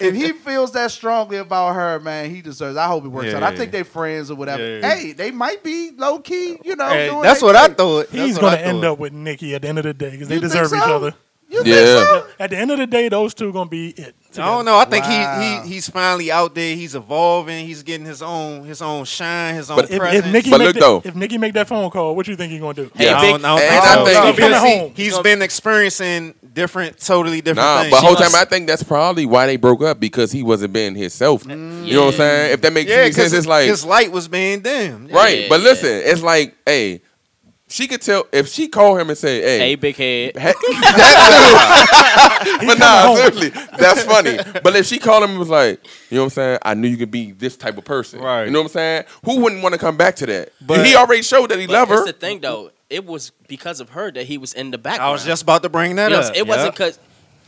If 0.00 0.14
he 0.14 0.32
feels 0.32 0.72
that 0.72 0.90
strongly 0.90 1.36
about 1.36 1.74
her, 1.74 2.00
man, 2.00 2.30
he 2.34 2.42
deserves. 2.42 2.76
I 2.76 2.86
hope 2.86 3.04
it 3.04 3.08
works 3.08 3.32
out. 3.32 3.42
I 3.42 3.50
Yeah. 3.50 3.56
think 3.56 3.72
they're 3.72 3.84
friends 3.84 4.30
or 4.30 4.34
whatever. 4.34 4.78
Yeah. 4.80 4.94
Hey, 4.94 5.12
they 5.12 5.30
might 5.30 5.62
be 5.62 5.92
low 5.96 6.18
key. 6.18 6.58
You 6.64 6.76
know, 6.76 6.88
Hey, 6.88 7.10
that's 7.22 7.40
they 7.40 7.46
what 7.46 7.56
I 7.56 7.68
thought 7.68 8.08
He's 8.10 8.38
gonna 8.38 8.56
end 8.56 8.84
up 8.84 8.98
with 8.98 9.12
Nicki 9.12 9.54
at 9.54 9.62
the 9.62 9.68
end 9.68 9.78
of 9.78 9.84
the 9.84 9.94
day 9.94 10.10
because 10.10 10.28
they 10.28 10.34
You 10.36 10.40
think 10.40 10.52
deserve 10.52 10.72
each 10.76 10.82
other. 10.88 11.14
You 11.48 11.62
think 11.62 11.76
Yeah. 11.76 11.84
so? 11.84 12.26
At 12.40 12.50
the 12.50 12.56
end 12.56 12.70
of 12.72 12.78
the 12.78 12.86
day, 12.86 13.08
those 13.08 13.34
two 13.34 13.48
are 13.48 13.52
gonna 13.52 13.70
be 13.70 13.90
it. 13.90 14.14
I 14.42 14.46
don't 14.46 14.64
know. 14.64 14.76
I 14.78 14.84
think 14.84 15.04
Wow. 15.04 15.40
he, 15.62 15.68
he 15.68 15.74
he's 15.74 15.88
finally 15.88 16.30
out 16.32 16.54
there. 16.54 16.74
He's 16.76 16.94
evolving. 16.94 17.66
He's 17.66 17.82
getting 17.82 18.06
his 18.06 18.22
own 18.22 18.64
his 18.64 18.80
own 18.82 19.04
shine, 19.04 19.54
his 19.54 19.70
own 19.70 19.76
But- 19.76 19.90
If, 19.90 19.98
presence. 19.98 20.26
if 20.26 20.32
Nicki 20.32 20.50
But 20.50 20.58
make 20.58 20.66
look 20.66 20.74
that, 20.74 20.80
though. 20.80 21.02
if 21.04 21.14
Nicki 21.14 21.38
make 21.38 21.54
that 21.54 21.68
phone 21.68 21.90
call, 21.90 22.14
what 22.16 22.26
you 22.28 22.36
think 22.36 22.52
he 22.52 22.58
gonna 22.58 22.74
do? 22.74 22.90
Hey, 22.94 23.06
Yeah. 23.06 23.18
I 23.18 23.20
Vic, 23.20 23.30
don't, 23.30 23.44
I 23.44 23.48
don't 23.48 23.60
and 23.60 24.16
I 24.16 24.22
think- 24.24 24.36
because 24.36 24.62
he, 24.62 24.78
home. 24.78 24.92
he's 24.94 25.18
been 25.20 25.42
experiencing 25.42 26.34
different, 26.52 26.98
totally 27.00 27.40
different 27.40 27.66
Nah, 27.66 27.80
things. 27.82 27.90
but 27.90 28.00
whole 28.02 28.14
time 28.14 28.34
I 28.34 28.44
think 28.44 28.66
that's 28.66 28.82
probably 28.82 29.26
why 29.26 29.46
they 29.46 29.56
broke 29.56 29.82
up 29.82 29.98
because 29.98 30.30
he 30.30 30.42
wasn't 30.42 30.72
being 30.72 30.94
himself. 30.94 31.42
Mm. 31.44 31.84
You 31.86 31.94
know 31.94 32.04
what 32.06 32.14
I'm 32.14 32.18
saying? 32.18 32.52
If 32.52 32.60
that 32.62 32.72
makes 32.72 32.90
yeah, 32.90 32.96
any 32.98 33.12
sense, 33.12 33.32
it's 33.32 33.46
like 33.46 33.66
his 33.68 33.84
light 33.84 34.12
was 34.12 34.28
being 34.28 34.60
dim. 34.60 35.08
right. 35.08 35.40
Yeah, 35.40 35.46
but 35.48 35.60
yeah. 35.60 35.64
listen, 35.64 35.90
it's 36.04 36.22
like, 36.22 36.54
hey, 36.64 37.02
she 37.74 37.88
could 37.88 38.00
tell 38.02 38.24
if 38.30 38.46
she 38.46 38.68
called 38.68 39.00
him 39.00 39.08
and 39.08 39.18
say, 39.18 39.40
hey, 39.42 39.58
Hey, 39.58 39.74
big 39.74 39.96
head. 39.96 40.36
Hey, 40.36 40.52
that 40.52 40.56
dude. 42.60 42.68
but 42.68 42.78
nah, 42.78 43.02
home. 43.06 43.16
seriously, 43.16 43.48
that's 43.78 44.04
funny. 44.04 44.38
But 44.62 44.76
if 44.76 44.86
she 44.86 44.98
called 44.98 45.24
him 45.24 45.30
and 45.30 45.38
was 45.40 45.48
like, 45.48 45.84
you 46.10 46.16
know 46.16 46.22
what 46.22 46.26
I'm 46.26 46.30
saying? 46.30 46.58
I 46.62 46.74
knew 46.74 46.86
you 46.88 46.96
could 46.96 47.10
be 47.10 47.32
this 47.32 47.56
type 47.56 47.76
of 47.76 47.84
person. 47.84 48.20
Right. 48.20 48.44
You 48.44 48.50
know 48.52 48.60
what 48.60 48.66
I'm 48.66 48.72
saying? 48.72 49.04
Who 49.24 49.40
wouldn't 49.40 49.60
want 49.62 49.72
to 49.74 49.78
come 49.80 49.96
back 49.96 50.14
to 50.16 50.26
that? 50.26 50.52
But- 50.60 50.76
But 50.78 50.86
he 50.86 50.94
already 50.94 51.22
showed 51.22 51.50
that 51.50 51.58
he 51.58 51.66
loved 51.66 51.90
her. 51.90 51.96
It's 52.02 52.06
the 52.06 52.12
thing 52.12 52.40
though. 52.40 52.70
It 52.90 53.04
was 53.06 53.30
because 53.48 53.80
of 53.80 53.90
her 53.90 54.12
that 54.12 54.26
he 54.26 54.38
was 54.38 54.52
in 54.54 54.70
the 54.70 54.78
background. 54.78 55.08
I 55.08 55.12
was 55.12 55.24
just 55.24 55.42
about 55.42 55.62
to 55.64 55.68
bring 55.68 55.96
that 55.96 56.10
You 56.10 56.16
know, 56.18 56.22
up. 56.22 56.36
it 56.36 56.46
wasn't 56.46 56.74
because 56.74 56.98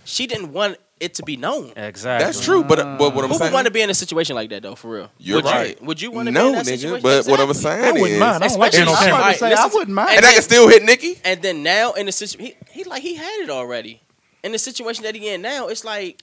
she 0.05 0.27
didn't 0.27 0.53
want 0.53 0.79
it 0.99 1.15
to 1.15 1.23
be 1.23 1.37
known. 1.37 1.73
exactly. 1.77 2.25
That's 2.25 2.43
true. 2.43 2.65
But, 2.65 2.79
uh, 2.79 2.97
but 2.99 3.15
what 3.15 3.25
I'm 3.25 3.29
saying. 3.31 3.33
Who 3.33 3.35
saying, 3.39 3.51
would 3.51 3.55
want 3.55 3.67
to 3.67 3.71
be 3.71 3.83
in 3.83 3.91
a 3.91 3.95
situation 3.95 4.35
like 4.35 4.51
that 4.51 4.63
though? 4.63 4.75
For 4.75 4.91
real, 4.91 5.11
you're 5.19 5.37
would 5.37 5.45
right. 5.45 5.79
You, 5.81 5.87
would 5.87 6.01
you 6.01 6.11
want 6.11 6.27
to 6.29 6.33
no, 6.33 6.43
be 6.45 6.47
in 6.49 6.53
that 6.55 6.67
nigga, 6.67 6.79
situation? 6.79 7.03
But 7.03 7.27
what 7.27 7.41
I'm 7.41 7.51
Exactly. 7.51 7.83
saying 7.83 7.85
I 7.85 7.93
wouldn't 7.93 8.11
is, 8.13 8.21
mind. 8.21 8.45
I 8.45 8.49
don't 8.49 8.59
like 8.59 8.73
Especially- 8.73 8.79
being 8.79 8.89
on 8.89 8.95
All 8.95 9.01
camera. 9.03 9.15
I 9.17 9.21
right, 9.21 9.29
was 9.29 9.37
about 9.37 9.49
say, 9.49 9.51
listen. 9.51 9.71
I 9.71 9.75
wouldn't 9.75 9.95
mind. 9.95 10.17
and 10.17 10.25
I 10.27 10.33
can 10.33 10.43
still 10.43 10.69
hit 10.69 10.83
Nicki. 10.85 11.21
And 11.25 11.43
then 11.43 11.63
now 11.63 11.93
in 11.93 12.07
the 12.07 12.13
situation, 12.13 12.57
he, 12.67 12.73
he 12.81 12.85
like 12.85 13.03
he 13.03 13.15
had 13.15 13.41
it 13.41 13.51
already. 13.51 14.01
In 14.43 14.53
the 14.53 14.59
situation 14.59 15.03
that 15.05 15.15
he 15.15 15.29
in 15.29 15.43
now, 15.43 15.69
it's 15.69 15.85
like 15.85 16.23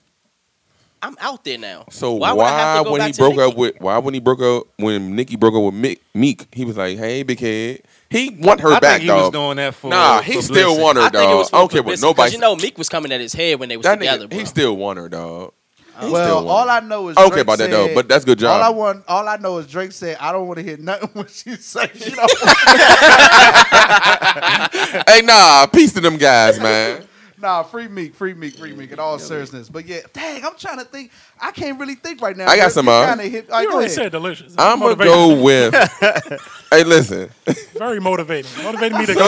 I'm 1.01 1.17
out 1.19 1.43
there 1.43 1.57
now. 1.57 1.85
So 1.91 2.13
why, 2.13 2.31
why, 2.31 2.33
would 2.33 2.45
I 2.45 2.59
have 2.59 2.77
to 2.79 2.83
go 2.85 2.91
when 2.93 2.99
back 2.99 3.07
he 3.07 3.13
to 3.13 3.19
broke 3.19 3.35
Nicki? 3.35 3.51
up 3.51 3.57
with 3.57 3.75
why 3.79 3.97
when 3.97 4.13
he 4.13 4.19
broke 4.21 4.41
up 4.41 4.63
when 4.77 5.15
Nicki 5.15 5.35
broke 5.35 5.53
up 5.53 5.61
with 5.63 5.73
Meek, 5.73 6.01
Meek 6.13 6.47
he 6.53 6.63
was 6.65 6.77
like, 6.77 6.97
hey, 6.97 7.23
big 7.23 7.39
head. 7.39 7.81
He 8.13 8.29
want 8.29 8.61
her 8.61 8.71
I 8.73 8.79
back, 8.79 8.91
think 8.99 9.01
he 9.01 9.07
dog. 9.07 9.19
was 9.21 9.29
doing 9.31 9.57
that 9.57 9.73
for 9.75 9.89
nah, 9.89 10.21
he 10.21 10.41
still 10.41 10.79
want 10.79 10.97
her, 10.97 11.03
I 11.03 11.09
think 11.09 11.23
it 11.23 11.27
dog. 11.27 11.37
was 11.39 11.49
I 11.51 11.57
don't 11.57 11.71
care 11.71 11.81
what 11.81 11.85
publicity, 11.97 12.07
'cause 12.07 12.17
nobody. 12.17 12.31
You 12.35 12.39
know, 12.39 12.55
Meek 12.55 12.77
was 12.77 12.87
coming 12.87 13.11
at 13.11 13.19
his 13.19 13.33
head 13.33 13.59
when 13.59 13.67
they 13.69 13.75
was 13.77 13.83
that 13.85 13.95
together, 13.99 14.27
nigga, 14.27 14.29
bro. 14.29 14.39
he 14.39 14.45
still 14.45 14.77
want 14.77 14.99
her, 14.99 15.09
dog. 15.09 15.51
He 15.99 16.07
still 16.07 16.11
Well, 16.11 16.35
want 16.45 16.47
all 16.47 16.63
her. 16.65 16.69
I 16.71 16.79
know 16.79 17.09
is 17.09 17.17
I 17.17 17.21
don't 17.21 17.29
care 17.29 17.35
Drake 17.37 17.43
about 17.43 17.57
that 17.59 17.69
though, 17.71 17.85
said- 17.87 17.95
but 17.95 18.07
that's 18.07 18.25
good 18.25 18.39
job. 18.39 18.61
All 18.61 18.63
I 18.63 18.69
want, 18.69 19.03
all 19.07 19.27
I 19.27 19.37
know 19.37 19.57
is 19.59 19.67
Drake 19.67 19.91
said, 19.91 20.17
"I 20.19 20.31
don't 20.31 20.47
want 20.47 20.57
to 20.57 20.63
hear 20.63 20.77
nothing 20.77 21.09
when 21.13 21.27
she 21.27 21.55
say 21.55 21.89
she 21.93 22.09
don't." 22.15 22.31
hey, 25.07 25.21
nah, 25.23 25.65
peace 25.67 25.93
to 25.93 26.01
them 26.01 26.17
guys, 26.17 26.59
man. 26.59 27.03
Nah, 27.43 27.61
free 27.61 27.87
Meek, 27.87 28.15
free 28.15 28.33
Meek, 28.33 28.55
free 28.55 28.73
Meek. 28.73 28.91
In 28.91 28.99
all 28.99 29.19
seriousness, 29.19 29.69
but 29.69 29.85
yeah, 29.85 29.99
dang, 30.13 30.43
I'm 30.43 30.55
trying 30.57 30.79
to 30.79 30.85
think. 30.85 31.11
I 31.39 31.51
can't 31.51 31.79
really 31.79 31.93
think 31.95 32.21
right 32.21 32.35
now. 32.35 32.47
I 32.47 32.55
got 32.57 32.71
some, 32.71 32.87
you 32.87 32.91
uh, 32.91 33.09
kinda 33.09 33.23
hit- 33.25 33.49
all 33.51 33.57
right, 33.57 33.61
You 33.63 33.67
go 33.67 33.73
already 33.75 33.85
ahead. 33.91 33.95
said 34.03 34.11
delicious. 34.11 34.55
I'm 34.57 34.79
gonna 34.79 34.95
go 34.95 35.41
with. 35.43 35.73
hey, 36.71 36.83
listen, 36.83 37.29
very 37.77 37.99
motivating. 37.99 38.49
Motivating 38.63 38.97
me 38.97 39.05
to 39.05 39.13
go. 39.13 39.25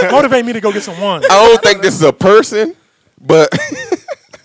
look, 0.00 0.12
motivate 0.12 0.44
me 0.44 0.52
to 0.52 0.60
go 0.60 0.70
get 0.72 0.82
some 0.84 1.00
ones. 1.00 1.24
I 1.28 1.48
don't 1.48 1.60
think 1.62 1.82
this 1.82 1.94
is 1.94 2.02
a 2.02 2.12
person, 2.12 2.76
but 3.20 3.48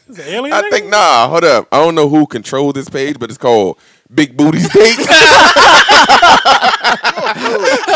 Is 0.10 0.20
it 0.20 0.28
alien? 0.28 0.54
I 0.56 0.62
nigga? 0.62 0.70
think 0.72 0.88
nah. 0.90 1.28
Hold 1.28 1.44
up, 1.44 1.68
I 1.72 1.80
don't 1.84 1.94
know 1.96 2.08
who 2.10 2.26
controlled 2.26 2.76
this 2.76 2.90
page, 2.90 3.20
but 3.20 3.30
it's 3.30 3.38
called 3.38 3.78
Big 4.14 4.36
Booty 4.38 4.60
State. 4.60 4.98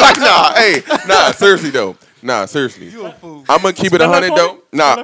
like 0.01 0.17
nah, 0.19 0.53
hey, 0.53 0.81
nah. 1.07 1.31
Seriously 1.31 1.69
though, 1.69 1.95
nah. 2.27 2.45
Seriously, 2.45 2.89
You 2.89 3.05
a 3.07 3.11
fool. 3.13 3.43
I'm 3.49 3.61
gonna 3.61 3.73
keep 3.73 3.93
it 3.93 4.01
a 4.01 4.07
hundred 4.07 4.35
though. 4.35 4.61
Nah, 4.71 4.95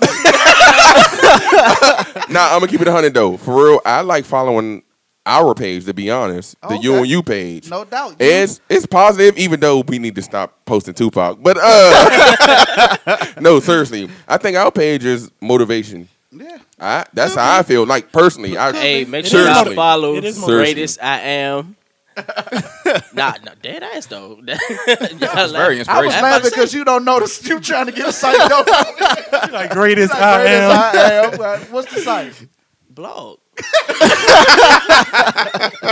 nah. 2.29 2.53
I'm 2.53 2.59
gonna 2.59 2.67
keep 2.67 2.81
it 2.81 2.88
a 2.88 2.91
hundred 2.91 3.13
though. 3.13 3.38
For 3.38 3.55
real, 3.55 3.81
I 3.86 4.01
like 4.01 4.25
following 4.25 4.83
our 5.25 5.53
page. 5.55 5.86
To 5.86 5.93
be 5.93 6.09
honest, 6.12 6.55
the 6.62 6.77
You 6.77 6.91
Okay. 6.91 6.99
and 6.99 7.07
You 7.07 7.23
page. 7.23 7.69
No 7.69 7.86
doubt. 7.86 8.15
It's 8.19 8.59
it's 8.69 8.86
positive, 8.86 9.38
even 9.38 9.59
though 9.59 9.79
we 9.81 9.99
need 9.99 10.15
to 10.15 10.21
stop 10.21 10.65
posting 10.65 10.93
Tupac. 10.93 11.38
But 11.41 11.57
uh, 11.59 13.17
no, 13.41 13.59
seriously, 13.59 14.09
I 14.27 14.38
think 14.38 14.57
our 14.57 14.71
page 14.71 15.05
is 15.05 15.31
motivation. 15.41 16.07
yeah. 16.31 16.57
I, 16.79 17.05
that's 17.13 17.36
how 17.36 17.59
I 17.59 17.63
feel. 17.63 17.86
Like 17.86 18.12
personally, 18.12 18.57
I 18.57 18.73
Hey, 18.73 19.05
make 19.05 19.25
sure 19.25 19.39
is 19.41 19.45
y'all 19.45 19.53
motivating. 19.55 19.75
follow 19.75 20.15
It 20.17 20.25
is 20.25 20.39
the 20.39 20.47
greatest 20.47 21.01
I 21.01 21.19
am. 21.19 21.75
nah, 23.13 23.34
nah, 23.43 23.54
dead 23.62 23.84
ass 23.84 24.06
though. 24.08 24.39
That's 24.45 25.52
very 25.52 25.82
I 25.88 26.02
was 26.02 26.13
inspirational. 26.13 26.21
laughing 26.21 26.49
because 26.49 26.73
you 26.73 26.84
don't 26.86 27.06
notice 27.06 27.45
you 27.47 27.60
trying 27.60 27.88
to 27.88 27.91
get 27.91 28.08
a 28.10 28.13
site. 28.13 28.38
Don't 28.49 29.52
like 29.52 29.71
greatest 29.71 30.13
like, 30.13 30.21
I 30.21 30.36
greatest 30.38 30.63
am. 30.63 30.71
I 30.71 31.12
am. 31.13 31.38
But 31.38 31.71
What's 31.71 31.93
the 31.93 32.02
site? 32.02 32.47
blog. 32.89 33.39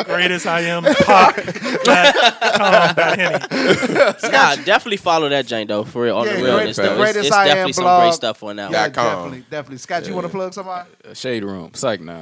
Greatest 0.05 0.47
I 0.47 0.61
am 0.61 0.83
pop. 0.83 1.35
Dot 1.83 2.15
com 2.55 2.95
Henny. 3.17 3.45
Nah, 4.31 4.55
definitely 4.63 4.97
follow 4.97 5.29
that 5.29 5.45
Jane 5.45 5.67
though. 5.67 5.83
For 5.83 6.03
real, 6.03 6.17
on 6.17 6.25
Yeah, 6.25 6.33
the 6.33 6.39
great- 6.39 6.47
realness 6.49 6.75
the 6.77 6.81
though. 6.83 6.89
It's, 6.91 6.97
greatest 6.99 7.25
it's 7.27 7.35
I 7.35 7.41
am 7.43 7.47
definitely 7.49 7.73
some 7.73 7.83
blog. 7.83 8.01
great 8.03 8.13
stuff 8.13 8.43
on 8.43 8.55
that. 8.57 8.71
Yeah, 8.71 8.81
one. 8.83 8.91
com. 8.93 9.05
definitely, 9.05 9.45
definitely. 9.49 9.77
Scott, 9.77 10.07
you 10.07 10.13
want 10.15 10.25
to 10.25 10.31
plug 10.31 10.53
somebody? 10.53 10.89
Uh, 11.07 11.13
Shade 11.13 11.43
Room. 11.43 11.71
Psych 11.73 12.01
nah. 12.01 12.21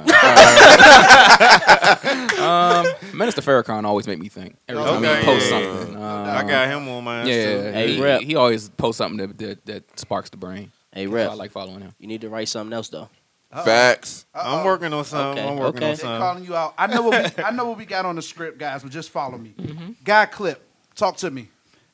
um, 2.40 2.86
Minister 3.16 3.40
Farrakhan 3.42 3.84
always 3.84 4.06
make 4.06 4.18
me 4.18 4.28
think 4.28 4.56
every 4.68 4.82
time 4.82 5.02
Okay, 5.04 5.20
he 5.20 5.24
posts 5.24 5.50
yeah. 5.50 5.74
something. 5.76 5.96
Um, 5.96 6.02
I 6.02 6.42
got 6.44 6.68
him 6.68 6.88
on 6.88 7.04
my 7.04 7.24
Yeah, 7.24 7.44
too. 7.44 7.72
Hey, 7.72 7.94
he, 7.94 8.02
rep. 8.02 8.20
he 8.22 8.34
always 8.36 8.68
posts 8.70 8.98
something 8.98 9.18
that, 9.28 9.38
that, 9.38 9.66
that 9.66 9.98
sparks 9.98 10.30
the 10.30 10.36
brain. 10.36 10.70
Hey, 10.92 11.06
So 11.06 11.12
rep. 11.12 11.30
I 11.30 11.34
like 11.34 11.50
following 11.52 11.80
him. 11.80 11.94
You 11.98 12.06
need 12.08 12.20
to 12.22 12.28
write 12.28 12.48
something 12.48 12.72
else 12.72 12.88
though. 12.88 13.08
Facts. 13.52 14.26
I'm 14.32 14.64
working 14.64 14.92
on 14.92 15.04
something. 15.04 15.42
Okay, 15.42 15.48
I'm 15.52 15.58
working 15.58 15.78
okay. 15.78 15.86
on 15.86 15.90
They 15.92 15.96
something. 16.02 16.18
calling 16.20 16.44
you 16.44 16.54
out. 16.54 16.74
I 16.78 16.86
know 16.86 17.02
what 17.02 17.36
we, 17.36 17.42
I 17.42 17.50
know 17.50 17.64
what 17.66 17.78
we 17.78 17.84
got 17.84 18.06
on 18.06 18.14
the 18.16 18.22
script, 18.22 18.58
guys. 18.58 18.82
But 18.82 18.92
just 18.92 19.10
follow 19.10 19.36
me. 19.38 19.54
Mm-hmm. 19.58 19.92
Guy 20.04 20.26
clip. 20.26 20.64
Talk 20.94 21.16
to 21.18 21.30
me. 21.30 21.48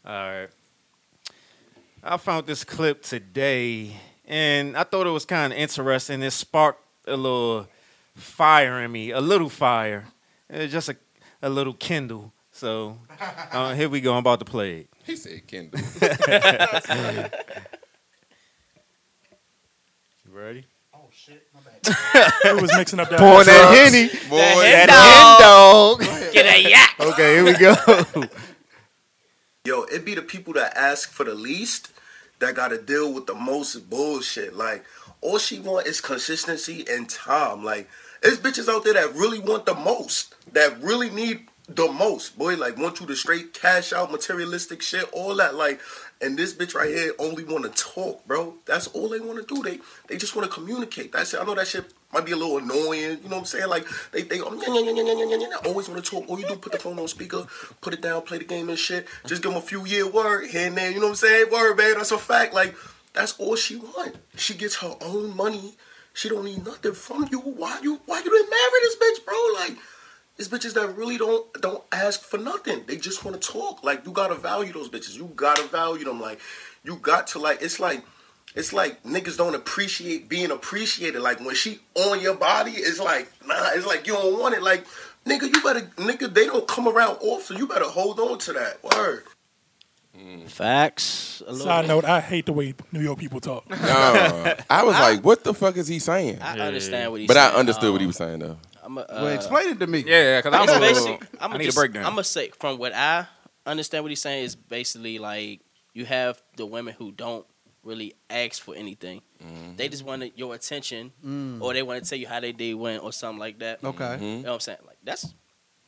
All 0.04 0.12
right. 0.12 0.48
I 2.02 2.16
found 2.18 2.46
this 2.46 2.62
clip 2.62 3.02
today, 3.02 3.96
and 4.26 4.76
I 4.76 4.84
thought 4.84 5.06
it 5.06 5.10
was 5.10 5.24
kind 5.24 5.52
of 5.52 5.58
interesting. 5.58 6.22
It 6.22 6.30
sparked 6.32 6.82
a 7.06 7.16
little 7.16 7.66
fire 8.14 8.82
in 8.82 8.92
me, 8.92 9.10
a 9.10 9.20
little 9.20 9.48
fire. 9.48 10.04
It 10.50 10.68
just 10.68 10.88
a, 10.90 10.96
a 11.42 11.48
little 11.48 11.74
kindle. 11.74 12.32
So 12.52 12.98
uh, 13.50 13.74
here 13.74 13.88
we 13.88 14.00
go. 14.00 14.12
I'm 14.12 14.18
about 14.18 14.38
to 14.40 14.44
play 14.44 14.80
it. 14.80 14.88
He 15.04 15.16
said 15.16 15.46
kindle. 15.46 15.80
You 20.28 20.32
ready? 20.42 20.66
Who 21.88 22.60
was 22.60 22.76
mixing 22.76 23.00
up 23.00 23.10
that? 23.10 23.18
Pouring 23.18 23.46
that 23.46 23.74
henny. 23.74 24.08
Boy, 24.28 24.38
That 24.38 24.90
hen 24.90 25.40
dog. 25.40 26.32
Get 26.32 26.46
a 26.46 26.68
yak. 26.68 26.94
Okay, 27.00 27.34
here 27.34 27.44
we 27.44 27.52
go. 27.54 27.74
Yo, 29.64 29.82
it 29.84 30.04
be 30.04 30.14
the 30.14 30.22
people 30.22 30.52
that 30.54 30.76
ask 30.76 31.10
for 31.10 31.24
the 31.24 31.34
least 31.34 31.92
that 32.38 32.54
got 32.54 32.68
to 32.68 32.80
deal 32.80 33.12
with 33.12 33.26
the 33.26 33.34
most 33.34 33.90
bullshit. 33.90 34.54
Like, 34.54 34.84
all 35.20 35.38
she 35.38 35.58
want 35.58 35.86
is 35.86 36.00
consistency 36.00 36.84
and 36.88 37.08
time. 37.08 37.64
Like, 37.64 37.88
there's 38.22 38.38
bitches 38.38 38.68
out 38.68 38.84
there 38.84 38.94
that 38.94 39.14
really 39.14 39.38
want 39.38 39.66
the 39.66 39.74
most, 39.74 40.34
that 40.52 40.80
really 40.80 41.10
need 41.10 41.48
the 41.68 41.90
most. 41.90 42.38
Boy, 42.38 42.56
like, 42.56 42.76
want 42.76 43.00
you 43.00 43.06
to 43.06 43.16
straight 43.16 43.52
cash 43.54 43.92
out 43.92 44.12
materialistic 44.12 44.82
shit, 44.82 45.08
all 45.12 45.34
that. 45.36 45.54
Like, 45.54 45.80
and 46.20 46.38
this 46.38 46.54
bitch 46.54 46.74
right 46.74 46.88
here 46.88 47.12
only 47.18 47.44
want 47.44 47.64
to 47.64 47.82
talk, 47.82 48.26
bro. 48.26 48.54
That's 48.64 48.86
all 48.88 49.08
they 49.08 49.20
want 49.20 49.46
to 49.46 49.54
do. 49.54 49.62
They 49.62 49.80
they 50.08 50.16
just 50.16 50.34
want 50.34 50.48
to 50.48 50.52
communicate. 50.54 51.12
That's 51.12 51.34
it. 51.34 51.40
I 51.40 51.44
know 51.44 51.54
that 51.54 51.66
shit 51.66 51.84
might 52.12 52.24
be 52.24 52.32
a 52.32 52.36
little 52.36 52.58
annoying. 52.58 53.18
You 53.22 53.28
know 53.28 53.36
what 53.36 53.38
I'm 53.38 53.44
saying? 53.44 53.68
Like 53.68 53.86
they 54.12 54.22
they 54.22 54.40
um, 54.40 54.58
yeah, 54.66 54.74
yeah, 54.74 55.36
yeah, 55.38 55.56
always 55.66 55.88
want 55.88 56.02
to 56.02 56.10
talk. 56.10 56.28
All 56.28 56.40
you 56.40 56.46
do 56.46 56.56
put 56.56 56.72
the 56.72 56.78
phone 56.78 56.98
on 56.98 57.08
speaker, 57.08 57.46
put 57.80 57.92
it 57.92 58.00
down, 58.00 58.22
play 58.22 58.38
the 58.38 58.44
game 58.44 58.68
and 58.68 58.78
shit. 58.78 59.06
Just 59.26 59.42
give 59.42 59.52
them 59.52 59.58
a 59.58 59.64
few 59.64 59.84
year 59.86 60.08
word 60.08 60.46
here 60.46 60.66
and 60.68 60.76
there. 60.76 60.90
You 60.90 60.96
know 61.00 61.06
what 61.06 61.10
I'm 61.10 61.16
saying? 61.16 61.50
Word, 61.52 61.76
man. 61.76 61.94
That's 61.94 62.12
a 62.12 62.18
fact. 62.18 62.54
Like 62.54 62.74
that's 63.12 63.38
all 63.38 63.56
she 63.56 63.76
want. 63.76 64.16
She 64.36 64.54
gets 64.54 64.76
her 64.76 64.94
own 65.02 65.36
money. 65.36 65.74
She 66.14 66.30
don't 66.30 66.46
need 66.46 66.64
nothing 66.64 66.94
from 66.94 67.28
you. 67.30 67.40
Why 67.40 67.78
you 67.82 68.00
why 68.06 68.18
you 68.18 68.30
didn't 68.30 68.50
marry 68.50 68.80
this 68.82 68.96
bitch, 68.96 69.24
bro? 69.26 69.36
Like 69.54 69.76
it's 70.38 70.48
bitches 70.48 70.74
that 70.74 70.96
really 70.96 71.18
don't 71.18 71.46
don't 71.62 71.82
ask 71.92 72.22
for 72.22 72.38
nothing. 72.38 72.84
They 72.86 72.96
just 72.96 73.24
want 73.24 73.40
to 73.40 73.48
talk. 73.52 73.82
Like 73.84 74.04
you 74.06 74.12
gotta 74.12 74.34
value 74.34 74.72
those 74.72 74.88
bitches. 74.88 75.16
You 75.16 75.30
gotta 75.36 75.64
value 75.64 76.04
them. 76.04 76.20
Like 76.20 76.40
you 76.84 76.96
got 76.96 77.26
to 77.28 77.38
like. 77.38 77.62
It's 77.62 77.80
like 77.80 78.02
it's 78.54 78.72
like 78.72 79.02
niggas 79.04 79.36
don't 79.36 79.54
appreciate 79.54 80.28
being 80.28 80.50
appreciated. 80.50 81.20
Like 81.20 81.40
when 81.40 81.54
she 81.54 81.80
on 81.94 82.20
your 82.20 82.34
body, 82.34 82.72
it's 82.72 83.00
like 83.00 83.30
nah. 83.46 83.70
It's 83.74 83.86
like 83.86 84.06
you 84.06 84.14
don't 84.14 84.38
want 84.40 84.54
it. 84.54 84.62
Like 84.62 84.84
nigga, 85.26 85.42
you 85.54 85.62
better 85.62 85.80
nigga. 85.96 86.32
They 86.32 86.46
don't 86.46 86.66
come 86.68 86.86
around 86.88 87.18
often. 87.20 87.56
You 87.56 87.66
better 87.66 87.86
hold 87.86 88.20
on 88.20 88.38
to 88.40 88.52
that 88.54 88.82
word. 88.84 89.24
Facts. 90.48 91.42
A 91.46 91.52
little 91.52 91.66
Side 91.66 91.82
bit. 91.82 91.88
note: 91.88 92.04
I 92.06 92.20
hate 92.20 92.46
the 92.46 92.52
way 92.52 92.74
New 92.92 93.00
York 93.00 93.18
people 93.18 93.40
talk. 93.40 93.68
No. 93.68 94.54
I 94.70 94.82
was 94.82 94.94
like, 94.94 95.22
what 95.24 95.44
the 95.44 95.52
fuck 95.52 95.76
is 95.76 95.88
he 95.88 95.98
saying? 95.98 96.40
I 96.40 96.58
understand 96.58 97.10
what 97.12 97.20
he's 97.20 97.28
But 97.28 97.34
saying. 97.34 97.54
I 97.54 97.58
understood 97.58 97.92
what 97.92 98.00
he 98.00 98.04
Um, 98.04 98.08
was 98.08 98.16
saying 98.16 98.38
though. 98.38 98.58
I'm 98.86 98.96
a, 98.98 99.00
uh, 99.02 99.06
well, 99.10 99.26
explain 99.28 99.68
it 99.70 99.80
to 99.80 99.86
me. 99.86 100.04
Yeah, 100.06 100.38
because 100.38 100.54
I'm 100.54 100.62
It's 100.64 100.72
a 100.72 100.80
little, 100.80 101.04
basic. 101.18 101.28
I'm 101.40 101.52
I 101.52 101.56
need 101.58 101.64
just, 101.64 101.76
a 101.76 101.80
breakdown. 101.80 102.04
I'm 102.04 102.12
gonna 102.12 102.24
say 102.24 102.50
from 102.50 102.78
what 102.78 102.94
I 102.94 103.26
understand 103.66 104.04
what 104.04 104.10
he's 104.10 104.20
saying 104.22 104.44
is 104.44 104.54
basically 104.56 105.18
like 105.18 105.60
you 105.92 106.04
have 106.06 106.40
the 106.56 106.64
women 106.64 106.94
who 106.96 107.10
don't 107.12 107.44
really 107.82 108.14
ask 108.30 108.62
for 108.62 108.74
anything. 108.74 109.22
Mm-hmm. 109.44 109.76
They 109.76 109.88
just 109.88 110.04
wanted 110.04 110.32
your 110.36 110.54
attention, 110.54 111.12
Mm. 111.24 111.60
or 111.60 111.72
they 111.72 111.82
want 111.82 112.02
to 112.02 112.08
tell 112.08 112.18
you 112.18 112.26
how 112.28 112.40
they 112.40 112.52
day 112.52 112.74
went, 112.74 113.02
or 113.02 113.12
something 113.12 113.38
like 113.40 113.58
that. 113.58 113.82
Okay. 113.84 114.04
Mm-hmm. 114.04 114.24
You 114.24 114.36
know 114.38 114.48
what 114.48 114.54
I'm 114.54 114.60
saying? 114.60 114.78
Like 114.86 114.98
that's 115.02 115.34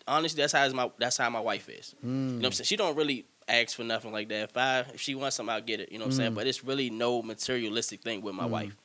honestly 0.06 0.40
that's 0.42 0.52
how 0.52 0.68
my 0.70 0.90
that's 0.98 1.16
how 1.16 1.30
my 1.30 1.40
wife 1.40 1.68
is. 1.68 1.94
You 2.02 2.08
know 2.10 2.36
what 2.38 2.46
I'm 2.46 2.52
saying? 2.52 2.66
She 2.66 2.76
don't 2.76 2.96
really 2.96 3.26
ask 3.48 3.76
for 3.76 3.84
nothing 3.84 4.12
like 4.12 4.28
that. 4.28 4.50
If 4.50 4.56
I 4.56 4.80
if 4.94 5.00
she 5.00 5.14
wants 5.14 5.36
something, 5.36 5.54
I'll 5.54 5.60
get 5.60 5.80
it. 5.80 5.92
You 5.92 5.98
know 5.98 6.04
what 6.06 6.12
I'm 6.14 6.16
saying? 6.18 6.34
But 6.34 6.46
it's 6.46 6.64
really 6.64 6.90
no 6.90 7.22
materialistic 7.22 8.02
thing 8.02 8.22
with 8.22 8.34
my 8.34 8.46
wife. 8.46 8.76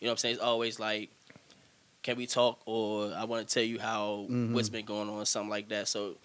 You 0.00 0.06
know 0.06 0.10
what 0.10 0.12
I'm 0.12 0.16
saying? 0.18 0.34
It's 0.36 0.42
always 0.42 0.80
like, 0.80 1.10
can 2.02 2.16
we 2.16 2.26
talk? 2.26 2.60
Or 2.66 3.12
I 3.12 3.24
want 3.24 3.46
to 3.46 3.54
tell 3.54 3.62
you 3.62 3.78
how 3.78 4.26
mm-hmm. 4.30 4.54
what's 4.54 4.68
been 4.68 4.84
going 4.84 5.08
on, 5.08 5.26
something 5.26 5.50
like 5.50 5.68
that. 5.68 5.88
So 5.88 6.16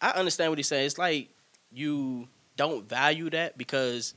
I 0.00 0.10
understand 0.10 0.50
what 0.50 0.58
he's 0.58 0.68
saying. 0.68 0.86
It's 0.86 0.98
like 0.98 1.28
you 1.72 2.28
don't 2.56 2.88
value 2.88 3.30
that 3.30 3.56
because 3.58 4.14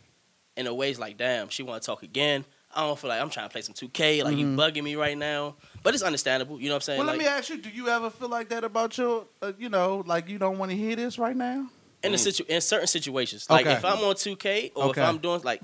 in 0.55 0.67
a 0.67 0.73
way 0.73 0.89
it's 0.89 0.99
like, 0.99 1.17
damn, 1.17 1.49
she 1.49 1.63
want 1.63 1.81
to 1.81 1.85
talk 1.85 2.03
again. 2.03 2.45
I 2.75 2.81
don't 2.81 2.97
feel 2.97 3.09
like 3.09 3.21
I'm 3.21 3.29
trying 3.29 3.47
to 3.47 3.51
play 3.51 3.61
some 3.61 3.75
2K. 3.75 4.23
Like 4.23 4.35
you 4.35 4.47
mm-hmm. 4.47 4.59
bugging 4.59 4.83
me 4.83 4.95
right 4.95 5.17
now. 5.17 5.55
But 5.83 5.93
it's 5.93 6.03
understandable. 6.03 6.59
You 6.59 6.69
know 6.69 6.75
what 6.75 6.77
I'm 6.77 6.81
saying? 6.81 6.97
Well, 6.99 7.07
like, 7.07 7.17
let 7.17 7.23
me 7.23 7.29
ask 7.29 7.49
you: 7.49 7.57
Do 7.57 7.69
you 7.69 7.87
ever 7.89 8.09
feel 8.09 8.29
like 8.29 8.49
that 8.49 8.63
about 8.63 8.97
your, 8.97 9.25
uh, 9.41 9.51
you 9.59 9.69
know, 9.69 10.03
like 10.07 10.27
you 10.27 10.39
don't 10.39 10.57
want 10.57 10.71
to 10.71 10.77
hear 10.77 10.95
this 10.95 11.19
right 11.19 11.35
now? 11.35 11.67
in 12.03 12.13
a 12.13 12.15
mm. 12.15 12.19
situ- 12.19 12.45
in 12.47 12.61
certain 12.61 12.87
situations. 12.87 13.49
Like 13.49 13.65
Okay. 13.65 13.75
if 13.75 13.85
I'm 13.85 14.03
on 14.03 14.15
2K 14.15 14.71
or 14.75 14.85
Okay. 14.85 15.01
if 15.01 15.07
I'm 15.07 15.17
doing 15.19 15.41
like 15.43 15.61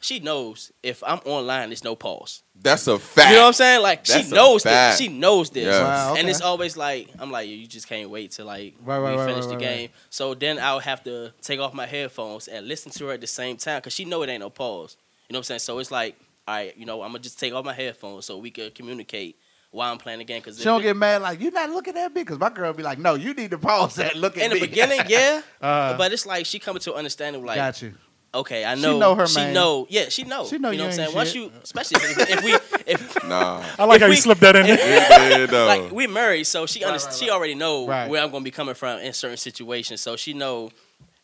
she 0.00 0.18
knows 0.20 0.72
if 0.82 1.02
I'm 1.06 1.18
online, 1.24 1.70
there's 1.70 1.84
no 1.84 1.96
pause. 1.96 2.42
That's 2.54 2.86
a 2.86 2.98
fact. 2.98 3.30
You 3.30 3.36
know 3.36 3.42
what 3.42 3.46
I'm 3.48 3.52
saying? 3.54 3.82
Like 3.82 4.04
That's 4.04 4.28
she 4.28 4.34
knows 4.34 4.62
this. 4.62 4.98
She 4.98 5.08
knows 5.08 5.50
this. 5.50 5.64
Yeah. 5.66 5.82
Wow, 5.82 6.14
And 6.16 6.28
it's 6.28 6.40
always 6.40 6.76
like 6.76 7.08
I'm 7.18 7.30
like 7.30 7.48
you 7.48 7.66
just 7.66 7.88
can't 7.88 8.10
wait 8.10 8.32
to 8.32 8.44
like 8.44 8.74
Right, 8.84 8.98
right, 8.98 9.12
we 9.12 9.18
right, 9.18 9.26
finish 9.28 9.44
right, 9.44 9.50
the 9.50 9.56
right, 9.56 9.78
game. 9.78 9.90
So 10.10 10.34
then 10.34 10.58
I'll 10.58 10.78
have 10.80 11.02
to 11.04 11.32
take 11.42 11.60
off 11.60 11.74
my 11.74 11.86
headphones 11.86 12.48
and 12.48 12.66
listen 12.68 12.92
to 12.92 13.06
her 13.06 13.12
at 13.14 13.20
the 13.20 13.26
same 13.26 13.56
time 13.56 13.78
because 13.78 13.92
she 13.94 14.04
know 14.04 14.22
it 14.22 14.28
ain't 14.28 14.40
no 14.40 14.50
pause. 14.50 14.96
You 15.28 15.32
know 15.34 15.38
what 15.38 15.40
I'm 15.40 15.44
saying? 15.44 15.60
So 15.60 15.78
it's 15.78 15.90
like, 15.90 16.16
all 16.46 16.54
right, 16.54 16.76
you 16.76 16.84
know, 16.86 17.02
I'm 17.02 17.10
gonna 17.10 17.20
just 17.20 17.38
take 17.38 17.52
off 17.52 17.64
my 17.64 17.74
headphones 17.74 18.26
so 18.26 18.36
we 18.38 18.50
could 18.50 18.74
communicate 18.74 19.36
while 19.70 19.92
I'm 19.92 19.98
playing 19.98 20.18
the 20.18 20.24
game. 20.24 20.40
Because 20.40 20.58
She 20.58 20.64
don't 20.64 20.82
get 20.82 20.96
mad 20.96 21.22
like 21.22 21.40
you're 21.40 21.52
not 21.52 21.70
looking 21.70 21.96
at 21.96 22.14
me 22.14 22.22
because 22.22 22.38
my 22.38 22.50
girl 22.50 22.72
be 22.72 22.82
like, 22.82 22.98
no, 22.98 23.14
you 23.14 23.32
need 23.34 23.50
to 23.50 23.58
pause 23.58 23.94
that. 23.96 24.16
Look 24.16 24.36
at 24.36 24.44
in 24.44 24.50
me. 24.50 24.56
In 24.56 24.62
the 24.62 24.68
beginning, 24.68 25.00
yeah, 25.08 25.42
Uh, 25.60 25.96
but 25.96 26.12
it's 26.12 26.26
like 26.26 26.46
she 26.46 26.58
coming 26.58 26.80
to 26.82 26.94
understanding 26.94 27.44
like 27.44 27.56
got 27.56 27.80
you. 27.80 27.94
Okay, 28.34 28.64
I 28.64 28.74
She 28.76 28.82
know. 28.82 28.98
know 28.98 29.14
her 29.14 29.26
She 29.26 29.36
man. 29.36 29.54
know. 29.54 29.86
Yeah, 29.90 30.08
she 30.08 30.24
know. 30.24 30.46
She 30.46 30.58
know 30.58 30.70
You 30.70 30.78
know 30.78 30.84
you 30.84 30.88
what 30.90 30.94
I'm 30.98 31.00
ain't 31.00 31.12
saying? 31.12 31.14
Once 31.14 31.28
shit. 31.32 31.42
you, 31.42 31.52
especially 31.62 32.00
if, 32.02 32.30
if 32.30 32.42
we, 32.44 32.54
if 32.92 33.24
Nah. 33.28 33.62
I 33.78 33.84
like 33.84 33.96
If 33.96 34.00
how 34.02 34.06
you 34.06 34.10
we- 34.10 34.16
slipped 34.16 34.40
that 34.42 34.56
in 34.56 34.66
there. 34.66 35.40
Yeah, 35.40 35.46
though. 35.46 35.66
like 35.66 35.90
we 35.92 36.06
married, 36.06 36.44
so 36.44 36.66
she 36.66 36.84
under, 36.84 36.98
right, 37.04 37.14
she 37.14 37.30
already 37.30 37.54
know 37.54 37.86
Right. 37.86 38.08
where 38.08 38.22
I'm 38.22 38.30
gonna 38.30 38.44
be 38.44 38.50
coming 38.50 38.74
from 38.74 39.00
in 39.00 39.12
certain 39.12 39.36
situations. 39.36 40.00
So 40.00 40.16
she 40.16 40.32
know 40.34 40.70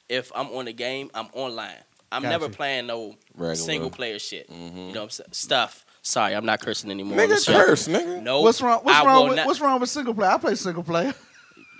if 0.08 0.30
I'm 0.34 0.48
on 0.48 0.66
the 0.66 0.72
game, 0.72 1.10
I'm 1.14 1.28
online. 1.32 1.74
I'm 2.12 2.22
Got 2.22 2.28
never 2.28 2.46
you. 2.46 2.52
playing 2.52 2.86
no 2.86 3.16
Regular. 3.34 3.54
single 3.56 3.90
player 3.90 4.18
shit. 4.20 4.48
Mm-hmm. 4.50 4.76
You 4.78 4.84
know 4.92 5.00
what 5.00 5.02
I'm 5.04 5.10
saying? 5.10 5.28
Stuff. 5.32 5.84
Sorry, 6.02 6.34
I'm 6.36 6.46
not 6.46 6.60
cursing 6.60 6.90
anymore. 6.92 7.20
on 7.20 7.28
the 7.28 7.34
nigga, 7.34 7.44
show. 7.44 7.64
curse, 7.66 7.88
nigga. 7.88 8.22
No. 8.22 8.40
What's 8.42 8.62
wrong? 8.62 8.78
What's 8.84 8.96
I 8.96 9.04
wrong 9.04 9.22
will 9.22 9.28
with 9.30 9.36
not- 9.38 9.46
What's 9.48 9.60
wrong 9.60 9.80
with 9.80 9.90
single 9.90 10.14
player? 10.14 10.30
I 10.30 10.38
play 10.38 10.54
single 10.54 10.84
player. 10.84 11.12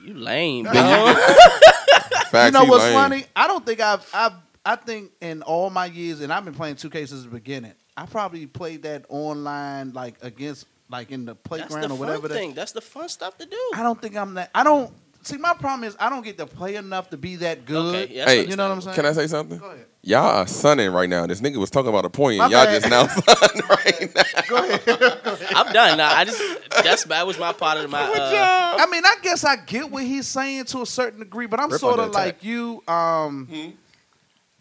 You 0.05 0.14
lame, 0.14 0.64
bro. 0.64 0.72
Facts, 0.72 2.47
you 2.47 2.51
know 2.51 2.64
he 2.64 2.70
what's 2.70 2.85
lame. 2.85 2.95
funny? 2.95 3.24
I 3.35 3.47
don't 3.47 3.64
think 3.64 3.81
I've 3.81 4.09
I've 4.12 4.33
I 4.67 4.77
think 4.77 5.12
in 5.21 5.43
all 5.43 5.71
my 5.71 5.87
years, 5.87 6.21
and 6.21 6.33
I've 6.33 6.45
been 6.45 6.55
playing 6.55 6.75
2K 6.77 7.09
since 7.09 7.23
the 7.23 7.29
beginning. 7.29 7.73
I 7.97 8.05
probably 8.07 8.47
played 8.47 8.83
that 8.83 9.07
online, 9.09 9.93
like 9.93 10.17
against, 10.23 10.67
like 10.91 11.11
in 11.11 11.25
the 11.25 11.35
That's 11.35 11.43
playground 11.45 11.83
the 11.83 11.87
or 11.87 11.89
fun 11.91 11.99
whatever. 12.01 12.29
that- 12.29 12.35
thing. 12.35 12.53
That's 12.55 12.73
the 12.73 12.81
fun 12.83 13.09
stuff 13.09 13.39
to 13.39 13.47
do. 13.47 13.57
I 13.75 13.83
don't 13.83 14.01
think 14.03 14.17
I'm 14.17 14.35
that. 14.35 14.51
I 14.55 14.64
don't 14.64 14.93
see. 15.23 15.37
My 15.39 15.55
problem 15.55 15.85
is 15.85 15.97
I 15.99 16.11
don't 16.11 16.23
get 16.25 16.37
to 16.39 16.47
play 16.47 16.75
enough 16.77 17.11
to 17.11 17.17
be 17.17 17.37
that 17.37 17.64
good. 17.64 17.95
Okay, 18.05 18.14
yeah, 18.14 18.27
Hey, 18.27 18.47
you 18.47 18.57
know 18.57 18.69
what 18.69 18.75
I'm 18.75 18.81
saying? 18.83 18.97
Can 18.97 19.07
I 19.07 19.12
say 19.12 19.27
something? 19.29 19.59
Go 19.59 19.67
ahead. 19.67 19.87
Y'all 20.03 20.21
are 20.37 20.47
sunning 20.47 20.91
right 20.93 21.09
now. 21.09 21.27
This 21.27 21.41
nigga 21.41 21.57
was 21.57 21.71
talking 21.71 21.89
about 21.89 22.05
a 22.05 22.11
point, 22.11 22.39
My 22.39 22.45
and 22.45 22.53
y'all 22.53 22.64
bad. 22.64 22.81
just 22.83 22.91
now 22.91 23.07
sunning 23.35 23.67
right 23.69 24.14
now. 24.14 24.43
Go 24.49 24.57
ahead. 24.57 25.49
I'm 25.57 25.73
done 25.73 25.97
now. 25.99 26.14
I 26.14 26.25
just 26.25 26.41
that's 26.85 27.05
that 27.05 27.27
was 27.27 27.39
my 27.39 27.53
part 27.53 27.79
of 27.79 27.91
my. 27.91 28.03
Uh, 28.03 28.77
I 28.79 28.87
mean, 28.91 29.05
I 29.05 29.17
guess 29.23 29.43
I 29.45 29.57
get 29.57 29.91
what 29.91 30.05
he's 30.05 30.29
saying 30.29 30.67
to 30.67 30.83
a 30.83 30.87
certain 30.87 31.21
degree, 31.21 31.47
but 31.47 31.59
I'm 31.61 31.71
Rip 31.71 31.81
sort 31.81 31.99
of 31.99 32.12
that 32.12 32.19
like 32.19 32.45
you. 32.45 32.83
Um, 32.87 33.47
Hmm? 33.47 33.71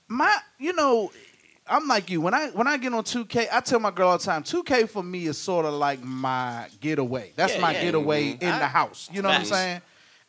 My, 0.07 0.35
you 0.59 0.73
know, 0.73 1.11
I'm 1.67 1.87
like 1.87 2.09
you. 2.11 2.21
When 2.21 2.33
I 2.33 2.49
when 2.49 2.67
I 2.67 2.77
get 2.77 2.93
on 2.93 3.03
2K, 3.03 3.47
I 3.51 3.59
tell 3.59 3.79
my 3.79 3.89
girl 3.91 4.09
all 4.09 4.17
the 4.17 4.23
time, 4.23 4.43
2K 4.43 4.87
for 4.87 5.01
me 5.01 5.25
is 5.25 5.37
sort 5.37 5.65
of 5.65 5.73
like 5.73 6.03
my 6.03 6.67
getaway. 6.79 7.31
That's 7.35 7.55
Yeah, 7.55 7.61
my 7.61 7.71
yeah. 7.73 7.81
getaway 7.81 8.29
in 8.39 8.49
I- 8.49 8.59
the 8.59 8.67
house. 8.67 9.09
You 9.11 9.21
know 9.23 9.29
what 9.29 9.39
I'm 9.39 9.45
saying? 9.45 9.81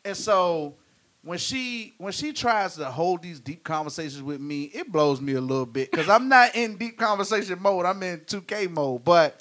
And 0.03 0.17
so 0.17 0.73
when 1.21 1.37
she 1.37 1.93
when 1.99 2.11
she 2.13 2.33
tries 2.33 2.75
to 2.77 2.85
hold 2.85 3.21
these 3.21 3.39
deep 3.39 3.63
conversations 3.63 4.23
with 4.23 4.39
me, 4.41 4.63
it 4.63 4.91
blows 4.91 5.21
me 5.21 5.33
a 5.33 5.41
little 5.41 5.65
bit 5.67 5.91
because 5.91 6.09
I'm 6.09 6.27
not 6.27 6.55
in 6.55 6.75
deep 6.77 6.97
conversation 6.97 7.61
mode. 7.61 7.85
I'm 7.85 8.01
in 8.01 8.21
2K 8.21 8.71
mode, 8.71 9.03
but 9.03 9.39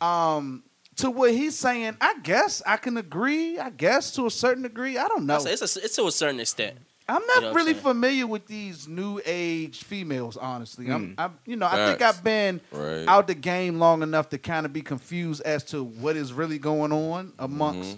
um 0.00 0.62
to 0.96 1.10
what 1.10 1.30
he's 1.32 1.56
saying, 1.58 1.96
I 2.02 2.18
guess 2.22 2.60
I 2.66 2.76
can 2.76 2.98
agree. 2.98 3.58
I 3.58 3.70
guess 3.70 4.10
to 4.16 4.26
a 4.26 4.30
certain 4.30 4.62
degree. 4.64 4.98
I 4.98 5.08
don't 5.08 5.24
know. 5.24 5.36
I 5.36 5.38
say 5.38 5.52
It's, 5.54 5.76
a, 5.76 5.80
it's 5.82 5.96
to 5.96 6.06
a 6.06 6.12
certain 6.12 6.40
extent. 6.40 6.76
I'm 7.08 7.20
You 7.20 7.26
not 7.26 7.34
know 7.34 7.40
what 7.40 7.48
I'm 7.50 7.54
really 7.56 7.74
familiar 7.74 8.26
with 8.26 8.46
these 8.46 8.86
new 8.88 9.20
age 9.24 9.82
females, 9.84 10.36
honestly. 10.36 10.88
I'm, 10.90 11.08
Hmm. 11.08 11.14
I'm, 11.20 11.38
you 11.46 11.56
know, 11.56 11.66
I 11.66 11.86
think 11.86 12.02
I've 12.02 12.22
been 12.22 12.60
Right. 12.70 13.06
out 13.08 13.26
the 13.26 13.34
game 13.34 13.78
long 13.78 14.02
enough 14.02 14.28
to 14.30 14.38
kind 14.38 14.64
of 14.66 14.72
be 14.72 14.82
confused 14.82 15.42
as 15.42 15.64
to 15.64 15.82
what 15.82 16.16
is 16.16 16.32
really 16.32 16.58
going 16.58 16.92
on 16.92 17.32
amongst, 17.38 17.96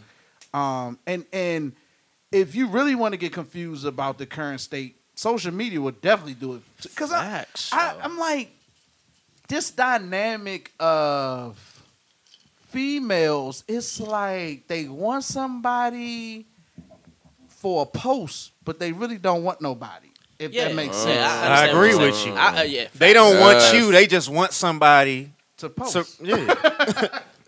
Mm-hmm. 0.53 0.59
um, 0.59 0.99
and 1.07 1.25
and 1.33 1.73
if 2.33 2.55
you 2.55 2.67
really 2.67 2.95
want 2.95 3.13
to 3.13 3.19
get 3.19 3.33
confused 3.33 3.85
about 3.87 4.19
the 4.19 4.27
current 4.27 4.61
state, 4.61 4.97
social 5.15 5.53
media 5.53 5.81
will 5.81 5.93
definitely 5.93 6.35
do 6.35 6.55
it. 6.55 6.63
Because 6.83 7.13
I, 7.13 7.45
I. 7.73 7.95
I'm 8.03 8.19
like, 8.19 8.51
this 9.49 9.71
dynamic 9.71 10.73
of 10.81 11.57
females, 12.69 13.63
it's 13.69 14.01
like 14.01 14.67
they 14.67 14.89
want 14.89 15.23
somebody 15.25 16.47
for 17.65 17.81
a 17.83 17.87
post, 17.87 18.53
but 18.63 18.79
they 18.79 18.93
really 18.93 19.17
don't 19.17 19.43
want 19.43 19.63
nobody. 19.63 20.09
If 20.39 20.53
Yeah, 20.53 20.69
that 20.69 20.75
makes 20.75 20.97
yeah, 20.97 21.03
sense. 21.05 21.49
I 21.49 21.63
I 21.65 21.67
agree 21.69 21.95
with 21.97 22.27
you. 22.27 22.33
I- 22.35 22.59
uh, 22.61 22.63
yeah, 22.65 22.89
They 22.95 23.15
don't 23.15 23.41
want 23.41 23.73
you. 23.75 23.91
They 23.91 24.07
just 24.07 24.29
want 24.29 24.53
somebody. 24.53 25.31
to 25.59 25.71
post. 25.71 25.93
So, 25.93 26.05
yeah. 26.23 26.37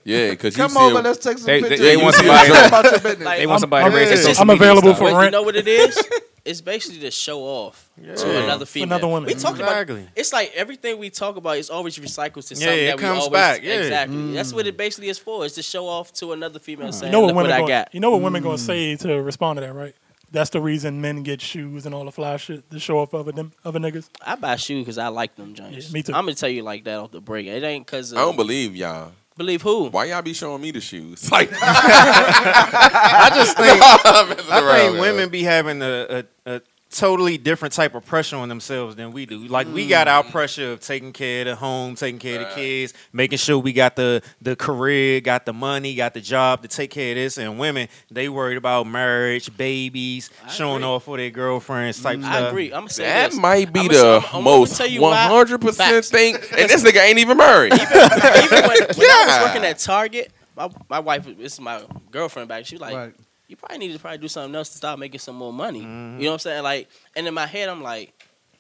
Yeah, 0.05 0.31
because 0.31 0.57
you 0.57 0.63
Come 0.63 0.71
see 0.71 0.79
over, 0.79 1.03
let's 1.03 1.19
take 1.19 1.37
some 1.37 1.47
They- 1.49 1.61
pictures. 1.61 1.81
they 1.81 1.93
You 1.99 2.03
want 2.05 2.15
somebody- 2.15 2.49
about 2.51 2.85
your 2.85 2.93
business. 3.09 3.27
Like, 3.27 3.39
They 3.41 3.47
want 3.47 3.61
somebody 3.61 3.83
I'm- 3.85 3.93
to 3.93 3.99
raise 3.99 4.25
their 4.25 4.35
I'm 4.41 4.51
available 4.51 4.95
for 4.95 5.05
rent. 5.07 5.25
you 5.25 5.31
know 5.33 5.43
what 5.43 5.57
it 5.57 5.69
is? 5.69 5.99
it's 6.47 6.61
basically 6.61 7.01
to 7.01 7.11
show 7.11 7.41
off 7.43 7.91
to 8.23 8.45
another 8.45 8.65
female. 8.65 8.95
another 8.95 9.09
woman. 9.09 9.27
We 9.27 9.35
talked 9.35 9.59
Exactly. 9.59 10.03
about 10.03 10.13
it's 10.15 10.33
like 10.33 10.53
everything 10.55 10.99
we 10.99 11.11
talk 11.11 11.35
about 11.37 11.57
is 11.59 11.69
always 11.71 11.99
recycled 11.99 12.47
to 12.47 12.55
something 12.55 12.61
Yeah, 12.61 12.67
something 12.67 12.85
it 12.85 12.87
that 12.87 12.97
we 12.99 13.03
comes 13.03 13.19
always 13.25 13.33
back, 13.33 13.63
yeah. 13.65 13.81
exactly. 13.83 14.33
That's 14.33 14.53
what 14.53 14.65
it 14.69 14.77
basically 14.77 15.09
is 15.09 15.19
for. 15.19 15.45
Is 15.45 15.55
to 15.55 15.63
show 15.65 15.89
off 15.89 16.13
to 16.21 16.33
another 16.33 16.61
female 16.61 16.93
saying, 16.93 17.11
You 17.11 17.19
know 17.19 17.21
what 17.23 17.27
"Look 17.35 17.37
women 17.43 17.51
what 17.51 17.57
I 17.57 17.61
gonna, 17.63 17.69
got." 17.73 17.95
You 17.95 17.99
know 18.01 18.11
what 18.13 18.23
women 18.23 18.43
gonna 18.45 18.59
say 18.59 18.95
to 18.95 19.21
respond 19.21 19.57
to 19.59 19.63
that, 19.67 19.73
right? 19.75 19.95
That's 20.37 20.51
the 20.51 20.61
reason 20.61 21.01
men 21.01 21.23
get 21.23 21.41
shoes 21.41 21.87
and 21.87 21.95
all 21.95 22.05
the 22.05 22.13
fly 22.13 22.37
shit 22.37 22.69
to 22.71 22.79
show 22.79 22.99
off 22.99 23.15
other 23.15 23.33
them 23.33 23.53
other 23.65 23.79
niggas. 23.81 24.11
I 24.21 24.35
buy 24.35 24.57
shoes 24.57 24.85
because 24.85 24.99
I 24.99 25.09
like 25.09 25.35
them 25.35 25.55
joints. 25.55 25.89
Yeah, 25.89 25.93
me 25.95 26.03
too. 26.03 26.13
I'm 26.13 26.25
gonna 26.27 26.35
tell 26.35 26.51
you 26.51 26.63
like 26.63 26.85
that 26.85 26.99
off 26.99 27.11
the 27.11 27.23
break. 27.23 27.47
It 27.47 27.63
ain't 27.65 27.87
because 27.87 28.13
I 28.13 28.17
don't 28.17 28.37
believe 28.37 28.77
y'all. 28.77 29.13
believe 29.39 29.63
who. 29.63 29.85
Why 29.89 30.05
y'all 30.05 30.21
be 30.21 30.35
showing 30.35 30.61
me 30.61 30.73
the 30.73 30.81
shoes? 30.83 31.31
Like, 31.33 31.49
I 31.63 33.31
just 33.35 33.57
think 33.57 33.81
I'm 33.83 34.29
messing 34.29 34.53
I 34.53 34.61
around, 34.61 34.79
think 34.79 34.93
man. 34.93 35.01
women 35.01 35.29
be 35.31 35.43
having 35.43 35.81
a, 35.83 36.25
a, 36.47 36.55
a 36.57 36.61
totally 36.97 37.37
different 37.39 37.75
type 37.75 37.95
of 37.95 38.05
pressure 38.05 38.37
on 38.37 38.49
themselves 38.49 38.97
than 38.97 39.13
we 39.13 39.27
do. 39.27 39.47
Like 39.47 39.73
we 39.73 39.87
got 39.87 40.09
our 40.09 40.25
mm. 40.25 40.31
pressure 40.31 40.73
of 40.73 40.81
taking 40.81 41.13
care 41.13 41.43
of 41.43 41.47
the 41.47 41.57
home, 41.57 41.95
taking 41.95 42.19
care 42.19 42.41
of 42.41 42.49
the 42.49 42.55
kids, 42.55 42.95
making 43.13 43.39
sure 43.39 43.59
we 43.59 43.73
got 43.73 43.97
the 43.97 44.23
the 44.41 44.57
career, 44.57 45.21
got 45.21 45.45
the 45.45 45.53
money, 45.53 45.95
got 45.95 46.15
the 46.15 46.21
job 46.21 46.63
to 46.63 46.69
take 46.69 46.91
care 46.91 47.13
of 47.13 47.17
this. 47.17 47.39
And 47.39 47.59
women, 47.59 47.89
they 48.11 48.29
worried 48.29 48.57
about 48.57 48.87
marriage, 48.87 49.55
babies, 49.57 50.31
I 50.45 50.49
showing 50.49 50.77
agree. 50.77 50.89
off 50.89 51.05
for 51.05 51.17
their 51.17 51.31
girlfriends 51.31 52.03
type 52.03 52.19
mm. 52.19 52.23
stuff. 52.23 52.35
I 52.35 52.49
agree. 52.49 52.67
I'm 52.67 52.87
gonna 52.87 52.95
That 52.97 53.31
this. 53.31 53.41
might 53.41 53.73
be 53.73 53.81
I'ma- 53.81 53.93
the 53.93 54.17
I'ma- 54.17 54.39
I'ma 54.39 54.41
most 54.41 54.77
tell 54.77 54.87
you 54.87 55.03
one 55.03 55.11
why- 55.13 55.27
hundred 55.27 55.61
percent 55.61 56.05
thing, 56.07 56.35
and 56.57 56.71
this 56.71 56.83
nigga 56.83 57.05
ain't 57.05 57.19
even 57.19 57.37
married. 57.37 57.75
Even 57.75 57.89
when, 57.91 58.81
when 58.97 59.11
I 59.11 59.25
was 59.27 59.49
working 59.49 59.65
at 59.65 59.79
Target, 59.79 60.33
my, 60.57 60.71
my 60.89 61.01
wife, 61.01 61.25
this 61.37 61.55
is 61.55 61.61
my 61.61 61.83
girlfriend 62.11 62.49
back. 62.49 62.65
She 62.65 62.77
was 62.77 62.81
like, 62.81 62.95
Right. 62.95 63.15
You 63.49 63.57
probably 63.57 63.79
need 63.79 63.93
to 63.93 63.99
probably 63.99 64.19
do 64.19 64.29
something 64.29 64.55
else 64.55 64.71
to 64.71 64.77
start 64.77 64.99
making 64.99 65.21
some 65.21 65.37
more 65.37 65.53
money. 65.53 65.81
Mm-hmm. 65.83 66.19
You 66.19 66.25
know 66.25 66.31
what 66.31 66.35
I'm 66.35 66.39
saying? 66.41 66.63
Like, 66.63 66.89
and 67.15 67.27
in 67.27 67.35
my 67.35 67.47
head, 67.47 67.69
I'm 67.69 67.83
like, 67.83 68.13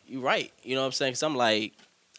you're 0.06 0.22
right. 0.22 0.52
You 0.62 0.74
know 0.74 0.82
what 0.82 0.86
I'm 0.86 0.92
saying? 0.92 1.10
Because 1.12 1.22
I'm 1.24 1.34
like, 1.36 1.72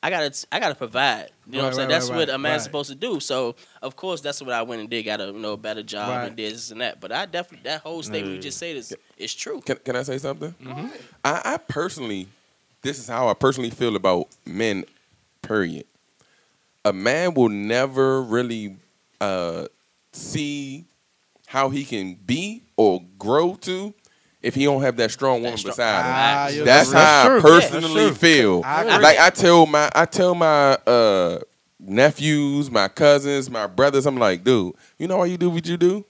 I 0.04 0.10
gotta, 0.12 0.46
I 0.52 0.60
gotta 0.60 0.76
provide. 0.76 1.30
You 1.48 1.54
know 1.54 1.64
what 1.64 1.68
I'm 1.70 1.74
saying? 1.74 1.90
right, 1.90 1.94
That's 1.96 2.10
right, 2.10 2.18
what 2.18 2.30
a 2.30 2.38
man's 2.38 2.60
right. 2.60 2.64
supposed 2.66 2.90
to 2.90 2.96
do. 2.96 3.20
So 3.20 3.56
of 3.82 3.96
course, 3.96 4.22
that's 4.22 4.42
what 4.42 4.52
I 4.54 4.62
went 4.62 4.82
and 4.82 4.90
did. 4.90 5.04
Got 5.04 5.22
a 5.22 5.26
you 5.28 5.34
know 5.40 5.58
better 5.58 5.82
job 5.82 6.10
Right. 6.10 6.28
and 6.28 6.36
did 6.36 6.54
this 6.54 6.70
and 6.72 6.82
that. 6.82 7.00
But 7.00 7.12
I 7.12 7.26
definitely 7.26 7.68
that 7.70 7.82
whole 7.82 8.04
statement 8.04 8.36
you 8.36 8.42
just 8.42 8.58
said 8.60 8.76
is 8.76 8.96
is 9.18 9.34
true. 9.34 9.60
Can, 9.62 9.78
can 9.78 9.96
I 9.96 10.04
say 10.04 10.18
something? 10.20 10.54
I, 11.26 11.42
I 11.54 11.58
personally, 11.58 12.28
this 12.84 13.00
is 13.00 13.08
how 13.08 13.28
I 13.28 13.34
personally 13.34 13.70
feel 13.72 13.96
about 13.96 14.28
men. 14.46 14.84
Period. 15.42 15.86
A 16.86 16.92
man 16.94 17.34
will 17.34 17.50
never 17.50 18.22
really 18.22 18.76
uh, 19.22 19.68
see 20.12 20.86
how 21.48 21.70
he 21.70 21.86
can 21.86 22.16
be 22.26 22.62
or 22.76 23.02
grow 23.18 23.56
to 23.56 23.94
if 24.42 24.54
he 24.54 24.66
don't 24.66 24.82
have 24.82 24.98
that 24.98 25.12
strong 25.12 25.42
woman 25.42 25.58
strong- 25.58 25.72
beside 25.72 26.50
him. 26.52 26.62
Ah, 26.62 26.66
That's 26.66 26.92
how 26.92 27.30
I. 27.32 27.36
Yeah, 27.36 27.42
personally 27.42 28.08
true. 28.08 28.14
feel. 28.14 28.62
I. 28.66 28.98
Like 29.00 29.18
I 29.18 29.30
tell 29.30 29.66
my 29.66 29.90
I 29.96 30.06
tell 30.06 30.36
my 30.36 30.74
uh, 30.86 31.40
nephews, 31.80 32.70
my 32.70 32.88
cousins, 32.90 33.50
my 33.50 33.66
brothers, 33.66 34.06
I'm 34.06 34.18
like, 34.18 34.44
dude, 34.44 34.76
you 35.00 35.08
know 35.08 35.18
why 35.18 35.26
you 35.26 35.38
do 35.38 35.50
what 35.50 35.66
you 35.66 35.78
do? 35.78 36.06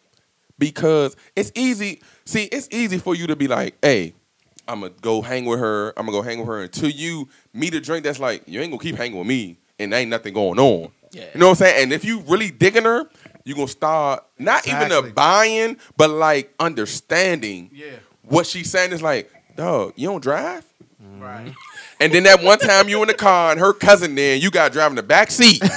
Because 0.59 1.15
it's 1.35 1.51
easy. 1.55 2.01
See, 2.25 2.45
it's 2.45 2.67
easy 2.71 2.97
for 2.97 3.13
you 3.15 3.27
to 3.27 3.35
be 3.35 3.47
like, 3.47 3.75
hey, 3.81 4.13
I'm 4.67 4.81
gonna 4.81 4.93
go 5.01 5.21
hang 5.21 5.45
with 5.45 5.59
her. 5.59 5.93
I'm 5.95 6.07
gonna 6.07 6.17
go 6.17 6.23
hang 6.23 6.39
with 6.39 6.47
her 6.47 6.63
until 6.63 6.89
you 6.89 7.29
meet 7.53 7.75
a 7.75 7.79
drink 7.79 8.03
that's 8.03 8.19
like, 8.19 8.41
you 8.47 8.59
ain't 8.59 8.71
gonna 8.71 8.81
keep 8.81 8.95
hanging 8.95 9.19
with 9.19 9.27
me, 9.27 9.59
and 9.77 9.93
there 9.93 9.99
ain't 9.99 10.09
nothing 10.09 10.33
going 10.33 10.57
on. 10.59 10.91
Yeah. 11.11 11.25
You 11.33 11.39
know 11.39 11.45
what 11.47 11.61
I'm 11.61 11.67
saying? 11.67 11.83
And 11.83 11.93
if 11.93 12.03
you 12.03 12.19
really 12.27 12.51
digging 12.51 12.83
her, 12.83 13.05
you 13.47 13.55
gonna 13.55 13.67
start 13.67 14.23
not 14.37 14.67
even 14.67 14.83
Exactly. 14.83 15.09
a 15.09 15.13
buying, 15.13 15.77
but 15.95 16.09
like 16.09 16.53
understanding 16.59 17.69
Yeah. 17.73 17.85
what 18.23 18.45
she's 18.45 18.69
saying 18.69 18.91
is 18.91 19.01
like, 19.01 19.31
dog, 19.55 19.93
you 19.95 20.07
don't 20.09 20.21
drive? 20.21 20.63
Right. 21.19 21.53
And 21.99 22.13
then 22.13 22.21
that 22.25 22.43
one 22.43 22.59
time 22.59 22.89
you 22.89 23.01
in 23.01 23.07
the 23.07 23.15
car 23.15 23.49
and 23.49 23.59
her 23.59 23.73
cousin 23.73 24.13
there, 24.13 24.35
and 24.35 24.43
you 24.43 24.51
got 24.51 24.71
driving 24.71 24.95
the 24.97 25.01
back 25.01 25.31
seat, 25.31 25.59
and 25.63 25.69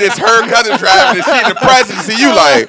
it's 0.00 0.16
her 0.16 0.48
cousin 0.48 0.78
driving, 0.78 1.16
and 1.16 1.24
she 1.24 1.42
in 1.42 1.48
the 1.48 1.56
presidency. 1.60 2.14
You 2.22 2.28
like, 2.36 2.68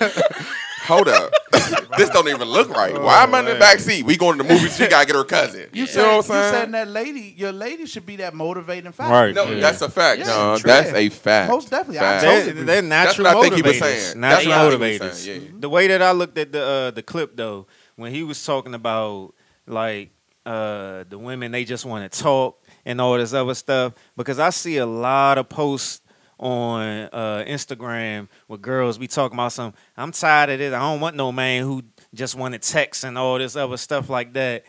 hold 0.85 1.07
up, 1.07 1.31
this 1.97 2.09
don't 2.09 2.27
even 2.29 2.47
look 2.47 2.69
right. 2.69 2.93
Why 2.99 3.23
am 3.23 3.33
I 3.35 3.39
in 3.39 3.45
the 3.45 3.55
back 3.55 3.79
seat? 3.79 4.03
We 4.05 4.17
going 4.17 4.37
to 4.37 4.43
the 4.43 4.49
movie. 4.53 4.69
She 4.69 4.87
gotta 4.87 5.05
get 5.05 5.15
her 5.15 5.23
cousin. 5.23 5.67
You 5.73 5.81
You, 5.81 5.87
said 5.87 6.01
know 6.01 6.07
what 6.09 6.15
I'm 6.17 6.21
saying? 6.23 6.43
You 6.43 6.51
said 6.59 6.71
that 6.73 6.87
lady, 6.87 7.33
your 7.37 7.51
lady 7.51 7.85
should 7.85 8.05
be 8.05 8.15
that 8.17 8.33
motivating 8.33 8.91
factor. 8.91 9.11
Right. 9.13 9.33
no, 9.35 9.45
Yeah. 9.45 9.59
that's 9.61 9.81
a 9.81 9.89
fact, 9.89 10.19
Yeah, 10.19 10.25
John. 10.25 10.59
true. 10.59 10.67
That's 10.67 10.91
a 10.93 11.09
fact. 11.09 11.51
Most 11.51 11.69
definitely. 11.69 11.99
I 11.99 12.01
Fact. 12.01 12.23
totally 12.23 12.41
They're, 12.43 12.51
agree. 12.51 12.63
they're 12.63 12.81
That's 12.83 13.17
natural 13.17 13.25
what 13.27 13.37
I 13.37 13.41
think 13.41 13.55
he 13.55 13.61
was 13.61 13.75
motivators. 13.75 13.79
saying. 13.81 14.19
Natural 14.19 14.37
That's 14.37 14.47
what 14.47 14.57
I 14.57 14.69
think 14.69 14.81
he 14.83 14.99
motivators. 14.99 15.09
was 15.09 15.23
saying, 15.23 15.41
yeah. 15.43 15.49
The 15.59 15.69
way 15.69 15.87
that 15.87 16.01
I 16.01 16.11
looked 16.11 16.37
at 16.37 16.51
the 16.51 16.63
uh, 16.63 16.91
the 16.91 17.03
clip 17.03 17.35
though, 17.35 17.67
when 17.95 18.13
he 18.13 18.23
was 18.23 18.43
talking 18.45 18.73
about 18.73 19.33
like 19.67 20.11
uh, 20.45 21.03
the 21.09 21.17
women, 21.17 21.51
they 21.51 21.65
just 21.65 21.85
want 21.85 22.11
to 22.11 22.19
talk 22.21 22.61
and 22.85 23.01
all 23.01 23.17
this 23.17 23.33
other 23.33 23.53
stuff. 23.55 23.93
Because 24.15 24.37
I 24.39 24.51
see 24.51 24.77
a 24.77 24.85
lot 24.85 25.37
of 25.39 25.49
posts 25.49 26.01
on 26.37 27.09
uh, 27.11 27.43
Instagram 27.47 28.27
with 28.47 28.61
girls 28.61 28.97
be 28.97 29.07
talking 29.07 29.35
about 29.35 29.51
some. 29.51 29.73
I'm 29.95 30.11
tired 30.11 30.49
of 30.51 30.59
this. 30.59 30.73
I 30.73 30.79
don't 30.79 30.99
want 30.99 31.15
no 31.15 31.31
man 31.31 31.63
who 31.63 31.83
just 32.13 32.35
want 32.35 32.53
to 32.53 32.59
text 32.59 33.03
and 33.03 33.17
all 33.17 33.37
this 33.37 33.55
other 33.55 33.77
stuff 33.77 34.09
like 34.09 34.33
that. 34.33 34.65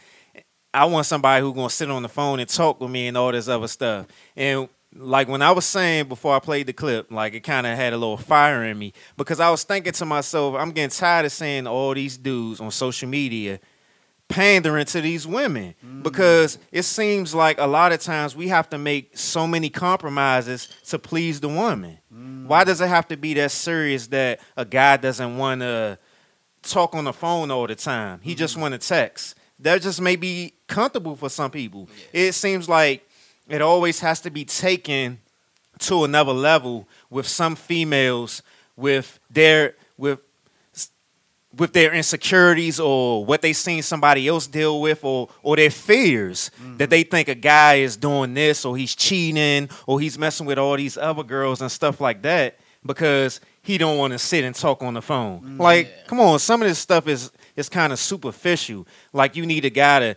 I 0.73 0.85
want 0.85 1.07
somebody 1.07 1.43
who 1.43 1.55
gonna 1.55 1.71
sit 1.71 1.91
on 1.91 2.03
the 2.03 2.09
phone 2.09 2.39
and 2.41 2.49
talk 2.49 2.81
with 2.81 2.91
me 2.91 3.09
and 3.09 3.17
all 3.17 3.33
this 3.33 3.49
other 3.49 3.69
stuff. 3.69 4.07
And 4.37 4.69
like 4.95 5.29
when 5.29 5.43
I 5.43 5.51
was 5.53 5.65
saying 5.65 6.09
before 6.09 6.35
I 6.35 6.39
played 6.39 6.67
the 6.67 6.73
clip, 6.73 7.11
like 7.11 7.35
it 7.35 7.41
kind 7.41 7.67
of 7.67 7.77
had 7.77 7.93
a 7.93 7.97
little 7.97 8.17
fire 8.17 8.65
in 8.65 8.79
me 8.79 8.93
because 9.17 9.41
I 9.41 9.51
was 9.51 9.65
thinking 9.65 9.93
to 9.95 10.05
myself, 10.05 10.55
I'm 10.55 10.73
getting 10.73 10.91
tired 10.91 11.27
of 11.27 11.33
seeing 11.33 11.67
all 11.67 11.95
these 11.95 12.17
dudes 12.17 12.61
on 12.61 12.71
social 12.71 13.09
media 13.09 13.61
pandering 14.29 14.85
to 14.85 15.01
these 15.01 15.27
women 15.27 15.75
because 16.03 16.59
it 16.73 16.83
seems 16.83 17.35
like 17.35 17.59
a 17.59 17.67
lot 17.67 17.93
of 17.93 18.01
times 18.01 18.35
we 18.35 18.49
have 18.49 18.69
to 18.71 18.79
make 18.79 19.17
so 19.17 19.47
many 19.47 19.71
compromises 19.71 20.69
to 20.89 20.99
please 20.99 21.41
the 21.41 21.49
woman. 21.49 21.99
Why 22.47 22.65
does 22.65 22.81
it 22.81 22.89
have 22.89 23.09
to 23.09 23.17
be 23.17 23.35
that 23.35 23.51
serious 23.51 24.07
that 24.09 24.41
a 24.57 24.65
guy 24.65 24.97
doesn't 24.97 25.37
want 25.37 25.61
to 25.61 25.99
talk 26.63 26.95
on 26.95 27.05
the 27.05 27.13
phone 27.13 27.51
all 27.51 27.67
the 27.67 27.75
time? 27.75 28.21
He 28.23 28.35
just 28.35 28.55
mm-hmm. 28.55 28.63
want 28.63 28.81
to 28.81 28.89
text. 28.89 29.37
That 29.59 29.81
just 29.83 30.01
may 30.01 30.17
be 30.17 30.53
comfortable 30.67 31.17
for 31.17 31.29
some 31.29 31.51
people. 31.51 31.89
It 32.13 32.33
seems 32.33 32.69
like 32.69 33.09
it 33.49 33.63
always 33.63 34.01
has 34.01 34.21
to 34.23 34.31
be 34.31 34.45
taken 34.45 35.19
to 35.81 36.05
another 36.05 36.33
level 36.33 36.89
with 37.11 37.27
some 37.27 37.57
females 37.57 38.43
with 38.77 39.19
their 39.31 39.75
with 39.97 40.21
with 41.59 41.73
their 41.73 41.93
insecurities 41.93 42.79
or 42.79 43.25
what 43.25 43.43
they 43.43 43.53
seen 43.53 43.83
somebody 43.83 44.29
else 44.29 44.47
deal 44.47 44.81
with 44.81 45.05
or 45.05 45.29
or 45.43 45.57
their 45.57 45.71
fears 45.71 46.51
that 46.51 46.63
mm-hmm. 46.63 46.91
they 46.91 47.03
think 47.03 47.29
a 47.29 47.35
guy 47.35 47.77
is 47.77 47.97
doing 47.97 48.35
this 48.35 48.65
or 48.65 48.77
he's 48.77 48.95
cheating 48.95 49.69
or 49.87 50.01
he's 50.01 50.19
messing 50.19 50.47
with 50.47 50.59
all 50.59 50.77
these 50.77 50.97
other 50.97 51.23
girls 51.23 51.61
and 51.61 51.71
stuff 51.71 52.01
like 52.01 52.23
that 52.23 52.59
because 52.85 53.41
he 53.63 53.79
don't 53.79 53.99
want 53.99 54.13
to 54.13 54.19
sit 54.19 54.45
and 54.45 54.55
talk 54.55 54.83
on 54.83 54.95
the 54.95 55.03
phone. 55.03 55.41
Mm, 55.41 55.59
like, 55.61 56.07
come 56.07 56.21
on, 56.21 56.39
some 56.39 56.63
of 56.63 56.69
this 56.69 56.79
stuff 56.79 57.09
is 57.09 57.31
is 57.57 57.69
kind 57.69 57.93
of 57.93 57.99
superficial. 57.99 58.87
Like 59.13 59.37
you 59.37 59.47
need 59.47 59.65
a 59.65 59.71
guy 59.71 59.99
to 60.01 60.17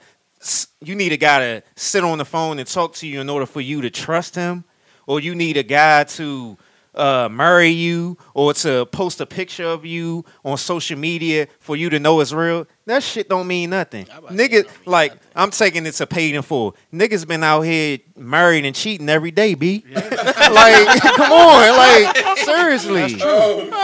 you 0.81 0.95
need 0.95 1.11
a 1.11 1.17
guy 1.17 1.39
to 1.39 1.63
sit 1.75 2.03
on 2.03 2.17
the 2.17 2.25
phone 2.25 2.59
and 2.59 2.67
talk 2.67 2.93
to 2.95 3.07
you 3.07 3.19
in 3.19 3.29
order 3.29 3.45
for 3.45 3.61
you 3.61 3.81
to 3.81 3.89
trust 3.89 4.35
him 4.35 4.63
or 5.05 5.19
you 5.19 5.35
need 5.35 5.57
a 5.57 5.63
guy 5.63 6.03
to 6.03 6.57
uh, 6.99 7.29
marry 7.29 7.69
you 7.69 8.17
or 8.33 8.53
to 8.53 8.85
post 8.87 9.21
a 9.21 9.25
picture 9.25 9.65
of 9.65 9.85
you 9.85 10.25
on 10.43 10.57
social 10.57 10.97
media 10.97 11.47
for 11.59 11.75
you 11.75 11.89
to 11.89 11.99
know 11.99 12.19
it's 12.19 12.33
real. 12.33 12.67
that 12.85 13.01
shit 13.01 13.29
don't 13.29 13.47
mean 13.47 13.69
nothing. 13.69 14.05
Niggas 14.05 14.67
like 14.85 15.13
I'm 15.35 15.51
taking 15.51 15.85
it 15.85 15.93
to 15.93 16.05
paid 16.07 16.35
in 16.35 16.41
full. 16.41 16.75
Niggas 16.93 17.25
been 17.25 17.43
out 17.43 17.61
here 17.61 17.99
marrying 18.17 18.65
and 18.65 18.75
cheating 18.75 19.07
every 19.07 19.31
day, 19.31 19.53
b. 19.53 19.85
like, 19.95 21.01
come 21.01 21.31
on, 21.31 21.77
like 21.77 22.37
seriously. 22.39 23.15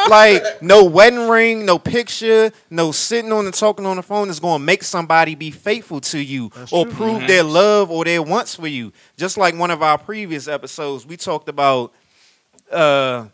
Like, 0.09 0.61
no 0.61 0.83
wedding 0.83 1.29
ring, 1.29 1.65
no 1.65 1.79
picture, 1.79 2.51
no 2.69 2.91
sitting 2.91 3.31
on 3.31 3.45
and 3.45 3.53
talking 3.53 3.85
on 3.85 3.95
the 3.95 4.03
phone 4.03 4.29
is 4.29 4.39
gonna 4.39 4.63
make 4.63 4.83
somebody 4.83 5.35
be 5.35 5.51
faithful 5.51 6.01
to 6.01 6.19
you 6.19 6.51
or 6.71 6.85
prove 6.85 7.25
their 7.27 7.43
love 7.43 7.89
or 7.91 8.03
their 8.03 8.21
wants 8.21 8.55
for 8.55 8.67
you. 8.67 8.91
Just 9.15 9.37
like 9.37 9.55
one 9.57 9.71
of 9.71 9.81
our 9.81 9.97
previous 9.97 10.47
episodes, 10.47 11.05
we 11.05 11.15
talked 11.15 11.47
about 11.47 11.93
uh 12.75 13.27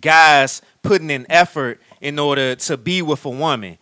guys 0.00 0.62
putting 0.82 1.10
in 1.10 1.26
effort 1.30 1.80
in 2.00 2.18
order 2.18 2.54
to 2.54 2.76
be 2.76 3.02
with 3.02 3.24
a 3.24 3.30
woman. 3.30 3.78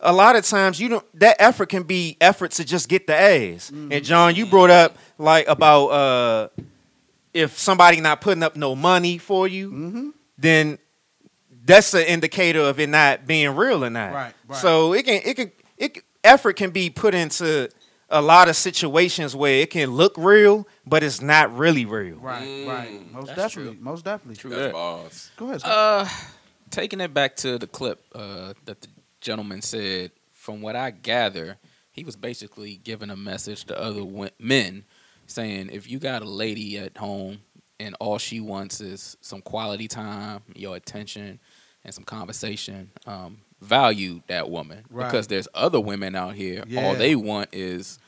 A 0.00 0.12
lot 0.12 0.34
of 0.34 0.44
times 0.44 0.80
you 0.80 0.88
don't 0.88 1.20
that 1.20 1.36
effort 1.38 1.68
can 1.68 1.82
be 1.84 2.16
effort 2.20 2.52
to 2.52 2.64
just 2.64 2.88
get 2.88 3.06
the 3.06 3.14
ass. 3.14 3.70
And 3.70 4.02
John, 4.04 4.34
you 4.34 4.46
brought 4.46 4.70
up 4.70 4.96
like 5.18 5.46
about 5.48 5.86
uh 5.88 6.48
if 7.34 7.58
somebody 7.58 8.00
not 8.00 8.20
putting 8.20 8.42
up 8.42 8.56
no 8.56 8.74
money 8.74 9.18
for 9.18 9.46
you, 9.48 10.12
then 10.38 10.78
that's 11.64 11.94
an 11.94 12.02
indicator 12.04 12.60
of 12.60 12.80
it 12.80 12.88
not 12.88 13.26
being 13.26 13.54
real 13.54 13.84
or 13.84 13.90
not. 13.90 14.12
Right, 14.12 14.34
right. 14.48 14.58
So 14.58 14.92
it 14.94 15.04
can 15.04 15.20
it 15.24 15.34
can 15.36 15.52
it 15.78 15.94
can- 15.94 16.02
effort 16.24 16.56
can 16.56 16.70
be 16.70 16.88
put 16.90 17.14
into 17.14 17.68
a 18.08 18.20
lot 18.22 18.48
of 18.48 18.54
situations 18.56 19.34
where 19.34 19.60
it 19.60 19.70
can 19.70 19.90
look 19.90 20.14
real, 20.16 20.66
but 20.86 21.02
it's 21.02 21.20
not 21.20 21.56
really 21.56 21.84
real. 21.84 22.16
Right, 22.16 22.64
right. 22.66 23.12
Most 23.12 23.26
That's 23.28 23.38
definitely. 23.54 23.74
true. 23.74 23.82
Most 23.84 24.04
definitely. 24.04 24.36
True 24.36 24.50
that. 24.50 24.72
Go 25.36 25.46
ahead. 25.48 25.60
Scott. 25.60 26.06
Uh, 26.06 26.08
taking 26.70 27.00
it 27.00 27.12
back 27.14 27.36
to 27.36 27.58
the 27.58 27.66
clip 27.66 28.04
uh, 28.14 28.54
that 28.64 28.80
the 28.80 28.88
gentleman 29.20 29.62
said, 29.62 30.10
from 30.32 30.60
what 30.60 30.74
I 30.76 30.90
gather, 30.90 31.56
he 31.92 32.04
was 32.04 32.16
basically 32.16 32.76
giving 32.82 33.10
a 33.10 33.16
message 33.16 33.64
to 33.66 33.78
other 33.80 34.02
men, 34.38 34.84
saying 35.26 35.70
if 35.72 35.88
you 35.90 35.98
got 35.98 36.22
a 36.22 36.28
lady 36.28 36.78
at 36.78 36.96
home 36.96 37.38
and 37.78 37.94
all 38.00 38.18
she 38.18 38.40
wants 38.40 38.80
is 38.80 39.16
some 39.20 39.40
quality 39.42 39.88
time, 39.88 40.40
your 40.54 40.74
attention, 40.76 41.38
and 41.84 41.92
some 41.94 42.04
conversation, 42.04 42.90
um, 43.06 43.38
value 43.60 44.22
that 44.26 44.50
woman 44.50 44.84
Right. 44.90 45.06
because 45.06 45.28
there's 45.28 45.46
other 45.54 45.80
women 45.80 46.14
out 46.16 46.34
here. 46.34 46.64
Yeah. 46.66 46.84
All 46.84 46.94
they 46.96 47.14
want 47.14 47.50
is 47.52 47.98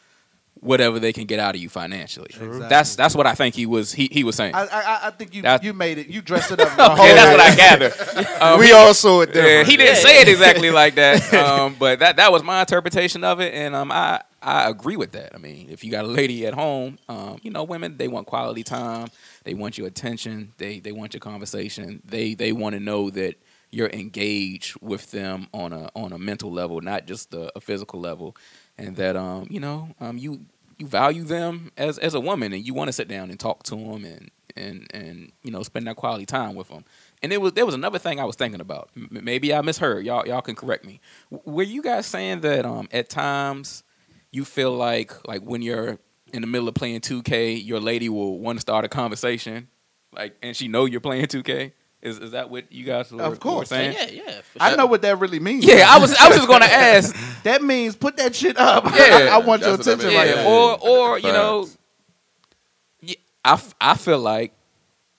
whatever 0.64 0.98
they 0.98 1.12
can 1.12 1.26
get 1.26 1.38
out 1.38 1.54
of 1.54 1.60
you 1.60 1.68
financially. 1.68 2.28
True. 2.30 2.58
That's 2.58 2.96
that's 2.96 3.14
what 3.14 3.26
I 3.26 3.34
think 3.34 3.54
he 3.54 3.66
was 3.66 3.92
he, 3.92 4.08
he 4.10 4.24
was 4.24 4.34
saying. 4.34 4.54
I, 4.54 4.62
I, 4.66 4.98
I 5.08 5.10
think 5.10 5.34
you 5.34 5.42
That- 5.42 5.62
you 5.62 5.72
made 5.74 5.98
it. 5.98 6.06
You 6.08 6.22
dressed 6.22 6.50
it 6.50 6.60
up. 6.60 6.72
Okay, 6.94 7.14
that's 7.14 7.30
what 7.30 7.40
I 7.40 7.54
gather. 7.54 7.92
Um, 8.40 8.58
We 8.58 8.72
all 8.72 8.94
saw 8.94 9.20
it 9.22 9.34
Yeah, 9.34 9.62
he 9.64 9.76
didn't 9.76 9.96
say 9.96 10.20
it 10.20 10.28
exactly 10.28 10.70
like 10.70 10.94
that, 10.96 11.32
um, 11.44 11.76
but 11.78 11.98
that 12.00 12.16
that 12.16 12.32
was 12.32 12.42
my 12.42 12.60
interpretation 12.60 13.22
of 13.24 13.40
it, 13.40 13.54
and 13.54 13.74
um, 13.74 13.92
I 13.92 14.22
I 14.42 14.68
agree 14.68 14.96
with 14.96 15.12
that. 15.12 15.34
I 15.34 15.38
mean, 15.38 15.68
if 15.70 15.84
you 15.84 15.90
got 15.90 16.04
a 16.04 16.08
lady 16.08 16.46
at 16.46 16.54
home, 16.54 16.98
um, 17.08 17.38
you 17.42 17.50
know, 17.50 17.64
women 17.64 17.96
they 17.96 18.08
want 18.08 18.26
quality 18.26 18.62
time, 18.62 19.08
they 19.44 19.54
want 19.54 19.78
your 19.78 19.86
attention, 19.86 20.52
they 20.58 20.80
they 20.80 20.92
want 20.92 21.14
your 21.14 21.20
conversation, 21.20 22.02
they 22.04 22.34
they 22.34 22.52
want 22.52 22.74
to 22.74 22.80
know 22.80 23.10
that 23.10 23.34
you're 23.70 23.90
engaged 23.90 24.76
with 24.80 25.10
them 25.10 25.48
on 25.52 25.72
a 25.72 25.90
on 25.94 26.12
a 26.12 26.18
mental 26.18 26.52
level, 26.52 26.80
not 26.80 27.06
just 27.06 27.32
a, 27.34 27.50
a 27.56 27.60
physical 27.60 28.00
level, 28.00 28.36
and 28.78 28.96
that 28.96 29.16
um 29.16 29.46
you 29.50 29.60
know 29.60 29.88
um 30.00 30.16
you 30.18 30.40
you 30.78 30.86
value 30.86 31.24
them 31.24 31.70
as 31.76 31.98
as 31.98 32.14
a 32.14 32.20
woman, 32.20 32.52
and 32.52 32.64
you 32.66 32.74
want 32.74 32.88
to 32.88 32.92
sit 32.92 33.08
down 33.08 33.30
and 33.30 33.38
talk 33.38 33.62
to 33.64 33.76
them 33.76 34.04
and 34.04 34.30
and 34.56 34.86
and 34.92 35.32
you 35.42 35.50
know 35.50 35.62
spend 35.62 35.86
that 35.86 35.96
quality 35.96 36.26
time 36.26 36.54
with 36.54 36.68
them. 36.68 36.84
And 37.22 37.32
it 37.32 37.40
was 37.40 37.52
there 37.52 37.66
was 37.66 37.74
another 37.74 37.98
thing 37.98 38.20
I 38.20 38.24
was 38.24 38.36
thinking 38.36 38.60
about. 38.60 38.90
M- 38.96 39.08
maybe 39.22 39.54
I 39.54 39.60
misheard. 39.62 40.04
Y'all 40.04 40.26
y'all 40.26 40.42
can 40.42 40.54
correct 40.54 40.84
me. 40.84 41.00
W- 41.30 41.56
were 41.56 41.62
you 41.62 41.82
guys 41.82 42.06
saying 42.06 42.40
that 42.40 42.64
um 42.64 42.88
at 42.92 43.08
times 43.08 43.82
you 44.30 44.44
feel 44.44 44.72
like 44.72 45.26
like 45.26 45.42
when 45.42 45.62
you're 45.62 45.98
in 46.32 46.40
the 46.40 46.48
middle 46.48 46.66
of 46.68 46.74
playing 46.74 47.00
2K, 47.00 47.64
your 47.64 47.78
lady 47.78 48.08
will 48.08 48.38
want 48.40 48.56
to 48.56 48.60
start 48.60 48.84
a 48.84 48.88
conversation, 48.88 49.68
like 50.12 50.36
and 50.42 50.56
she 50.56 50.68
know 50.68 50.84
you're 50.84 51.00
playing 51.00 51.26
2K. 51.26 51.72
Is 52.04 52.18
is 52.18 52.30
that 52.32 52.50
what 52.50 52.70
you 52.70 52.84
guys 52.84 53.10
were, 53.10 53.22
Of 53.22 53.30
were 53.32 53.36
course. 53.38 53.70
saying? 53.70 53.96
Yeah, 53.98 54.22
yeah. 54.26 54.40
for 54.42 54.62
I 54.62 54.68
sure. 54.68 54.76
know 54.78 54.86
what 54.86 55.00
that 55.02 55.18
really 55.18 55.40
means. 55.40 55.64
Yeah, 55.64 55.86
I 55.88 55.98
was 55.98 56.14
I 56.14 56.28
was 56.28 56.36
just 56.36 56.48
gonna 56.48 56.64
ask. 56.70 57.16
That 57.44 57.62
means 57.62 57.96
put 57.96 58.18
that 58.18 58.34
shit 58.34 58.56
up. 58.58 58.84
Yeah, 58.94 59.30
I 59.32 59.38
want 59.38 59.62
your 59.62 59.76
that's 59.78 59.86
what 59.88 59.98
that 59.98 60.06
attention 60.06 60.18
right 60.18 60.28
Yeah, 60.28 60.42
now. 60.42 60.48
or 60.48 60.78
or 61.12 61.18
you 61.18 61.32
know, 61.32 61.62
Facts. 61.64 61.78
yeah, 63.00 63.14
I, 63.44 63.52
f- 63.54 63.74
I 63.80 63.94
feel 63.96 64.18
like 64.18 64.52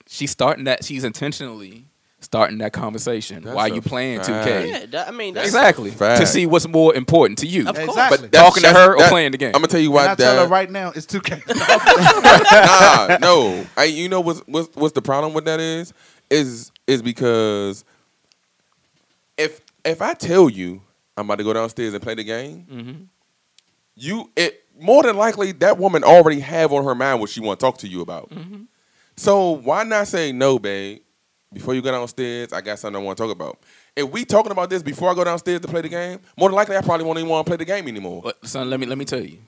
she's 0.06 0.30
starting 0.30 0.64
that. 0.64 0.84
She's 0.84 1.02
intentionally 1.02 1.86
starting 2.20 2.58
that 2.58 2.72
conversation 2.72 3.42
That's 3.42 3.54
while 3.54 3.70
a 3.70 3.74
you 3.74 3.80
playing 3.82 4.20
two 4.20 4.32
fact. 4.32 4.46
K. 4.46 4.68
Yeah, 4.70 4.86
that, 4.86 5.08
I 5.08 5.10
mean, 5.10 5.34
that's, 5.34 5.46
Exactly 5.48 5.90
to 5.90 6.26
see 6.26 6.46
what's 6.46 6.66
more 6.66 6.94
important 6.94 7.38
to 7.40 7.46
you. 7.46 7.68
Of 7.68 7.74
course. 7.76 7.88
Exactly. 7.88 8.18
But 8.18 8.32
that's- 8.32 8.48
Talking 8.48 8.62
to 8.62 8.72
her 8.78 8.94
or 8.94 8.98
that- 9.00 9.10
playing 9.10 9.32
the 9.32 9.38
game. 9.38 9.48
I'm 9.54 9.60
gonna 9.60 9.66
tell 9.68 9.80
you 9.80 9.88
and 9.88 9.94
why 9.94 10.12
I 10.12 10.14
tell 10.14 10.38
her 10.44 10.48
right 10.48 10.70
now, 10.70 10.92
it's 10.94 11.06
2K. 11.06 11.46
nah, 13.10 13.18
no. 13.20 13.66
I, 13.76 13.84
you 13.84 14.08
know 14.08 14.20
what's, 14.20 14.40
what's 14.46 14.74
what's 14.76 14.94
the 14.94 15.02
problem 15.02 15.34
with 15.34 15.44
that 15.46 15.60
is 15.60 15.92
is 16.30 16.72
is 16.86 17.02
because 17.02 17.84
if 19.36 19.60
if 19.84 20.02
I 20.02 20.14
tell 20.14 20.48
you 20.48 20.80
I'm 21.16 21.24
about 21.26 21.36
to 21.38 21.44
go 21.44 21.52
downstairs 21.52 21.94
and 21.94 22.02
play 22.02 22.14
the 22.14 22.24
game, 22.24 22.66
Mm-hmm. 22.70 23.02
you 23.94 24.30
it 24.36 24.64
more 24.78 25.02
than 25.02 25.16
likely 25.16 25.52
that 25.52 25.78
woman 25.78 26.04
already 26.04 26.40
have 26.40 26.72
on 26.72 26.84
her 26.84 26.94
mind 26.94 27.20
what 27.20 27.30
she 27.30 27.40
want 27.40 27.58
to 27.60 27.64
talk 27.66 27.78
to 27.78 27.88
you 27.88 28.02
about. 28.02 28.30
Mm-hmm. 28.30 28.62
So 29.16 29.50
why 29.52 29.84
not 29.84 30.06
say 30.08 30.32
no, 30.32 30.58
babe? 30.58 31.00
Before 31.52 31.74
you 31.74 31.80
go 31.80 31.90
downstairs, 31.92 32.52
I 32.52 32.60
got 32.60 32.78
something 32.78 33.00
I 33.00 33.04
want 33.04 33.16
to 33.16 33.22
talk 33.24 33.32
about. 33.32 33.58
If 33.94 34.10
we 34.10 34.24
talking 34.26 34.52
about 34.52 34.68
this 34.68 34.82
before 34.82 35.10
I 35.10 35.14
go 35.14 35.24
downstairs 35.24 35.60
to 35.60 35.68
play 35.68 35.80
the 35.80 35.88
game, 35.88 36.18
more 36.36 36.50
than 36.50 36.56
likely 36.56 36.76
I 36.76 36.82
probably 36.82 37.06
won't 37.06 37.18
even 37.18 37.30
want 37.30 37.46
to 37.46 37.50
play 37.50 37.56
the 37.56 37.64
game 37.64 37.88
anymore. 37.88 38.20
But 38.22 38.44
son, 38.46 38.68
let 38.68 38.78
me 38.80 38.84
let 38.84 38.98
me 38.98 39.06
tell 39.06 39.22
you, 39.22 39.38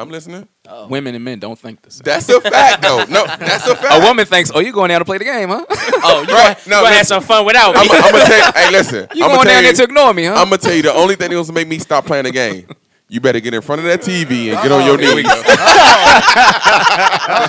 I'm 0.00 0.08
listening. 0.10 0.48
Oh. 0.68 0.86
women 0.88 1.14
and 1.14 1.24
men 1.24 1.38
don't 1.38 1.58
think 1.58 1.82
the 1.82 1.90
same. 1.90 2.02
That's 2.04 2.28
a 2.28 2.40
fact, 2.40 2.82
though. 2.82 3.04
No, 3.08 3.26
that's 3.26 3.66
a 3.66 3.76
fact. 3.76 4.02
A 4.02 4.06
woman 4.06 4.24
thinks, 4.24 4.50
"Oh, 4.54 4.60
you 4.60 4.72
going 4.72 4.88
down 4.88 5.00
to 5.00 5.04
play 5.04 5.18
the 5.18 5.24
game, 5.24 5.48
huh? 5.50 5.64
Oh, 5.70 6.24
you 6.26 6.34
Right. 6.34 6.56
gonna, 6.56 6.56
No, 6.66 6.78
you 6.78 6.84
gonna 6.84 6.96
have 6.96 7.06
some 7.06 7.22
fun 7.22 7.44
without 7.44 7.74
me. 7.74 7.80
I'm 7.82 7.88
gonna 7.88 8.24
tell 8.24 8.46
you. 8.46 8.52
Hey, 8.54 8.70
listen. 8.78 9.08
You 9.14 9.24
I'm 9.24 9.30
going 9.32 9.42
tell 9.46 9.54
down 9.54 9.62
there 9.64 9.72
to 9.74 9.82
ignore 9.84 10.14
me, 10.14 10.24
huh?" 10.24 10.34
I'm 10.34 10.44
gonna 10.44 10.58
tell 10.58 10.74
you 10.74 10.82
the 10.82 10.92
only 10.94 11.16
thing 11.16 11.30
that's 11.30 11.48
gonna 11.48 11.58
make 11.60 11.68
me 11.68 11.78
stop 11.78 12.06
playing 12.06 12.24
the 12.24 12.30
game. 12.32 12.66
You 13.08 13.20
better 13.20 13.40
get 13.40 13.52
in 13.54 13.60
front 13.60 13.80
of 13.80 13.86
that 13.86 14.02
TV 14.02 14.52
and 14.54 14.62
get 14.62 14.70
on 14.70 14.86
your 14.86 14.96
Here 14.96 15.14
we 15.16 15.22
knees. 15.24 15.32
go. 15.32 15.42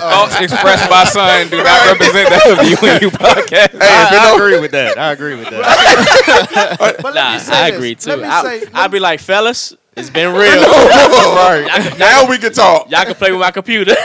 Thoughts 0.02 0.40
expressed 0.40 0.90
by 0.90 1.04
son 1.04 1.48
do 1.48 1.56
not 1.62 1.86
represent 1.92 2.28
that 2.30 2.58
of 2.58 2.68
you 2.68 2.76
when 2.76 3.00
you 3.00 3.10
podcast. 3.10 3.70
Hey, 3.70 4.02
if 4.02 4.12
it 4.12 4.18
I 4.18 4.34
agree 4.34 4.58
with 4.60 4.70
that. 4.72 4.98
I 4.98 5.12
agree 5.12 5.36
with 5.36 5.50
that. 5.50 6.76
But 6.78 7.04
let 7.04 7.14
Nah, 7.14 7.32
me 7.34 7.38
say 7.38 7.52
I 7.54 7.70
this. 7.70 7.76
agree 7.78 7.90
Let 7.90 8.00
too. 8.00 8.16
me 8.22 8.24
I, 8.28 8.42
say- 8.58 8.66
I'll 8.74 8.88
be 8.88 8.98
like, 8.98 9.20
fellas, 9.20 9.76
it's 9.96 10.10
been 10.10 10.32
real. 10.34 10.62
right. 10.62 11.94
Now 11.98 12.28
we 12.28 12.38
can 12.38 12.52
talk. 12.52 12.90
Y'all 12.90 13.04
can 13.04 13.14
play 13.14 13.30
with 13.32 13.40
my 13.40 13.50
computer. 13.50 13.94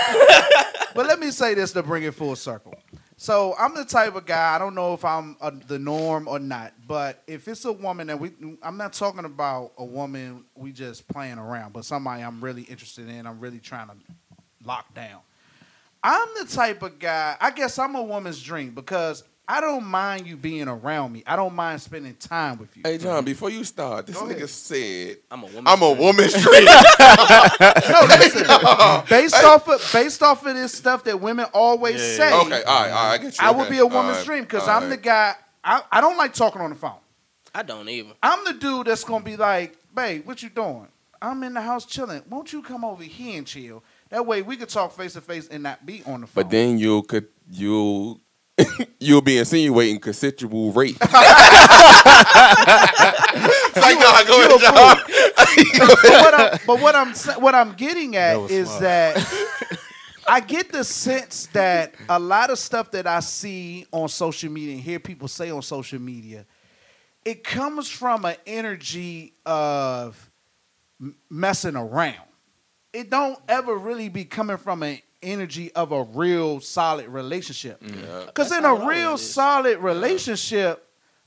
But 0.96 1.06
let 1.06 1.20
me 1.20 1.30
say 1.30 1.54
this 1.54 1.74
to 1.74 1.84
bring 1.84 2.02
it 2.02 2.16
full 2.16 2.36
circle. 2.36 2.74
So 3.18 3.54
I'm 3.60 3.76
the 3.76 3.86
type 3.86 4.16
of 4.16 4.26
guy. 4.26 4.56
I 4.56 4.58
don't 4.58 4.74
know 4.74 4.96
if 4.96 5.06
I'm 5.06 5.38
uh, 5.40 5.52
the 5.68 5.78
norm 5.78 6.28
or 6.28 6.40
not, 6.40 6.74
but 6.88 7.22
if 7.28 7.48
it's 7.48 7.66
a 7.66 7.72
woman 7.72 8.08
that 8.08 8.20
we, 8.20 8.32
I'm 8.64 8.78
not 8.78 8.94
talking 8.94 9.24
about 9.24 9.74
a 9.78 9.86
woman 9.86 10.46
we 10.56 10.72
just 10.72 11.08
playing 11.08 11.38
around, 11.38 11.74
but 11.74 11.86
somebody 11.86 12.24
I'm 12.24 12.44
really 12.44 12.64
interested 12.64 13.10
in. 13.10 13.28
I'm 13.28 13.40
really 13.40 13.60
trying 13.60 13.90
to 13.90 13.96
lock 14.66 14.92
down. 14.96 15.20
I'm 16.04 16.28
the 16.40 16.46
type 16.46 16.82
of 16.82 16.98
guy. 16.98 17.38
I 17.40 17.52
guess 17.52 17.78
I'm 17.78 17.94
a 17.94 18.02
woman's 18.02 18.42
dream 18.42 18.72
because 18.72 19.24
I 19.50 19.62
don't 19.62 19.86
mind 19.86 20.28
you 20.28 20.36
being 20.36 20.68
around 20.68 21.14
me. 21.14 21.24
I 21.26 21.38
don't 21.38 21.56
mind 21.56 21.82
spending 21.82 22.16
time 22.16 22.58
with 22.58 22.76
you. 22.76 22.84
Hey 22.86 22.98
John, 22.98 23.24
before 23.24 23.50
you 23.50 23.64
start, 23.64 24.06
this 24.06 24.18
Go 24.18 24.26
nigga 24.26 24.36
ahead. 24.36 24.50
said 24.50 25.18
I'm 25.32 25.44
a 25.44 25.46
woman. 25.46 25.64
I'm 25.68 25.82
a 25.82 25.92
woman's 25.94 26.34
dream. 26.44 26.66
No, 26.66 28.06
listen. 28.10 28.46
based 29.10 29.44
off 29.44 29.70
of 29.70 29.90
based 29.94 30.22
off 30.24 30.46
of 30.46 30.54
this 30.56 30.74
stuff 30.74 31.04
that 31.06 31.20
women 31.22 31.46
always 31.54 32.02
say. 32.02 32.28
okay, 32.28 32.36
all 32.36 32.50
right, 32.50 32.66
all 32.66 32.84
right, 32.84 32.92
I 33.14 33.18
get 33.20 33.40
you. 33.40 33.48
I 33.48 33.52
would 33.52 33.62
Okay, 33.62 33.70
be 33.72 33.78
a 33.78 33.84
all 33.84 33.90
woman's 33.90 34.18
right, 34.18 34.26
dream 34.26 34.44
because 34.44 34.68
all 34.68 34.76
I'm 34.78 34.84
right. 34.84 34.90
the 34.90 34.98
guy. 34.98 35.36
I, 35.64 35.82
I 35.92 36.02
don't 36.02 36.18
like 36.18 36.34
talking 36.34 36.62
on 36.62 36.70
the 36.70 36.76
phone. 36.76 36.96
I 37.56 37.64
don't 37.64 37.88
even. 37.90 38.14
I'm 38.22 38.44
the 38.46 38.54
dude 38.54 38.88
that's 38.88 39.04
gonna 39.06 39.24
be 39.24 39.38
like, 39.38 39.78
"Babe, 39.96 40.26
what 40.26 40.44
you 40.44 40.50
doing? 40.50 40.88
I'm 41.22 41.42
in 41.44 41.54
the 41.54 41.62
house 41.62 41.86
chilling. 41.86 42.22
Won't 42.30 42.52
you 42.54 42.62
come 42.62 42.84
over 42.86 43.02
here 43.04 43.38
and 43.38 43.48
chill? 43.48 43.82
That 44.10 44.26
way 44.26 44.42
we 44.42 44.56
could 44.58 44.70
talk 44.70 44.92
face 44.92 45.14
to 45.14 45.22
face 45.22 45.48
and 45.48 45.64
not 45.64 45.86
be 45.86 46.04
on 46.06 46.22
the 46.22 46.28
phone." 46.28 46.44
But 46.44 46.50
then 46.52 46.78
you'll 46.78 47.04
could 47.04 47.28
you'll 47.50 48.20
you'll 49.00 49.22
be 49.22 49.38
insinuating 49.38 50.00
consensual 50.00 50.72
rape. 50.72 50.98
it's 51.00 51.14
like, 53.78 54.00
nah, 54.00 54.24
go 54.24 54.42
ahead, 54.42 54.60
John. 54.60 54.98
but 55.78 56.04
what 56.04 56.34
I'm, 56.34 56.60
but 56.66 56.82
what 56.82 56.96
I'm 56.96 57.14
sa- 57.14 57.40
what 57.40 57.54
I'm 57.56 57.74
getting 57.74 58.16
at 58.16 58.40
was 58.40 58.52
is 58.52 58.68
smart. 58.68 58.82
that 58.82 59.18
I 60.28 60.40
get 60.42 60.72
the 60.72 60.84
sense 60.84 61.48
that 61.54 61.96
a 62.10 62.20
lot 62.20 62.50
of 62.50 62.60
stuff 62.60 62.92
that 62.92 63.08
I 63.08 63.22
see 63.22 63.86
on 63.92 64.10
social 64.10 64.52
media 64.52 64.74
and 64.74 64.82
hear 64.84 65.00
people 65.00 65.28
say 65.28 65.50
on 65.52 65.62
social 65.62 66.00
media, 66.00 66.46
it 67.24 67.44
comes 67.44 67.90
from 67.90 68.26
an 68.26 68.36
energy 68.46 69.34
of 69.46 70.30
messing 71.30 71.76
around. 71.76 72.16
It 72.92 73.10
don't 73.10 73.40
ever 73.48 73.76
really 73.76 74.10
be 74.10 74.26
coming 74.26 74.58
from 74.58 74.84
an 74.84 75.00
energy 75.22 75.72
of 75.74 75.92
a 75.92 76.04
real 76.04 76.60
solid 76.60 77.08
relationship. 77.08 77.82
Mm. 77.82 78.28
Because 78.28 78.52
in 78.52 78.66
a 78.66 78.74
real 78.74 79.18
solid 79.18 79.80
relationship, 79.80 80.84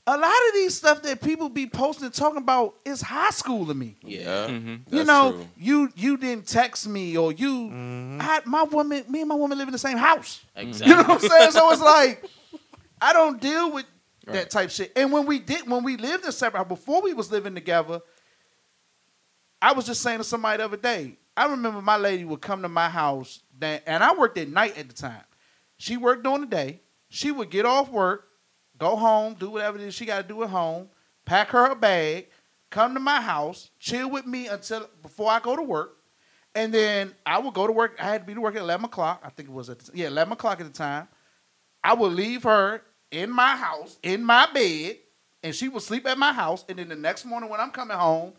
a 0.07 0.17
lot 0.17 0.33
of 0.47 0.53
these 0.53 0.75
stuff 0.75 1.03
that 1.03 1.21
people 1.21 1.49
be 1.49 1.67
posting 1.67 2.05
and 2.05 2.13
talking 2.13 2.39
about 2.39 2.75
is 2.85 3.01
high 3.01 3.29
school 3.29 3.65
to 3.67 3.73
me. 3.73 3.97
Yeah. 4.03 4.47
you 4.47 5.03
know, 5.03 5.33
true. 5.33 5.47
you 5.57 5.91
you 5.95 6.17
didn't 6.17 6.47
text 6.47 6.87
me 6.87 7.17
or 7.17 7.31
you 7.31 7.69
I 8.19 8.23
had 8.23 8.45
my 8.45 8.63
woman, 8.63 9.05
me 9.09 9.21
and 9.21 9.29
my 9.29 9.35
woman 9.35 9.57
live 9.57 9.67
in 9.67 9.73
the 9.73 9.77
same 9.77 9.97
house. 9.97 10.43
Exactly. 10.55 10.89
You 10.89 10.95
know 11.01 11.07
what 11.07 11.23
I'm 11.23 11.29
saying? 11.29 11.51
So 11.51 11.71
it's 11.71 11.81
like 11.81 12.25
I 13.01 13.13
don't 13.13 13.39
deal 13.39 13.71
with 13.71 13.85
that 14.25 14.49
type 14.49 14.69
shit. 14.69 14.91
And 14.95 15.11
when 15.11 15.25
we 15.25 15.39
did, 15.39 15.69
when 15.69 15.83
we 15.83 15.97
lived 15.97 16.25
in 16.25 16.31
separate, 16.31 16.65
before 16.65 17.01
we 17.01 17.13
was 17.13 17.31
living 17.31 17.55
together, 17.55 18.01
I 19.61 19.73
was 19.73 19.85
just 19.85 20.01
saying 20.01 20.19
to 20.19 20.23
somebody 20.23 20.57
the 20.57 20.65
other 20.65 20.77
day. 20.77 21.17
I 21.35 21.47
remember 21.47 21.81
my 21.81 21.97
lady 21.97 22.25
would 22.25 22.41
come 22.41 22.61
to 22.61 22.69
my 22.69 22.89
house, 22.89 23.41
that, 23.59 23.83
and 23.85 24.03
I 24.03 24.13
worked 24.13 24.37
at 24.37 24.49
night 24.49 24.77
at 24.77 24.87
the 24.89 24.93
time. 24.93 25.23
She 25.77 25.97
worked 25.97 26.23
during 26.23 26.41
the 26.41 26.47
day. 26.47 26.81
She 27.09 27.31
would 27.31 27.49
get 27.49 27.65
off 27.65 27.89
work, 27.89 28.27
go 28.77 28.95
home, 28.95 29.35
do 29.35 29.49
whatever 29.49 29.77
it 29.77 29.83
is 29.83 29.93
she 29.93 30.05
got 30.05 30.21
to 30.21 30.27
do 30.27 30.43
at 30.43 30.49
home, 30.49 30.89
pack 31.25 31.49
her 31.49 31.65
a 31.65 31.75
bag, 31.75 32.27
come 32.69 32.93
to 32.93 32.99
my 32.99 33.21
house, 33.21 33.69
chill 33.79 34.09
with 34.09 34.25
me 34.25 34.47
until 34.47 34.89
before 35.01 35.29
I 35.29 35.39
go 35.39 35.55
to 35.55 35.61
work, 35.61 35.97
and 36.55 36.73
then 36.73 37.13
I 37.25 37.39
would 37.39 37.53
go 37.53 37.67
to 37.67 37.73
work. 37.73 37.95
I 37.99 38.03
had 38.03 38.21
to 38.21 38.27
be 38.27 38.33
to 38.33 38.41
work 38.41 38.55
at 38.55 38.61
eleven 38.61 38.85
o'clock. 38.85 39.21
I 39.25 39.29
think 39.29 39.49
it 39.49 39.53
was 39.53 39.69
at 39.69 39.79
the, 39.79 39.91
yeah 39.93 40.07
eleven 40.07 40.33
o'clock 40.33 40.59
at 40.59 40.67
the 40.67 40.73
time. 40.73 41.07
I 41.83 41.93
would 41.93 42.13
leave 42.13 42.43
her 42.43 42.81
in 43.09 43.29
my 43.29 43.55
house, 43.55 43.97
in 44.03 44.23
my 44.23 44.47
bed, 44.53 44.97
and 45.43 45.55
she 45.55 45.67
would 45.69 45.81
sleep 45.81 46.05
at 46.07 46.17
my 46.17 46.31
house. 46.33 46.63
And 46.69 46.77
then 46.77 46.89
the 46.89 46.95
next 46.95 47.25
morning 47.25 47.49
when 47.49 47.59
I'm 47.59 47.71
coming 47.71 47.97
home, 47.97 48.33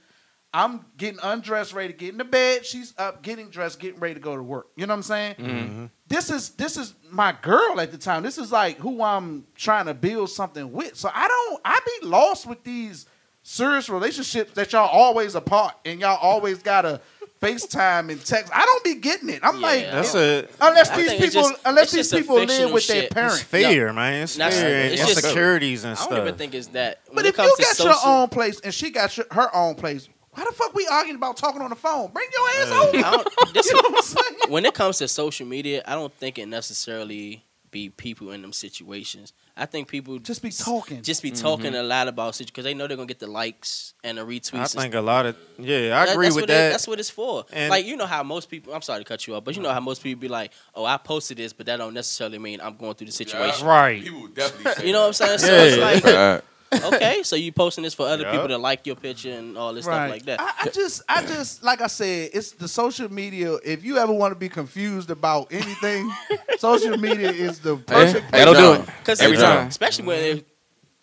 I'm 0.55 0.84
getting 0.98 1.18
undressed, 1.22 1.72
ready 1.72 1.92
to 1.92 1.98
get 1.98 2.12
into 2.12 2.24
bed. 2.24 2.66
She's 2.66 2.92
up, 2.98 3.22
getting 3.22 3.48
dressed, 3.48 3.80
getting 3.80 4.00
ready 4.00 4.14
to 4.14 4.20
go 4.20 4.36
to 4.36 4.42
work. 4.42 4.66
You 4.76 4.86
know 4.86 4.92
what 4.92 4.96
I'm 4.98 5.03
saying? 5.03 5.34
Mm-hmm. 5.36 5.84
This 6.09 6.28
is 6.30 6.50
this 6.50 6.76
is 6.76 6.94
my 7.11 7.34
girl 7.40 7.80
at 7.80 7.90
the 7.90 7.98
time. 7.98 8.22
This 8.22 8.36
is 8.36 8.53
like 8.53 8.76
who 8.78 9.03
I'm 9.03 9.46
trying 9.55 9.86
to 9.86 9.94
build 9.94 10.28
something 10.30 10.70
with. 10.72 10.94
So 10.96 11.11
I 11.12 11.26
don't 11.26 11.61
I 11.64 11.80
be 12.00 12.07
lost 12.07 12.46
with 12.46 12.62
these 12.64 13.07
serious 13.42 13.88
relationships 13.88 14.53
that 14.53 14.72
y'all 14.72 14.88
always 14.88 15.34
apart 15.34 15.74
and 15.86 16.00
y'all 16.00 16.18
always 16.20 16.62
gotta 16.62 17.00
FaceTime 17.40 18.11
and 18.11 18.24
text. 18.24 18.53
I 18.55 18.64
don't 18.64 18.84
be 18.84 18.94
getting 18.96 19.28
it. 19.30 19.40
I'm 19.42 19.61
like 19.61 19.86
That's 19.90 20.14
a 20.14 20.46
unless 20.61 20.90
I 20.90 20.96
these 20.98 21.11
people 21.14 21.28
just- 21.48 21.55
unless 21.64 21.90
these 21.90 22.12
people 22.12 22.36
live 22.36 22.48
fictional 22.50 22.72
with 22.72 22.86
their 22.86 23.09
parents. 23.09 23.40
it's 23.40 23.44
fear, 23.44 23.92
man. 23.92 24.22
It's 24.22 24.36
That's- 24.36 24.61
fear 24.61 24.68
and 24.70 24.92
it's 24.92 25.00
just- 25.03 25.16
insecurities 25.24 25.84
and 25.84 25.96
stuff. 25.98 26.12
I 26.12 26.16
don't 26.16 26.26
even 26.28 26.38
think 26.38 26.55
it's 26.55 26.68
that. 26.68 27.00
When 27.09 27.16
But 27.16 27.24
it 27.26 27.28
if 27.30 27.36
comes 27.36 27.50
you 27.59 27.64
got 27.64 27.74
social, 27.76 27.90
your 27.92 28.20
own 28.20 28.28
place 28.28 28.61
and 28.61 28.72
she 28.72 28.90
got 28.90 29.16
your, 29.16 29.26
her 29.32 29.55
own 29.57 29.74
place, 29.74 30.09
why 30.34 30.44
the 30.44 30.52
fuck 30.52 30.74
we 30.74 30.86
arguing 30.90 31.16
about 31.16 31.36
talking 31.36 31.60
on 31.62 31.70
the 31.70 31.76
phone? 31.76 32.10
Bring 32.12 32.28
your 32.32 32.62
ass 32.62 32.70
over. 32.70 33.24
This 33.52 33.66
You 33.70 33.74
know 33.76 33.82
what 33.90 33.96
I'm 33.96 34.02
saying? 34.02 34.40
when 34.48 34.64
it 34.64 34.74
comes 34.74 34.98
to 34.98 35.08
social 35.08 35.46
media, 35.46 35.82
I 35.86 35.94
don't 35.94 36.12
think 36.14 36.38
it 36.38 36.46
necessarily 36.46 37.44
be 37.70 37.88
people 37.88 38.30
in 38.32 38.42
them 38.42 38.52
situations. 38.52 39.32
I 39.56 39.64
think 39.66 39.88
people 39.88 40.18
Just 40.18 40.42
be 40.42 40.50
talking. 40.50 41.02
just 41.02 41.22
be 41.22 41.30
mm-hmm. 41.30 41.42
talking 41.42 41.74
a 41.74 41.82
lot 41.82 42.06
about 42.08 42.34
situations 42.34 42.50
because 42.50 42.64
they 42.64 42.74
know 42.74 42.86
they're 42.86 42.96
gonna 42.98 43.06
get 43.06 43.18
the 43.18 43.26
likes 43.26 43.94
and 44.04 44.18
the 44.18 44.22
retweets. 44.26 44.54
I 44.54 44.60
and 44.60 44.70
think 44.70 44.94
a 44.94 45.00
lot 45.00 45.24
of 45.26 45.36
yeah, 45.58 45.98
I 46.00 46.06
That- 46.06 46.12
agree 46.12 46.26
that's 46.26 46.34
with 46.36 46.42
what 46.42 46.50
it- 46.50 46.52
that. 46.52 46.70
that's 46.70 46.86
what 46.88 46.98
it's 47.00 47.08
for. 47.10 47.44
And- 47.52 47.70
like 47.70 47.86
you 47.86 47.96
know 47.96 48.06
how 48.06 48.22
most 48.22 48.50
people. 48.50 48.74
I'm 48.74 48.82
sorry 48.82 49.00
to 49.00 49.04
cut 49.08 49.26
you 49.26 49.34
off, 49.34 49.44
but 49.44 49.56
you 49.56 49.62
know 49.62 49.70
how 49.72 49.80
most 49.80 50.02
people 50.02 50.20
be 50.20 50.28
like, 50.28 50.52
"Oh, 50.74 50.84
I 50.84 50.96
posted 50.98 51.38
this, 51.38 51.52
but 51.54 51.64
that 51.66 51.76
don't 51.78 51.94
necessarily 51.94 52.38
mean 52.38 52.60
I'm 52.62 52.76
going 52.76 52.94
through 52.94 53.06
the 53.06 53.12
situation." 53.12 53.66
right. 53.66 54.02
People 54.02 54.26
definitely 54.28 54.72
say 54.76 54.86
You 54.86 54.92
know 54.92 55.00
what 55.08 55.20
I'm 55.20 55.38
saying? 55.38 55.38
So 55.38 55.46
Yeah. 55.54 55.62
it's 55.62 56.04
like, 56.04 56.14
Right. 56.14 56.42
Okay, 56.72 57.22
so 57.22 57.36
you 57.36 57.52
posting 57.52 57.84
this 57.84 57.94
for 57.94 58.06
other 58.06 58.24
Yeah. 58.24 58.32
people 58.32 58.48
to 58.48 58.58
like 58.58 58.86
your 58.86 58.96
picture 58.96 59.32
and 59.32 59.56
all 59.56 59.72
this 59.72 59.84
stuff 59.84 60.10
like 60.10 60.24
that. 60.24 60.40
I, 60.40 60.52
I 60.62 60.68
just, 60.68 61.02
I 61.08 61.22
just, 61.24 61.62
like 61.62 61.80
I 61.80 61.86
said, 61.86 62.30
it's 62.32 62.52
the 62.52 62.68
social 62.68 63.12
media. 63.12 63.54
If 63.64 63.84
you 63.84 63.98
ever 63.98 64.12
want 64.12 64.32
to 64.32 64.38
be 64.38 64.48
confused 64.48 65.10
about 65.10 65.52
anything, 65.52 66.10
social 66.58 66.96
media 66.96 67.30
is 67.30 67.60
the 67.60 67.76
perfect. 67.76 68.30
That'll 68.30 68.54
do 68.54 68.72
it. 68.74 68.86
Because 69.00 69.20
Every 69.20 69.36
uh, 69.36 69.40
time. 69.40 69.68
especially 69.68 70.06
when 70.06 70.18
if, 70.18 70.44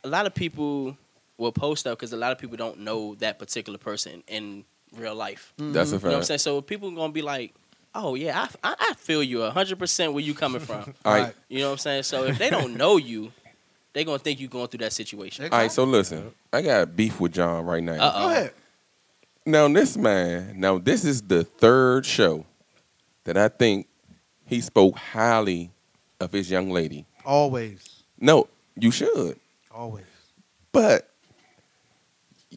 a 0.03 0.07
lot 0.07 0.25
of 0.25 0.33
people 0.33 0.97
will 1.37 1.51
post 1.51 1.81
stuff 1.81 1.97
because 1.97 2.13
a 2.13 2.17
lot 2.17 2.31
of 2.31 2.37
people 2.37 2.57
don't 2.57 2.79
know 2.79 3.15
that 3.15 3.39
particular 3.39 3.77
person 3.77 4.23
in 4.27 4.65
real 4.95 5.15
life. 5.15 5.53
That's 5.57 5.91
a 5.91 5.95
mm-hmm. 5.95 6.05
You 6.05 6.11
know 6.11 6.17
what 6.17 6.19
I'm 6.19 6.25
saying? 6.25 6.39
So 6.39 6.61
people 6.61 6.91
gonna 6.91 7.13
be 7.13 7.21
like, 7.21 7.53
"Oh 7.95 8.15
yeah, 8.15 8.47
I, 8.63 8.71
I, 8.71 8.75
I 8.91 8.93
feel 8.95 9.23
you 9.23 9.41
hundred 9.43 9.79
percent 9.79 10.13
where 10.13 10.23
you 10.23 10.33
coming 10.33 10.61
from." 10.61 10.93
All 11.05 11.13
right. 11.13 11.33
You 11.47 11.59
know 11.59 11.67
what 11.67 11.71
I'm 11.73 11.77
saying? 11.79 12.03
So 12.03 12.25
if 12.25 12.37
they 12.37 12.49
don't 12.49 12.75
know 12.75 12.97
you, 12.97 13.31
they 13.93 14.03
gonna 14.03 14.19
think 14.19 14.39
you 14.39 14.47
going 14.47 14.67
through 14.67 14.79
that 14.79 14.93
situation. 14.93 15.45
All 15.51 15.57
right, 15.59 15.71
so 15.71 15.83
listen, 15.83 16.31
I 16.53 16.61
got 16.61 16.95
beef 16.95 17.19
with 17.19 17.33
John 17.33 17.65
right 17.65 17.83
now. 17.83 17.93
Uh-oh. 17.93 18.23
Go 18.27 18.29
ahead. 18.31 18.53
Now 19.45 19.67
this 19.67 19.97
man, 19.97 20.59
now 20.59 20.77
this 20.77 21.03
is 21.05 21.21
the 21.23 21.43
third 21.43 22.05
show 22.05 22.45
that 23.23 23.37
I 23.37 23.47
think 23.47 23.87
he 24.45 24.61
spoke 24.61 24.95
highly 24.97 25.71
of 26.19 26.31
his 26.31 26.49
young 26.51 26.69
lady. 26.71 27.05
Always, 27.25 28.03
No, 28.19 28.47
you 28.75 28.91
should, 28.91 29.39
always. 29.71 30.05
but 30.71 31.09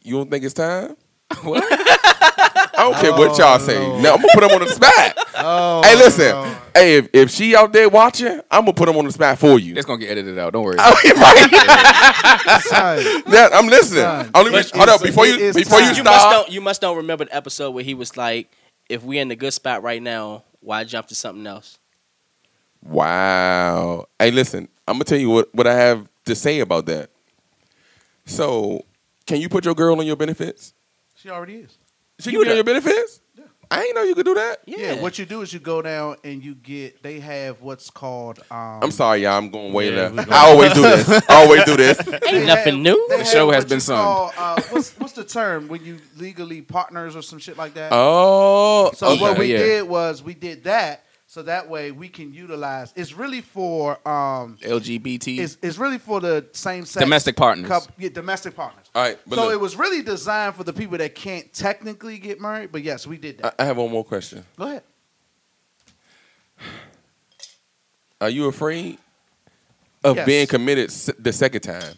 you 0.03 0.13
don't 0.15 0.29
think 0.29 0.43
it's 0.43 0.53
time? 0.53 0.95
What? 1.43 1.63
I 2.75 2.89
don't 2.89 2.95
care 2.95 3.11
what 3.11 3.37
y'all 3.37 3.59
say. 3.59 3.77
Oh, 3.77 4.01
now 4.01 4.13
I'm 4.15 4.21
gonna 4.21 4.33
put 4.33 4.43
him 4.43 4.51
on 4.51 4.59
the 4.61 4.69
spot. 4.69 5.17
Oh, 5.45 5.81
hey, 5.83 5.95
listen. 5.95 6.55
Hey, 6.73 6.97
if, 6.97 7.09
if 7.11 7.29
she 7.31 7.55
out 7.55 7.73
there 7.73 7.89
watching, 7.89 8.39
I'm 8.49 8.61
gonna 8.61 8.73
put 8.73 8.87
him 8.87 8.95
on 8.95 9.05
the 9.05 9.11
spot 9.11 9.37
for 9.39 9.59
you. 9.59 9.75
It's 9.75 9.85
gonna 9.85 9.99
get 9.99 10.11
edited 10.11 10.37
out. 10.37 10.53
Don't 10.53 10.63
worry. 10.63 10.77
Oh, 10.79 10.95
yeah, 11.03 11.11
right. 11.19 12.61
Son, 12.61 13.23
Yeah, 13.27 13.49
I'm 13.51 13.65
listening. 13.67 14.03
Son, 14.03 14.29
Only 14.35 14.53
it 14.59 14.71
hold 14.71 14.89
up 14.89 15.01
before 15.01 15.25
it 15.25 15.39
you 15.39 15.45
is 15.45 15.55
before 15.55 15.79
you 15.81 15.87
time. 15.87 15.95
You 15.97 16.03
must 16.03 16.19
start. 16.19 16.33
don't 16.33 16.49
you 16.51 16.61
must 16.61 16.81
don't 16.81 16.97
remember 16.97 17.25
the 17.25 17.35
episode 17.35 17.71
where 17.71 17.83
he 17.83 17.93
was 17.95 18.15
like, 18.15 18.51
"If 18.87 19.03
we 19.03 19.17
in 19.17 19.27
the 19.27 19.35
good 19.35 19.53
spot 19.53 19.81
right 19.83 20.01
now, 20.01 20.43
why 20.61 20.83
jump 20.85 21.07
to 21.07 21.15
something 21.15 21.45
else?" 21.45 21.79
Wow. 22.83 24.07
Hey, 24.19 24.31
listen, 24.31 24.67
I'm 24.87 24.95
gonna 24.95 25.05
tell 25.05 25.17
you 25.19 25.29
what, 25.29 25.53
what 25.53 25.67
I 25.67 25.73
have 25.73 26.07
to 26.25 26.35
say 26.35 26.59
about 26.59 26.85
that. 26.85 27.09
So, 28.25 28.85
can 29.25 29.41
you 29.41 29.49
put 29.49 29.65
your 29.65 29.75
girl 29.75 29.99
on 29.99 30.05
your 30.05 30.15
benefits? 30.15 30.73
she 31.15 31.29
already 31.29 31.55
is. 31.55 31.77
She 32.23 32.31
can 32.31 32.41
be 32.43 32.49
on 32.49 32.55
your 32.55 32.63
benefits? 32.63 33.21
Yeah. 33.37 33.45
I 33.71 33.81
ain't 33.83 33.95
know 33.95 34.03
you 34.03 34.13
could 34.13 34.25
do 34.25 34.35
that. 34.35 34.59
Yeah. 34.67 35.01
What 35.01 35.17
you 35.17 35.25
do 35.25 35.41
is 35.41 35.51
you 35.51 35.59
go 35.59 35.81
down 35.81 36.17
and 36.23 36.43
you 36.43 36.53
get. 36.53 37.01
They 37.01 37.19
have 37.19 37.61
what's 37.61 37.89
called. 37.89 38.39
Um, 38.51 38.79
I'm 38.83 38.91
sorry, 38.91 39.23
y'all. 39.23 39.33
I'm 39.37 39.49
going 39.49 39.73
way 39.73 39.89
Yeah, 39.95 40.09
left. 40.09 40.15
going- 40.15 40.31
I 40.31 40.49
always 40.49 40.73
do 40.73 40.81
this. 40.83 41.09
I 41.29 41.35
always 41.43 41.63
do 41.63 41.75
this. 41.75 41.97
Ain't 42.07 42.21
they 42.21 42.45
nothing 42.45 42.73
have- 42.75 42.83
new. 42.83 43.07
The 43.09 43.23
show 43.25 43.49
has 43.51 43.65
been 43.65 43.79
some. 43.79 43.97
sung. 43.97 44.05
call, 44.05 44.33
uh, 44.37 44.61
what's, 44.69 44.91
what's 44.99 45.13
the 45.13 45.23
term 45.23 45.67
when 45.69 45.83
you 45.83 45.97
legally 46.17 46.61
partners 46.61 47.15
or 47.15 47.23
some 47.23 47.39
shit 47.39 47.57
like 47.57 47.73
that? 47.73 47.89
Oh, 47.91 48.91
So 48.95 49.07
okay. 49.07 49.21
what 49.21 49.37
we 49.39 49.51
yeah. 49.51 49.57
did 49.57 49.83
was 49.89 50.21
we 50.21 50.33
did 50.35 50.65
that 50.65 51.03
so 51.33 51.41
that 51.41 51.67
way 51.67 51.89
we 51.89 52.09
can 52.09 52.31
utilize. 52.31 52.93
It's 52.95 53.11
really 53.13 53.41
for 53.41 53.93
um, 54.07 54.55
LGBT. 54.61 55.39
it's, 55.39 55.57
it's 55.63 55.79
really 55.79 55.97
for 55.97 56.21
the 56.21 56.45
same 56.51 56.85
sex 56.85 57.03
Domestic 57.03 57.35
partners. 57.35 57.71
coup- 57.71 57.91
yeah, 57.97 58.09
domestic 58.09 58.55
partners. 58.55 58.85
All 58.93 59.01
right, 59.01 59.17
but 59.25 59.37
so 59.37 59.45
look, 59.45 59.53
it 59.53 59.59
was 59.59 59.75
really 59.75 60.03
designed 60.03 60.53
for 60.53 60.63
the 60.63 60.73
people 60.73 60.95
that 60.99 61.15
can't 61.15 61.51
technically 61.51 62.19
get 62.19 62.39
married, 62.39 62.71
but 62.71 62.83
yes, 62.83 63.07
we 63.07 63.17
did 63.17 63.39
that. 63.39 63.55
I, 63.57 63.65
have 63.65 63.77
one 63.77 63.89
more 63.89 64.05
question. 64.05 64.45
Go 64.59 64.65
ahead. 64.65 64.83
Are 68.21 68.29
you 68.29 68.45
afraid 68.47 68.99
of 70.03 70.17
Yes. 70.17 70.25
being 70.27 70.45
committed 70.45 70.91
the 71.17 71.33
second 71.33 71.61
time? 71.61 71.95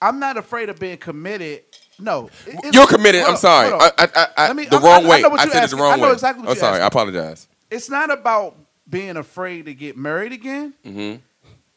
I'm 0.00 0.18
not 0.18 0.38
afraid 0.38 0.70
of 0.70 0.78
being 0.78 0.96
committed. 0.96 1.64
No, 1.98 2.30
You're 2.72 2.86
committed. 2.86 3.24
I'm 3.24 3.36
sorry. 3.36 3.72
I, 3.74 3.90
I, 3.98 4.26
I, 4.38 4.52
me- 4.54 4.64
the 4.64 4.78
I- 4.78 4.80
wrong 4.82 5.06
way. 5.06 5.22
I 5.22 5.48
said 5.48 5.64
it 5.64 5.70
the 5.70 5.76
wrong 5.76 5.92
I 5.92 5.96
know 5.96 6.06
way. 6.06 6.12
exactly 6.14 6.44
what 6.44 6.52
I'm 6.52 6.56
sorry. 6.56 6.80
I 6.80 6.86
apologize. 6.86 7.46
It's 7.70 7.88
not 7.90 8.10
about 8.10 8.56
being 8.88 9.16
afraid 9.16 9.66
to 9.66 9.74
get 9.74 9.96
married 9.96 10.32
again. 10.32 10.74
hmm 10.84 11.14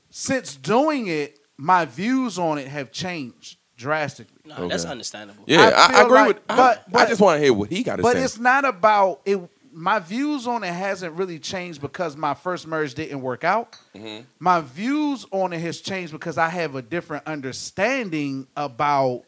Since 0.10 0.56
doing 0.56 1.08
it, 1.08 1.40
my 1.58 1.86
views 1.86 2.38
on 2.38 2.58
it 2.58 2.68
have 2.68 2.92
changed 2.92 3.58
drastically. 3.78 4.42
No, 4.46 4.68
that's 4.68 4.86
understandable. 4.86 5.44
Yeah, 5.48 5.72
I, 5.76 5.86
I, 5.86 5.88
feel 5.92 6.06
agree 6.06 6.18
like- 6.18 6.28
with. 6.28 6.38
I, 6.50 6.56
but- 6.56 7.02
I 7.02 7.06
just 7.06 7.22
want 7.22 7.38
to 7.40 7.44
hear 7.44 7.54
what 7.54 7.70
he 7.70 7.84
got 7.84 7.98
to 7.98 8.02
But 8.04 8.18
it's 8.18 8.38
not 8.40 8.66
about 8.66 9.22
it. 9.26 9.40
My 9.72 10.00
views 10.00 10.48
on 10.48 10.64
it 10.64 10.74
hasn't 10.74 11.14
really 11.14 11.38
changed 11.38 11.82
because 11.82 12.18
my 12.18 12.34
first 12.34 12.66
marriage 12.66 12.96
didn't 12.96 13.22
work 13.22 13.44
out. 13.44 13.78
Mhm. 13.96 14.26
My 14.40 14.60
views 14.62 15.28
on 15.30 15.54
it 15.54 15.60
has 15.60 15.82
changed 15.82 16.12
because 16.12 16.38
I 16.40 16.50
have 16.50 16.74
a 16.76 16.82
different 16.82 17.28
understanding 17.28 18.48
about 18.58 19.24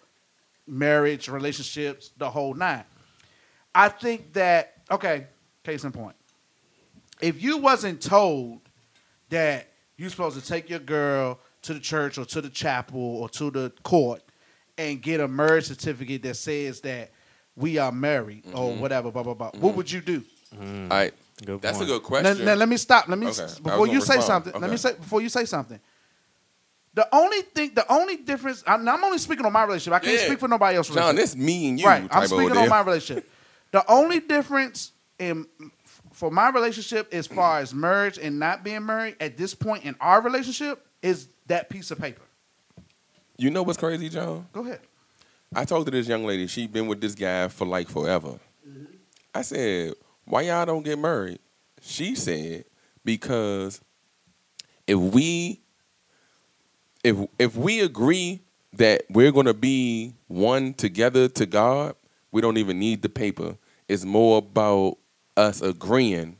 marriage, 0.66 1.28
relationships, 1.30 2.12
the 2.18 2.30
whole 2.32 2.56
nine. 2.56 2.84
I 3.76 3.90
think 3.90 4.34
that 4.34 4.74
okay, 4.90 5.28
case 5.64 5.84
in 5.84 5.92
point. 5.92 6.16
If 7.22 7.42
you 7.42 7.58
wasn't 7.58 8.02
told 8.02 8.62
that 9.30 9.68
you're 9.98 10.10
supposed 10.10 10.40
to 10.40 10.46
take 10.46 10.70
your 10.70 10.80
girl 10.80 11.40
to 11.64 11.74
the 11.74 11.80
church 11.80 12.18
or 12.18 12.26
to 12.26 12.42
the 12.42 12.50
chapel 12.50 13.00
or 13.18 13.30
to 13.30 13.52
the 13.52 13.72
court 13.84 14.22
and 14.78 15.02
get 15.02 15.20
a 15.20 15.28
marriage 15.28 15.66
certificate 15.66 16.24
that 16.24 16.36
says 16.36 16.80
that 16.82 17.12
we 17.56 17.78
are 17.78 17.92
married 17.92 18.44
or 18.54 18.72
Mhm. 18.72 18.80
whatever, 18.80 19.12
blah 19.12 19.24
blah 19.24 19.34
blah, 19.34 19.52
what 19.60 19.76
would 19.76 19.92
you 19.92 20.00
do? 20.02 20.24
All 20.58 20.66
right. 20.90 21.14
Good 21.46 21.62
That's 21.62 21.80
a 21.80 21.86
good 21.86 22.04
question. 22.04 22.38
Now, 22.40 22.44
now, 22.46 22.54
let 22.56 22.68
me 22.68 22.76
stop. 22.78 23.08
Let 23.08 23.18
me 23.18 23.28
Okay, 23.28 23.46
before 23.64 23.86
gonna 23.86 23.92
you 23.94 24.02
say 24.02 24.16
respond. 24.18 24.46
something. 24.46 24.62
Let 24.62 24.72
me 24.72 24.78
say 24.78 24.94
before 24.94 25.22
you 25.22 25.30
say 25.30 25.46
something. 25.46 25.80
The 26.94 27.08
only 27.16 27.42
thing, 27.44 27.74
the 27.76 27.90
only 27.92 28.18
difference. 28.18 28.64
I'm, 28.68 28.86
I'm 28.88 29.04
only 29.04 29.20
speaking 29.20 29.46
on 29.46 29.54
my 29.54 29.64
relationship. 29.64 29.94
I 29.94 30.00
can't 30.00 30.20
Yeah. 30.20 30.26
speak 30.26 30.40
for 30.40 30.48
nobody 30.50 30.76
else. 30.78 30.90
John, 30.90 31.16
this 31.16 31.36
me 31.36 31.70
and 31.70 31.80
you 31.80 31.86
right? 31.86 32.08
I'm 32.12 32.26
speaking 32.28 32.44
ordeal. 32.46 32.64
on 32.64 32.70
my 32.70 32.82
relationship. 32.82 33.30
The 33.72 33.90
only 33.90 34.20
difference 34.20 34.92
in 35.18 35.46
for 36.20 36.30
my 36.30 36.50
relationship 36.50 37.14
as 37.14 37.28
far 37.28 37.60
as 37.60 37.74
marriage 37.74 38.18
and 38.18 38.38
not 38.38 38.62
being 38.62 38.86
married 38.86 39.16
at 39.22 39.38
this 39.38 39.56
point 39.56 39.86
in 39.86 39.96
our 40.02 40.22
relationship 40.22 40.86
is 41.02 41.30
that 41.48 41.70
piece 41.70 41.92
of 41.92 41.98
paper. 41.98 42.22
You 43.38 43.50
know 43.50 43.64
what's 43.64 43.78
crazy, 43.78 44.10
John? 44.10 44.46
Go 44.52 44.60
ahead. 44.60 44.82
I 45.56 45.64
talked 45.64 45.86
to 45.86 45.92
this 45.92 46.10
young 46.10 46.26
lady. 46.26 46.48
She 46.48 46.68
been 46.68 46.88
with 46.88 47.00
this 47.00 47.16
guy 47.16 47.48
for 47.48 47.66
like 47.66 47.88
forever. 47.88 48.38
I 49.34 49.44
said, 49.44 49.94
"Why 50.26 50.42
y'all 50.42 50.66
don't 50.66 50.84
get 50.84 51.00
married?" 51.00 51.40
She 51.80 52.16
said, 52.16 52.66
"Because 53.06 53.80
if 54.88 55.00
we 55.00 55.62
if 57.02 57.16
if 57.40 57.56
we 57.56 57.80
agree 57.80 58.42
that 58.74 59.04
we're 59.10 59.32
gonna 59.32 59.54
be 59.54 60.16
one 60.28 60.74
together 60.74 61.30
to 61.30 61.46
God, 61.46 61.96
we 62.34 62.42
don't 62.42 62.58
even 62.58 62.78
need 62.78 63.04
the 63.04 63.10
paper. 63.10 63.56
It's 63.88 64.04
more 64.04 64.40
about 64.40 64.98
us 65.40 65.62
agreeing 65.62 66.38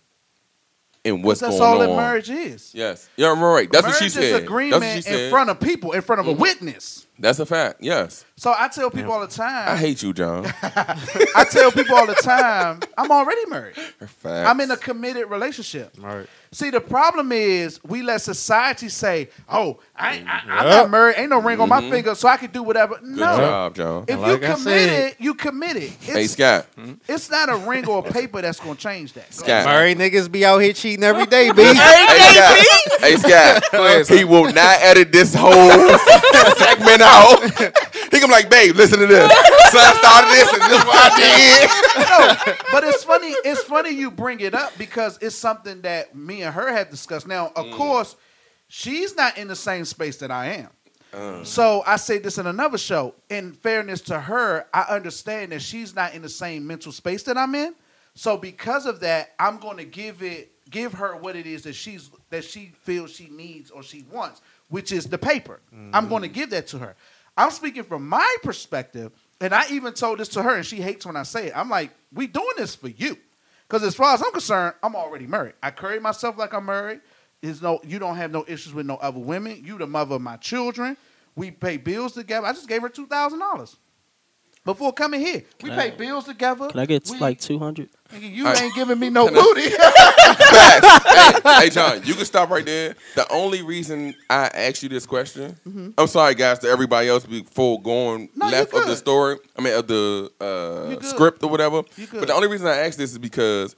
in 1.04 1.22
what's 1.22 1.40
that's 1.40 1.58
going 1.58 1.64
all 1.64 1.82
on. 1.82 1.90
that 1.90 1.96
marriage 1.96 2.30
is. 2.30 2.74
Yes, 2.76 3.10
you're 3.16 3.36
right. 3.36 3.72
That's 3.72 3.84
marriage 3.84 3.94
what 3.96 4.00
she 4.00 4.06
is 4.08 4.14
said. 4.14 4.44
agreement 4.44 4.82
That's 4.82 5.08
what 5.08 5.14
she 5.14 5.24
in 5.26 5.30
front 5.30 5.50
of 5.50 5.60
people, 5.60 5.94
in 5.94 6.02
front 6.02 6.20
of 6.20 6.28
a 6.28 6.32
mm-hmm. 6.32 6.42
witness. 6.42 7.08
That's 7.22 7.40
a 7.40 7.46
fact. 7.46 7.82
Yes, 7.82 8.24
So 8.38 8.54
I 8.58 8.70
tell 8.70 8.90
people 8.90 9.12
all 9.12 9.20
the 9.20 9.28
time. 9.28 9.68
I 9.70 9.76
hate 9.76 10.02
you, 10.02 10.14
John. 10.14 10.46
I 10.64 11.46
tell 11.52 11.70
people 11.72 11.96
all 11.98 12.08
the 12.08 12.16
time, 12.16 12.80
I'm 12.98 13.12
already 13.12 13.46
married. 13.48 13.76
Facts. 13.76 14.50
I'm 14.50 14.60
in 14.62 14.72
a 14.72 14.78
committed 14.78 15.30
relationship. 15.30 15.94
Right. 16.00 16.26
See, 16.52 16.70
the 16.72 16.80
problem 16.82 17.32
is 17.32 17.80
we 17.84 18.02
let 18.02 18.22
society 18.22 18.90
say, 18.90 19.30
"Oh, 19.48 19.80
I, 19.96 20.16
ain't- 20.16 20.28
I, 20.28 20.40
I'm 20.48 20.66
Yep. 20.66 20.76
not 20.76 20.90
married. 20.90 21.16
Ain't 21.18 21.30
no 21.30 21.42
ring 21.42 21.60
on 21.60 21.70
my 21.70 21.80
Mhm. 21.82 21.92
finger, 21.92 22.16
so 22.16 22.28
I 22.28 22.38
can 22.38 22.50
do 22.50 22.64
whatever." 22.64 22.96
Good 22.96 23.04
no, 23.18 23.38
job, 23.38 23.76
John. 23.76 24.06
if 24.08 24.18
Like 24.18 24.42
you 24.42 24.48
I 24.48 24.54
committed, 24.56 24.90
said- 24.90 25.16
you 25.20 25.34
committed. 25.36 25.84
It's, 26.02 26.06
Hey, 26.08 26.26
Scott. 26.28 26.66
it's 27.08 27.30
not 27.30 27.50
a 27.50 27.58
ring 27.58 27.86
or 27.88 28.00
a 28.00 28.12
paper 28.12 28.42
that's 28.42 28.60
gonna 28.60 28.76
change 28.76 29.14
that. 29.14 29.30
Go 29.30 29.44
Scott. 29.44 29.66
Married 29.66 29.98
niggas 30.00 30.32
be 30.32 30.44
out 30.44 30.58
here 30.60 30.74
cheating 30.74 31.04
every 31.04 31.28
day, 31.28 31.52
B. 31.52 31.62
Hey, 31.62 31.76
Scott. 31.76 32.58
Hey, 33.00 33.16
Scott. 33.18 34.08
he 34.08 34.24
will 34.24 34.46
not 34.52 34.78
edit 34.82 35.12
this 35.12 35.36
whole 35.36 35.52
segment 36.58 37.02
out. 37.10 37.76
He 38.12 38.20
gonna 38.20 38.32
be 38.34 38.42
like, 38.42 38.50
babe, 38.50 38.76
listen 38.76 39.00
to 39.00 39.06
this. 39.06 39.32
So 39.72 39.78
I 39.78 39.94
started 39.94 40.32
this, 40.32 40.52
and 40.52 40.62
this 40.64 40.80
is 40.80 40.86
what 40.86 40.98
I 40.98 41.16
did. 41.16 42.56
no, 42.58 42.64
but 42.72 42.84
it's 42.84 43.04
funny. 43.04 43.28
It's 43.46 43.62
funny 43.62 43.92
you 43.92 44.10
bring 44.10 44.40
it 44.40 44.56
up 44.56 44.76
because 44.80 45.20
it's 45.22 45.36
something 45.36 45.82
that 45.82 46.16
me 46.16 46.42
and 46.42 46.54
her 46.54 46.74
have 46.74 46.90
discussed. 46.90 47.28
Now, 47.28 47.52
of 47.56 47.68
mm. 47.68 47.74
course, 47.74 48.16
she's 48.68 49.16
not 49.16 49.38
in 49.38 49.48
the 49.48 49.56
same 49.56 49.86
space 49.86 50.18
that 50.18 50.32
I 50.32 50.48
am. 50.48 50.70
Uh. 51.14 51.44
So 51.44 51.84
I 51.86 51.98
say 51.98 52.18
this 52.18 52.38
in 52.38 52.48
another 52.48 52.78
show. 52.78 53.16
In 53.30 53.54
fairness 53.54 54.02
to 54.02 54.20
her, 54.20 54.66
I 54.74 54.82
understand 54.90 55.52
that 55.52 55.62
she's 55.62 55.96
not 55.96 56.14
in 56.14 56.22
the 56.22 56.30
same 56.30 56.66
mental 56.66 56.92
space 56.92 57.24
that 57.24 57.38
I'm 57.38 57.54
in. 57.56 57.76
So 58.16 58.38
because 58.38 58.86
of 58.86 59.00
that, 59.02 59.34
I'm 59.40 59.60
going 59.60 59.78
to 59.78 59.86
give 59.86 60.24
it, 60.24 60.52
give 60.70 60.94
her 60.94 61.16
what 61.16 61.36
it 61.36 61.46
is 61.46 61.64
that 61.64 61.74
she's 61.74 62.10
that 62.32 62.44
she 62.44 62.72
feels 62.84 63.12
she 63.12 63.28
needs 63.30 63.72
or 63.72 63.82
she 63.82 64.04
wants, 64.12 64.42
which 64.70 64.92
is 64.92 65.06
the 65.08 65.18
paper. 65.18 65.60
I'm 65.94 66.08
going 66.08 66.22
to 66.22 66.30
mm-hmm. 66.30 66.34
give 66.36 66.50
that 66.52 66.68
to 66.68 66.80
her. 66.80 66.96
I'm 67.36 67.52
speaking 67.52 67.84
from 67.84 68.08
my 68.08 68.36
perspective, 68.44 69.12
and 69.40 69.54
I 69.54 69.70
even 69.72 69.94
told 69.94 70.20
this 70.20 70.30
to 70.30 70.44
her, 70.44 70.56
and 70.56 70.66
she 70.66 70.78
hates 70.78 71.06
when 71.06 71.16
I 71.16 71.24
say 71.24 71.48
it. 71.48 71.54
I'm 71.56 71.70
like, 71.70 71.92
we 72.14 72.28
doing 72.28 72.48
this 72.58 72.76
for 72.76 72.90
you, 72.90 73.18
because 73.68 73.84
as 73.84 73.96
far 73.96 74.14
as 74.14 74.22
I'm 74.22 74.32
concerned, 74.32 74.76
I'm 74.84 74.96
already 74.96 75.28
married. 75.28 75.54
I 75.64 75.72
carry 75.72 76.00
myself 76.00 76.38
like 76.38 76.54
I'm 76.54 76.66
married. 76.66 77.02
There's 77.42 77.62
no, 77.62 77.80
you 77.84 78.00
don't 78.00 78.18
have 78.18 78.32
no 78.32 78.44
issues 78.48 78.74
with 78.74 78.86
no 78.86 78.96
other 78.96 79.20
women. 79.20 79.62
You 79.64 79.78
the 79.78 79.88
mother 79.88 80.16
of 80.16 80.22
my 80.22 80.38
children. 80.38 80.98
We 81.36 81.52
pay 81.52 81.78
bills 81.78 82.14
together. 82.14 82.46
I 82.46 82.52
just 82.52 82.68
gave 82.68 82.82
her 82.82 82.90
two 82.90 83.08
thousand 83.08 83.40
dollars 83.40 83.78
before 84.66 84.94
coming 84.94 85.20
here. 85.22 85.44
We 85.64 85.72
I- 85.72 85.90
pay 85.90 85.98
bills 85.98 86.26
together. 86.26 86.68
Can 86.70 86.80
I 86.80 86.86
get 86.86 87.08
We- 87.10 87.18
like 87.20 87.40
two 87.40 87.60
hundred? 87.60 87.90
You 88.20 88.46
All 88.48 88.54
right. 88.54 88.64
ain't 88.64 88.74
giving 88.76 88.98
me 89.00 89.10
no 89.10 89.28
Can 89.28 89.38
I- 89.38 89.42
booty. 89.42 89.70
Facts. 90.50 91.44
hey, 91.44 91.60
hey, 91.66 91.70
John, 91.70 92.02
you 92.04 92.16
can 92.16 92.26
stop 92.26 92.50
right 92.50 92.66
there. 92.66 92.96
The 93.16 93.32
only 93.32 93.62
reason 93.62 94.16
I 94.30 94.48
asked 94.48 94.82
you 94.84 94.90
this 94.90 95.06
question, 95.06 95.94
I'm 95.98 96.08
sorry, 96.08 96.36
guys, 96.36 96.60
to 96.60 96.68
everybody 96.70 97.08
else 97.10 97.26
before 97.26 97.82
going 97.82 98.28
Mm-hmm. 98.30 98.40
No, 98.40 98.48
left 98.48 98.74
of 98.74 98.86
the 98.88 98.96
story. 98.96 99.38
I 99.58 99.62
mean, 99.62 99.74
of 99.78 99.88
the 99.88 100.32
uh, 100.42 101.02
script 101.04 101.44
or 101.44 101.50
whatever. 101.50 101.84
But 102.12 102.28
the 102.28 102.34
only 102.34 102.48
reason 102.48 102.68
I 102.68 102.78
asked 102.78 102.98
this 102.98 103.12
is 103.12 103.18
because 103.20 103.76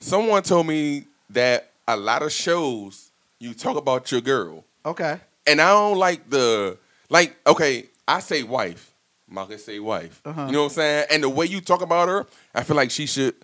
someone 0.00 0.42
told 0.42 0.66
me 0.66 1.06
that 1.30 1.70
a 1.88 1.96
lot 1.96 2.22
of 2.22 2.30
shows 2.32 3.10
you 3.38 3.52
talk 3.54 3.76
about 3.76 4.10
your 4.12 4.20
girl, 4.20 4.64
okay. 4.84 5.18
and 5.46 5.60
I 5.60 5.70
don't 5.70 5.98
like 5.98 6.28
the 6.30 6.78
like. 7.10 7.36
Okay, 7.46 7.86
I 8.08 8.20
say 8.20 8.42
wife. 8.42 8.92
Marcus 9.28 9.64
say 9.64 9.78
wife. 9.80 10.20
Uh-huh. 10.24 10.46
You 10.46 10.52
know 10.52 10.60
what 10.62 10.64
I'm 10.66 10.74
saying? 10.74 11.06
And 11.10 11.22
the 11.22 11.28
way 11.28 11.46
you 11.46 11.60
talk 11.60 11.82
about 11.82 12.08
her, 12.08 12.26
I 12.54 12.62
feel 12.62 12.76
like 12.76 12.90
she 12.90 13.06
should. 13.06 13.34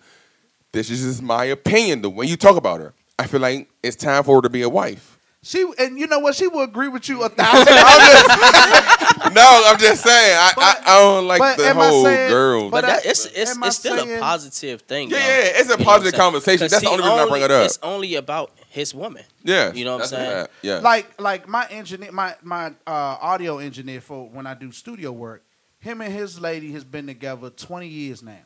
This 0.71 0.89
is 0.89 1.03
just 1.03 1.21
my 1.21 1.45
opinion. 1.45 2.01
The 2.01 2.09
way 2.09 2.25
you 2.25 2.37
talk 2.37 2.55
about 2.55 2.79
her, 2.79 2.93
I 3.19 3.27
feel 3.27 3.41
like 3.41 3.69
it's 3.83 3.95
time 3.95 4.23
for 4.23 4.35
her 4.37 4.41
to 4.41 4.49
be 4.49 4.61
a 4.63 4.69
wife. 4.69 5.19
She 5.45 5.69
and 5.77 5.99
you 5.99 6.07
know 6.07 6.19
what? 6.19 6.35
She 6.35 6.47
will 6.47 6.61
agree 6.63 6.87
with 6.87 7.09
you 7.09 7.21
a 7.23 7.29
thousand. 7.29 7.65
no, 9.33 9.63
I'm 9.67 9.77
just 9.77 10.01
saying. 10.03 10.37
I 10.37 10.53
I, 10.57 10.75
I 10.85 10.99
don't 10.99 11.27
like 11.27 11.57
the 11.57 11.73
whole 11.73 12.03
saying- 12.05 12.29
girl. 12.31 12.69
But 12.69 12.81
But 12.83 12.87
that, 12.87 13.05
it's 13.05 13.25
it's, 13.25 13.57
it's 13.57 13.75
still 13.75 13.97
saying- 13.97 14.17
a 14.17 14.19
positive 14.21 14.81
thing. 14.83 15.09
Yeah, 15.09 15.17
though. 15.19 15.25
yeah, 15.25 15.59
it's 15.59 15.59
a 15.59 15.61
You 15.63 15.67
know 15.67 15.69
what 15.69 15.79
I'm 15.79 15.85
positive 15.85 16.19
conversation. 16.19 16.67
That's 16.69 16.81
the 16.83 16.89
only 16.89 17.03
reason 17.03 17.19
I 17.19 17.27
bring 17.29 17.43
it 17.43 17.51
up. 17.51 17.65
It's 17.65 17.79
only 17.83 18.15
about 18.15 18.51
his 18.69 18.95
woman. 18.95 19.23
yeah, 19.43 19.73
You 19.73 19.83
know 19.85 19.93
what 19.97 20.03
I'm 20.03 20.07
saying? 20.07 20.29
that. 20.29 20.51
Yeah. 20.61 20.79
like 20.79 21.19
like 21.21 21.47
my 21.47 21.67
engineer, 21.69 22.11
my 22.13 22.35
my 22.41 22.67
uh, 22.87 23.17
audio 23.21 23.57
engineer 23.57 23.99
for 24.01 24.29
when 24.29 24.47
I 24.47 24.53
do 24.53 24.71
studio 24.71 25.11
work. 25.11 25.43
Him 25.83 25.99
and 25.99 26.13
his 26.13 26.39
lady 26.39 26.71
has 26.71 26.85
been 26.85 27.07
together 27.07 27.49
20 27.49 27.87
years 27.89 28.23
now. 28.23 28.39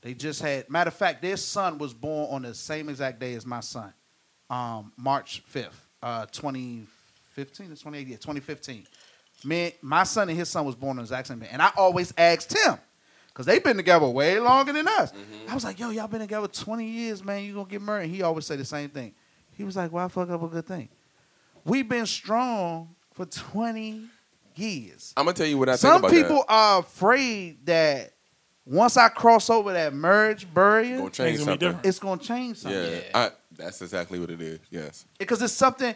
They 0.00 0.14
just 0.14 0.40
had 0.40 0.70
matter 0.70 0.88
of 0.88 0.94
fact, 0.94 1.22
their 1.22 1.36
son 1.36 1.76
was 1.76 1.92
born 1.92 2.28
on 2.30 2.42
the 2.42 2.54
same 2.54 2.88
exact 2.88 3.18
day 3.18 3.34
as 3.34 3.44
my 3.44 3.58
son, 3.58 3.92
um, 4.48 4.92
March 4.96 5.42
5th, 5.52 5.72
uh, 6.00 6.26
2015 6.26 7.66
or 7.66 7.70
2018, 7.70 8.08
yeah, 8.08 8.16
2015. 8.16 8.86
Me, 9.42 9.72
my 9.82 10.04
son 10.04 10.28
and 10.28 10.38
his 10.38 10.48
son 10.48 10.64
was 10.64 10.76
born 10.76 10.90
on 10.90 10.96
the 10.98 11.02
exact 11.02 11.26
same 11.26 11.40
day, 11.40 11.48
and 11.50 11.60
I 11.60 11.72
always 11.76 12.14
asked 12.16 12.56
him. 12.56 12.78
Cause 13.32 13.46
they've 13.46 13.64
been 13.64 13.76
together 13.76 14.06
way 14.06 14.38
longer 14.38 14.72
than 14.72 14.86
us. 14.86 15.12
I 15.48 15.54
was 15.54 15.64
like, 15.64 15.80
"Yo, 15.80 15.90
y'all 15.90 16.06
been 16.06 16.20
together 16.20 16.46
20 16.46 16.86
years, 16.86 17.24
man. 17.24 17.42
You 17.42 17.54
gonna 17.54 17.68
get 17.68 17.82
married?" 17.82 18.08
He 18.08 18.22
always 18.22 18.46
say 18.46 18.54
the 18.54 18.64
same 18.64 18.90
thing. 18.90 19.12
He 19.50 19.64
was 19.64 19.74
like, 19.74 19.90
"Why 19.90 20.06
fuck 20.06 20.30
up 20.30 20.40
a 20.40 20.46
good 20.46 20.64
thing?" 20.64 20.88
We've 21.64 21.88
been 21.88 22.06
strong 22.06 22.94
for 23.12 23.26
20 23.26 24.08
years. 24.58 25.12
I'm 25.16 25.24
gonna 25.24 25.36
tell 25.36 25.46
you 25.46 25.58
what 25.58 25.68
I 25.68 25.72
think 25.72 25.80
Some 25.80 25.96
about 25.98 26.10
people 26.10 26.44
are 26.48 26.80
afraid 26.80 27.64
that 27.66 28.12
once 28.66 28.96
I 28.96 29.08
cross 29.08 29.50
over 29.50 29.72
that 29.74 29.92
merge 29.94 30.52
barrier, 30.52 30.96
Gonna 30.98 31.10
change 31.10 31.36
Things 31.36 31.38
gonna 31.40 31.40
be 31.40 31.44
something. 31.44 31.58
different. 31.68 31.86
it's 31.86 31.98
gonna 31.98 32.22
change 32.22 32.56
something. 32.58 32.80
Yeah, 32.92 33.00
I, 33.14 33.30
that's 33.56 33.82
exactly 33.82 34.18
what 34.18 34.30
it 34.30 34.40
is. 34.40 34.58
Yes. 34.70 35.04
Because 35.18 35.42
it's 35.42 35.52
something. 35.52 35.94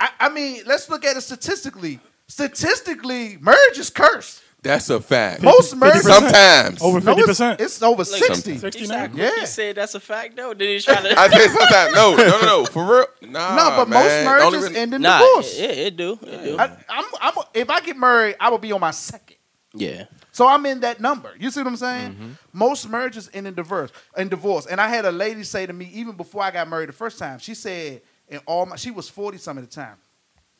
I, 0.00 0.10
I 0.18 0.28
mean, 0.30 0.62
let's 0.66 0.88
look 0.88 1.04
at 1.04 1.16
it 1.16 1.20
statistically. 1.20 2.00
Statistically, 2.26 3.36
merge 3.40 3.78
is 3.78 3.90
cursed. 3.90 4.42
That's 4.62 4.90
a 4.90 5.00
fact. 5.00 5.42
Most 5.42 5.74
marriages. 5.76 6.02
Sometimes. 6.06 6.82
Over 6.82 7.00
No, 7.00 7.06
fifty 7.14 7.20
it's, 7.20 7.26
percent. 7.28 7.60
it's 7.60 7.82
over 7.82 7.98
Like, 8.02 8.06
60. 8.06 8.58
69. 8.58 9.12
Yeah. 9.14 9.30
You 9.36 9.46
said 9.46 9.76
that's 9.76 9.94
a 9.94 10.00
fact 10.00 10.36
though. 10.36 10.52
Did 10.52 10.68
he 10.68 10.80
try 10.84 11.00
to? 11.00 11.18
I 11.18 11.28
said 11.28 11.48
sometimes. 11.50 11.94
No, 11.94 12.14
no, 12.14 12.24
no, 12.28 12.40
no. 12.42 12.64
For 12.66 12.84
real. 12.84 13.06
Nah, 13.30 13.56
no, 13.56 13.76
but 13.76 13.88
man. 13.88 14.02
most 14.02 14.08
The 14.08 14.18
only 14.18 14.24
marriages 14.24 14.62
reason- 14.62 14.76
end 14.76 14.94
in 14.94 15.02
nah, 15.02 15.18
divorce. 15.18 15.58
it, 15.58 15.70
it 15.78 15.96
do. 15.96 16.18
It 16.22 16.44
do. 16.44 16.58
I, 16.58 16.64
I'm, 16.90 17.04
I'm, 17.22 17.34
if 17.54 17.70
I 17.70 17.80
get 17.80 17.96
married, 17.96 18.36
I 18.38 18.50
will 18.50 18.58
be 18.58 18.72
on 18.72 18.80
my 18.80 18.90
second. 18.90 19.36
yeah. 19.74 20.04
So 20.32 20.46
I'm 20.46 20.64
in 20.66 20.80
that 20.80 21.00
number. 21.00 21.32
You 21.38 21.50
see 21.50 21.60
what 21.60 21.66
I'm 21.66 21.76
saying? 21.76 22.12
Mm-hmm. 22.12 22.30
Most 22.52 22.88
marriages 22.88 23.28
end 23.34 23.46
in 23.48 23.54
divorce. 23.54 23.90
In 24.16 24.28
divorce. 24.28 24.64
And 24.66 24.80
I 24.80 24.88
had 24.88 25.04
a 25.04 25.10
lady 25.10 25.42
say 25.42 25.66
to 25.66 25.72
me, 25.72 25.90
even 25.92 26.14
before 26.16 26.42
I 26.42 26.50
got 26.52 26.68
married 26.68 26.88
the 26.88 26.92
first 26.94 27.18
time, 27.18 27.40
she 27.40 27.54
said, 27.54 28.00
in 28.28 28.38
all 28.46 28.64
my 28.64 28.76
she 28.76 28.90
was 28.92 29.08
40 29.08 29.38
some 29.38 29.58
at 29.58 29.64
the 29.64 29.70
time. 29.70 29.96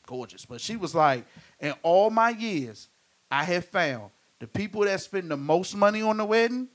Gorgeous. 0.07 0.44
But 0.44 0.61
she 0.61 0.76
was 0.76 0.92
like, 0.94 1.24
in 1.61 1.72
all 1.82 2.11
my 2.11 2.30
years, 2.30 2.88
I 3.31 3.45
have 3.45 3.64
found 3.66 4.11
the 4.39 4.47
people 4.47 4.83
that 4.83 5.01
spend 5.01 5.31
the 5.31 5.37
most 5.37 5.74
money 5.76 6.03
on 6.03 6.16
the 6.16 6.24
wedding 6.24 6.68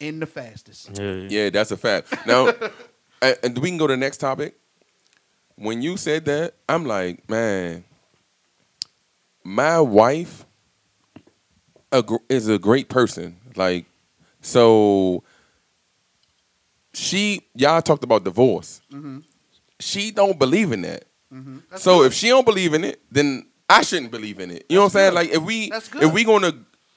end 0.00 0.20
the 0.22 0.26
fastest. 0.26 0.90
Yeah, 0.98 1.12
yeah. 1.12 1.28
Yeah, 1.30 1.50
that's 1.50 1.70
a 1.70 1.76
fact. 1.76 2.26
Now, 2.26 2.48
and, 3.22 3.36
and 3.42 3.58
we 3.58 3.68
can 3.68 3.78
go 3.78 3.86
to 3.86 3.92
the 3.92 3.96
next 3.96 4.18
topic. 4.18 4.56
When 5.56 5.80
you 5.82 5.96
said 5.96 6.24
that, 6.24 6.54
I'm 6.68 6.84
like, 6.84 7.28
man, 7.30 7.84
my 9.44 9.80
wife 9.80 10.44
is 12.28 12.48
a 12.48 12.58
great 12.58 12.88
person. 12.88 13.36
Like, 13.54 13.86
so 14.40 15.22
she, 16.94 17.42
y'all 17.54 17.82
talked 17.82 18.04
about 18.04 18.24
divorce. 18.24 18.80
Mhm. 18.90 19.24
She 19.78 20.10
don't 20.10 20.38
believe 20.38 20.72
in 20.72 20.82
that. 20.82 21.04
Mhm. 21.32 21.62
So 21.78 21.98
good. 21.98 22.06
if 22.06 22.14
she 22.14 22.28
don't 22.28 22.44
believe 22.44 22.74
in 22.74 22.84
it, 22.84 23.00
then 23.10 23.46
I 23.72 23.82
shouldn't 23.82 24.10
believe 24.10 24.38
in 24.38 24.50
it. 24.50 24.66
You 24.68 24.76
know 24.76 24.82
what 24.82 24.86
I'm 24.86 24.90
saying? 24.90 25.14
Like 25.14 25.30
if 25.30 25.42
we 25.42 25.72
if 25.72 26.12
we 26.12 26.24
gonna 26.24 26.52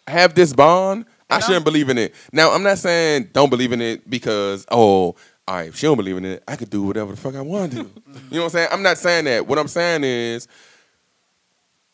have 0.07 0.36
this 0.36 0.53
bond, 0.53 1.05
I 1.30 1.36
I'm- 1.36 1.41
shouldn't 1.43 1.65
believe 1.65 1.89
in 1.89 1.97
it. 1.97 2.13
Now 2.34 2.51
I'm 2.51 2.63
not 2.63 2.78
saying 2.78 3.30
don't 3.34 3.49
believe 3.49 3.71
in 3.71 3.82
it 3.82 4.09
because 4.09 4.65
oh, 4.69 5.15
all 5.47 5.55
right, 5.55 5.69
if 5.69 5.78
she 5.78 5.88
don't 5.88 5.95
believe 5.97 6.17
in 6.17 6.26
it, 6.26 6.43
I 6.47 6.55
could 6.55 6.69
do 6.69 6.84
whatever 6.84 7.11
the 7.11 7.17
fuck 7.17 7.36
I 7.36 7.41
want 7.41 7.71
to 7.71 7.84
do. 7.84 7.91
you 8.30 8.38
know 8.38 8.39
what 8.39 8.43
I'm 8.45 8.49
saying? 8.49 8.67
I'm 8.71 8.84
not 8.84 8.97
saying 8.97 9.26
that. 9.26 9.47
What 9.47 9.57
I'm 9.57 9.67
saying 9.67 10.03
is 10.03 10.47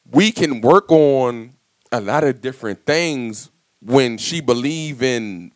we 0.10 0.32
can 0.32 0.62
work 0.62 0.92
on 0.92 1.54
a 1.92 2.02
lot 2.02 2.24
of 2.24 2.42
different 2.42 2.86
things 2.86 3.50
when 3.82 4.18
she 4.18 4.42
believe 4.42 5.04
in 5.04 5.52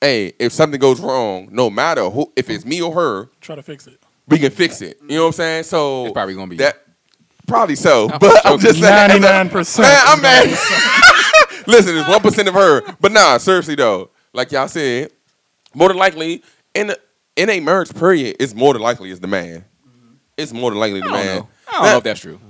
hey, 0.00 0.32
if 0.38 0.52
something 0.52 0.80
goes 0.80 1.00
wrong, 1.00 1.48
no 1.52 1.68
matter 1.68 2.08
who 2.08 2.32
if 2.34 2.48
it's 2.48 2.64
me 2.64 2.80
or 2.80 2.94
her, 2.94 3.30
Try 3.40 3.56
to 3.56 3.62
fix 3.62 3.86
it. 3.86 4.00
we 4.26 4.38
can 4.38 4.50
fix 4.50 4.80
it. 4.80 4.98
You 5.02 5.16
know 5.16 5.22
what 5.22 5.26
I'm 5.28 5.32
saying? 5.34 5.64
So 5.64 6.06
It's 6.06 6.12
probably 6.14 6.34
gonna 6.34 6.46
be 6.46 6.56
that. 6.56 6.82
Probably 7.50 7.74
so, 7.74 8.08
but 8.20 8.46
I'm 8.46 8.58
just 8.60 8.80
saying. 8.80 9.10
99%. 9.22 9.80
Man, 9.80 10.02
I'm 10.06 10.22
mad. 10.22 10.48
Listen, 11.66 11.96
it's 11.98 12.08
one 12.08 12.20
percent 12.20 12.48
of 12.48 12.54
her, 12.54 12.82
but 13.00 13.12
nah, 13.12 13.38
seriously 13.38 13.74
though, 13.74 14.10
like 14.32 14.52
y'all 14.52 14.68
said, 14.68 15.10
more 15.74 15.88
than 15.88 15.96
likely 15.98 16.42
in 16.74 16.90
a, 16.90 16.96
in 17.36 17.50
a 17.50 17.60
marriage 17.60 17.92
period, 17.94 18.36
it's 18.40 18.54
more 18.54 18.72
than 18.72 18.82
likely 18.82 19.10
it's 19.10 19.20
the 19.20 19.26
man. 19.26 19.64
Mm-hmm. 19.86 20.14
It's 20.36 20.52
more 20.52 20.70
than 20.70 20.78
likely 20.80 21.00
the 21.00 21.08
I 21.08 21.12
man. 21.12 21.26
know. 21.40 21.48
I 21.68 21.72
don't 21.72 21.84
know 21.84 21.96
if 21.98 22.04
that's 22.04 22.20
true. 22.20 22.40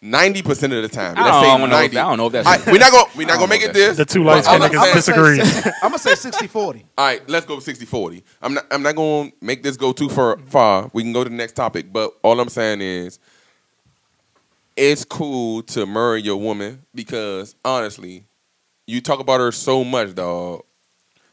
Ninety 0.00 0.42
percent 0.42 0.72
of 0.74 0.82
the 0.82 0.88
time. 0.88 1.14
I 1.16 1.22
Let's 1.22 1.30
don't 1.32 1.42
say 1.42 1.66
know 1.66 1.80
if- 1.82 1.90
I 1.92 1.94
don't 1.94 2.18
know 2.18 2.26
if 2.26 2.32
that's 2.32 2.46
All 2.46 2.56
true. 2.58 2.72
we're 2.72 2.78
not 2.78 2.92
gonna 2.92 3.04
we're 3.16 3.26
not 3.26 3.34
gonna 3.38 3.48
make 3.48 3.62
it 3.62 3.72
this. 3.72 3.96
that's 3.96 4.12
The 4.12 4.18
two 4.18 4.24
but 4.24 4.44
light-skinned 4.44 4.62
I'm 4.64 4.70
niggas 4.70 4.92
disagree. 4.94 5.40
I'm 5.82 5.88
gonna 5.90 5.98
say 5.98 6.14
60 6.14 6.46
40. 6.46 6.86
All 6.98 7.04
right, 7.06 7.28
let's 7.28 7.46
go 7.46 7.56
60-40. 7.56 8.22
I'm 8.42 8.52
not 8.54 8.66
I'm 8.70 8.82
not 8.82 8.96
gonna 8.96 9.32
make 9.40 9.62
this 9.62 9.76
go 9.78 9.92
too 9.92 10.08
far 10.10 10.38
far. 10.46 10.90
We 10.92 11.02
can 11.02 11.12
go 11.14 11.24
to 11.24 11.30
the 11.30 11.36
next 11.36 11.54
topic, 11.54 11.90
but 11.92 12.12
all 12.22 12.38
I'm 12.38 12.48
saying 12.50 12.80
is 12.82 13.18
it's 14.76 15.04
cool 15.04 15.62
to 15.62 15.86
marry 15.86 16.22
your 16.22 16.36
woman 16.36 16.82
because 16.94 17.54
honestly, 17.64 18.24
you 18.86 19.00
talk 19.00 19.20
about 19.20 19.40
her 19.40 19.52
so 19.52 19.84
much, 19.84 20.14
dog. 20.14 20.62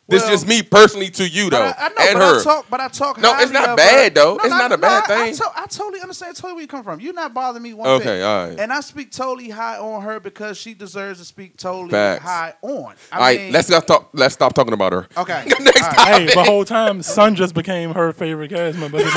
This 0.08 0.24
Well, 0.24 0.32
just 0.32 0.48
me 0.48 0.62
personally 0.62 1.10
to 1.12 1.28
you 1.30 1.50
though, 1.50 1.62
I, 1.62 1.74
I 1.78 1.88
know, 1.88 1.96
and 2.00 2.14
but 2.20 2.22
her. 2.34 2.40
I 2.40 2.44
talk, 2.44 2.66
but 2.70 2.80
I 2.82 2.88
talk. 2.90 3.18
No, 3.20 3.38
it's 3.40 3.52
not 3.52 3.78
bad, 3.78 4.10
her. 4.10 4.10
though. 4.24 4.36
No, 4.36 4.44
It's 4.44 4.50
no, 4.50 4.58
not 4.58 4.72
a 4.74 4.76
no, 4.76 4.82
bad 4.82 5.04
I- 5.10 5.14
I, 5.14 5.26
thing. 5.28 5.36
to- 5.38 5.52
I 5.56 5.66
totally 5.68 6.02
understand. 6.02 6.36
Totally 6.36 6.54
where 6.54 6.62
you 6.64 6.68
come 6.68 6.84
from. 6.84 7.00
You're 7.00 7.14
not 7.14 7.34
bothering 7.34 7.64
me 7.64 7.74
one 7.74 7.88
Okay, 7.88 8.04
bit. 8.18 8.24
all 8.24 8.48
right. 8.50 8.60
And 8.60 8.74
I 8.74 8.82
speak 8.82 9.12
totally 9.14 9.50
high 9.52 9.78
on 9.78 10.02
her 10.02 10.20
because 10.20 10.58
she 10.58 10.74
deserves 10.74 11.20
to 11.20 11.26
speak 11.26 11.56
totally 11.56 11.92
Facts. 11.92 12.24
high 12.24 12.54
on. 12.62 12.96
I 13.10 13.16
all 13.16 13.22
right, 13.22 13.40
mean, 13.40 13.54
let's 13.54 13.70
not 13.70 13.88
talk. 13.88 14.10
Let's 14.12 14.34
stop 14.34 14.54
talking 14.54 14.74
about 14.74 14.92
her. 14.92 15.08
Okay. 15.16 15.46
Next 15.62 15.82
All 15.82 15.88
right. 15.90 15.96
topic. 15.96 16.30
Hey, 16.30 16.34
the 16.36 16.44
whole 16.44 16.66
time, 16.66 17.02
Sun 17.04 17.36
just 17.36 17.54
became 17.56 17.94
her 17.94 18.12
favorite 18.12 18.50
cast 18.50 18.78
member. 18.80 18.98
Which 18.98 19.06
is 19.08 19.14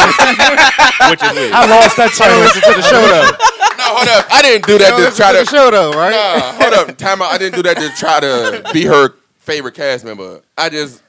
weird. 1.32 1.52
I 1.52 1.66
lost 1.66 1.96
that 1.96 2.12
title. 2.16 2.38
To 2.44 2.76
the 2.76 2.82
show 2.82 3.00
though. 3.02 3.50
No, 3.78 3.84
hold 3.84 4.08
up. 4.08 4.26
I 4.30 4.42
didn't 4.42 4.66
do 4.66 4.78
that 4.78 4.98
Yo, 4.98 5.10
to 5.10 5.16
try 5.16 5.32
to 5.32 5.38
to. 5.40 5.44
show 5.46 5.70
though, 5.70 5.92
right? 5.92 6.10
Nah, 6.10 6.52
hold 6.62 6.90
up. 6.90 6.96
Time 6.98 7.22
out. 7.22 7.32
I 7.32 7.38
didn't 7.38 7.56
do 7.56 7.62
that 7.64 7.76
to 7.76 7.88
try 7.98 8.20
to 8.20 8.70
be 8.72 8.84
her 8.84 9.14
favorite 9.38 9.74
cast 9.74 10.04
member. 10.04 10.42
I 10.56 10.68
just. 10.68 11.02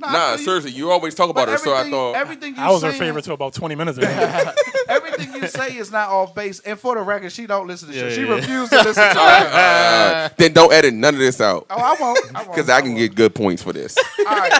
Nah, 0.00 0.12
Nah, 0.12 0.32
you- 0.34 0.44
seriously, 0.44 0.70
you 0.70 0.92
always 0.92 1.12
talk 1.16 1.28
about 1.28 1.48
her, 1.48 1.58
so 1.58 1.74
I 1.74 1.90
thought. 1.90 2.14
everything 2.14 2.54
you 2.54 2.62
I 2.62 2.70
was 2.70 2.84
her 2.84 2.92
favorite 2.92 3.24
till 3.24 3.34
about 3.34 3.52
20 3.54 3.74
minutes 3.74 3.98
ago. 3.98 4.06
Everything 4.88 5.34
you 5.34 5.48
say 5.48 5.76
is 5.76 5.90
not 5.90 6.08
off 6.08 6.36
base. 6.36 6.60
And 6.60 6.78
for 6.78 6.94
the 6.94 7.02
record, 7.02 7.32
she 7.32 7.46
don't 7.48 7.66
listen 7.66 7.88
to 7.88 7.94
Yeah, 7.96 8.02
shit. 8.02 8.12
She 8.12 8.20
yeah. 8.22 8.34
refused 8.34 8.70
to 8.70 8.76
listen 8.76 8.94
to 8.94 9.00
Uh, 9.20 9.40
it. 9.40 9.52
uh, 9.52 10.28
then 10.38 10.52
don't 10.52 10.72
edit 10.72 10.94
none 10.94 11.14
of 11.14 11.18
this 11.20 11.40
out. 11.40 11.66
Oh, 11.68 11.76
I 11.76 11.96
won't. 12.00 12.18
I 12.32 12.42
won't. 12.42 12.48
Because 12.54 12.70
I 12.70 12.80
can 12.80 12.94
get 12.94 13.16
good 13.16 13.34
points 13.34 13.60
for 13.62 13.72
this. 13.72 13.96
All 14.20 14.24
right. 14.36 14.52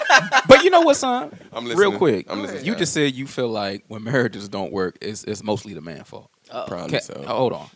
But 0.48 0.64
you 0.64 0.70
know 0.70 0.80
what, 0.80 0.96
son? 0.96 1.32
I'm 1.52 1.66
Real 1.68 1.96
quick, 1.96 2.26
I'm 2.28 2.42
listening. 2.42 2.64
you 2.64 2.74
just 2.74 2.92
said 2.92 3.14
you 3.14 3.28
feel 3.28 3.48
like 3.48 3.84
when 3.86 4.02
marriages 4.02 4.48
don't 4.48 4.72
work, 4.72 4.98
it's, 5.00 5.22
it's 5.22 5.44
mostly 5.44 5.72
the 5.72 5.80
man 5.80 6.02
fault. 6.02 6.30
Uh, 6.50 6.66
Probably 6.66 6.86
Okay, 6.96 7.00
so. 7.00 7.14
Uh, 7.14 7.26
hold 7.34 7.52
on. 7.52 7.66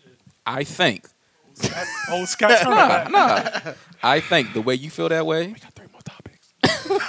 I 0.47 0.65
think. 0.65 1.07
Old 2.11 2.29
Scott 2.29 2.59
Turner. 2.63 2.75
Nah, 2.75 3.09
nah. 3.11 3.73
I 4.03 4.21
think 4.21 4.53
the 4.55 4.63
way 4.63 4.75
you 4.75 4.91
feel 4.91 5.09
that 5.11 5.27
way. 5.27 5.49
We 5.49 5.53
got 5.61 5.73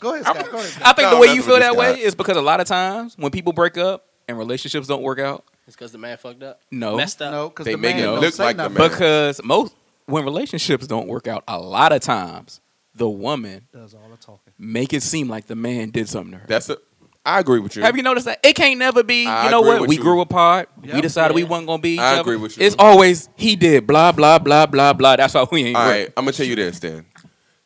Go 0.00 0.14
ahead, 0.14 0.24
Scott. 0.26 0.50
Go 0.50 0.58
ahead. 0.58 0.70
Scott. 0.70 0.86
I 0.86 0.92
think 0.92 1.06
No, 1.10 1.14
the 1.14 1.20
way 1.20 1.34
you 1.34 1.42
feel 1.42 1.54
this 1.56 1.64
that 1.64 1.76
way 1.76 1.94
guy- 1.94 2.00
is 2.00 2.14
because 2.14 2.36
a 2.36 2.42
lot 2.42 2.60
of 2.60 2.66
times 2.66 3.16
when 3.18 3.30
people 3.32 3.52
break 3.52 3.76
up 3.78 4.04
and 4.28 4.36
relationships 4.38 4.86
don't 4.86 5.02
work 5.02 5.18
out, 5.18 5.44
It's 5.66 5.74
because 5.76 5.92
the 5.92 5.98
man 5.98 6.16
fucked 6.18 6.42
up. 6.42 6.60
no, 6.70 6.96
Messed 6.96 7.20
up. 7.22 7.32
No, 7.32 7.48
because 7.48 7.64
They 7.64 7.72
the 7.72 7.78
make 7.78 7.96
man 7.96 8.02
it 8.04 8.06
don't 8.06 8.20
look 8.20 8.34
say 8.34 8.44
like 8.44 8.56
the 8.56 8.64
nothing. 8.68 8.78
man. 8.78 8.90
because 8.90 9.42
most 9.42 9.74
when 10.06 10.24
relationships 10.24 10.86
don't 10.86 11.08
work 11.08 11.26
out, 11.26 11.44
a 11.48 11.58
lot 11.58 11.92
of 11.92 12.00
times 12.02 12.60
the 12.94 13.08
woman 13.08 13.66
does 13.72 13.94
all 13.94 14.08
the 14.10 14.16
talking. 14.18 14.52
make 14.58 14.92
it 14.92 15.02
seem 15.02 15.28
like 15.28 15.46
the 15.46 15.56
man 15.56 15.90
did 15.90 16.08
something 16.08 16.32
to 16.32 16.38
her. 16.38 16.46
That's 16.46 16.68
a. 16.70 16.78
I 17.26 17.40
agree 17.40 17.58
with 17.58 17.74
you. 17.74 17.82
Have 17.82 17.96
you 17.96 18.02
noticed 18.04 18.26
that? 18.26 18.38
It 18.44 18.54
can't 18.54 18.78
never 18.78 19.02
be, 19.02 19.26
I 19.26 19.46
you 19.46 19.50
know 19.50 19.60
what? 19.60 19.88
We 19.88 19.96
you. 19.96 20.00
grew 20.02 20.20
apart. 20.20 20.68
We 20.80 20.88
Yep. 20.90 21.02
decided 21.02 21.34
we 21.34 21.42
Yeah. 21.42 21.48
wasn't 21.48 21.66
going 21.66 21.78
to 21.78 21.82
be 21.82 21.94
each 21.94 22.00
I 22.00 22.12
other. 22.12 22.20
agree 22.20 22.36
with 22.36 22.56
you. 22.56 22.64
It's 22.64 22.76
always, 22.78 23.28
he 23.36 23.56
did, 23.56 23.86
blah, 23.86 24.12
blah, 24.12 24.38
blah, 24.38 24.66
blah, 24.66 24.92
blah. 24.92 25.16
That's 25.16 25.34
why 25.34 25.44
we 25.50 25.64
ain't 25.64 25.76
All 25.76 25.84
right, 25.88 26.06
I'm 26.16 26.24
gonna 26.24 26.32
tell 26.32 26.46
you 26.46 26.54
this 26.54 26.78
then. 26.78 27.04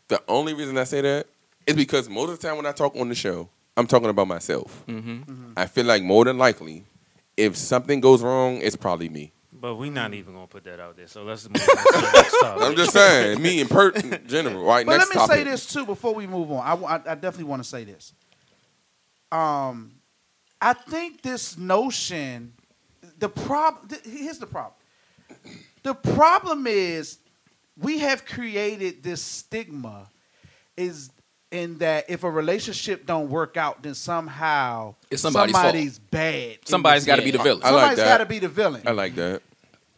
The 0.09 0.21
only 0.27 0.55
reason 0.55 0.79
I 0.79 0.85
say 0.85 1.03
that 1.03 1.27
is 1.67 1.77
because 1.77 2.09
most 2.09 2.31
of 2.31 2.41
the 2.41 2.49
time 2.49 2.57
when 2.57 2.65
I 2.67 2.73
talk 2.73 2.97
on 2.97 3.09
the 3.11 3.15
show, 3.15 3.49
I'm 3.77 3.87
talking 3.87 4.09
about 4.09 4.27
myself. 4.29 4.83
Mm-hmm. 4.89 5.53
I 5.57 5.67
feel 5.67 5.85
like 5.85 6.03
more 6.03 6.25
than 6.25 6.39
likely, 6.39 6.85
if 7.37 7.55
something 7.57 8.01
goes 8.01 8.23
wrong, 8.23 8.57
it's 8.63 8.77
probably 8.77 9.09
me. 9.11 9.33
But 9.53 9.75
we're 9.77 9.93
not 9.93 10.15
even 10.15 10.33
gonna 10.35 10.47
put 10.47 10.65
that 10.65 10.81
out 10.81 10.97
there. 10.97 11.07
So 11.07 11.23
let's 11.23 11.47
move 11.49 11.61
on 11.61 11.77
to 11.77 12.07
the 12.07 12.13
next 12.15 12.41
topic. 12.41 12.63
I'm 12.65 12.77
just 12.77 12.93
saying, 12.93 13.43
me 13.43 13.61
and 13.61 13.69
per 13.69 13.91
in 13.91 14.27
general. 14.27 14.65
Right, 14.65 14.87
But 14.87 14.97
next 14.97 15.15
let 15.15 15.29
me 15.29 15.35
say 15.37 15.45
this 15.45 15.67
too 15.67 15.85
before 15.85 16.15
we 16.15 16.27
move 16.27 16.51
on. 16.51 16.61
I, 16.67 16.87
I, 16.87 16.95
I 16.95 17.15
definitely 17.15 17.45
want 17.45 17.63
to 17.63 17.69
say 17.69 17.85
this. 17.85 18.15
Um, 19.33 19.93
I 20.61 20.73
think 20.73 21.23
this 21.23 21.57
notion, 21.57 22.53
the 23.19 23.29
problem. 23.29 23.89
Th- 23.89 24.03
here's 24.05 24.39
the 24.39 24.47
problem. 24.47 24.75
The 25.83 25.95
problem 25.95 26.67
is 26.67 27.19
we 27.81 28.01
have 28.01 28.25
created 28.27 29.03
this 29.03 29.23
stigma, 29.23 30.09
is 30.77 31.11
in 31.51 31.79
that 31.79 32.05
if 32.09 32.23
a 32.25 32.31
relationship 32.31 33.07
don't 33.07 33.29
work 33.29 33.57
out, 33.57 33.83
then 33.83 33.95
somehow 33.95 34.95
It's 35.11 35.23
somebody's 35.23 35.53
fault. 35.99 36.11
bad. 36.11 36.59
in 36.61 36.67
Somebody's 36.67 37.05
this 37.05 37.07
got 37.07 37.17
to 37.17 37.23
be 37.23 37.31
the 37.33 37.39
villain. 37.43 37.63
I 37.65 37.71
like 37.71 37.81
Somebody's 37.81 37.97
that. 37.99 38.09
got 38.09 38.19
to 38.19 38.27
be 38.27 38.39
the 38.39 38.49
villain 38.49 38.83
I 38.87 38.91
like 38.93 39.15
that. 39.17 39.43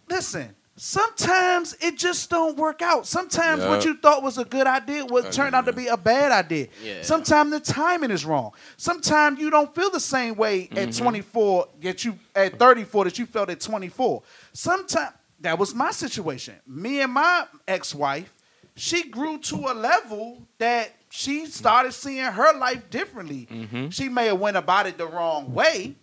listen, 0.09 0.55
sometimes 0.77 1.77
it 1.81 1.97
just 1.97 2.31
don't 2.31 2.57
work 2.57 2.83
out. 2.83 3.07
Sometimes 3.07 3.63
Yeah. 3.63 3.69
what 3.69 3.85
you 3.85 3.97
thought 3.97 4.23
was 4.23 4.39
a 4.39 4.45
good 4.45 4.67
idea 4.67 5.05
will 5.05 5.31
turn 5.31 5.55
out 5.55 5.67
to 5.67 5.73
be 5.73 5.87
a 5.87 5.97
bad 5.97 6.33
idea. 6.33 6.69
Yeah. 6.83 7.03
Sometimes 7.03 7.51
the 7.51 7.61
timing 7.61 8.11
is 8.11 8.25
wrong. 8.25 8.53
Sometimes 8.77 9.39
you 9.39 9.51
don't 9.51 9.75
feel 9.75 9.91
the 9.91 10.01
same 10.01 10.35
way 10.35 10.69
at 10.73 10.89
mm-hmm. 10.89 11.03
24 11.03 11.69
that 11.83 12.05
you 12.05 12.19
at 12.35 12.59
34 12.59 13.05
that 13.05 13.19
you 13.19 13.27
felt 13.27 13.51
at 13.51 13.61
24. 13.61 14.23
Sometimes 14.53 15.13
that 15.41 15.59
was 15.59 15.75
my 15.75 15.91
situation. 15.91 16.55
Me 16.67 17.01
and 17.01 17.13
my 17.13 17.47
ex-wife, 17.67 18.33
she 18.75 19.09
grew 19.09 19.39
to 19.39 19.57
a 19.57 19.75
level 19.75 20.47
that 20.59 20.93
she 21.11 21.47
started 21.47 21.93
seeing 21.93 22.25
her 22.25 22.57
life 22.57 22.89
differently. 22.89 23.47
Mm-hmm. 23.51 23.89
She 23.91 24.09
may 24.09 24.27
have 24.27 24.39
went 24.41 24.57
about 24.57 24.87
it 24.87 24.97
the 24.97 25.07
wrong 25.07 25.53
way, 25.53 25.97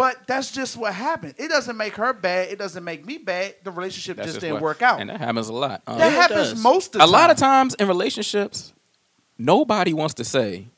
but 0.00 0.26
that's 0.26 0.50
just 0.50 0.78
what 0.78 0.94
happened. 0.94 1.34
It 1.36 1.48
doesn't 1.48 1.76
make 1.76 1.94
her 1.96 2.14
bad. 2.14 2.48
It 2.48 2.58
doesn't 2.58 2.82
make 2.82 3.04
me 3.04 3.18
bad. 3.18 3.56
The 3.64 3.70
relationship 3.70 4.16
just 4.16 4.28
just 4.28 4.40
didn't 4.40 4.54
what- 4.54 4.62
work 4.62 4.80
out. 4.80 4.98
And 4.98 5.10
that 5.10 5.18
happens 5.20 5.48
a 5.48 5.52
lot. 5.52 5.82
Um, 5.86 5.98
that 5.98 6.10
it 6.10 6.14
happens 6.16 6.52
does. 6.52 6.62
most 6.62 6.86
of 6.86 6.92
the 6.92 6.98
time. 7.00 7.08
a 7.08 7.12
lot 7.12 7.28
of 7.28 7.36
times 7.36 7.74
in 7.74 7.86
relationships, 7.86 8.72
nobody 9.36 9.92
wants 9.92 10.14
to 10.14 10.24
say, 10.24 10.68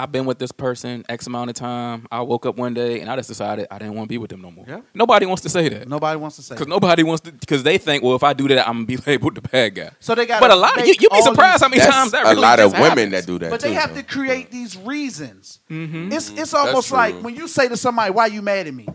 I've 0.00 0.12
been 0.12 0.26
with 0.26 0.38
this 0.38 0.52
person 0.52 1.04
X 1.08 1.26
amount 1.26 1.50
of 1.50 1.56
time. 1.56 2.06
I 2.12 2.20
woke 2.22 2.46
up 2.46 2.56
one 2.56 2.72
day 2.72 3.00
and 3.00 3.10
I 3.10 3.16
just 3.16 3.28
decided 3.28 3.66
I 3.70 3.78
didn't 3.78 3.94
want 3.94 4.06
to 4.06 4.08
be 4.08 4.18
with 4.18 4.30
them 4.30 4.40
no 4.40 4.50
more. 4.52 4.64
Yeah. 4.68 4.80
Nobody 4.94 5.26
wants 5.26 5.42
to 5.42 5.48
say 5.48 5.68
that. 5.68 5.88
Nobody 5.88 6.16
wants 6.18 6.36
to 6.36 6.42
say. 6.42 6.54
Because 6.54 6.66
it. 6.68 6.70
nobody 6.70 7.02
wants 7.02 7.22
to, 7.22 7.32
because 7.32 7.64
they 7.64 7.78
think, 7.78 8.04
well, 8.04 8.14
if 8.14 8.22
I 8.22 8.32
do 8.32 8.46
that, 8.48 8.68
I'm 8.68 8.84
going 8.84 8.86
to 8.86 8.96
be 8.96 8.96
labeled 9.10 9.34
the 9.34 9.40
bad 9.42 9.74
guy. 9.74 9.90
So 9.98 10.14
they 10.14 10.24
got. 10.26 10.40
But 10.40 10.52
a 10.52 10.56
lot, 10.56 10.76
you, 10.86 10.94
you'd 11.00 11.10
be 11.10 11.22
surprised 11.22 11.62
how 11.62 11.68
many 11.68 11.82
times 11.82 12.12
that 12.12 12.24
a 12.24 12.28
really 12.30 12.40
lot 12.40 12.60
of 12.60 12.72
women 12.74 12.88
happens. 12.88 13.10
that 13.12 13.26
do 13.26 13.38
that 13.40 13.50
But 13.50 13.60
too. 13.60 13.68
they 13.68 13.74
have 13.74 13.90
though. 13.94 14.02
to 14.02 14.06
create 14.06 14.50
these 14.52 14.76
reasons. 14.76 15.58
Mhm. 15.68 16.12
It's 16.12 16.30
it's 16.30 16.54
almost 16.54 16.92
like 16.92 17.16
when 17.20 17.34
you 17.34 17.48
say 17.48 17.66
to 17.68 17.76
somebody, 17.76 18.12
"Why 18.12 18.26
you 18.26 18.40
mad 18.40 18.66
at 18.68 18.74
me?" 18.74 18.86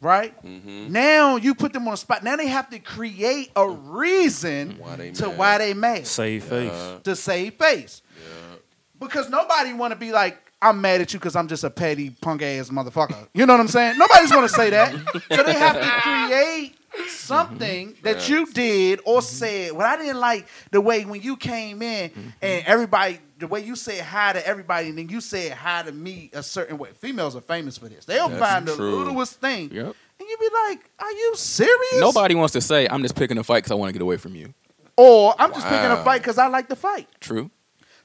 Right 0.00 0.34
Mm-hmm. 0.44 0.92
now, 0.92 1.36
you 1.36 1.54
put 1.54 1.72
them 1.72 1.86
on 1.88 1.92
the 1.92 1.96
spot. 1.96 2.22
Now 2.22 2.36
they 2.36 2.48
have 2.48 2.68
to 2.70 2.78
create 2.78 3.50
a 3.56 3.66
reason 3.68 4.76
Why 4.78 4.96
to 5.14 5.28
mad. 5.28 5.38
why 5.38 5.58
they 5.58 5.72
mad 5.74 6.06
Save 6.06 6.44
face. 6.44 6.70
Uh, 6.70 6.98
to 7.04 7.16
save 7.16 7.54
face. 7.54 8.02
Because 8.98 9.28
nobody 9.28 9.72
want 9.72 9.92
to 9.92 9.98
be 9.98 10.12
like, 10.12 10.38
I'm 10.60 10.80
mad 10.80 11.00
at 11.00 11.12
you 11.12 11.18
because 11.18 11.36
I'm 11.36 11.48
just 11.48 11.64
a 11.64 11.70
petty 11.70 12.10
punk 12.10 12.42
ass 12.42 12.70
motherfucker. 12.70 13.28
You 13.34 13.46
know 13.46 13.54
what 13.54 13.60
I'm 13.60 13.68
saying? 13.68 13.98
Nobody's 13.98 14.30
going 14.30 14.48
to 14.48 14.54
say 14.54 14.70
that. 14.70 14.92
So 15.30 15.42
they 15.42 15.52
have 15.52 15.80
to 15.80 15.88
create 16.00 16.74
something 17.08 17.92
mm-hmm. 17.92 18.02
that 18.04 18.28
you 18.28 18.46
did 18.46 19.00
or 19.04 19.18
mm-hmm. 19.18 19.26
said. 19.26 19.72
What 19.72 19.86
I 19.86 19.96
didn't 19.96 20.20
like 20.20 20.48
the 20.70 20.80
way 20.80 21.04
when 21.04 21.20
you 21.20 21.36
came 21.36 21.82
in 21.82 22.10
mm-hmm. 22.10 22.28
and 22.40 22.64
everybody, 22.66 23.18
the 23.38 23.46
way 23.46 23.62
you 23.62 23.76
said 23.76 24.02
hi 24.02 24.32
to 24.32 24.46
everybody, 24.46 24.88
and 24.88 24.98
then 24.98 25.08
you 25.08 25.20
said 25.20 25.52
hi 25.52 25.82
to 25.82 25.92
me 25.92 26.30
a 26.32 26.42
certain 26.42 26.78
way. 26.78 26.90
Females 26.98 27.36
are 27.36 27.42
famous 27.42 27.76
for 27.76 27.88
this. 27.88 28.06
They'll 28.06 28.28
That's 28.28 28.40
find 28.40 28.66
the 28.66 28.76
littlest 28.76 29.40
thing, 29.40 29.70
Yep. 29.70 29.94
and 30.20 30.28
you 30.28 30.36
be 30.38 30.48
like, 30.68 30.90
"Are 30.98 31.12
you 31.12 31.32
serious?" 31.36 32.00
Nobody 32.00 32.34
wants 32.34 32.54
to 32.54 32.62
say, 32.62 32.88
I'm 32.88 33.02
just 33.02 33.14
picking 33.14 33.36
a 33.36 33.44
fight 33.44 33.58
because 33.58 33.72
I 33.72 33.74
want 33.74 33.90
to 33.90 33.92
get 33.92 34.02
away 34.02 34.16
from 34.16 34.34
you. 34.34 34.54
Or 34.96 35.34
I'm 35.38 35.52
just 35.52 35.66
picking 35.66 35.90
a 35.90 36.02
fight 36.02 36.22
because 36.22 36.38
I 36.38 36.46
like 36.46 36.68
to 36.70 36.76
fight. 36.76 37.08
True. 37.20 37.50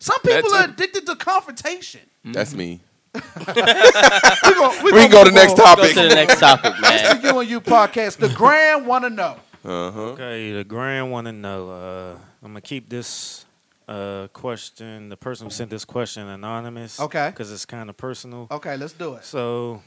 Some 0.02 0.20
people 0.22 0.52
are 0.56 0.66
addicted 0.66 1.06
to 1.06 1.16
confrontation. 1.16 2.02
That's 2.26 2.56
me. 2.56 2.82
We, 3.14 4.54
gon- 4.56 4.84
We 4.84 4.92
can 4.92 5.12
go 5.12 5.24
to 5.24 5.30
the 5.30 5.36
next 5.36 5.52
on. 5.52 5.58
Go 5.58 5.64
topic. 5.64 5.94
to 5.94 6.02
the 6.10 6.16
next 6.16 6.40
topic, 6.40 6.74
It's 6.78 6.82
man. 6.82 7.22
the 7.22 7.28
You 7.28 7.40
and 7.40 7.50
You 7.50 7.62
podcast. 7.62 8.18
The 8.18 8.30
grand 8.30 8.88
want 8.88 9.04
to 9.04 9.10
know. 9.12 9.36
Uh 9.64 9.92
huh. 9.92 10.02
Okay, 10.14 10.54
the 10.54 10.64
grand 10.64 11.12
want 11.12 11.28
to 11.28 11.32
know. 11.32 11.70
Uh, 11.70 12.18
I'm 12.44 12.50
gonna 12.52 12.62
keep 12.62 12.90
this 12.90 13.46
uh, 13.88 14.28
question. 14.34 15.10
The 15.10 15.18
person 15.18 15.46
who 15.48 15.52
sent 15.52 15.70
this 15.70 15.86
question 15.86 16.28
anonymous. 16.28 17.00
Okay. 17.00 17.30
Because 17.30 17.52
it's 17.52 17.66
kind 17.66 17.90
of 17.90 17.96
personal. 17.98 18.48
Okay, 18.50 18.76
let's 18.78 18.94
do 18.94 19.16
it. 19.16 19.24
So 19.26 19.84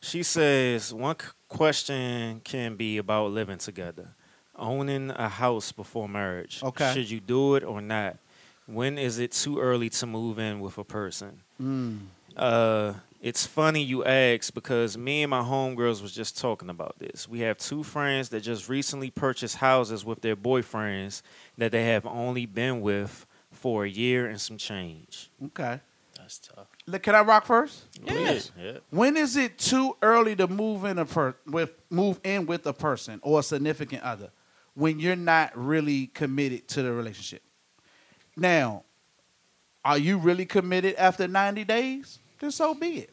she 0.00 0.22
says 0.24 0.92
one 0.92 1.14
c- 1.20 1.28
question 1.48 2.40
can 2.42 2.74
be 2.74 2.98
about 2.98 3.30
living 3.30 3.58
together, 3.58 4.08
owning 4.56 5.10
a 5.10 5.28
house 5.28 5.70
before 5.70 6.08
marriage. 6.08 6.60
Okay. 6.64 6.92
Should 6.94 7.08
you 7.10 7.20
do 7.20 7.54
it 7.54 7.62
or 7.62 7.80
not? 7.80 8.16
When 8.72 8.98
is 8.98 9.18
it 9.18 9.32
too 9.32 9.58
early 9.58 9.88
to 9.90 10.06
move 10.06 10.38
in 10.38 10.60
with 10.60 10.78
a 10.78 10.84
person? 10.84 11.40
Mm. 11.60 11.98
Uh, 12.36 12.94
It's 13.20 13.44
funny 13.46 13.82
you 13.82 14.02
ask 14.04 14.54
because 14.54 14.96
me 14.96 15.22
and 15.22 15.30
my 15.30 15.42
homegirls 15.42 16.00
was 16.00 16.12
just 16.12 16.38
talking 16.38 16.70
about 16.70 16.98
this. 16.98 17.28
We 17.28 17.40
have 17.40 17.58
two 17.58 17.82
friends 17.82 18.30
that 18.30 18.40
just 18.40 18.68
recently 18.68 19.10
purchased 19.10 19.56
houses 19.56 20.04
with 20.06 20.22
their 20.22 20.36
boyfriends 20.36 21.20
that 21.58 21.70
they 21.72 21.84
have 21.84 22.06
only 22.06 22.46
been 22.46 22.80
with 22.80 23.26
for 23.52 23.84
a 23.84 23.88
year 23.90 24.26
and 24.26 24.40
some 24.40 24.56
change. 24.56 25.28
Okay. 25.48 25.80
That's 26.16 26.38
tough. 26.38 26.68
Look, 26.86 27.02
Can 27.02 27.14
I 27.14 27.20
rock 27.22 27.44
first? 27.44 27.84
Please. 28.06 28.52
Yeah. 28.58 28.78
When 28.90 29.16
is 29.18 29.36
it 29.36 29.58
too 29.58 29.96
early 30.00 30.34
to 30.36 30.46
move 30.46 30.84
in 30.84 30.96
a 30.98 31.04
per 31.04 31.34
with 31.46 31.74
move 31.90 32.20
in 32.24 32.46
with 32.46 32.64
a 32.66 32.72
person 32.72 33.18
or 33.22 33.40
a 33.40 33.42
significant 33.42 34.02
other 34.02 34.30
when 34.74 34.98
you're 35.00 35.16
not 35.16 35.50
really 35.56 36.06
committed 36.06 36.68
to 36.68 36.82
the 36.82 36.92
relationship? 36.92 37.42
Now, 38.36 38.84
are 39.84 39.98
you 39.98 40.18
really 40.18 40.46
committed 40.46 40.94
after 40.96 41.26
90 41.26 41.64
days? 41.64 42.18
Then 42.38 42.50
so 42.50 42.74
be 42.74 42.98
it. 42.98 43.10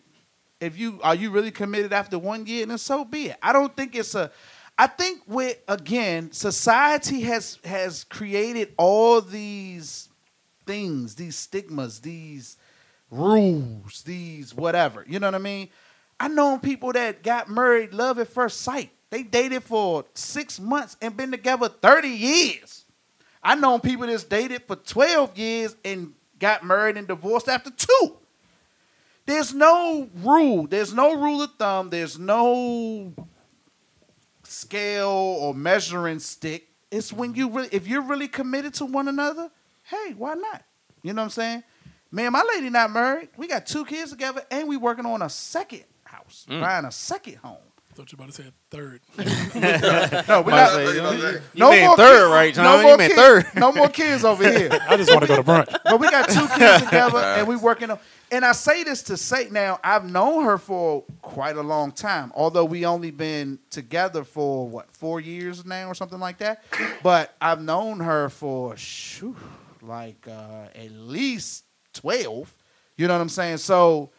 If 0.59 0.77
you 0.77 0.99
are 1.03 1.13
you 1.13 1.29
really 1.29 1.51
committed 1.51 1.93
after 1.93 2.17
one 2.17 2.45
year, 2.47 2.65
then 2.65 2.77
so 2.77 3.05
be 3.05 3.27
it. 3.27 3.37
I 3.41 3.53
don't 3.53 3.75
think 3.75 3.95
it's 3.95 4.15
a 4.15 4.31
I 4.77 4.87
think 4.87 5.21
with 5.27 5.57
again, 5.67 6.31
society 6.31 7.21
has 7.21 7.59
has 7.63 8.03
created 8.03 8.73
all 8.77 9.21
these 9.21 10.09
things, 10.65 11.15
these 11.15 11.35
stigmas, 11.35 11.99
these 11.99 12.57
rules, 13.11 14.03
these 14.03 14.53
whatever. 14.53 15.05
You 15.07 15.19
know 15.19 15.27
what 15.27 15.35
I 15.35 15.39
mean? 15.39 15.69
I 16.19 16.27
know 16.27 16.57
people 16.57 16.91
that 16.93 17.23
got 17.23 17.49
married 17.49 17.93
love 17.93 18.17
at 18.19 18.27
first 18.27 18.61
sight. 18.61 18.91
They 19.09 19.23
dated 19.23 19.63
for 19.63 20.05
six 20.13 20.59
months 20.59 20.97
and 21.01 21.15
been 21.15 21.31
together 21.31 21.69
30 21.69 22.09
years. 22.09 22.85
I 23.43 23.55
know 23.55 23.79
people 23.79 24.07
that's 24.07 24.23
dated 24.23 24.63
for 24.67 24.75
12 24.75 25.37
years 25.37 25.75
and 25.85 26.13
got 26.39 26.63
married 26.63 26.97
and 26.97 27.07
divorced 27.07 27.47
after 27.47 27.69
two. 27.71 28.17
There's 29.25 29.53
no 29.53 30.09
rule. 30.23 30.67
There's 30.67 30.93
no 30.93 31.15
rule 31.15 31.41
of 31.41 31.51
thumb. 31.57 31.89
There's 31.89 32.17
no 32.17 33.13
scale 34.43 35.07
or 35.09 35.53
measuring 35.53 36.19
stick. 36.19 36.67
It's 36.91 37.11
when 37.11 37.35
you 37.35 37.49
really, 37.49 37.69
if 37.71 37.87
you're 37.87 38.01
really 38.03 38.27
committed 38.27 38.73
to 38.75 38.85
one 38.85 39.07
another, 39.07 39.49
hey, 39.83 40.13
why 40.17 40.35
not? 40.35 40.63
You 41.03 41.13
know 41.13 41.21
what 41.21 41.25
I'm 41.25 41.29
saying? 41.31 41.63
Man, 42.11 42.31
my 42.31 42.43
lady 42.55 42.69
not 42.69 42.91
married. 42.91 43.29
We 43.35 43.47
got 43.47 43.65
two 43.65 43.83
kids 43.83 44.11
together, 44.11 44.41
and 44.49 44.67
we 44.69 44.77
working 44.77 45.05
on 45.05 45.21
a 45.21 45.29
second 45.29 45.83
house, 46.05 46.45
Mm. 46.49 46.61
buying 46.61 46.85
a 46.85 46.91
second 46.91 47.35
home. 47.35 47.57
Thought 47.97 48.11
you 48.11 48.17
were 48.19 48.25
about 48.25 48.35
to 48.35 48.43
say 48.43 48.47
a 48.47 48.53
third. 48.69 49.01
no, 50.27 50.41
we're 50.43 50.51
not. 50.51 50.69
say, 50.71 50.85
you 50.95 51.01
know, 51.01 51.11
you- 51.13 51.27
you 51.27 51.41
no 51.55 51.71
meant 51.71 51.85
more 51.87 51.97
third, 51.97 52.19
kids- 52.21 52.31
right, 52.31 52.53
John? 52.53 52.63
No 52.63 52.83
more 52.83 52.97
meant 52.97 53.11
kids. 53.13 53.21
third. 53.21 53.45
No 53.55 53.71
more 53.71 53.89
kids 53.89 54.23
over 54.23 54.47
here. 54.47 54.69
I 54.87 54.97
just 54.97 55.09
want 55.09 55.21
to 55.23 55.27
go 55.27 55.35
to 55.37 55.43
brunch. 55.43 55.75
But 55.83 55.99
we 55.99 56.07
got 56.11 56.29
two 56.29 56.47
kids 56.49 56.83
together, 56.83 57.17
and 57.17 57.47
we 57.47 57.55
working 57.55 57.89
on. 57.89 57.97
And 58.31 58.45
I 58.45 58.51
say 58.51 58.83
this 58.83 59.01
to 59.03 59.17
say 59.17 59.47
now, 59.49 59.79
I've 59.83 60.07
known 60.07 60.43
her 60.45 60.59
for 60.59 61.05
quite 61.23 61.55
a 61.57 61.63
long 61.63 61.91
time. 61.91 62.31
Although 62.35 62.65
we 62.65 62.85
only 62.85 63.09
been 63.09 63.57
together 63.71 64.23
for 64.23 64.67
what 64.69 64.91
four 64.91 65.19
years 65.19 65.65
now 65.65 65.87
or 65.87 65.95
something 65.95 66.19
like 66.19 66.37
that. 66.37 66.63
But 67.01 67.35
I've 67.41 67.61
known 67.63 67.99
her 68.01 68.29
for 68.29 68.77
shoo, 68.77 69.35
like 69.81 70.27
uh, 70.27 70.65
at 70.75 70.91
least 70.91 71.63
twelve. 71.93 72.53
You 72.95 73.07
know 73.07 73.15
what 73.15 73.21
I'm 73.21 73.29
saying? 73.29 73.57
So, 73.57 74.11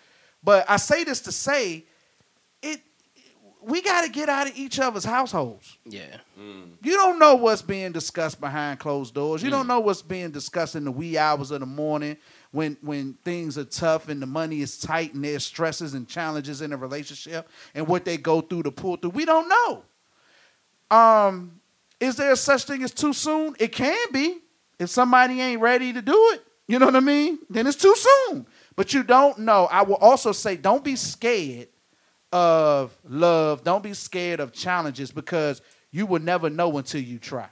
but 0.42 0.68
I 0.68 0.78
say 0.78 1.04
this 1.04 1.20
to 1.22 1.32
say, 1.32 1.72
it. 1.74 1.87
We 3.62 3.82
got 3.82 4.04
to 4.04 4.10
get 4.10 4.28
out 4.28 4.48
of 4.48 4.56
each 4.56 4.78
other's 4.78 5.04
households. 5.04 5.76
Yeah. 5.84 6.16
You 6.36 6.92
don't 6.94 7.18
know 7.18 7.34
what's 7.34 7.62
being 7.62 7.92
discussed 7.92 8.40
behind 8.40 8.78
closed 8.78 9.14
doors. 9.14 9.42
You 9.42 9.50
don't 9.50 9.66
know 9.66 9.80
what's 9.80 10.02
being 10.02 10.30
discussed 10.30 10.76
in 10.76 10.84
the 10.84 10.92
wee 10.92 11.18
hours 11.18 11.50
of 11.50 11.60
the 11.60 11.66
morning 11.66 12.16
when 12.52 12.76
when 12.80 13.14
things 13.24 13.58
are 13.58 13.64
tough 13.64 14.08
and 14.08 14.22
the 14.22 14.26
money 14.26 14.60
is 14.60 14.78
tight 14.78 15.14
and 15.14 15.24
there's 15.24 15.44
stresses 15.44 15.94
and 15.94 16.08
challenges 16.08 16.62
in 16.62 16.72
a 16.72 16.76
relationship 16.76 17.48
and 17.74 17.86
what 17.86 18.04
they 18.04 18.16
go 18.16 18.40
through 18.40 18.62
to 18.62 18.70
pull 18.70 18.96
through. 18.96 19.10
We 19.10 19.24
don't 19.24 19.48
know. 19.48 20.96
Um, 20.96 21.60
is 22.00 22.16
there 22.16 22.34
such 22.36 22.64
thing 22.64 22.82
as 22.82 22.92
too 22.92 23.12
soon? 23.12 23.56
It 23.58 23.72
can 23.72 24.12
be. 24.12 24.38
If 24.78 24.90
somebody 24.90 25.40
ain't 25.40 25.60
ready 25.60 25.92
to 25.92 26.00
do 26.00 26.14
it, 26.34 26.44
you 26.68 26.78
know 26.78 26.86
what 26.86 26.96
I 26.96 27.00
mean? 27.00 27.40
Then 27.50 27.66
it's 27.66 27.76
too 27.76 27.94
soon. 27.96 28.46
But 28.76 28.94
you 28.94 29.02
don't 29.02 29.40
know. 29.40 29.66
I 29.70 29.82
will 29.82 29.96
also 29.96 30.30
say 30.30 30.56
don't 30.56 30.84
be 30.84 30.94
scared 30.94 31.68
of 32.32 32.96
love. 33.08 33.64
Don't 33.64 33.82
be 33.82 33.94
scared 33.94 34.40
of 34.40 34.52
challenges 34.52 35.10
because 35.10 35.62
you 35.90 36.06
will 36.06 36.20
never 36.20 36.50
know 36.50 36.76
until 36.78 37.00
you 37.00 37.18
try. 37.18 37.48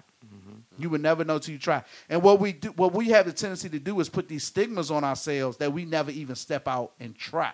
You 0.78 0.90
will 0.90 1.00
never 1.00 1.24
know 1.24 1.36
until 1.36 1.52
you 1.54 1.58
try. 1.58 1.82
And 2.10 2.22
what 2.22 2.38
we 2.38 2.52
do, 2.52 2.68
what 2.72 2.92
we 2.92 3.08
have 3.08 3.24
the 3.24 3.32
tendency 3.32 3.70
to 3.70 3.78
do 3.78 3.98
is 4.00 4.10
put 4.10 4.28
these 4.28 4.44
stigmas 4.44 4.90
on 4.90 5.04
ourselves 5.04 5.56
that 5.56 5.72
we 5.72 5.86
never 5.86 6.10
even 6.10 6.34
step 6.34 6.68
out 6.68 6.92
and 7.00 7.16
try. 7.16 7.52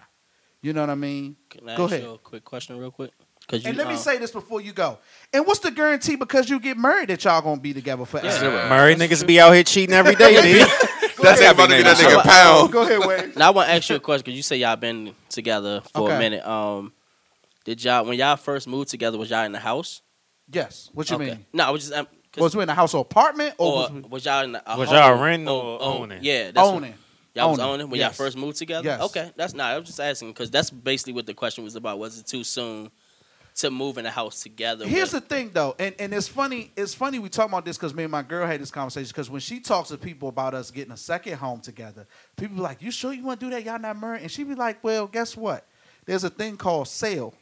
You 0.60 0.72
know 0.72 0.80
what 0.80 0.90
I 0.90 0.96
mean? 0.96 1.36
Can 1.48 1.68
I 1.68 1.76
Go 1.76 1.84
ask 1.84 1.92
ahead. 1.92 2.02
you 2.04 2.10
a 2.14 2.18
quick 2.18 2.44
question 2.44 2.76
real 2.78 2.90
quick? 2.90 3.12
Cause 3.46 3.64
And 3.64 3.74
you, 3.74 3.78
let 3.78 3.86
me 3.88 3.94
uh, 3.94 3.98
say 3.98 4.18
this 4.18 4.32
before 4.32 4.60
you 4.60 4.72
go. 4.72 4.98
And 5.32 5.46
what's 5.46 5.60
the 5.60 5.70
guarantee 5.70 6.16
because 6.16 6.50
you 6.50 6.58
get 6.58 6.76
married 6.76 7.10
that 7.10 7.22
y'all 7.24 7.40
gonna 7.42 7.60
be 7.60 7.72
together 7.72 8.04
forever? 8.04 8.50
Married 8.68 8.98
niggas 8.98 9.24
be 9.24 9.38
out 9.40 9.52
here 9.52 9.62
cheating 9.62 9.94
every 9.94 10.16
day, 10.16 10.40
dude. 10.42 10.68
That's 11.20 11.40
how 11.40 11.52
about 11.52 11.68
to 11.70 11.76
get 11.76 11.84
that 11.84 11.96
nigga 11.98 12.22
pound. 12.22 12.72
Go 12.72 12.82
ahead, 12.82 13.06
Wade. 13.06 13.36
Now 13.36 13.48
I 13.48 13.50
want 13.50 13.68
to 13.68 13.74
ask 13.74 13.88
you 13.88 13.96
a 13.96 14.00
question 14.00 14.22
because 14.24 14.36
you 14.36 14.42
say 14.42 14.56
y'all 14.56 14.74
been 14.74 15.14
together 15.28 15.80
for 15.92 16.02
Okay. 16.04 16.16
a 16.16 16.18
minute. 16.18 16.44
Um, 16.46 16.92
did 17.64 17.82
y'all 17.84 18.04
when 18.04 18.18
y'all 18.18 18.36
first 18.36 18.66
moved 18.68 18.88
together 18.90 19.18
was 19.18 19.30
y'all 19.30 19.44
in 19.44 19.52
the 19.52 19.58
house? 19.58 20.02
Yes. 20.50 20.90
What 20.92 21.08
you 21.10 21.16
Okay. 21.16 21.26
mean? 21.26 21.46
No, 21.52 21.64
I 21.64 21.70
was 21.70 21.82
just 21.82 21.94
um, 21.94 22.06
'cause- 22.32 22.42
Was 22.42 22.56
we 22.56 22.62
in 22.62 22.68
a 22.68 22.74
house 22.74 22.94
or 22.94 23.00
apartment 23.02 23.54
or, 23.58 23.66
or 23.66 23.72
was 23.74 23.90
we 23.92 24.00
was 24.02 24.24
y'all 24.24 24.44
in 24.44 24.54
a 24.54 24.62
house? 24.66 24.78
Was 24.78 24.88
home? 24.88 24.98
y'all 24.98 25.22
renting 25.22 25.48
Oh, 25.48 25.60
or 25.60 25.78
oh, 25.80 25.98
owning? 26.02 26.18
Yeah, 26.22 26.50
that's 26.50 26.56
what- 26.66 26.74
owning? 26.76 26.94
Y'all 27.34 27.48
was 27.50 27.58
Owning, 27.60 27.72
owning 27.72 27.90
when 27.90 27.98
yes. 27.98 28.10
y'all 28.18 28.26
first 28.26 28.36
moved 28.36 28.58
together. 28.58 28.84
Yes. 28.86 29.00
Okay, 29.00 29.32
that's 29.36 29.54
not. 29.54 29.70
I 29.72 29.78
was 29.78 29.86
just 29.86 29.98
asking 29.98 30.28
because 30.28 30.50
that's 30.50 30.68
basically 30.68 31.14
what 31.14 31.24
the 31.24 31.32
question 31.32 31.64
was 31.64 31.74
about. 31.76 31.98
Was 31.98 32.18
it 32.18 32.26
too 32.26 32.44
soon 32.44 32.90
to 33.54 33.70
move 33.70 33.96
in 33.96 34.04
a 34.04 34.10
house 34.10 34.42
together? 34.42 34.86
Here's 34.86 35.14
with- 35.14 35.26
the 35.26 35.34
thing, 35.34 35.50
though, 35.54 35.74
and, 35.78 35.94
and 35.98 36.12
it's 36.12 36.28
funny. 36.28 36.72
It's 36.76 36.92
funny 36.92 37.18
we 37.18 37.30
talk 37.30 37.48
about 37.48 37.64
this 37.64 37.78
because 37.78 37.94
me 37.94 38.02
and 38.02 38.12
my 38.12 38.20
girl 38.20 38.46
had 38.46 38.60
this 38.60 38.70
conversation. 38.70 39.08
Because 39.08 39.30
when 39.30 39.40
she 39.40 39.60
talks 39.60 39.88
to 39.88 39.96
people 39.96 40.28
about 40.28 40.52
us 40.52 40.70
getting 40.70 40.92
a 40.92 40.96
second 40.98 41.38
home 41.38 41.60
together, 41.62 42.06
people 42.36 42.56
be 42.56 42.60
like, 42.62 42.82
"You 42.82 42.90
sure 42.90 43.14
you 43.14 43.24
want 43.24 43.40
to 43.40 43.46
do 43.46 43.50
that? 43.52 43.64
Y'all 43.64 43.78
not 43.78 43.98
married?" 43.98 44.20
And 44.20 44.30
she 44.30 44.44
be 44.44 44.54
like, 44.54 44.84
"Well, 44.84 45.06
guess 45.06 45.34
what? 45.34 45.66
There's 46.05 46.24
a 46.24 46.30
thing 46.30 46.57
called 46.57 46.88
sale. 46.88 47.34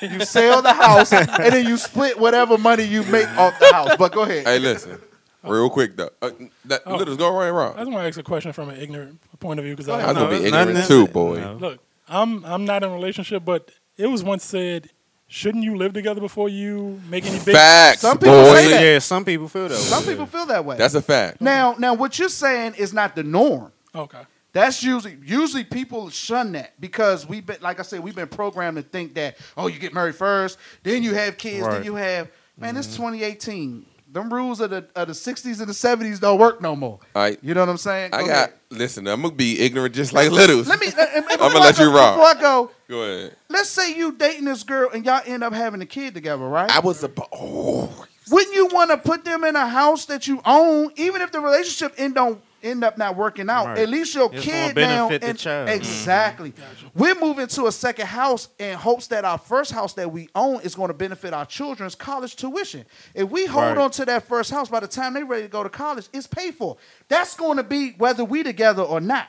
you 0.00 0.20
sell 0.24 0.62
the 0.62 0.72
house, 0.72 1.12
and 1.12 1.28
then 1.52 1.66
you 1.66 1.76
split 1.76 2.18
whatever 2.18 2.56
money 2.58 2.84
you 2.84 3.02
make 3.04 3.28
off 3.36 3.58
the 3.58 3.72
house." 3.72 3.96
But 3.98 4.12
go 4.12 4.22
ahead. 4.22 4.46
Hey, 4.46 4.58
listen, 4.58 5.00
real 5.42 5.68
quick 5.70 5.96
though. 5.96 6.10
Uh, 6.22 6.30
that, 6.66 6.82
Oh. 6.86 6.96
Let 6.96 7.08
us 7.08 7.16
go 7.16 7.36
right, 7.36 7.48
around. 7.48 7.72
I 7.72 7.76
Rob. 7.76 7.76
just 7.78 7.90
want 7.90 8.04
to 8.04 8.08
ask 8.08 8.18
a 8.18 8.22
question 8.22 8.52
from 8.52 8.68
an 8.70 8.80
ignorant 8.80 9.18
point 9.40 9.58
of 9.58 9.64
view 9.64 9.74
because 9.74 9.88
I 9.88 9.98
ahead. 10.00 10.08
I 10.10 10.12
was 10.12 10.22
gonna 10.22 10.38
be 10.40 10.46
ignorant 10.46 10.72
nothing- 10.74 11.06
too, 11.06 11.12
boy. 11.12 11.40
no. 11.40 11.54
Look, 11.54 11.78
I'm 12.08 12.44
I'm 12.44 12.64
not 12.64 12.82
in 12.84 12.90
a 12.90 12.94
relationship, 12.94 13.44
but 13.44 13.70
it 13.96 14.06
was 14.06 14.22
once 14.22 14.44
said, 14.44 14.90
shouldn't 15.26 15.64
you 15.64 15.76
live 15.76 15.92
together 15.92 16.20
before 16.20 16.48
you 16.48 17.00
make 17.08 17.24
any 17.26 17.38
big? 17.44 17.54
Facts, 17.54 18.00
Some 18.02 18.18
people 18.18 18.42
boy. 18.44 18.54
say 18.54 18.68
that. 18.70 18.82
Yeah, 18.84 18.98
some 19.00 19.24
people 19.24 19.48
feel 19.48 19.68
that. 19.68 19.76
Some 19.78 20.04
way. 20.06 20.12
people 20.12 20.26
feel 20.26 20.46
that 20.46 20.64
way. 20.64 20.76
That's 20.76 20.94
a 20.94 21.02
fact. 21.02 21.40
now, 21.40 21.74
now 21.78 21.94
what 21.94 22.18
you're 22.18 22.28
saying 22.28 22.74
is 22.78 22.92
not 22.92 23.16
the 23.16 23.22
norm. 23.24 23.72
Okay. 23.94 24.20
That's 24.54 24.82
usually 24.84 25.18
usually 25.22 25.64
people 25.64 26.08
shun 26.10 26.52
that 26.52 26.80
because 26.80 27.28
we've 27.28 27.44
been 27.44 27.58
like 27.60 27.80
I 27.80 27.82
said 27.82 28.00
we've 28.00 28.14
been 28.14 28.28
programmed 28.28 28.76
to 28.76 28.82
think 28.82 29.14
that 29.14 29.36
oh 29.56 29.66
you 29.66 29.78
get 29.80 29.92
married 29.92 30.14
first 30.14 30.58
then 30.84 31.02
you 31.02 31.12
have 31.14 31.36
kids 31.36 31.66
then 31.66 31.82
you 31.84 31.96
have 31.96 32.30
man 32.56 32.76
it's 32.76 32.86
mm-hmm. 32.86 33.02
2018 33.14 33.86
them 34.12 34.32
rules 34.32 34.60
of 34.60 34.70
the 34.70 34.86
of 34.94 35.08
the 35.08 35.12
60s 35.12 35.58
and 35.58 35.68
the 35.68 35.72
70s 35.72 36.20
don't 36.20 36.38
work 36.38 36.62
no 36.62 36.76
more 36.76 37.00
All 37.16 37.22
right. 37.22 37.36
you 37.42 37.52
know 37.52 37.60
what 37.62 37.68
I'm 37.68 37.76
saying 37.78 38.14
I 38.14 38.20
got. 38.20 38.28
ahead. 38.28 38.52
listen, 38.70 39.08
I'm 39.08 39.22
gonna 39.22 39.34
be 39.34 39.58
ignorant 39.60 39.92
just 39.92 40.12
like 40.12 40.30
Littles. 40.30 40.68
let 40.68 40.78
me 40.78 40.86
I'm 40.96 41.24
I'ma 41.40 41.58
let 41.58 41.78
you 41.80 41.92
rock. 41.92 42.14
before 42.14 42.28
I 42.28 42.40
go 42.40 42.70
Go 42.88 43.02
ahead. 43.02 43.36
let's 43.48 43.70
say 43.70 43.92
you 43.96 44.12
dating 44.12 44.44
this 44.44 44.62
girl 44.62 44.88
and 44.94 45.04
y'all 45.04 45.22
end 45.26 45.42
up 45.42 45.52
having 45.52 45.82
a 45.82 45.86
kid 45.86 46.14
together 46.14 46.46
right 46.46 46.70
I 46.70 46.78
was 46.78 47.02
about. 47.02 47.28
Oh, 47.32 48.06
wouldn't 48.30 48.54
you 48.54 48.68
want 48.68 48.90
to 48.90 48.98
put 48.98 49.24
them 49.24 49.42
in 49.42 49.56
a 49.56 49.66
house 49.66 50.06
that 50.06 50.28
you 50.28 50.40
own 50.44 50.92
even 50.94 51.20
if 51.20 51.32
the 51.32 51.40
relationship 51.40 51.92
end 51.98 52.14
don't 52.14 52.40
end 52.64 52.82
up 52.82 52.96
not 52.98 53.16
working 53.16 53.48
out 53.50 53.66
Right. 53.66 53.78
at 53.78 53.88
least 53.88 54.14
your 54.14 54.30
It's 54.32 54.44
kid 54.44 54.74
gonna 54.74 54.86
now 54.86 55.08
benefit 55.08 55.20
the 55.20 55.26
and- 55.28 55.38
child. 55.38 55.68
Mm-hmm. 55.68 55.76
exactly 55.76 56.52
we're 56.94 57.14
moving 57.14 57.46
to 57.48 57.66
a 57.66 57.72
second 57.72 58.06
house 58.06 58.48
in 58.58 58.74
hopes 58.76 59.06
that 59.08 59.24
our 59.24 59.38
first 59.38 59.72
house 59.72 59.92
that 59.94 60.10
we 60.10 60.28
own 60.34 60.60
is 60.62 60.74
going 60.74 60.88
to 60.88 60.94
benefit 60.94 61.32
our 61.34 61.44
children's 61.46 61.94
college 61.94 62.36
tuition 62.36 62.84
if 63.14 63.28
we 63.30 63.46
hold 63.46 63.64
Right. 63.64 63.78
on 63.78 63.90
to 63.92 64.04
that 64.06 64.26
first 64.26 64.50
house 64.50 64.68
by 64.68 64.80
the 64.80 64.88
time 64.88 65.14
they're 65.14 65.24
ready 65.24 65.42
to 65.42 65.48
go 65.48 65.62
to 65.62 65.68
college 65.68 66.08
it's 66.12 66.26
paid 66.26 66.54
for 66.54 66.76
that's 67.08 67.36
going 67.36 67.58
to 67.58 67.62
be 67.62 67.90
whether 67.98 68.24
we 68.24 68.42
together 68.42 68.82
or 68.82 69.00
not 69.00 69.28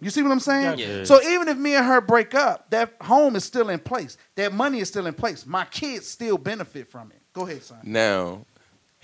you 0.00 0.10
see 0.10 0.20
what 0.20 0.32
I'm 0.32 0.40
saying? 0.40 0.80
Yeah. 0.80 1.04
So 1.04 1.22
even 1.22 1.46
if 1.46 1.56
me 1.56 1.76
and 1.76 1.86
her 1.86 2.00
break 2.00 2.34
up, 2.34 2.68
that 2.70 2.94
home 3.00 3.36
is 3.36 3.44
still 3.44 3.68
in 3.68 3.78
place. 3.78 4.16
That 4.34 4.52
money 4.52 4.80
is 4.80 4.88
still 4.88 5.06
in 5.06 5.14
place. 5.14 5.46
My 5.46 5.64
kids 5.64 6.08
still 6.08 6.36
benefit 6.38 6.90
from 6.90 7.12
it. 7.12 7.20
Go 7.32 7.46
ahead, 7.46 7.62
son. 7.62 7.78
now 7.84 8.44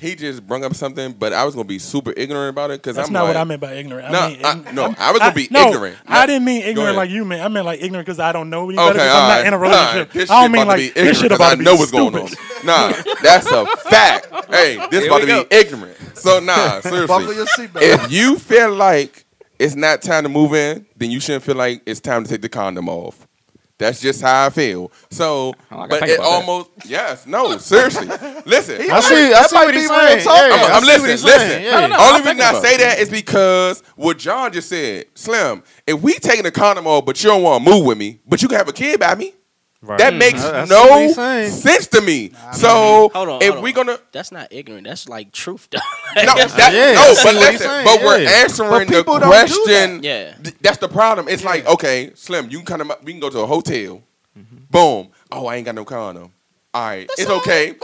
he 0.01 0.15
just 0.15 0.47
brung 0.47 0.63
up 0.65 0.75
something, 0.77 1.13
but 1.13 1.33
I 1.33 1.45
was 1.45 1.57
gonna 1.57 1.67
be 1.67 1.81
super 1.81 2.13
ignorant 2.17 2.51
about 2.51 2.71
it 2.71 2.81
because 2.81 2.95
That's 2.95 3.09
I'm 3.09 3.13
not 3.13 3.23
like, 3.25 3.31
what 3.31 3.37
I 3.37 3.45
meant 3.45 3.61
by 3.61 3.73
ignorant. 3.75 4.09
I 4.09 4.13
No, 4.13 4.29
mean, 4.29 4.45
I- 4.45 4.73
no, 4.73 4.83
I'm- 4.85 4.97
I 4.97 5.11
was 5.11 5.19
gonna 5.21 5.35
be 5.35 5.49
no, 5.51 5.69
ignorant. 5.69 5.97
I 6.07 6.21
No, 6.21 6.27
didn't 6.29 6.45
mean 6.45 6.63
ignorant 6.63 6.97
like 6.97 7.11
you 7.11 7.25
meant. 7.25 7.43
I 7.43 7.49
meant 7.49 7.67
like 7.67 7.83
ignorant 7.83 8.07
because 8.07 8.21
I 8.21 8.31
don't 8.33 8.49
know 8.49 8.69
any 8.71 8.79
Okay, 8.79 8.87
better. 8.93 8.99
'cause 9.01 9.09
all 9.11 9.23
I'm 9.23 9.29
right, 9.29 9.37
not 9.39 9.47
in 9.47 9.53
a 9.53 9.57
all 9.57 9.63
right. 9.63 9.71
relationship. 9.71 10.13
This 10.13 10.31
I 10.31 10.35
don't 10.35 10.43
shit 10.45 10.53
mean 10.53 10.63
about 10.63 10.69
like 10.69 10.77
to 10.79 10.83
be 10.83 10.89
this 10.89 10.97
ignorant 10.97 11.17
shit 11.19 11.29
'cause 11.31 11.37
about 11.39 11.47
I 11.47 11.51
to 11.51 11.57
be 11.59 11.65
know 11.65 11.75
what's 11.77 11.91
going 11.91 12.17
on. 12.17 12.29
Nah, 12.65 12.93
that's 13.23 13.47
a 13.51 13.67
fact. 13.91 14.27
Hey, 14.51 14.79
this 14.91 15.01
Here 15.03 15.11
about 15.11 15.21
to 15.21 15.27
go. 15.27 15.45
be 15.45 15.57
ignorant. 15.57 15.97
So 16.15 16.41
nah, 16.41 16.81
seriously. 16.81 17.07
Buckle 17.07 17.35
your 17.35 17.47
seatbelt. 17.47 17.83
if 17.83 18.11
you 18.11 18.39
feel 18.39 18.73
like 18.73 19.25
it's 19.59 19.75
not 19.75 20.01
time 20.03 20.23
to 20.23 20.29
move 20.29 20.55
in, 20.55 20.87
then 20.97 21.11
you 21.11 21.21
shouldn't 21.21 21.45
feel 21.45 21.57
like 21.57 21.83
it's 21.87 22.01
time 22.01 22.25
to 22.25 22.31
take 22.31 22.41
the 22.43 22.49
condom 22.49 22.89
off. 22.89 23.28
That's 23.79 24.01
just 24.01 24.21
how 24.21 24.47
I 24.47 24.51
feel. 24.51 24.91
So, 25.11 25.55
I 25.71 25.87
but 25.87 26.03
it 26.03 26.17
about 26.17 26.17
that. 26.17 26.21
almost 26.21 26.71
yes, 26.85 27.27
no, 27.27 27.57
seriously. 27.59 28.07
Listen, 28.47 28.83
I 28.83 28.87
like, 28.95 29.03
see. 29.05 29.33
I 29.33 29.43
see 29.43 29.55
what 29.57 29.75
he's 29.75 29.87
saying. 29.89 30.25
Yeah, 30.27 30.33
I'm, 30.33 30.73
I 30.73 30.75
I'm 30.77 30.83
listening. 30.85 31.11
he's 31.13 31.25
Listen. 31.25 31.49
saying. 31.49 31.65
No, 31.65 31.71
no, 31.71 31.81
Yeah. 31.81 31.87
no. 31.97 32.09
Only 32.17 32.21
reason 32.23 32.41
I 32.41 32.61
say 32.61 32.75
it. 32.75 32.79
that 32.79 32.99
is 32.99 33.09
because 33.09 33.83
what 33.95 34.19
John 34.19 34.53
just 34.53 34.69
said, 34.69 35.07
Slim. 35.15 35.63
If 35.87 36.01
we 36.03 36.15
taking 36.15 36.45
a 36.47 36.51
condom 36.51 36.87
off, 36.89 37.07
but 37.07 37.23
you 37.23 37.31
don't 37.31 37.43
want 37.43 37.65
to 37.65 37.71
move 37.71 37.85
with 37.87 37.97
me, 37.99 38.19
but 38.27 38.43
you 38.43 38.49
can 38.49 38.59
have 38.59 38.69
a 38.69 38.73
kid 38.73 38.99
by 38.99 39.15
me, 39.15 39.35
Right. 39.81 39.99
that 39.99 40.15
makes 40.15 40.43
I- 40.43 40.63
I 40.63 40.65
see 40.65 40.75
what 40.75 41.17
no 41.17 41.49
sense 41.51 41.87
to 41.89 42.01
me. 42.01 42.33
so 42.53 43.11
Hold 43.15 43.29
on, 43.29 43.43
if 43.43 43.53
hold 43.53 43.63
we 43.63 43.71
on. 43.71 43.75
gonna 43.87 43.99
That's 44.11 44.33
not 44.33 44.49
ignorant. 44.53 44.85
That's 44.87 45.09
like 45.09 45.31
truth. 45.33 45.69
no, 45.73 45.79
that, 46.17 46.73
Yeah, 46.73 46.95
no, 46.95 47.15
but 47.23 47.35
listen, 47.37 47.59
saying, 47.69 47.85
but 47.85 48.01
we're 48.01 48.27
answering 48.27 48.71
But 48.71 48.89
the 48.89 48.95
people 49.05 49.19
don't 49.21 49.29
question. 49.29 50.03
Yeah. 50.03 50.35
Th- 50.35 50.57
That's 50.61 50.79
the 50.79 50.89
problem. 50.89 51.29
It's 51.29 51.45
like, 51.45 51.65
okay, 51.69 52.11
Slim, 52.17 52.51
you 52.51 52.59
can 52.63 52.67
come. 52.79 52.89
to- 52.89 52.99
We 53.05 53.13
can 53.13 53.21
go 53.21 53.31
to 53.31 53.39
a 53.41 53.47
hotel. 53.47 54.03
Mm-hmm. 54.37 54.57
Boom. 54.71 55.09
Oh, 55.31 55.47
I 55.47 55.57
ain't 55.57 55.67
got 55.67 55.75
no 55.77 55.85
condom. 55.85 56.33
All 56.75 56.87
right, 56.87 57.09
it's 57.17 57.31
okay. 57.31 57.75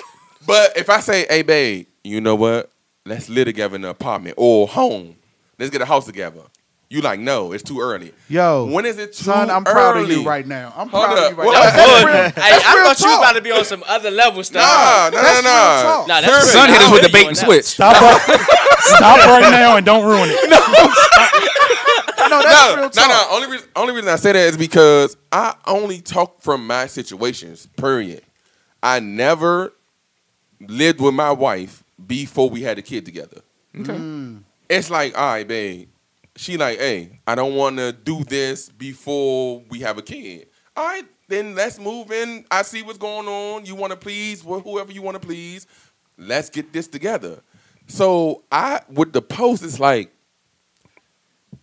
But 0.47 0.77
if 0.77 0.91
I 0.91 1.01
say, 1.01 1.27
hey, 1.29 1.43
babe, 1.43 1.87
you 2.03 2.21
know 2.21 2.35
what? 2.35 2.71
Let's 3.07 3.29
live 3.29 3.47
together 3.47 3.77
in 3.77 3.85
an 3.85 3.91
apartment 3.91 4.35
or 4.37 4.67
home. 4.69 5.17
Let's 5.59 5.71
get 5.71 5.81
a 5.81 5.87
house 5.87 6.07
together. 6.07 6.41
You 6.95 7.01
like, 7.01 7.19
no, 7.19 7.51
it's 7.51 7.65
too 7.65 7.81
early. 7.81 8.13
Yo, 8.29 8.67
When 8.67 8.87
is 8.87 8.99
it 8.99 9.15
too 9.15 9.25
son, 9.25 9.51
I'm 9.51 9.65
proud 9.65 9.97
of 9.97 10.09
you 10.09 10.23
right 10.23 10.47
now. 10.47 10.73
I'm 10.77 10.89
Hold 10.89 11.07
proud 11.07 11.19
up. 11.19 11.25
of 11.25 11.37
you 11.37 11.43
right 11.43 11.47
What? 11.47 11.55
now. 11.55 11.61
That's 11.61 11.77
That's 11.77 11.91
Hey, 11.91 12.05
real- 12.07 12.15
I 12.15 12.21
that's 12.31 12.65
real 12.65 12.85
thought 12.85 13.01
you 13.01 13.07
was 13.11 13.19
about 13.19 13.33
to 13.33 13.41
be 13.43 13.51
on 13.51 13.65
some 13.65 13.85
other 13.89 14.11
level 14.13 14.45
stuff. 14.45 14.63
Nah, 14.63 15.11
nah, 15.11 15.23
That's 15.25 15.43
nah, 15.43 15.51
real 15.51 16.07
nah. 16.07 16.07
Nah, 16.07 16.21
that's 16.21 16.53
Son 16.53 16.69
hit 16.69 16.81
us 16.81 16.93
with 16.93 17.03
the 17.03 17.09
bait 17.09 17.27
and 17.27 17.37
switch. 17.37 17.65
Stop, 17.65 18.01
right, 18.01 18.21
stop 18.79 19.19
right 19.27 19.51
now 19.51 19.77
and 19.77 19.85
don't 19.85 20.05
ruin 20.07 20.29
it. 20.31 20.49
No, 20.49 20.57
that's 22.43 22.69
no, 22.71 22.75
real 22.77 22.83
no, 22.85 22.89
talk. 22.91 23.09
no. 23.09 23.27
Only 23.31 23.49
reason, 23.51 23.69
only 23.75 23.95
reason 23.95 24.09
I 24.11 24.17
say 24.17 24.31
that 24.33 24.49
is 24.51 24.57
because 24.57 25.17
I 25.33 25.57
only 25.67 26.01
talk 26.01 26.41
from 26.43 26.65
my 26.65 26.87
situations. 26.87 27.67
Period. 27.77 28.23
I 28.85 29.01
never 29.01 29.73
lived 30.61 31.01
with 31.01 31.15
my 31.15 31.33
wife 31.33 31.83
before 32.07 32.49
we 32.51 32.63
had 32.63 32.79
a 32.79 32.83
kid 32.83 33.05
together. 33.05 33.41
Mm. 33.75 34.43
It's 34.69 34.91
like, 34.91 35.19
all 35.19 35.25
right, 35.27 35.47
babe. 35.49 35.89
She 36.37 36.57
like, 36.57 36.79
hey, 36.79 37.21
I 37.27 37.35
don't 37.35 37.55
want 37.55 37.77
to 37.79 37.93
do 37.93 38.25
this 38.25 38.69
before 38.69 39.63
we 39.71 39.81
have 39.81 39.99
a 39.99 40.03
kid. 40.03 40.49
All 40.77 40.85
right, 40.85 41.05
then 41.29 41.55
let's 41.55 41.79
move 41.79 42.11
in. 42.11 42.45
I 42.51 42.63
see 42.63 42.83
what's 42.83 42.99
going 42.99 43.29
on. 43.29 43.65
You 43.67 43.75
want 43.77 43.93
to 43.93 43.97
please 43.97 44.43
whoever 44.43 44.91
you 44.91 45.01
want 45.03 45.21
to 45.21 45.25
please. 45.27 45.67
Let's 46.19 46.51
get 46.51 46.73
this 46.73 46.89
together. 46.89 47.41
So 47.87 48.43
I 48.51 48.81
with 48.91 49.13
the 49.13 49.23
post, 49.23 49.63
it's 49.63 49.79
like 49.79 50.11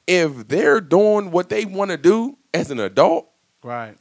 if 0.07 0.47
they're 0.47 0.81
doing 0.81 1.31
what 1.31 1.49
they 1.49 1.65
want 1.65 1.91
to 1.91 1.97
do 1.97 2.37
as 2.53 2.71
an 2.71 2.79
adult, 2.79 3.27
Right. 3.63 3.97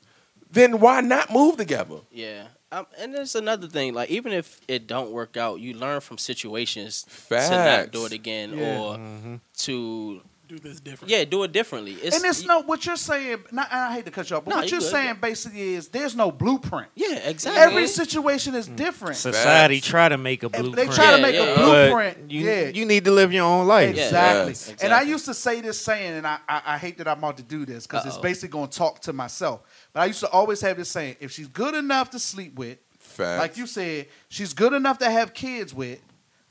then 0.50 0.80
why 0.80 1.00
not 1.00 1.30
move 1.32 1.56
together? 1.56 1.96
Yeah. 2.10 2.46
Um, 2.72 2.86
and 2.98 3.12
there's 3.14 3.34
another 3.34 3.66
thing, 3.66 3.94
like 3.94 4.10
even 4.10 4.32
if 4.32 4.60
it 4.68 4.86
don't 4.86 5.10
work 5.10 5.36
out, 5.36 5.60
you 5.60 5.74
learn 5.74 6.00
from 6.00 6.18
situations 6.18 7.04
to 7.28 7.50
not 7.50 7.90
do 7.90 8.06
it 8.06 8.12
again 8.12 8.56
Yeah. 8.56 8.80
or 8.80 9.40
to 9.58 10.20
Do 10.50 10.58
this 10.58 10.80
different. 10.80 11.12
yeah, 11.12 11.22
do 11.22 11.44
it 11.44 11.52
differently. 11.52 11.92
It's, 11.92 12.16
and 12.16 12.24
it's 12.24 12.44
no 12.44 12.62
what 12.62 12.84
you're 12.84 12.96
saying. 12.96 13.38
Not, 13.52 13.72
I 13.72 13.92
hate 13.92 14.04
to 14.06 14.10
cut 14.10 14.28
you 14.28 14.36
off, 14.36 14.44
but 14.44 14.50
No, 14.50 14.56
what 14.56 14.64
you 14.64 14.72
you're 14.72 14.80
good. 14.80 14.90
saying 14.90 15.18
basically 15.20 15.74
is 15.74 15.86
there's 15.86 16.16
no 16.16 16.32
blueprint. 16.32 16.88
yeah, 16.96 17.18
exactly. 17.28 17.62
Every 17.62 17.86
situation 17.86 18.56
is 18.56 18.66
different. 18.66 19.14
Society 19.14 19.76
Facts. 19.76 19.86
try 19.86 20.08
to 20.08 20.18
make 20.18 20.42
a 20.42 20.48
blueprint. 20.48 20.74
They 20.74 20.86
try 20.92 21.14
to 21.14 21.22
make 21.22 21.36
yeah. 21.36 21.42
a 21.42 21.54
but 21.56 21.64
blueprint. 21.86 22.30
you, 22.32 22.40
yeah, 22.40 22.68
you 22.68 22.84
need 22.84 23.04
to 23.04 23.12
live 23.12 23.32
your 23.32 23.44
own 23.44 23.68
life. 23.68 23.94
Yeah. 23.94 24.06
Exactly. 24.06 24.50
Yes, 24.50 24.74
And 24.82 24.92
I 24.92 25.02
used 25.02 25.26
to 25.26 25.34
say 25.34 25.60
this 25.60 25.80
saying, 25.80 26.14
and 26.14 26.26
I, 26.26 26.38
I, 26.48 26.62
I 26.66 26.78
hate 26.78 26.98
that 26.98 27.06
I'm 27.06 27.18
about 27.18 27.36
to 27.36 27.44
do 27.44 27.64
this 27.64 27.86
because 27.86 28.04
it's 28.04 28.18
basically 28.18 28.48
going 28.48 28.70
to 28.70 28.76
talk 28.76 28.98
to 29.02 29.12
myself. 29.12 29.62
But 29.92 30.00
I 30.00 30.06
used 30.06 30.20
to 30.20 30.28
always 30.30 30.60
have 30.62 30.76
this 30.78 30.88
saying: 30.88 31.14
if 31.20 31.30
she's 31.30 31.46
good 31.46 31.76
enough 31.76 32.10
to 32.10 32.18
sleep 32.18 32.56
with, 32.56 32.78
Facts. 32.98 33.38
like 33.38 33.56
you 33.56 33.68
said, 33.68 34.08
she's 34.28 34.52
good 34.52 34.72
enough 34.72 34.98
to 34.98 35.08
have 35.08 35.32
kids 35.32 35.72
with. 35.72 36.00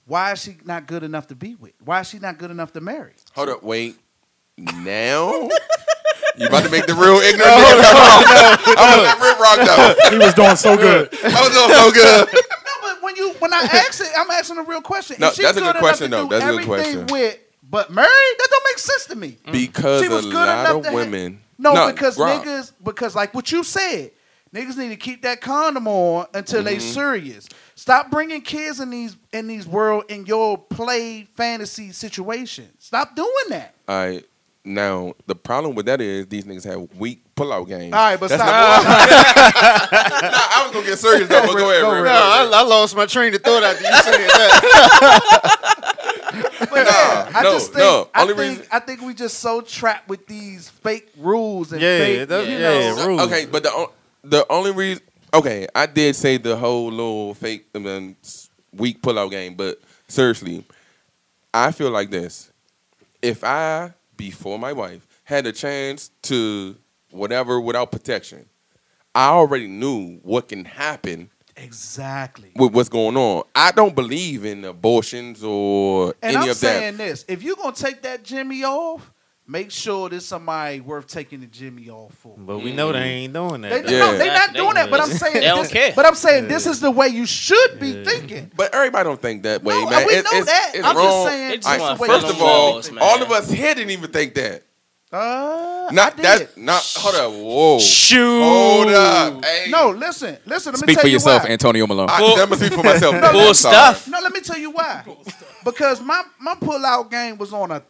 Why 0.09 0.31
is 0.31 0.41
she 0.41 0.57
not 0.65 0.87
good 0.87 1.03
enough 1.03 1.27
to 1.27 1.35
be 1.35 1.53
with? 1.55 1.73
Why 1.85 1.99
is 2.01 2.09
she 2.09 2.17
not 2.19 2.37
good 2.39 2.49
enough 2.51 2.73
to 2.73 2.81
marry? 2.81 3.13
Hold 3.35 3.49
up, 3.49 3.61
wait. 3.63 3.95
Now 4.57 5.31
you 6.37 6.47
about 6.47 6.63
to 6.65 6.69
make 6.69 6.85
the 6.87 6.95
real 6.95 7.17
ignorant 7.17 7.53
nigga 7.53 7.91
come 7.91 7.97
out. 8.01 8.25
I'm 8.77 9.05
gonna 9.05 9.23
rip 9.23 9.39
rock 9.39 9.57
though. 9.65 10.09
He 10.09 10.17
was 10.17 10.33
doing 10.33 10.55
so 10.55 10.75
good. 10.75 11.09
I 11.23 11.41
was 11.47 11.53
doing 11.53 11.69
so 11.71 11.91
good. 11.91 12.27
No, 12.81 12.93
but 12.93 13.03
when 13.03 13.15
you 13.15 13.33
when 13.39 13.53
I 13.53 13.59
ask 13.59 14.01
it, 14.01 14.07
I'm 14.17 14.29
asking 14.31 14.57
a 14.57 14.63
real 14.63 14.81
question. 14.81 15.17
No, 15.19 15.27
If 15.27 15.33
she's 15.35 15.45
that's 15.45 15.57
a 15.57 15.61
good 15.61 15.69
enough 15.69 15.79
question, 15.81 16.09
to 16.11 16.17
though. 16.17 16.23
do 16.23 16.29
That's 16.29 16.43
a 16.43 16.47
good 16.47 16.53
everything 16.61 17.05
question. 17.05 17.07
With 17.07 17.39
but 17.69 17.91
married, 17.91 18.09
that 18.37 18.47
don't 18.49 18.63
make 18.71 18.79
sense 18.79 19.05
to 19.05 19.15
me. 19.15 19.37
Because 19.51 20.01
She 20.01 20.07
a 20.07 20.09
was 20.15 20.25
good 20.25 20.33
lot 20.33 20.65
enough 20.65 20.75
of 20.77 20.83
to 20.83 20.89
ha- 20.89 20.95
women. 20.95 21.41
No, 21.57 21.91
because 21.91 22.17
Rob, 22.17 22.43
niggas, 22.43 22.71
because 22.83 23.15
like 23.15 23.33
what 23.33 23.51
you 23.51 23.63
said, 23.63 24.11
niggas 24.53 24.77
need 24.77 24.89
to 24.89 24.95
keep 24.97 25.21
that 25.23 25.39
condom 25.41 25.87
on 25.87 26.25
until 26.33 26.63
they 26.63 26.77
Mm-hmm. 26.77 26.93
serious. 26.93 27.47
Stop 27.79 28.11
bringing 28.11 28.41
kids 28.41 28.81
in 28.81 28.89
these 28.89 29.15
in 29.31 29.47
these 29.47 29.65
world 29.65 30.03
in 30.09 30.25
your 30.25 30.57
play 30.57 31.23
fantasy 31.35 31.93
situation. 31.93 32.67
Stop 32.77 33.15
doing 33.15 33.29
that. 33.51 33.73
All 33.87 33.95
right. 33.95 34.25
Now 34.65 35.13
the 35.27 35.35
problem 35.35 35.75
with 35.75 35.85
that 35.85 36.01
is 36.01 36.27
these 36.27 36.43
niggas 36.43 36.65
have 36.65 36.93
weak 36.99 37.23
pullout 37.35 37.69
games. 37.69 37.93
All 37.93 37.99
right, 37.99 38.19
but 38.19 38.27
That's 38.29 38.43
stop. 38.43 38.83
number 38.83 38.89
nah, 40.27 40.37
I 40.51 40.61
was 40.65 40.73
gonna 40.73 40.85
get 40.87 40.99
serious 40.99 41.29
though. 41.29 41.41
But 41.47 41.53
go 41.55 41.69
ahead, 41.69 41.81
Go 41.83 41.93
Rick. 41.93 42.03
No, 42.03 42.11
I, 42.11 42.49
I 42.53 42.63
lost 42.63 42.97
my 42.97 43.05
train 43.05 43.33
of 43.33 43.41
thought 43.41 43.63
after 43.63 43.83
you 43.85 43.93
said 43.93 44.27
that. 44.27 45.65
But 46.59 46.85
yeah, 46.85 47.31
I 47.33 47.41
no, 47.43 47.53
just 47.53 47.67
think 47.73 47.77
no. 47.79 48.09
I 48.13 48.21
Only 48.21 48.33
think 48.35 48.57
reason- 48.59 48.67
I 48.71 48.79
think 48.79 49.01
we 49.01 49.13
just 49.13 49.39
so 49.39 49.61
trapped 49.61 50.07
with 50.09 50.27
these 50.27 50.69
fake 50.69 51.09
rules 51.17 51.71
and 51.71 51.81
Yeah, 51.81 51.99
fake, 51.99 52.27
that- 52.29 52.45
you 52.47 52.57
yeah, 52.57 52.95
know. 52.95 53.07
rules. 53.07 53.21
Okay, 53.21 53.45
but 53.45 53.63
the 53.63 53.87
the 54.25 54.45
only 54.51 54.71
reason, 54.71 55.01
okay, 55.33 55.67
I 55.75 55.85
did 55.85 56.15
say 56.15 56.37
the 56.37 56.55
whole 56.57 56.89
little 56.89 57.33
fake 57.33 57.67
I 57.75 57.79
mean, 57.79 58.15
weak 58.73 59.01
pullout 59.01 59.31
game, 59.31 59.55
but 59.55 59.79
seriously, 60.07 60.63
I 61.53 61.71
feel 61.71 61.91
like 61.91 62.09
this: 62.09 62.51
if 63.21 63.43
I, 63.43 63.93
before 64.17 64.59
my 64.59 64.73
wife, 64.73 65.05
had 65.23 65.45
a 65.45 65.51
chance 65.51 66.11
to 66.23 66.75
whatever 67.11 67.59
without 67.59 67.91
protection, 67.91 68.45
I 69.15 69.29
already 69.29 69.67
knew 69.67 70.19
what 70.23 70.47
can 70.49 70.65
happen 70.65 71.29
Exactly. 71.57 72.51
with 72.55 72.73
what's 72.73 72.89
going 72.89 73.17
on. 73.17 73.43
I 73.55 73.71
don't 73.71 73.95
believe 73.95 74.45
in 74.45 74.63
abortions 74.63 75.43
or 75.43 76.13
And 76.21 76.35
any 76.35 76.45
I'm 76.45 76.49
of 76.49 76.55
saying 76.57 76.97
this: 76.97 77.25
if 77.27 77.43
you're 77.43 77.55
gonna 77.55 77.75
take 77.75 78.01
that 78.03 78.23
Jimmy 78.23 78.63
off, 78.63 79.11
make 79.49 79.71
sure 79.71 80.07
there's 80.09 80.25
somebody 80.25 80.79
worth 80.79 81.07
taking 81.07 81.39
the 81.41 81.47
Jimmy 81.47 81.89
off 81.89 82.13
for. 82.13 82.35
But 82.37 82.59
we 82.59 82.71
know 82.71 82.91
they 82.91 82.99
ain't 82.99 83.33
doing 83.33 83.61
that. 83.61 83.69
They, 83.71 83.81
though. 83.81 83.89
Yeah. 83.91 84.11
No, 84.11 84.17
they 84.19 84.27
not 84.27 84.53
doing 84.53 84.73
that. 84.75 84.89
But 84.91 85.01
I'm 85.01 85.09
saying, 85.09 85.33
They 85.33 85.41
don't 85.47 85.63
this, 85.63 85.71
care. 85.71 85.93
But 85.95 86.05
I'm 86.05 86.15
saying 86.15 86.47
this 86.47 86.67
is 86.67 86.79
the 86.79 86.91
way 86.91 87.07
you 87.07 87.25
should 87.25 87.79
be 87.79 88.03
thinking. 88.03 88.51
But 88.55 88.73
everybody 88.75 89.05
don't 89.05 89.21
think 89.21 89.41
that 89.43 89.63
way, 89.63 89.73
No, 89.73 89.89
man. 89.89 90.05
we 90.07 90.13
It- 90.13 90.23
know 90.23 90.29
it's, 90.33 90.45
that. 90.45 90.71
It's 90.75 90.85
I'm 90.85 90.95
just 90.95 91.05
wrong. 91.05 91.25
saying 91.27 91.49
They 91.49 91.55
just 91.57 91.67
I- 91.67 91.77
that's 91.77 91.81
want 91.81 91.99
the 91.99 92.05
first 92.07 92.27
you 92.27 92.31
of 92.33 92.41
all, 92.41 92.73
laws, 92.75 92.91
man. 92.91 93.03
all 93.03 93.21
of 93.23 93.31
us 93.31 93.49
here 93.49 93.73
didn't 93.75 93.89
even 93.91 94.11
think 94.11 94.35
that. 94.35 94.63
Uh, 95.11 95.89
Not 95.91 96.19
I 96.19 96.21
that. 96.21 96.55
Not 96.55 96.83
hold 96.97 97.15
up. 97.15 97.31
Whoa. 97.31 97.79
Shoot. 97.79 98.43
Hold 98.43 98.89
up. 98.89 99.43
Hey. 99.43 99.65
No, 99.71 99.89
listen, 99.89 100.37
listen. 100.45 100.71
Let 100.73 100.81
me 100.81 100.85
Speak 100.85 100.95
tell 100.97 101.01
for 101.01 101.07
you 101.07 101.13
yourself, 101.13 101.43
why. 101.45 101.49
Antonio 101.49 101.87
Malone. 101.87 102.09
I, 102.11 102.35
that 102.37 102.47
must 102.47 102.61
be 102.61 102.69
for 102.69 102.83
myself. 102.83 103.15
No, 103.15 103.21
I'm 103.47 103.53
sorry. 103.55 103.95
stuff. 103.95 104.07
No, 104.07 104.19
let 104.19 104.31
me 104.31 104.41
tell 104.41 104.59
you 104.59 104.69
why. 104.69 105.03
Because 105.65 105.99
my 106.01 106.21
my 106.39 106.53
pull 106.53 106.85
out 106.85 107.09
game 107.09 107.39
was 107.39 107.51
on 107.53 107.71
a 107.71 107.81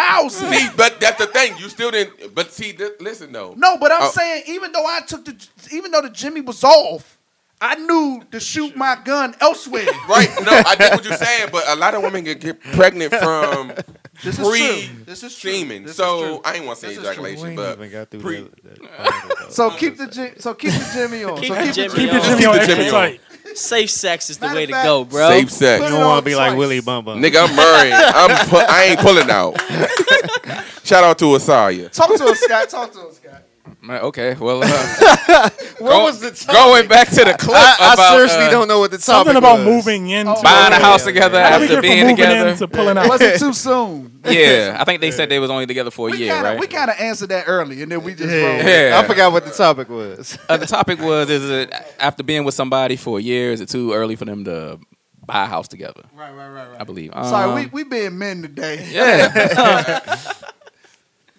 thousand. 0.00 0.52
See, 0.52 0.68
but 0.76 1.00
that's 1.00 1.18
the 1.18 1.26
thing. 1.26 1.56
You 1.58 1.68
still 1.68 1.90
didn't. 1.90 2.34
But 2.34 2.52
see, 2.52 2.72
th- 2.72 2.92
listen 3.00 3.32
though. 3.32 3.54
No, 3.56 3.78
but 3.78 3.90
I'm 3.92 4.02
Oh. 4.02 4.10
saying 4.10 4.44
even 4.48 4.72
though 4.72 4.86
I 4.86 5.00
took 5.06 5.24
the 5.24 5.34
even 5.72 5.90
though 5.90 6.02
the 6.02 6.10
Jimmy 6.10 6.40
was 6.42 6.62
off, 6.62 7.18
I 7.60 7.74
knew 7.76 8.22
to 8.32 8.38
shoot 8.38 8.76
my 8.76 8.98
gun 9.04 9.34
elsewhere. 9.40 9.86
Right? 10.08 10.28
No, 10.44 10.52
I 10.52 10.76
get 10.76 10.92
what 10.92 11.04
you're 11.04 11.16
saying, 11.16 11.48
but 11.50 11.64
a 11.68 11.74
lot 11.74 11.94
of 11.94 12.02
women 12.02 12.22
get, 12.24 12.40
get 12.40 12.60
pregnant 12.60 13.12
from 13.14 13.72
This 14.24 14.38
is 14.38 14.48
pre 14.48 14.58
true. 14.58 15.04
This 15.04 15.22
is 15.22 15.36
true. 15.38 15.52
semen. 15.52 15.82
This 15.82 15.90
is 15.92 15.96
So 15.96 16.20
true. 16.22 16.40
I 16.44 16.54
ain't 16.54 16.64
want 16.66 16.78
to 16.80 16.86
say 16.86 16.94
This 16.96 17.04
is 17.06 17.14
true. 17.14 17.22
We 17.24 17.30
ejaculation, 17.32 17.56
but 17.56 17.78
even 17.78 17.90
got 17.90 18.10
through 18.10 18.20
pre. 18.20 18.40
that- 18.42 18.62
that- 18.64 19.52
So 19.52 19.70
keep 19.70 19.96
the 19.98 20.06
Ji- 20.06 20.38
so 20.38 20.54
keep 20.54 20.72
the 20.72 20.90
Jimmy 20.94 21.24
on. 21.24 21.38
Keep 21.38 21.48
so 21.48 21.54
the 21.54 21.62
keep 21.62 21.74
Jimmy 21.74 21.88
the 21.88 21.96
Keep 21.96 22.12
on. 22.12 22.16
the 22.16 22.20
Jimmy 22.26 22.38
Keep 22.38 22.48
on 22.48 22.54
the 22.54 22.60
extra 22.60 22.74
Jimmy 22.76 22.90
on. 22.90 23.18
Tight. 23.56 23.60
Safe 23.60 23.90
sex 23.90 24.30
is 24.30 24.38
the 24.38 24.46
Matter 24.46 24.56
way 24.56 24.66
to 24.66 24.72
fact- 24.72 24.84
go, 24.84 25.04
bro. 25.04 25.28
Safe 25.28 25.50
sex. 25.50 25.82
You 25.84 25.90
don't 25.90 26.00
want 26.00 26.24
to 26.24 26.30
be 26.30 26.34
like 26.36 26.50
twice. 26.50 26.58
Willie 26.58 26.80
Bum 26.80 27.04
Bum. 27.04 27.20
Nigga, 27.22 27.48
I'm 27.48 27.56
Murray. 27.56 27.90
I'm 27.92 28.48
pu- 28.48 28.56
I 28.68 28.84
ain't 28.84 29.00
pulling 29.00 29.30
out. 29.30 29.60
Shout 30.84 31.02
out 31.04 31.18
to 31.18 31.24
Asaya. 31.26 31.90
Talk 31.90 32.14
to 32.16 32.24
us, 32.26 32.38
Scott. 32.40 32.68
Talk 32.68 32.92
to 32.92 33.00
us, 33.00 33.16
Scott. 33.16 33.42
Man, 33.86 34.00
okay, 34.02 34.34
well, 34.34 34.62
uh, 34.64 34.68
What 35.78 35.90
go- 35.90 36.04
was 36.04 36.20
the 36.20 36.30
topic? 36.32 36.54
going 36.54 36.88
back 36.88 37.08
to 37.10 37.24
the 37.24 37.34
clip 37.38 37.56
I, 37.56 37.76
I 37.78 37.94
about 37.94 38.12
seriously 38.14 38.44
uh, 38.46 38.50
don't 38.50 38.66
know 38.68 38.80
what 38.80 38.90
the 38.90 38.96
topic 38.98 39.04
Something 39.04 39.36
about 39.36 39.58
was. 39.58 39.66
moving 39.66 40.08
into 40.10 40.34
buying 40.42 40.72
a 40.72 40.76
house 40.76 41.02
yeah, 41.06 41.12
together 41.12 41.40
How 41.40 41.48
after 41.50 41.66
get 41.66 41.74
from 41.74 41.82
being 41.82 42.00
moving 42.00 42.16
together. 42.16 42.48
into 42.48 42.66
pulling 42.68 42.98
out? 42.98 43.08
wasn't 43.08 43.38
too 43.38 43.52
soon. 43.52 44.12
Yeah, 44.26 44.76
I 44.80 44.84
think 44.84 45.00
they 45.00 45.12
said 45.12 45.28
they 45.28 45.38
was 45.38 45.50
only 45.50 45.66
together 45.66 45.92
for 45.92 46.08
a 46.08 46.10
We 46.10 46.18
year, 46.18 46.34
kinda, 46.34 46.48
right? 46.50 46.58
we 46.60 46.66
kind 46.66 46.90
of 46.90 46.96
answered 46.98 47.28
that 47.28 47.44
early, 47.46 47.82
and 47.82 47.92
then 47.92 48.02
we 48.02 48.14
just 48.14 48.28
Yeah. 48.34 48.66
Yeah. 48.90 49.00
I 49.00 49.06
forgot 49.06 49.30
what 49.30 49.44
the 49.44 49.52
topic 49.52 49.88
was. 49.88 50.36
Uh, 50.48 50.56
the 50.56 50.66
topic 50.66 50.98
was: 51.00 51.30
Is 51.30 51.48
it 51.48 51.72
after 52.00 52.24
being 52.24 52.42
with 52.44 52.54
somebody 52.56 52.96
for 52.96 53.18
a 53.18 53.22
year? 53.22 53.52
Is 53.52 53.60
it 53.60 53.68
too 53.68 53.92
early 53.92 54.16
for 54.16 54.24
them 54.24 54.42
to 54.44 54.80
buy 55.24 55.44
a 55.44 55.46
house 55.46 55.68
together? 55.68 56.02
Right, 56.12 56.32
right, 56.34 56.48
right, 56.48 56.70
right. 56.70 56.80
I 56.80 56.82
believe. 56.84 57.12
Sorry, 57.12 57.48
Um, 57.50 57.54
we 57.54 57.66
we 57.66 57.84
being 57.84 58.18
men 58.18 58.42
today. 58.42 58.88
yeah. 58.90 60.26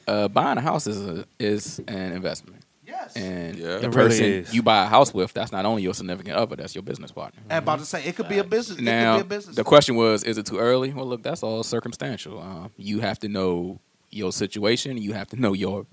Uh, 0.07 0.27
buying 0.27 0.57
a 0.57 0.61
house 0.61 0.87
is 0.87 1.05
a, 1.05 1.25
is 1.39 1.79
an 1.87 2.11
investment. 2.13 2.63
Yes. 2.85 3.15
And 3.17 3.57
Yeah. 3.57 3.65
the 3.77 3.85
It 3.87 3.95
really 3.95 4.07
person 4.09 4.25
is. 4.25 4.53
you 4.53 4.63
buy 4.63 4.83
a 4.83 4.87
house 4.87 5.13
with, 5.13 5.33
that's 5.33 5.51
not 5.51 5.65
only 5.65 5.83
your 5.83 5.93
significant 5.93 6.35
other, 6.37 6.55
that's 6.55 6.73
your 6.73 6.81
business 6.83 7.11
partner. 7.11 7.41
I'm 7.49 7.57
about 7.63 7.79
to 7.79 7.85
say 7.85 8.03
it 8.05 8.15
could 8.15 8.29
be 8.29 8.37
a 8.37 8.43
business. 8.43 8.79
Now, 8.79 9.15
it 9.15 9.19
could 9.19 9.29
be 9.29 9.35
a 9.35 9.37
business. 9.37 9.55
the 9.57 9.63
question 9.63 9.95
was, 9.95 10.23
is 10.23 10.37
it 10.37 10.45
too 10.45 10.57
early? 10.57 10.93
Well, 10.93 11.05
look, 11.05 11.21
that's 11.23 11.43
all 11.43 11.63
circumstantial. 11.63 12.39
Um, 12.39 12.71
you 12.77 13.01
have 13.01 13.19
to 13.19 13.27
know 13.27 13.79
your 14.09 14.31
situation. 14.31 14.97
You 14.97 15.13
have 15.13 15.27
to 15.29 15.35
know 15.35 15.51
your 15.53 15.85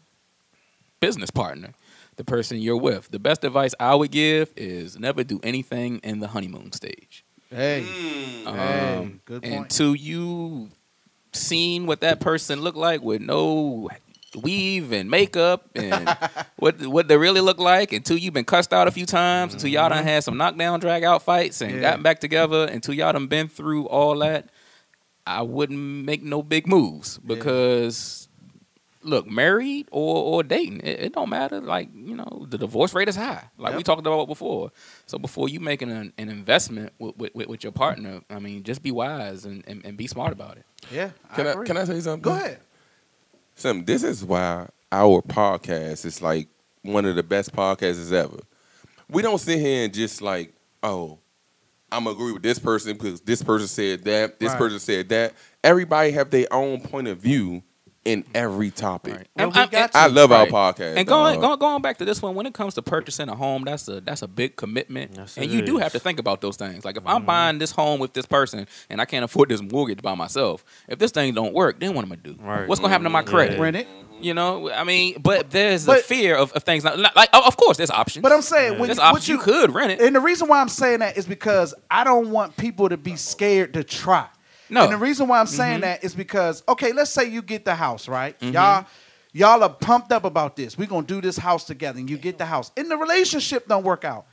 business 1.01 1.31
partner, 1.31 1.70
the 2.16 2.24
person 2.24 2.59
you're 2.59 2.77
with. 2.81 3.11
The 3.11 3.19
best 3.19 3.45
advice 3.45 3.74
I 3.81 3.95
would 3.97 4.11
give 4.12 4.53
is 4.57 4.99
never 4.99 5.24
do 5.24 5.41
anything 5.43 5.99
in 6.05 6.20
the 6.20 6.28
honeymoon 6.28 6.73
stage. 6.73 7.24
Hey, 7.51 7.81
Um, 8.47 8.55
hey, 8.57 9.15
good 9.27 9.43
point. 9.43 9.55
Until 9.55 9.95
you 9.95 10.70
seen 11.32 11.86
what 11.86 12.01
that 12.01 12.20
person 12.20 12.61
looked 12.61 12.78
like 12.78 13.03
with 13.03 13.20
no 13.20 13.89
weave 14.36 14.93
and 14.93 15.11
makeup 15.11 15.69
and 15.74 16.09
what 16.56 16.81
what 16.86 17.09
they 17.09 17.16
really 17.16 17.40
look 17.40 17.59
like 17.59 17.93
until 17.93 18.16
you've 18.16 18.35
been 18.35 18.44
cussed 18.44 18.73
out 18.73 18.89
a 18.89 18.90
few 18.90 19.06
times 19.06 19.55
until 19.55 19.70
y'all 19.70 19.89
done 19.89 19.98
mm-hmm. 19.98 20.09
had 20.09 20.24
some 20.24 20.36
knockdown 20.36 20.81
drag 20.81 21.05
out 21.05 21.23
fights 21.23 21.61
and 21.61 21.73
Yeah. 21.73 21.81
gotten 21.81 22.02
back 22.02 22.20
together 22.20 22.65
until 22.65 22.94
y'all 22.94 23.12
done 23.12 23.27
been 23.27 23.48
through 23.48 23.86
all 23.86 24.19
that 24.19 24.48
I 25.27 25.43
wouldn't 25.43 25.78
make 26.05 26.23
no 26.23 26.43
big 26.43 26.66
moves 26.66 27.19
because 27.19 28.28
look 29.02 29.27
married 29.27 29.86
or 29.90 30.16
or 30.16 30.43
dating 30.43 30.81
it, 30.81 30.98
it 31.01 31.12
don't 31.12 31.28
matter 31.28 31.61
like 31.61 31.90
you 31.94 32.16
know 32.16 32.47
the 32.48 32.56
divorce 32.56 32.94
rate 32.94 33.09
is 33.09 33.16
high 33.16 33.44
like 33.59 33.77
we 33.77 33.82
talked 33.82 34.01
about 34.01 34.27
before 34.27 34.73
so 35.05 35.19
before 35.19 35.47
you 35.47 35.61
making 35.61 35.90
an, 35.90 36.11
an 36.16 36.31
investment 36.31 36.90
with, 36.98 37.35
with, 37.35 37.47
with 37.47 37.62
your 37.62 37.73
partner 37.73 38.23
I 38.31 38.39
mean 38.39 38.62
just 38.62 38.82
be 38.82 38.90
wise 38.90 39.44
and, 39.44 39.62
and, 39.66 39.85
and 39.85 39.98
be 39.98 40.06
smart 40.06 40.32
about 40.32 40.56
it 40.56 40.65
yeah, 40.93 41.11
Can 41.35 41.47
I, 41.47 41.51
agree. 41.52 41.66
can 41.66 41.77
I 41.77 41.85
say 41.85 42.01
something? 42.01 42.23
Go 42.23 42.32
ahead. 42.32 42.59
Some. 43.55 43.85
This 43.85 44.02
is 44.02 44.24
why 44.24 44.68
our 44.90 45.22
podcast 45.22 46.05
is 46.05 46.20
like 46.22 46.48
one 46.82 47.05
of 47.05 47.16
the 47.16 47.22
best 47.22 47.55
podcasts 47.55 48.12
ever. 48.12 48.39
We 49.09 49.22
don't 49.22 49.39
sit 49.39 49.59
here 49.59 49.85
and 49.85 49.94
just 49.94 50.22
like, 50.22 50.52
oh, 50.82 51.18
I'm 51.93 52.06
agree 52.06 52.32
with 52.32 52.43
this 52.43 52.59
person 52.59 52.94
because 52.94 53.20
this 53.20 53.43
person 53.43 53.68
said 53.68 54.02
that, 54.05 54.40
this 54.40 54.51
Right. 54.51 54.59
person 54.59 54.78
said 54.81 55.09
that. 55.10 55.35
Everybody 55.62 56.10
have 56.12 56.31
their 56.31 56.47
own 56.52 56.81
point 56.81 57.06
of 57.09 57.18
view 57.18 57.62
in 58.05 58.24
every 58.35 58.70
topic. 58.70 59.14
Right. 59.14 59.28
Well, 59.36 59.47
And- 59.47 59.55
we 59.55 59.60
and- 59.62 59.70
got 59.70 59.90
I 59.94 60.06
love 60.09 60.31
Right. 60.31 60.52
our 60.52 60.72
podcast. 60.74 60.97
And 60.97 61.06
going, 61.06 61.40
going 61.40 61.59
going 61.59 61.82
back 61.82 61.98
to 61.98 62.05
this 62.05 62.20
one, 62.20 62.35
when 62.35 62.47
it 62.47 62.52
comes 62.55 62.74
to 62.74 62.82
purchasing 62.82 63.28
a 63.28 63.35
home, 63.35 63.64
that's 63.64 63.89
a 63.89 64.01
that's 64.01 64.22
a 64.22 64.28
big 64.28 64.56
commitment, 64.56 65.12
Yes, 65.16 65.36
and 65.36 65.47
it 65.47 65.51
you 65.51 65.62
do 65.62 65.78
have 65.78 65.93
to 65.93 65.98
think 65.98 66.18
about 66.18 66.40
those 66.40 66.56
things. 66.56 66.85
Like 66.85 66.97
if 66.97 67.06
I'm 67.06 67.18
mm-hmm. 67.18 67.26
buying 67.26 67.59
this 67.59 67.70
home 67.72 68.01
with 68.01 68.12
this 68.12 68.26
person 68.26 68.66
and 68.90 69.01
I 69.01 69.05
can't 69.06 69.24
afford 69.24 69.48
this 69.48 69.62
mortgage 69.62 70.02
by 70.02 70.14
myself, 70.14 70.64
if 70.89 70.98
this 70.98 71.12
thing 71.12 71.32
don't 71.35 71.55
work, 71.55 71.81
then 71.81 71.94
what 71.94 72.05
am 72.05 72.12
I 72.12 72.16
gonna 72.16 72.36
do? 72.36 72.43
Right. 72.43 72.68
What's 72.68 72.81
gonna 72.81 72.93
happen 72.93 73.05
to 73.05 73.10
my 73.10 73.20
Yeah. 73.20 73.24
credit? 73.26 73.59
Rent 73.60 73.76
it. 73.76 73.89
You 74.20 74.32
know, 74.32 74.70
I 74.70 74.85
mean, 74.85 75.20
but 75.20 75.51
there's 75.51 75.85
But- 75.86 76.01
a 76.01 76.02
fear 76.02 76.36
of, 76.36 76.52
of 76.52 76.62
things 76.62 76.85
not, 76.85 76.98
not- 76.98 77.16
like. 77.16 77.28
oh, 77.32 77.43
Of 77.47 77.56
course, 77.56 77.76
there's 77.76 77.90
options. 77.90 78.22
But 78.22 78.32
I'm 78.32 78.43
saying 78.43 78.78
when 78.78 78.86
there's 78.89 78.98
you, 78.98 79.02
what 79.02 79.09
options. 79.16 79.28
You, 79.28 79.39
could 79.39 79.74
rent 79.74 79.93
it. 79.93 80.01
And 80.01 80.14
the 80.14 80.20
reason 80.20 80.47
why 80.48 80.60
I'm 80.60 80.68
saying 80.68 81.01
that 81.01 81.16
is 81.18 81.26
because 81.26 81.74
I 81.90 82.05
don't 82.05 82.31
want 82.31 82.56
people 82.56 82.89
to 82.89 82.97
be 82.97 83.16
scared 83.16 83.74
to 83.74 83.82
try. 83.85 84.26
No. 84.70 84.85
And 84.85 84.93
the 84.93 84.97
reason 84.97 85.28
why 85.28 85.41
I'm 85.41 85.47
saying 85.47 85.81
mm-hmm. 85.81 85.82
that 85.82 86.05
is 86.05 86.15
because 86.15 86.62
okay, 86.69 86.93
let's 86.93 87.11
say 87.11 87.28
you 87.28 87.43
get 87.43 87.65
the 87.65 87.74
house, 87.74 88.09
right? 88.09 88.39
Mm-hmm. 88.41 88.55
Y'all 88.55 88.86
y'all 89.32 89.62
are 89.62 89.70
pumped 89.70 90.12
up 90.12 90.24
about 90.24 90.57
this. 90.57 90.78
We're 90.78 90.86
going 90.86 91.05
to 91.07 91.15
do 91.15 91.20
this 91.20 91.36
house 91.36 91.65
together 91.65 91.99
and 91.99 92.09
you 92.09 92.16
get 92.16 92.39
the 92.39 92.47
house. 92.47 92.70
And 92.77 92.91
the 92.91 92.97
relationship 92.97 93.69
don't 93.69 93.85
work 93.85 94.05
out. 94.05 94.27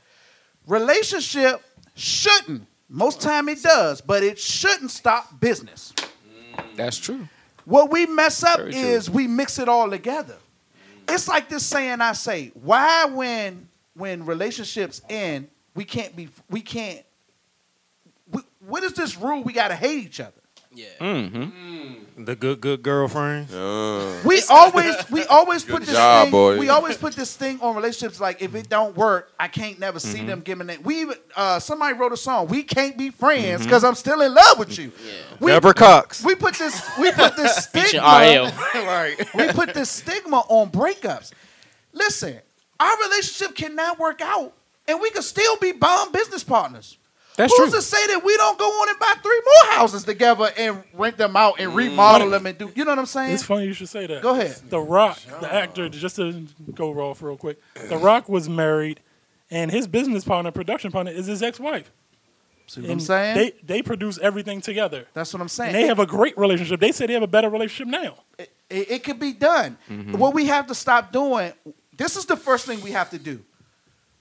Relationship 0.66 1.62
shouldn't. 1.94 2.66
Most 2.88 3.20
time 3.20 3.48
it 3.48 3.62
does, 3.62 4.00
but 4.00 4.22
it 4.22 4.38
shouldn't 4.38 4.90
stop 4.90 5.40
business. 5.40 5.92
That's 6.76 6.98
true. 6.98 7.28
What 7.64 7.90
we 7.90 8.06
mess 8.06 8.42
up 8.42 8.58
Very 8.58 8.72
true. 8.72 8.80
is 8.80 9.10
we 9.10 9.26
mix 9.26 9.58
it 9.58 9.68
all 9.68 9.88
together. 9.90 10.36
It's 11.08 11.28
like 11.28 11.48
this 11.48 11.64
saying 11.64 12.00
I 12.00 12.12
say, 12.12 12.52
why 12.54 13.06
when 13.06 13.68
when 13.94 14.24
relationships 14.24 15.02
end, 15.08 15.48
we 15.74 15.84
can't 15.84 16.14
be 16.14 16.28
we 16.50 16.60
can't 16.60 17.02
we, 18.62 18.68
what 18.68 18.82
is 18.84 18.92
this 18.94 19.16
rule 19.16 19.42
we 19.42 19.52
got 19.52 19.68
to 19.68 19.76
hate 19.76 20.04
each 20.04 20.20
other? 20.20 20.32
Yeah. 20.74 20.86
Mm-hmm. 21.00 22.24
The 22.24 22.34
good 22.34 22.60
good 22.62 22.82
girlfriends. 22.82 23.52
Uh, 23.52 24.20
We 24.24 24.42
always 24.48 24.94
we 25.10 25.24
always 25.30 25.64
put 25.64 25.82
this 25.82 25.94
job, 25.94 26.24
thing 26.24 26.30
boy. 26.30 26.58
we 26.58 26.70
always 26.70 26.96
put 26.96 27.14
this 27.14 27.36
thing 27.36 27.60
on 27.60 27.76
relationships 27.76 28.20
like 28.20 28.40
if 28.40 28.54
it 28.54 28.70
don't 28.70 28.96
work, 28.96 29.30
I 29.38 29.48
can't 29.48 29.78
never 29.78 30.00
see 30.00 30.24
them 30.24 30.40
giving 30.40 30.70
it. 30.70 30.82
We 30.82 31.12
uh, 31.36 31.58
somebody 31.58 31.94
wrote 31.94 32.12
a 32.12 32.16
song, 32.16 32.48
we 32.48 32.62
can't 32.62 32.96
be 32.96 33.10
friends 33.10 33.64
because 33.64 33.84
I'm 33.84 33.94
still 33.94 34.22
in 34.22 34.32
love 34.32 34.58
with 34.58 34.78
you. 34.78 34.92
We, 35.40 35.52
Deborah 35.52 35.74
Cox. 35.74 36.24
we 36.24 36.34
put 36.34 36.54
this 36.54 36.82
we 36.98 37.12
put 37.12 37.36
this 37.36 37.66
Featuring 37.72 37.88
stigma 38.02 38.52
RL. 38.74 38.84
right. 38.86 39.34
we 39.34 39.48
put 39.48 39.74
this 39.74 39.90
stigma 39.90 40.38
on 40.48 40.70
breakups. 40.70 41.32
Listen, 41.92 42.38
our 42.80 42.96
relationship 43.08 43.54
cannot 43.56 43.98
work 43.98 44.22
out, 44.22 44.54
and 44.88 45.00
we 45.02 45.10
can 45.10 45.22
still 45.22 45.56
be 45.58 45.72
bomb 45.72 46.12
business 46.12 46.44
partners. 46.44 46.96
That's 47.36 47.56
Who's 47.56 47.70
true. 47.70 47.78
to 47.78 47.82
say 47.82 48.06
that 48.08 48.24
we 48.24 48.36
don't 48.36 48.58
go 48.58 48.66
on 48.66 48.88
and 48.90 48.98
buy 48.98 49.14
three 49.22 49.40
more 49.44 49.74
houses 49.74 50.04
together 50.04 50.50
and 50.56 50.82
rent 50.92 51.16
them 51.16 51.34
out 51.36 51.58
and 51.58 51.68
mm-hmm. 51.68 51.78
remodel 51.78 52.30
them 52.30 52.46
and 52.46 52.58
do? 52.58 52.70
You 52.74 52.84
know 52.84 52.92
what 52.92 52.98
I'm 52.98 53.06
saying? 53.06 53.32
It's 53.32 53.42
funny 53.42 53.66
you 53.66 53.72
should 53.72 53.88
say 53.88 54.06
that. 54.06 54.22
Go 54.22 54.38
ahead. 54.38 54.56
The 54.68 54.80
Rock, 54.80 55.18
the 55.40 55.52
actor, 55.52 55.88
just 55.88 56.16
to 56.16 56.46
go 56.74 56.92
off 57.00 57.22
real 57.22 57.36
quick. 57.36 57.58
The 57.88 57.96
Rock 57.96 58.28
was 58.28 58.48
married, 58.48 59.00
and 59.50 59.70
his 59.70 59.86
business 59.86 60.24
partner, 60.24 60.50
production 60.50 60.90
partner, 60.90 61.12
is 61.12 61.26
his 61.26 61.42
ex-wife. 61.42 61.90
See 62.66 62.80
what 62.80 62.90
I'm 62.90 63.00
saying? 63.00 63.36
They 63.36 63.52
they 63.62 63.82
produce 63.82 64.18
everything 64.18 64.60
together, 64.60 65.06
That's 65.12 65.32
what 65.34 65.42
I'm 65.42 65.48
saying. 65.48 65.74
and 65.74 65.76
they 65.76 65.88
have 65.88 65.98
a 65.98 66.06
great 66.06 66.38
relationship. 66.38 66.80
They 66.80 66.92
say 66.92 67.06
they 67.06 67.12
have 67.12 67.22
a 67.22 67.26
better 67.26 67.50
relationship 67.50 67.88
now. 67.88 68.16
it, 68.38 68.52
it, 68.70 68.90
it 68.90 69.04
could 69.04 69.18
be 69.18 69.32
done. 69.32 69.76
Mm-hmm. 69.90 70.16
What 70.16 70.32
we 70.32 70.46
have 70.46 70.66
to 70.68 70.74
stop 70.74 71.12
doing, 71.12 71.52
this 71.96 72.16
is 72.16 72.24
the 72.24 72.36
first 72.36 72.66
thing 72.66 72.80
we 72.80 72.92
have 72.92 73.10
to 73.10 73.18
do. 73.18 73.42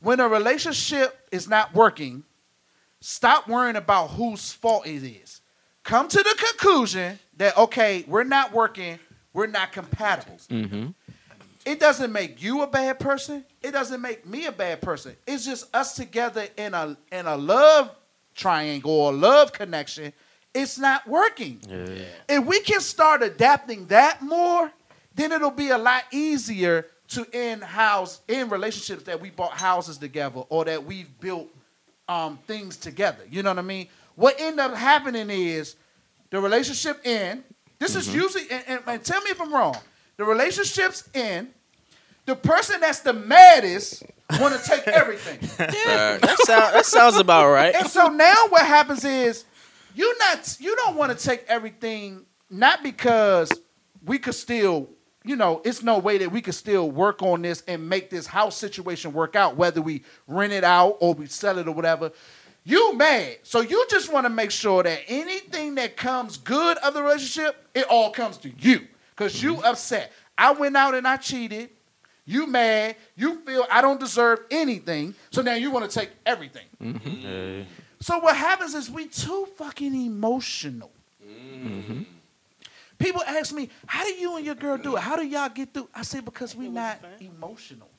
When 0.01 0.19
a 0.19 0.27
relationship 0.27 1.17
is 1.31 1.47
not 1.47 1.73
working, 1.73 2.23
stop 3.01 3.47
worrying 3.47 3.75
about 3.75 4.11
whose 4.11 4.53
fault 4.53 4.87
it 4.87 5.03
is. 5.03 5.41
Come 5.83 6.07
to 6.07 6.17
the 6.17 6.35
conclusion 6.37 7.19
that, 7.37 7.57
okay, 7.57 8.05
we're 8.07 8.23
not 8.23 8.53
working, 8.53 8.99
we're 9.33 9.47
not 9.47 9.71
compatible. 9.71 10.37
Mm-hmm. 10.49 10.89
It 11.65 11.79
doesn't 11.79 12.11
make 12.11 12.41
you 12.41 12.61
a 12.61 12.67
bad 12.67 12.99
person. 12.99 13.43
It 13.61 13.71
doesn't 13.71 14.01
make 14.01 14.25
me 14.25 14.45
a 14.45 14.51
bad 14.51 14.81
person. 14.81 15.15
It's 15.27 15.45
just 15.45 15.73
us 15.75 15.95
together 15.95 16.47
in 16.57 16.73
a 16.73 16.97
in 17.11 17.27
a 17.27 17.35
love 17.37 17.91
triangle 18.35 18.91
or 18.91 19.13
love 19.13 19.53
connection. 19.53 20.13
It's 20.53 20.79
not 20.79 21.07
working. 21.07 21.61
If 22.27 22.45
we 22.45 22.61
can 22.61 22.81
start 22.81 23.21
adapting 23.21 23.85
that 23.87 24.21
more, 24.21 24.71
then 25.13 25.31
it'll 25.31 25.51
be 25.51 25.69
a 25.69 25.77
lot 25.77 26.03
easier 26.11 26.87
to 27.09 27.27
end 27.31 27.63
house 27.63 28.21
in 28.27 28.49
relationships 28.49 29.03
that 29.03 29.21
we 29.21 29.29
bought 29.29 29.51
houses 29.51 29.97
together 29.97 30.41
or 30.49 30.65
that 30.65 30.83
we've 30.83 31.19
built 31.19 31.47
um, 32.07 32.37
things 32.47 32.77
together. 32.77 33.23
You 33.29 33.43
know 33.43 33.49
what 33.51 33.59
I 33.59 33.63
mean? 33.63 33.87
What 34.15 34.35
end 34.39 34.59
up 34.59 34.75
happening 34.75 35.29
is 35.29 35.75
the 36.29 36.39
relationship 36.39 36.99
end. 37.05 37.43
This 37.79 37.95
is 37.95 38.13
usually, 38.13 38.49
and, 38.51 38.63
and- 38.67 38.81
and 38.87 39.03
tell 39.03 39.21
me 39.21 39.31
if 39.31 39.41
I'm 39.41 39.53
wrong. 39.53 39.75
The 40.17 40.25
relationships 40.25 41.09
end. 41.13 41.49
The 42.25 42.35
person 42.35 42.79
that's 42.81 42.99
the 42.99 43.13
maddest 43.13 44.03
want 44.39 44.53
to 44.61 44.69
take 44.69 44.87
everything. 44.87 45.39
That, 45.57 46.37
sound, 46.45 46.75
that 46.75 46.85
sounds 46.85 47.17
about 47.17 47.49
right. 47.51 47.73
And 47.73 47.87
so 47.87 48.07
now 48.09 48.45
what 48.49 48.65
happens 48.65 49.03
is 49.03 49.43
you 49.95 50.15
not 50.19 50.55
you 50.59 50.75
don't 50.75 50.95
want 50.95 51.17
to 51.17 51.25
take 51.25 51.43
everything 51.47 52.25
not 52.49 52.83
because 52.83 53.51
we 54.05 54.19
could 54.19 54.35
still 54.35 54.87
you 55.23 55.35
know 55.35 55.61
it's 55.63 55.83
no 55.83 55.99
way 55.99 56.17
that 56.17 56.31
we 56.31 56.41
could 56.41 56.55
still 56.55 56.89
work 56.89 57.21
on 57.21 57.41
this 57.41 57.63
and 57.67 57.87
make 57.87 58.09
this 58.09 58.25
house 58.27 58.57
situation 58.57 59.13
work 59.13 59.35
out 59.35 59.55
whether 59.55 59.81
we 59.81 60.03
rent 60.27 60.53
it 60.53 60.63
out 60.63 60.97
or 60.99 61.13
we 61.13 61.27
sell 61.27 61.57
it 61.57 61.67
or 61.67 61.73
whatever. 61.73 62.11
You 62.63 62.93
mad. 62.95 63.37
So 63.43 63.61
you 63.61 63.85
just 63.89 64.13
want 64.13 64.25
to 64.25 64.29
make 64.29 64.51
sure 64.51 64.83
that 64.83 65.01
anything 65.07 65.75
that 65.75 65.97
comes 65.97 66.37
good 66.37 66.77
of 66.79 66.93
the 66.93 67.01
relationship 67.01 67.67
it 67.73 67.85
all 67.89 68.11
comes 68.11 68.37
to 68.39 68.49
you. 68.49 68.81
Because 69.15 69.41
you 69.41 69.55
mm-hmm. 69.55 69.65
upset. 69.65 70.11
I 70.37 70.51
went 70.51 70.75
out 70.77 70.93
and 70.93 71.07
i 71.07 71.17
cheated. 71.17 71.69
You 72.25 72.45
mad. 72.47 72.95
You 73.15 73.39
feel 73.41 73.65
i 73.71 73.81
don't 73.81 73.99
deserve 73.99 74.39
anything. 74.51 75.15
So 75.31 75.41
now 75.41 75.55
you 75.55 75.71
want 75.71 75.89
to 75.89 75.99
take 75.99 76.11
everything. 76.25 76.65
Mm-hmm. 76.81 77.09
Yeah. 77.59 77.63
so 77.99 78.19
what 78.19 78.35
happens 78.35 78.75
is 78.75 78.89
we 78.89 79.07
too 79.07 79.47
fucking 79.57 79.93
emotional. 79.93 80.91
Mm-hmm. 81.25 82.03
People 83.01 83.23
ask 83.23 83.53
me, 83.53 83.69
"How 83.85 84.03
do 84.03 84.11
you 84.13 84.35
and 84.37 84.45
your 84.45 84.55
girl 84.55 84.77
do 84.77 84.95
it? 84.95 85.01
How 85.01 85.15
do 85.15 85.25
y'all 85.25 85.49
get 85.49 85.73
through?" 85.73 85.89
I 85.93 86.03
say 86.03 86.19
because 86.19 86.55
we're 86.55 86.71
not 86.71 86.99
emotional. 87.19 87.89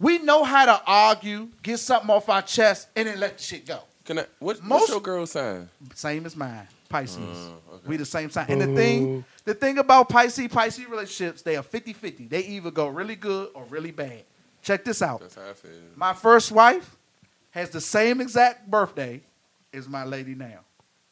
We 0.00 0.18
know 0.18 0.42
how 0.42 0.66
to 0.66 0.82
argue, 0.86 1.48
get 1.62 1.78
something 1.78 2.10
off 2.10 2.28
our 2.28 2.42
chest, 2.42 2.88
and 2.96 3.06
then 3.06 3.20
let 3.20 3.38
the 3.38 3.42
shit 3.42 3.64
go. 3.66 3.80
Can 4.04 4.18
I, 4.18 4.26
what, 4.38 4.60
Most- 4.62 4.80
what's 4.80 4.90
your 4.90 5.00
girl 5.00 5.24
sign? 5.26 5.70
Same 5.94 6.26
as 6.26 6.36
mine, 6.36 6.66
Pisces. 6.88 7.18
Oh, 7.20 7.80
we 7.86 7.96
the 7.96 8.04
same 8.04 8.28
sign. 8.28 8.46
And 8.48 8.60
the 8.60 8.66
thing, 8.74 9.24
oh. 9.24 9.24
the 9.44 9.54
thing 9.54 9.78
about 9.78 10.08
Pisces, 10.08 10.48
Pisces 10.48 10.86
relationships, 10.88 11.42
they 11.42 11.56
are 11.56 11.62
50-50. 11.62 12.28
They 12.28 12.40
either 12.44 12.70
go 12.70 12.88
really 12.88 13.14
good 13.16 13.50
or 13.54 13.64
really 13.70 13.92
bad. 13.92 14.24
Check 14.62 14.84
this 14.84 15.00
out. 15.00 15.20
That's 15.20 15.36
how 15.36 15.48
I 15.48 15.52
feel. 15.54 15.70
My 15.96 16.12
first 16.12 16.50
wife 16.52 16.96
has 17.52 17.70
the 17.70 17.80
same 17.80 18.20
exact 18.20 18.68
birthday 18.70 19.22
as 19.72 19.88
my 19.88 20.04
lady 20.04 20.34
now. 20.34 20.60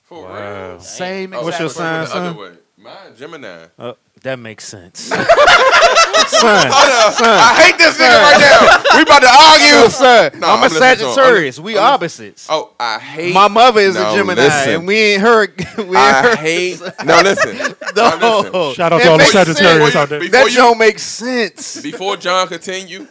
For 0.03 0.25
Wow. 0.25 0.71
real? 0.73 0.81
Same 0.81 1.33
oh, 1.33 1.39
exact 1.39 1.43
Oh, 1.43 1.45
What's 1.45 1.59
your 1.61 1.69
birthday. 1.69 1.79
sign, 1.79 2.05
the 2.25 2.29
other 2.29 2.51
son? 2.55 2.59
Way. 2.85 2.91
Mine, 2.91 3.17
Gemini. 3.17 3.67
Uh, 3.79 3.93
That 4.23 4.39
makes 4.39 4.65
sense. 4.65 5.01
son, 5.03 5.17
son. 5.17 6.71
I 6.71 7.55
hate 7.65 7.79
this 7.79 7.97
nigga 7.99 8.23
right 8.23 8.41
now. 8.41 8.97
We 8.97 9.03
about 9.03 9.21
to 9.21 9.29
argue. 9.29 9.91
son. 9.91 10.41
No, 10.41 10.47
I'm 10.49 10.53
a 10.61 10.63
I'm 10.67 10.71
listening 10.73 10.81
to 10.81 11.05
him. 11.05 11.13
Sagittarius. 11.15 11.59
I'm 11.59 11.65
we 11.65 11.79
I'm 11.79 11.85
opposites. 11.95 12.47
Oh, 12.51 12.73
I 12.79 12.99
hate. 12.99 13.35
My 13.35 13.49
mother 13.49 13.81
is 13.81 13.95
No, 13.95 14.13
a 14.13 14.17
Gemini, 14.17 14.43
listen. 14.43 14.75
and 14.75 14.87
we 14.87 14.97
ain't 14.97 15.23
her. 15.23 15.47
We 15.79 15.85
ain't 15.85 15.97
I 15.97 16.23
her. 16.23 16.37
hate. 16.37 16.81
No, 17.05 17.21
listen. 17.23 17.57
No, 17.97 18.19
No. 18.19 18.41
listen. 18.41 18.75
Shout 18.75 18.93
out 18.93 19.01
It 19.01 19.05
to 19.05 19.11
all 19.11 19.19
the 19.19 19.25
Sagittarius 19.25 19.85
sense. 19.93 19.97
out 19.97 20.09
there. 20.09 20.21
Before 20.21 20.33
That 20.45 20.51
you- 20.51 20.57
don't 20.57 20.79
make 20.79 20.99
sense. 20.99 21.81
Before 21.83 22.17
John 22.17 22.47
continue, 22.49 23.07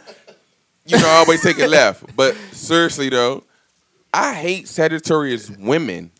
you 0.86 0.98
know 0.98 1.06
I 1.08 1.16
always 1.18 1.42
take 1.42 1.58
it 1.58 1.68
left. 1.68 2.16
But 2.16 2.34
seriously 2.52 3.08
though, 3.10 3.44
I 4.14 4.34
hate 4.34 4.68
Sagittarius 4.68 5.50
women. 5.50 6.10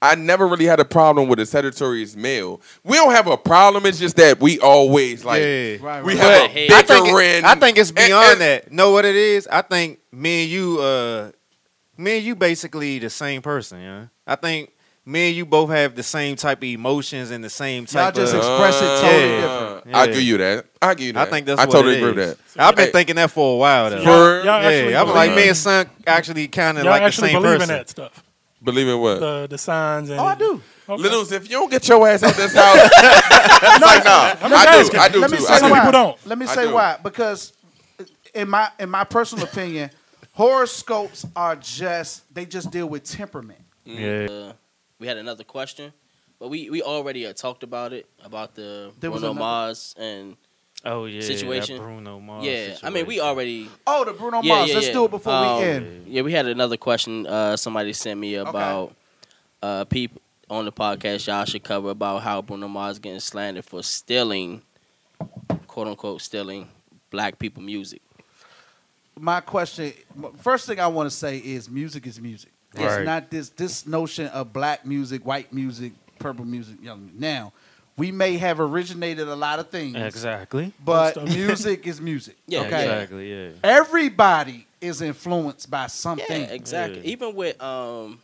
I 0.00 0.14
never 0.14 0.46
really 0.46 0.66
had 0.66 0.78
a 0.78 0.84
problem 0.84 1.28
with 1.28 1.40
a 1.40 1.46
Sagittarius 1.46 2.14
male. 2.14 2.60
We 2.84 2.96
don't 2.96 3.10
have 3.12 3.26
a 3.26 3.36
problem. 3.36 3.84
It's 3.86 3.98
just 3.98 4.16
that 4.16 4.40
we 4.40 4.60
always 4.60 5.24
like 5.24 5.42
Yeah. 5.42 5.76
Right, 5.80 6.04
we 6.04 6.14
right. 6.14 6.18
have 6.18 6.50
But 6.50 6.56
a 6.56 6.72
I 6.74 6.78
I 6.78 6.82
think, 6.82 7.08
it, 7.08 7.44
I 7.44 7.54
think 7.56 7.78
it's 7.78 7.90
beyond 7.90 8.32
and- 8.32 8.40
that. 8.40 8.72
Know 8.72 8.92
what 8.92 9.04
it 9.04 9.16
is? 9.16 9.48
I 9.50 9.62
think 9.62 9.98
me 10.12 10.42
and 10.44 10.50
you, 10.50 10.80
uh, 10.80 11.30
me 11.96 12.18
and 12.18 12.24
you, 12.26 12.36
basically 12.36 13.00
the 13.00 13.10
same 13.10 13.42
person. 13.42 13.80
Yeah, 13.80 14.04
I 14.26 14.36
think 14.36 14.70
me 15.04 15.28
and 15.28 15.36
you 15.36 15.44
both 15.46 15.70
have 15.70 15.96
the 15.96 16.02
same 16.04 16.36
type 16.36 16.58
of 16.58 16.64
emotions 16.64 17.30
and 17.32 17.42
the 17.42 17.50
same 17.50 17.86
type. 17.86 18.14
Y'all 18.14 18.24
just 18.24 18.34
of. 18.34 18.38
express 18.40 18.80
it 18.80 19.00
totally 19.00 19.30
Yeah. 19.30 19.40
different. 19.40 19.96
I 19.96 20.06
give 20.06 20.22
you 20.22 20.36
that. 20.38 20.66
I 20.80 20.94
give 20.94 21.16
you 21.16 21.20
I 21.20 21.24
think 21.24 21.46
that's 21.46 21.60
I 21.60 21.64
what 21.64 21.72
totally 21.72 21.94
it 21.94 21.98
agree 22.04 22.12
with 22.12 22.18
is. 22.18 22.36
that. 22.54 22.62
I've 22.68 22.76
been 22.76 22.86
Hey, 22.86 22.92
thinking 22.92 23.16
that 23.16 23.30
for 23.32 23.54
a 23.54 23.56
while. 23.56 23.90
Though. 23.90 24.04
For- 24.04 24.44
Y'all 24.44 24.50
actually 24.50 24.92
yeah, 24.92 25.00
I'm 25.00 25.06
believe 25.06 25.16
like 25.16 25.30
in- 25.30 25.36
me 25.36 25.48
and 25.48 25.56
son 25.56 25.90
actually 26.06 26.46
kind 26.48 26.78
of 26.78 26.84
like 26.84 27.02
the 27.02 27.10
same 27.10 27.32
believe 27.42 27.58
person. 27.58 27.62
in 27.74 27.78
that 27.78 27.88
stuff. 27.88 28.22
Believe 28.62 28.88
in 28.88 28.98
what? 29.00 29.20
The 29.20 29.46
the 29.48 29.58
signs 29.58 30.10
and 30.10 30.18
Oh, 30.20 30.24
I 30.24 30.34
do. 30.34 30.60
Okay. 30.88 31.02
Littles, 31.02 31.30
if 31.32 31.44
you 31.44 31.56
don't 31.56 31.70
get 31.70 31.86
your 31.86 32.06
ass 32.08 32.22
out 32.22 32.34
this 32.34 32.54
house, 32.54 32.76
it's 32.92 33.82
like 33.82 34.04
nah. 34.04 34.34
I'm 34.40 34.52
I 34.52 34.64
just 34.64 34.90
do. 34.92 34.96
asking. 34.96 35.00
I 35.00 35.08
do 35.08 35.20
Let 35.20 35.30
me 35.30 35.36
too. 35.36 35.42
say 35.44 35.58
Some 35.58 35.70
why. 35.70 35.78
people 35.80 35.92
don't. 35.92 36.26
Let 36.26 36.38
me 36.38 36.46
say 36.46 36.66
do. 36.66 36.74
why. 36.74 36.98
Because 37.02 37.52
in 38.34 38.48
my 38.48 38.70
in 38.80 38.88
my 38.90 39.04
personal 39.04 39.44
opinion, 39.44 39.90
horoscopes 40.32 41.26
are 41.36 41.56
just 41.56 42.32
they 42.34 42.46
just 42.46 42.70
deal 42.70 42.88
with 42.88 43.04
temperament. 43.04 43.60
Yeah. 43.84 44.26
Uh, 44.30 44.52
we 44.98 45.06
had 45.06 45.18
another 45.18 45.44
question, 45.44 45.92
but 46.40 46.48
we 46.48 46.70
we 46.70 46.82
already 46.82 47.26
uh, 47.26 47.32
talked 47.34 47.62
about 47.62 47.92
it 47.92 48.06
about 48.24 48.54
the 48.54 48.90
There 48.98 49.10
was 49.10 49.20
Bruno 49.20 49.32
another- 49.32 49.44
Mars 49.44 49.94
and 49.98 50.36
Oh 50.84 51.06
yeah, 51.06 51.20
Situation. 51.20 51.76
That 51.76 51.82
Bruno 51.82 52.20
Mars. 52.20 52.44
yeah. 52.44 52.76
I 52.82 52.90
mean, 52.90 53.06
we 53.06 53.20
already 53.20 53.68
Oh, 53.86 54.04
the 54.04 54.12
Bruno 54.12 54.40
yeah, 54.42 54.54
Mars. 54.54 54.68
yeah, 54.68 54.74
Let's 54.76 54.86
yeah. 54.88 54.92
do 54.92 55.04
it 55.06 55.10
before 55.10 55.32
Um, 55.32 55.58
we 55.58 55.64
end. 55.64 56.06
Yeah, 56.06 56.22
we 56.22 56.32
had 56.32 56.46
another 56.46 56.76
question. 56.76 57.26
Uh, 57.26 57.56
somebody 57.56 57.92
sent 57.92 58.18
me 58.20 58.36
about 58.36 58.94
uh, 59.62 59.84
people 59.86 60.22
on 60.48 60.64
the 60.64 60.72
podcast. 60.72 61.26
Y'all 61.26 61.44
should 61.44 61.64
cover 61.64 61.90
about 61.90 62.22
how 62.22 62.40
Bruno 62.42 62.68
Mars 62.68 62.98
getting 62.98 63.20
slandered 63.20 63.64
for 63.64 63.82
stealing, 63.82 64.62
quote 65.66 65.88
unquote, 65.88 66.22
stealing 66.22 66.68
black 67.10 67.38
people 67.38 67.62
music. 67.62 68.00
My 69.18 69.40
question, 69.40 69.92
first 70.36 70.66
thing 70.66 70.78
I 70.78 70.86
want 70.86 71.10
to 71.10 71.14
say 71.14 71.38
is 71.38 71.68
music 71.68 72.06
is 72.06 72.20
music. 72.20 72.52
It's 72.74 73.04
not 73.04 73.30
this 73.30 73.48
this 73.48 73.86
notion 73.86 74.28
of 74.28 74.52
black 74.52 74.86
music, 74.86 75.26
white 75.26 75.52
music, 75.52 75.92
purple 76.20 76.44
music. 76.44 76.76
Young 76.80 77.10
now, 77.18 77.52
we 77.98 78.12
may 78.12 78.38
have 78.38 78.60
originated 78.60 79.28
a 79.28 79.36
lot 79.36 79.58
of 79.58 79.68
things, 79.70 79.96
exactly. 79.96 80.72
but 80.84 81.16
Most 81.16 81.16
of 81.16 81.28
'em. 81.28 81.34
music 81.46 81.86
is 81.86 82.00
music. 82.00 82.36
Yeah, 82.46 82.60
okay. 82.60 82.84
Exactly. 82.84 83.30
Yeah. 83.32 83.50
Everybody 83.62 84.66
is 84.80 85.02
influenced 85.02 85.70
by 85.70 85.88
something. 85.88 86.40
Yeah, 86.42 86.46
exactly. 86.48 87.00
Yeah. 87.00 87.10
Even 87.12 87.34
with 87.34 87.60
um, 87.62 88.20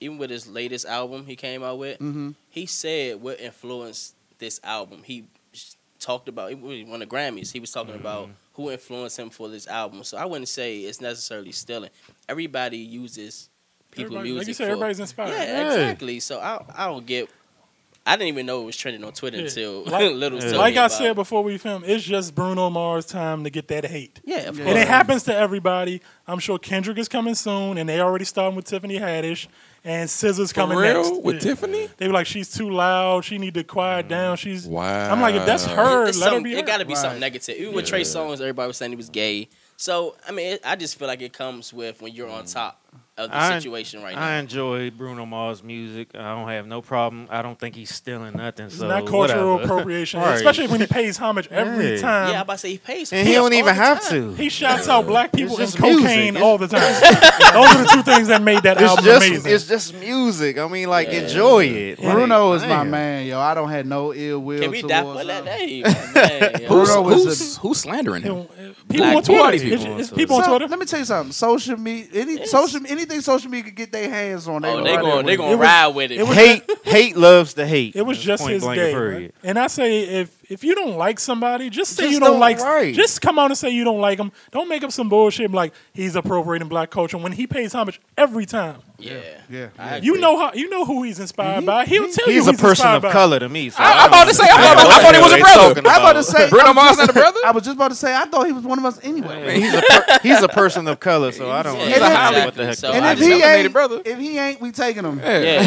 even 0.00 0.16
with 0.18 0.30
his 0.30 0.46
latest 0.46 0.86
album 0.86 1.26
he 1.26 1.36
came 1.36 1.62
out 1.62 1.78
with, 1.78 1.98
Mhm. 2.00 2.34
he 2.50 2.66
said 2.66 3.20
what 3.20 3.38
influenced 3.40 4.14
this 4.38 4.60
album. 4.64 5.02
He 5.04 5.24
talked 6.00 6.28
about 6.28 6.50
it 6.52 6.60
was 6.60 6.82
one 6.84 7.02
of 7.02 7.08
the 7.08 7.14
Grammys. 7.16 7.52
He 7.52 7.60
was 7.60 7.70
talking 7.72 7.94
about 7.94 8.30
who 8.54 8.70
influenced 8.70 9.18
him 9.18 9.30
for 9.30 9.48
this 9.48 9.66
album. 9.66 10.02
So 10.04 10.16
I 10.16 10.24
wouldn't 10.24 10.48
say 10.48 10.78
it's 10.78 11.00
necessarily 11.00 11.52
stealing. 11.52 11.90
Everybody 12.28 12.78
uses 12.78 13.48
people 13.90 14.16
Everybody- 14.16 14.30
music. 14.30 14.38
like 14.40 14.48
you 14.48 14.54
said, 14.54 14.64
for- 14.66 14.70
everybody's 14.72 15.00
inspired. 15.00 15.30
Yeah, 15.30 15.44
Yeah. 15.44 15.66
exactly. 15.72 16.20
So 16.20 16.38
I 16.38 16.64
I 16.74 16.86
don't 16.86 17.04
get. 17.06 17.28
I 18.08 18.16
didn't 18.16 18.28
even 18.28 18.46
know 18.46 18.62
it 18.62 18.64
was 18.64 18.76
trending 18.76 19.04
on 19.04 19.12
Twitter 19.12 19.36
Yeah. 19.36 19.44
until 19.44 19.82
Like- 19.84 20.12
Little 20.12 20.38
told 20.40 20.54
Like 20.54 20.76
I 20.76 20.88
said 20.88 21.10
it. 21.10 21.14
before 21.14 21.42
we 21.44 21.58
filmed, 21.58 21.84
it's 21.86 22.02
just 22.02 22.34
Bruno 22.34 22.70
Mars' 22.70 23.04
time 23.04 23.44
to 23.44 23.50
get 23.50 23.68
that 23.68 23.84
hate. 23.84 24.20
Yeah, 24.24 24.48
of 24.48 24.58
Yeah. 24.58 24.66
And 24.66 24.78
it 24.78 24.88
happens 24.88 25.24
to 25.24 25.36
everybody. 25.36 26.00
I'm 26.26 26.38
sure 26.38 26.58
Kendrick 26.58 26.96
is 26.98 27.08
coming 27.08 27.34
soon, 27.34 27.76
and 27.76 27.88
they 27.88 28.00
already 28.00 28.24
starting 28.24 28.56
with 28.56 28.64
Tiffany 28.64 28.98
Haddish, 28.98 29.46
and 29.84 30.08
SZA's 30.08 30.52
For 30.52 30.54
coming 30.54 30.78
real? 30.78 31.02
next. 31.02 31.22
With 31.22 31.36
Yeah. 31.36 31.40
Tiffany? 31.40 31.88
They 31.98 32.06
were 32.06 32.14
like, 32.14 32.26
she's 32.26 32.50
too 32.52 32.70
loud. 32.70 33.24
She 33.24 33.36
need 33.38 33.54
to 33.54 33.64
quiet 33.64 34.06
mm. 34.06 34.10
down. 34.10 34.36
She's. 34.38 34.66
Wow. 34.66 35.12
I'm 35.12 35.20
like, 35.20 35.34
if 35.34 35.44
that's 35.44 35.66
her, 35.66 36.06
It's 36.06 36.18
let 36.18 36.30
her 36.30 36.36
some- 36.36 36.42
be. 36.42 36.54
It 36.54 36.66
got 36.66 36.78
to 36.78 36.84
be 36.86 36.94
Right. 36.94 37.00
something 37.00 37.20
negative. 37.20 37.56
Even 37.56 37.74
with 37.74 37.86
Trey 37.86 38.02
Songz, 38.02 38.40
everybody 38.40 38.66
was 38.68 38.76
saying 38.78 38.92
he 38.92 38.96
was 38.96 39.10
gay. 39.10 39.48
So 39.76 40.16
I 40.26 40.32
mean, 40.32 40.54
it, 40.54 40.60
I 40.64 40.74
just 40.76 40.98
feel 40.98 41.06
like 41.08 41.22
it 41.22 41.32
comes 41.32 41.72
with 41.72 42.02
when 42.02 42.12
you're 42.12 42.28
on 42.28 42.44
mm. 42.44 42.52
top 42.52 42.80
of 43.18 43.30
the 43.30 43.36
I- 43.36 43.58
situation 43.58 44.02
right 44.02 44.14
now. 44.14 44.22
I 44.22 44.34
enjoy 44.36 44.90
Bruno 44.90 45.26
Mars 45.26 45.62
music. 45.62 46.08
I 46.14 46.34
don't 46.34 46.48
have 46.48 46.66
no 46.66 46.80
problem. 46.80 47.26
I 47.30 47.42
don't 47.42 47.58
think 47.58 47.74
he's 47.74 47.92
stealing 47.94 48.36
nothing. 48.36 48.66
It's 48.66 48.78
so 48.78 48.86
not 48.88 49.06
cultural 49.06 49.54
whatever. 49.56 49.62
appropriation, 49.74 50.20
Right. 50.28 50.36
especially 50.36 50.68
when 50.68 50.80
he 50.80 50.86
pays 50.86 51.16
homage 51.18 51.48
every 51.50 51.94
Yeah. 51.96 52.00
time. 52.00 52.28
yeah, 52.30 52.36
I'm 52.36 52.42
about 52.42 52.52
to 52.54 52.58
say 52.58 52.70
he 52.70 52.78
pays. 52.78 53.12
And 53.12 53.26
he 53.26 53.34
don't 53.34 53.52
even 53.52 53.74
have 53.74 54.00
time. 54.02 54.10
to. 54.10 54.42
He 54.42 54.48
shouts 54.48 54.88
out 54.88 55.06
black 55.06 55.32
people 55.32 55.60
and 55.60 55.72
cocaine 55.74 56.34
music. 56.34 56.42
all 56.42 56.58
the 56.58 56.68
time. 56.68 56.80
Those 57.52 57.74
are 57.76 57.82
the 57.84 57.90
two 57.92 58.02
things 58.02 58.28
that 58.28 58.40
made 58.42 58.62
that 58.62 58.76
It's 58.80 58.88
album 58.88 59.04
just 59.04 59.26
amazing. 59.26 59.52
it's 59.52 59.66
just 59.66 59.94
music. 59.94 60.58
I 60.58 60.68
mean, 60.68 60.88
like 60.88 61.08
Yeah. 61.08 61.20
enjoy 61.22 61.64
it. 61.66 61.98
Like, 62.02 62.12
Bruno 62.14 62.52
is 62.52 62.62
my 62.62 62.84
man, 62.84 63.26
yo. 63.26 63.40
I 63.40 63.54
don't 63.54 63.70
have 63.70 63.86
no 63.86 64.14
ill 64.14 64.38
will 64.40 64.60
Can 64.60 64.70
we 64.70 64.82
towards 64.82 65.20
for 65.20 65.24
that 65.26 65.44
him. 65.44 65.44
day? 65.44 65.82
Man, 65.82 66.62
yo. 66.62 66.68
Who's, 66.68 66.88
Bruno 66.88 67.02
was 67.02 67.24
who's, 67.24 67.56
who's 67.56 67.78
slandering 67.78 68.22
him? 68.22 68.46
People 68.88 69.06
Black 69.06 69.16
on 69.16 69.22
Twitter. 69.22 69.58
people. 69.58 69.78
People 69.78 69.92
on 69.92 70.08
people 70.16 70.36
on 70.36 70.44
So, 70.44 70.50
Twitter. 70.50 70.68
Let 70.68 70.78
me 70.78 70.86
tell 70.86 70.98
you 71.00 71.04
something. 71.04 71.32
Social 71.32 71.76
media, 71.76 72.08
any 72.14 72.38
Yes. 72.38 72.50
social, 72.50 72.80
anything 73.10 73.22
social 73.22 73.50
media 73.50 73.64
could 73.64 73.76
get 73.76 73.92
their 73.92 74.08
hands 74.10 74.46
on. 74.48 74.62
They 74.62 74.68
Oh, 74.70 74.84
they 74.84 74.92
run 74.96 75.04
going 75.04 75.26
they 75.26 75.36
going 75.36 75.50
to 75.52 75.56
ride 75.56 75.88
with 75.88 76.10
it. 76.12 76.18
it 76.20 76.26
was- 76.26 76.36
Hate 76.36 76.62
hate 76.84 77.16
loves 77.16 77.54
the 77.54 77.66
hate. 77.66 77.96
It 77.96 78.02
was 78.02 78.18
That's 78.18 78.42
just 78.42 78.48
his 78.48 78.62
blank 78.62 78.78
day. 78.80 78.92
period. 78.92 79.32
And 79.42 79.58
I 79.58 79.66
say, 79.66 80.00
if 80.00 80.37
if 80.48 80.64
you 80.64 80.74
don't 80.74 80.96
like 80.96 81.20
somebody, 81.20 81.68
just 81.70 81.94
say 81.96 82.04
Just 82.04 82.14
you 82.14 82.20
don't, 82.20 82.30
don't- 82.32 82.40
like. 82.40 82.58
right. 82.60 82.94
Just 82.94 83.20
come 83.20 83.38
out 83.38 83.50
and 83.50 83.58
say 83.58 83.70
you 83.70 83.84
don't 83.84 84.00
like 84.00 84.18
him. 84.18 84.32
Don't 84.50 84.68
make 84.68 84.82
up 84.82 84.92
some 84.92 85.08
bullshit 85.08 85.50
like 85.52 85.72
he's 85.92 86.16
appropriating 86.16 86.68
black 86.68 86.90
culture 86.90 87.18
when 87.18 87.32
he 87.32 87.46
pays 87.46 87.72
homage 87.74 88.00
every 88.16 88.46
time. 88.46 88.80
yeah, 88.98 89.20
Yeah. 89.50 89.68
I 89.78 89.98
You 89.98 90.16
know 90.18 90.38
how 90.38 90.52
you 90.54 90.68
know 90.70 90.84
who 90.84 91.02
he's 91.02 91.20
inspired 91.20 91.58
mm-hmm. 91.58 91.66
by. 91.66 91.84
He'll 91.86 92.10
tell 92.10 92.26
you 92.28 92.34
He's 92.34 92.48
a 92.48 92.54
person 92.54 92.86
of 92.88 93.02
by. 93.02 93.12
color 93.12 93.38
to 93.38 93.48
me. 93.48 93.68
So 93.70 93.82
I- 93.82 93.86
I 93.92 94.02
I'm 94.04 94.08
about 94.08 94.28
to 94.28 94.34
say, 94.34 94.44
I 94.48 94.52
understand 94.54 94.78
thought- 94.78 94.90
I 94.90 95.02
thought 95.02 95.14
he 95.14 95.20
was 95.20 95.32
a 95.32 95.38
brother. 95.38 95.80
I'm 95.88 96.00
about 96.00 96.12
to 96.14 96.22
say 96.24 96.48
Bruno 96.50 96.72
Mars 96.72 96.96
just- 96.96 96.98
not 96.98 97.10
a 97.10 97.12
brother? 97.12 97.40
I 97.46 97.50
was 97.52 97.64
just 97.64 97.76
about 97.76 97.88
to 97.88 97.94
say 97.94 98.14
I 98.16 98.24
thought 98.24 98.46
he 98.46 98.52
was 98.52 98.64
one 98.64 98.78
of 98.78 98.84
us 98.84 98.98
anyway. 99.02 99.60
He's 99.60 99.74
a 99.74 99.82
per- 99.82 100.18
he's 100.22 100.42
a 100.42 100.48
person 100.48 100.88
of 100.88 100.98
color, 100.98 101.30
so 101.32 101.50
I 101.50 101.62
don't 101.62 101.76
Yeah, 101.76 101.82
understand 101.82 102.04
exactly. 102.14 102.44
what 102.46 102.54
the 102.54 102.66
heck. 102.66 102.76
So 102.76 102.92
And 102.92 103.04
if 103.06 103.18
just 103.18 103.30
he 103.30 103.42
ain't, 103.42 103.72
brother. 103.72 104.00
if 104.04 104.18
he 104.18 104.38
ain't, 104.38 104.60
we 104.60 104.72
taking 104.72 105.04
him. 105.04 105.18
Yeah. 105.18 105.38
Yeah, 105.40 105.60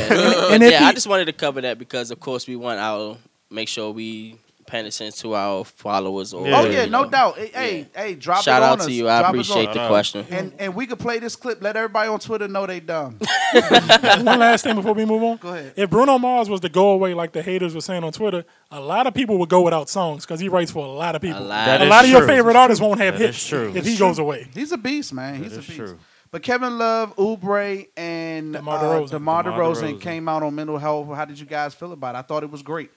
And 0.53 0.63
and 0.63 0.71
yeah, 0.71 0.85
I 0.87 0.91
just 0.93 1.07
wanted 1.07 1.25
to 1.25 1.33
cover 1.33 1.61
that 1.61 1.77
because, 1.77 2.09
of 2.11 2.19
course, 2.19 2.47
we 2.47 2.55
want 2.55 2.79
our 2.79 3.17
make 3.49 3.67
sure 3.67 3.91
we 3.91 4.37
paying 4.71 4.89
to 4.89 5.35
our 5.35 5.63
followers. 5.65 6.33
Or, 6.33 6.47
Oh 6.47 6.65
you 6.65 6.71
yeah, 6.71 6.85
no 6.85 7.03
know. 7.03 7.09
doubt. 7.09 7.37
Hey, 7.37 7.47
hey, 7.53 7.87
hey, 7.95 8.15
drop 8.15 8.41
Shout 8.43 8.61
it 8.61 8.65
on 8.65 8.71
out 8.71 8.79
us. 8.79 8.85
to 8.87 8.91
you. 8.91 9.07
I 9.09 9.19
Drop 9.19 9.35
us 9.35 9.49
appreciate 9.49 9.69
on. 9.69 9.77
the 9.77 9.87
question. 9.87 10.25
And 10.31 10.53
and 10.59 10.73
we 10.75 10.87
could 10.87 10.99
play 10.99 11.19
this 11.19 11.35
clip. 11.35 11.61
Let 11.61 11.75
everybody 11.75 12.09
on 12.09 12.19
Twitter 12.19 12.47
know 12.47 12.65
they 12.65 12.79
dumb. 12.79 13.19
One 13.53 14.39
last 14.39 14.63
thing 14.63 14.75
before 14.75 14.93
we 14.93 15.05
move 15.05 15.21
on. 15.23 15.37
Go 15.37 15.49
ahead. 15.49 15.73
If 15.75 15.89
Bruno 15.89 16.17
Mars 16.17 16.49
was 16.49 16.61
to 16.61 16.69
go 16.69 16.91
away 16.91 17.13
like 17.13 17.33
the 17.33 17.41
haters 17.41 17.75
were 17.75 17.81
saying 17.81 18.03
on 18.03 18.11
Twitter, 18.13 18.45
a 18.71 18.79
lot 18.79 19.07
of 19.07 19.13
people 19.13 19.37
would 19.39 19.49
go 19.49 19.61
without 19.61 19.89
songs 19.89 20.25
because 20.25 20.39
he 20.39 20.49
writes 20.49 20.71
for 20.71 20.85
a 20.85 20.89
lot 20.91 21.15
of 21.15 21.21
people. 21.21 21.41
lot. 21.43 21.67
A 21.81 21.83
is 21.83 21.89
lot 21.89 22.03
of 22.05 22.09
your 22.09 22.19
true. 22.21 22.27
favorite 22.29 22.55
artists 22.55 22.81
won't 22.81 22.99
have 23.01 23.17
That 23.17 23.25
hits 23.27 23.45
true. 23.47 23.71
if 23.75 23.85
he 23.85 23.97
goes 23.97 24.19
away. 24.19 24.47
He's 24.53 24.71
a 24.71 24.77
beast, 24.77 25.13
man. 25.13 25.35
He's 25.43 25.51
That 25.51 25.57
a 25.57 25.59
is 25.59 25.65
beast. 25.67 25.77
true. 25.77 25.99
But 26.31 26.43
Kevin 26.43 26.77
Love, 26.77 27.13
Oubre, 27.17 27.89
and 27.97 28.53
DeMar 28.53 28.77
uh, 28.77 28.81
DeRozan. 28.81 29.09
DeMar 29.09 29.43
DeMar 29.43 29.59
DeRozan 29.59 29.95
DeRozan. 29.95 30.01
came 30.01 30.29
out 30.29 30.43
on 30.43 30.55
mental 30.55 30.77
health. 30.77 31.07
How 31.13 31.25
did 31.25 31.37
you 31.37 31.45
guys 31.45 31.73
feel 31.73 31.91
about 31.91 32.15
it? 32.15 32.19
I 32.19 32.21
thought 32.21 32.43
it 32.43 32.49
was 32.49 32.61
great. 32.61 32.89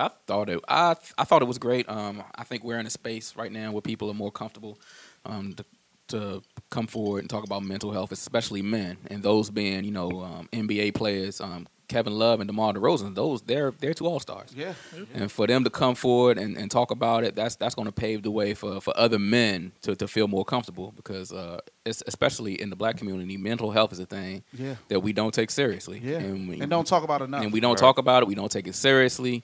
I 0.00 0.10
thought 0.26 0.48
it. 0.48 0.60
I 0.68 0.96
I 1.18 1.24
thought 1.24 1.42
it 1.42 1.48
was 1.48 1.58
great. 1.58 1.88
Um, 1.88 2.22
I 2.34 2.44
think 2.44 2.64
we're 2.64 2.78
in 2.78 2.86
a 2.86 2.90
space 2.90 3.36
right 3.36 3.52
now 3.52 3.72
where 3.72 3.82
people 3.82 4.10
are 4.10 4.14
more 4.14 4.32
comfortable, 4.32 4.78
um, 5.24 5.54
to, 5.54 5.64
to 6.08 6.42
come 6.70 6.86
forward 6.86 7.20
and 7.20 7.30
talk 7.30 7.44
about 7.44 7.62
mental 7.62 7.92
health, 7.92 8.10
especially 8.12 8.62
men, 8.62 8.96
and 9.10 9.22
those 9.22 9.50
being 9.50 9.84
you 9.84 9.90
know 9.92 10.22
um, 10.22 10.48
NBA 10.52 10.94
players. 10.94 11.40
Um, 11.40 11.66
Kevin 11.88 12.12
Love 12.16 12.38
and 12.38 12.46
DeMar 12.46 12.72
DeRozan, 12.74 13.16
those 13.16 13.42
they're 13.42 13.72
they're 13.80 13.94
two 13.94 14.06
all 14.06 14.20
stars. 14.20 14.50
Yeah. 14.56 14.74
And 15.12 15.28
for 15.30 15.48
them 15.48 15.64
to 15.64 15.70
come 15.70 15.96
forward 15.96 16.38
and, 16.38 16.56
and 16.56 16.70
talk 16.70 16.92
about 16.92 17.24
it, 17.24 17.34
that's 17.34 17.56
that's 17.56 17.74
going 17.74 17.86
to 17.86 17.92
pave 17.92 18.22
the 18.22 18.30
way 18.30 18.54
for, 18.54 18.80
for 18.80 18.96
other 18.96 19.18
men 19.18 19.72
to, 19.82 19.96
to 19.96 20.06
feel 20.06 20.28
more 20.28 20.44
comfortable 20.44 20.92
because 20.94 21.32
uh, 21.32 21.58
it's, 21.84 22.00
especially 22.06 22.60
in 22.62 22.70
the 22.70 22.76
black 22.76 22.96
community, 22.96 23.36
mental 23.36 23.72
health 23.72 23.92
is 23.92 23.98
a 23.98 24.06
thing 24.06 24.44
Yeah. 24.56 24.76
that 24.86 25.00
we 25.00 25.12
don't 25.12 25.34
take 25.34 25.50
seriously. 25.50 26.00
Yeah. 26.00 26.18
And, 26.18 26.48
we, 26.48 26.60
And 26.60 26.70
don't 26.70 26.86
talk 26.86 27.02
about 27.02 27.22
it 27.22 27.24
enough. 27.24 27.42
and 27.42 27.52
we 27.52 27.58
don't 27.58 27.76
talk 27.76 27.98
about 27.98 28.22
it. 28.22 28.28
We 28.28 28.36
don't 28.36 28.52
take 28.52 28.68
it 28.68 28.76
seriously, 28.76 29.42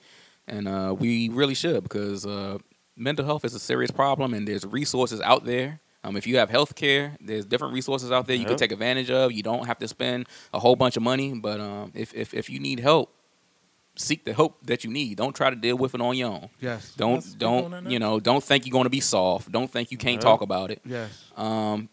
and 0.48 0.66
uh, 0.68 0.94
we 0.98 1.28
really 1.28 1.54
should 1.54 1.82
because 1.82 2.24
uh, 2.26 2.58
mental 2.96 3.24
health 3.24 3.44
is 3.44 3.54
a 3.54 3.58
serious 3.58 3.90
problem, 3.90 4.34
and 4.34 4.46
there's 4.46 4.64
resources 4.64 5.20
out 5.20 5.44
there. 5.44 5.80
Um, 6.04 6.16
if 6.16 6.26
you 6.26 6.36
have 6.38 6.50
health 6.50 6.76
care, 6.76 7.16
there's 7.20 7.44
different 7.44 7.74
resources 7.74 8.12
out 8.12 8.26
there 8.28 8.36
you 8.36 8.44
can 8.46 8.56
take 8.56 8.70
advantage 8.70 9.10
of. 9.10 9.32
You 9.32 9.42
don't 9.42 9.66
have 9.66 9.78
to 9.80 9.88
spend 9.88 10.28
a 10.54 10.60
whole 10.60 10.76
bunch 10.76 10.96
of 10.96 11.02
money, 11.02 11.34
but 11.34 11.58
um, 11.60 11.90
if, 11.94 12.14
if 12.14 12.32
if 12.32 12.48
you 12.48 12.60
need 12.60 12.78
help, 12.78 13.12
seek 13.96 14.24
the 14.24 14.32
help 14.32 14.64
that 14.66 14.84
you 14.84 14.90
need. 14.90 15.16
Don't 15.16 15.34
try 15.34 15.50
to 15.50 15.56
deal 15.56 15.76
with 15.76 15.94
it 15.96 16.00
on 16.00 16.16
your 16.16 16.30
own. 16.30 16.48
Yes. 16.60 16.94
Don't 16.96 17.14
Let's 17.14 17.30
speak 17.30 17.42
on 17.48 17.70
don't 17.72 17.90
you 17.90 17.98
know? 17.98 18.20
Don't 18.20 18.44
think 18.44 18.66
you're 18.66 18.72
going 18.72 18.84
to 18.84 18.90
be 18.90 19.00
soft. 19.00 19.50
Don't 19.50 19.68
think 19.70 19.90
you 19.90 19.98
can't 19.98 20.16
Yeah. 20.16 20.20
talk 20.30 20.42
about 20.42 20.70
it. 20.70 20.80
Yes. 20.84 21.24
Um, 21.36 21.88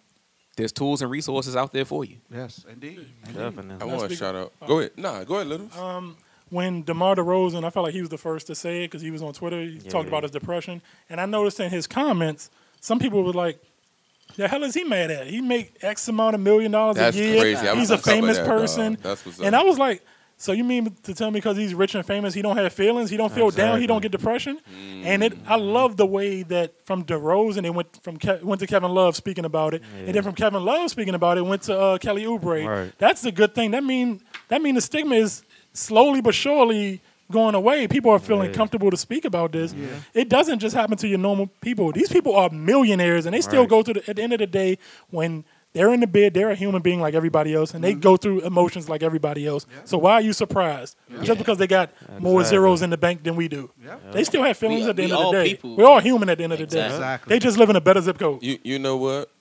there's 0.58 0.72
tools 0.72 1.02
and 1.02 1.10
resources 1.10 1.56
out 1.56 1.74
there 1.74 1.86
for 1.86 2.06
you. 2.06 2.18
Yes, 2.32 2.64
indeed. 2.70 3.08
Definitely. 3.26 3.78
I 3.82 3.86
want 3.86 4.12
to 4.12 4.16
shout 4.16 4.36
out. 4.36 4.54
Go 4.68 4.78
ahead. 4.80 4.92
Nah, 4.96 5.24
go 5.24 5.36
ahead, 5.38 5.48
little. 5.48 5.74
Um, 5.80 6.16
when 6.54 6.84
DeMar 6.84 7.16
DeRozan, 7.16 7.64
I 7.66 7.70
felt 7.72 7.86
like 7.86 7.94
he 7.94 8.02
was 8.02 8.10
the 8.10 8.18
first 8.18 8.48
to 8.48 8.56
say 8.56 8.84
it 8.84 8.88
because 8.92 9.02
he 9.02 9.12
was 9.12 9.22
on 9.24 9.34
Twitter. 9.34 9.62
He 9.62 9.80
talked 9.80 10.06
Yeah. 10.06 10.10
about 10.10 10.24
his 10.24 10.32
depression, 10.32 10.82
and 11.10 11.20
I 11.20 11.26
noticed 11.26 11.60
in 11.60 11.70
his 11.72 11.88
comments, 11.88 12.50
some 12.80 13.00
people 13.00 13.24
were 13.24 13.34
like, 13.34 13.60
"The 14.36 14.48
hell 14.48 14.64
is 14.64 14.74
he 14.74 14.84
mad 14.84 15.10
at? 15.12 15.28
He 15.28 15.42
make 15.42 15.76
X 15.82 16.08
amount 16.08 16.36
of 16.36 16.42
million 16.42 16.72
dollars 16.72 16.96
That's 16.98 17.18
a 17.18 17.20
year. 17.20 17.40
crazy. 17.42 17.68
He's 17.78 17.90
a 17.90 17.96
on 17.96 18.00
top 18.00 18.00
of 18.00 18.04
famous 18.06 18.38
that, 18.38 18.48
person." 18.48 18.98
And. 19.44 19.56
I 19.56 19.64
was 19.64 19.78
like, 19.80 20.02
"So 20.38 20.52
you 20.52 20.64
mean 20.64 20.96
to 21.04 21.14
tell 21.14 21.32
me 21.32 21.40
because 21.40 21.58
he's 21.58 21.74
rich 21.74 21.96
and 21.96 22.06
famous, 22.06 22.34
he 22.34 22.42
don't 22.42 22.58
have 22.58 22.72
feelings? 22.74 23.10
He 23.10 23.18
don't 23.18 23.32
feel 23.32 23.50
down? 23.50 23.80
He 23.82 23.88
don't 23.88 24.02
get 24.02 24.12
depression?" 24.12 24.60
And 25.04 25.24
it, 25.24 25.34
I 25.48 25.56
love 25.56 25.98
the 25.98 26.06
way 26.06 26.44
that 26.44 26.74
from 26.86 27.04
DeRozan, 27.06 27.66
it 27.66 27.72
went 27.74 27.90
from 28.04 28.18
Ke- 28.18 28.44
went 28.44 28.60
to 28.62 28.68
Kevin 28.68 28.92
Love 28.94 29.16
speaking 29.16 29.46
about 29.46 29.74
it, 29.74 29.82
and 30.06 30.14
then 30.14 30.24
from 30.24 30.34
Kevin 30.36 30.64
Love 30.64 30.90
speaking 30.92 31.16
about 31.16 31.38
it, 31.38 31.42
went 31.46 31.64
to 31.64 31.80
uh, 31.80 31.98
Kelly 31.98 32.24
Oubre. 32.26 32.66
Right. 32.68 32.94
That's 33.00 33.22
the 33.22 33.32
good 33.32 33.56
thing. 33.56 33.72
That 33.72 33.84
mean 33.84 34.22
that 34.50 34.62
mean 34.62 34.76
the 34.76 34.82
stigma 34.82 35.16
is 35.16 35.44
slowly 35.74 36.22
but 36.22 36.34
surely 36.36 37.02
going 37.32 37.56
away. 37.56 37.88
People 37.88 38.12
are 38.12 38.20
feeling 38.20 38.50
Yeah. 38.50 38.56
comfortable 38.56 38.92
to 38.92 38.98
speak 38.98 39.26
about 39.26 39.52
this. 39.52 39.74
It 40.14 40.30
doesn't 40.30 40.60
just 40.60 40.76
happen 40.76 40.98
to 40.98 41.08
your 41.08 41.20
normal 41.20 41.48
people. 41.62 41.92
These 41.92 42.10
people 42.10 42.36
are 42.36 42.50
millionaires, 42.50 43.26
and 43.26 43.34
they 43.34 43.42
still 43.42 43.62
Right. 43.62 43.70
go 43.70 43.84
through. 43.84 43.96
The, 43.96 44.10
at 44.10 44.16
the 44.18 44.22
end 44.22 44.34
of 44.34 44.40
the 44.40 44.48
day, 44.48 44.78
when 45.10 45.44
they're 45.74 45.92
in 45.92 46.02
the 46.02 46.08
bed, 46.08 46.36
they're 46.36 46.52
a 46.52 46.56
human 46.56 46.84
being 46.84 47.02
like 47.02 47.16
everybody 47.16 47.56
else, 47.56 47.74
and 47.74 47.84
they 47.84 47.94
mm-hmm. 47.94 48.02
go 48.02 48.18
through 48.18 48.42
emotions 48.42 48.88
like 48.88 49.02
everybody 49.02 49.48
else. 49.48 49.66
So 49.86 49.98
why 49.98 50.14
are 50.14 50.22
you 50.22 50.32
surprised? 50.34 50.96
Just 51.24 51.40
because 51.40 51.58
they 51.58 51.66
got 51.66 51.90
more 52.20 52.44
zeros 52.44 52.84
in 52.84 52.92
the 52.92 52.98
bank 52.98 53.24
than 53.24 53.36
we 53.36 53.48
do. 53.48 53.72
They 54.12 54.24
still 54.24 54.44
have 54.44 54.56
feelings 54.58 54.84
We- 54.84 54.90
at 54.92 54.96
the 54.98 55.04
end 55.04 55.14
of 55.14 55.18
the 55.20 55.26
all 55.26 55.32
day. 55.32 55.50
people. 55.56 55.76
We're 55.76 55.86
all 55.88 56.00
human 56.00 56.30
at 56.30 56.38
the 56.38 56.44
end 56.44 56.54
of 56.54 56.60
the 56.60 56.68
day. 56.68 56.86
Exactly. 56.86 57.34
They 57.34 57.40
just 57.40 57.58
live 57.58 57.72
in 57.72 57.76
a 57.76 57.82
better 57.82 58.02
zip 58.02 58.20
code. 58.20 58.44
You 58.44 58.60
you 58.64 58.78
know 58.78 58.98
what? 58.98 59.32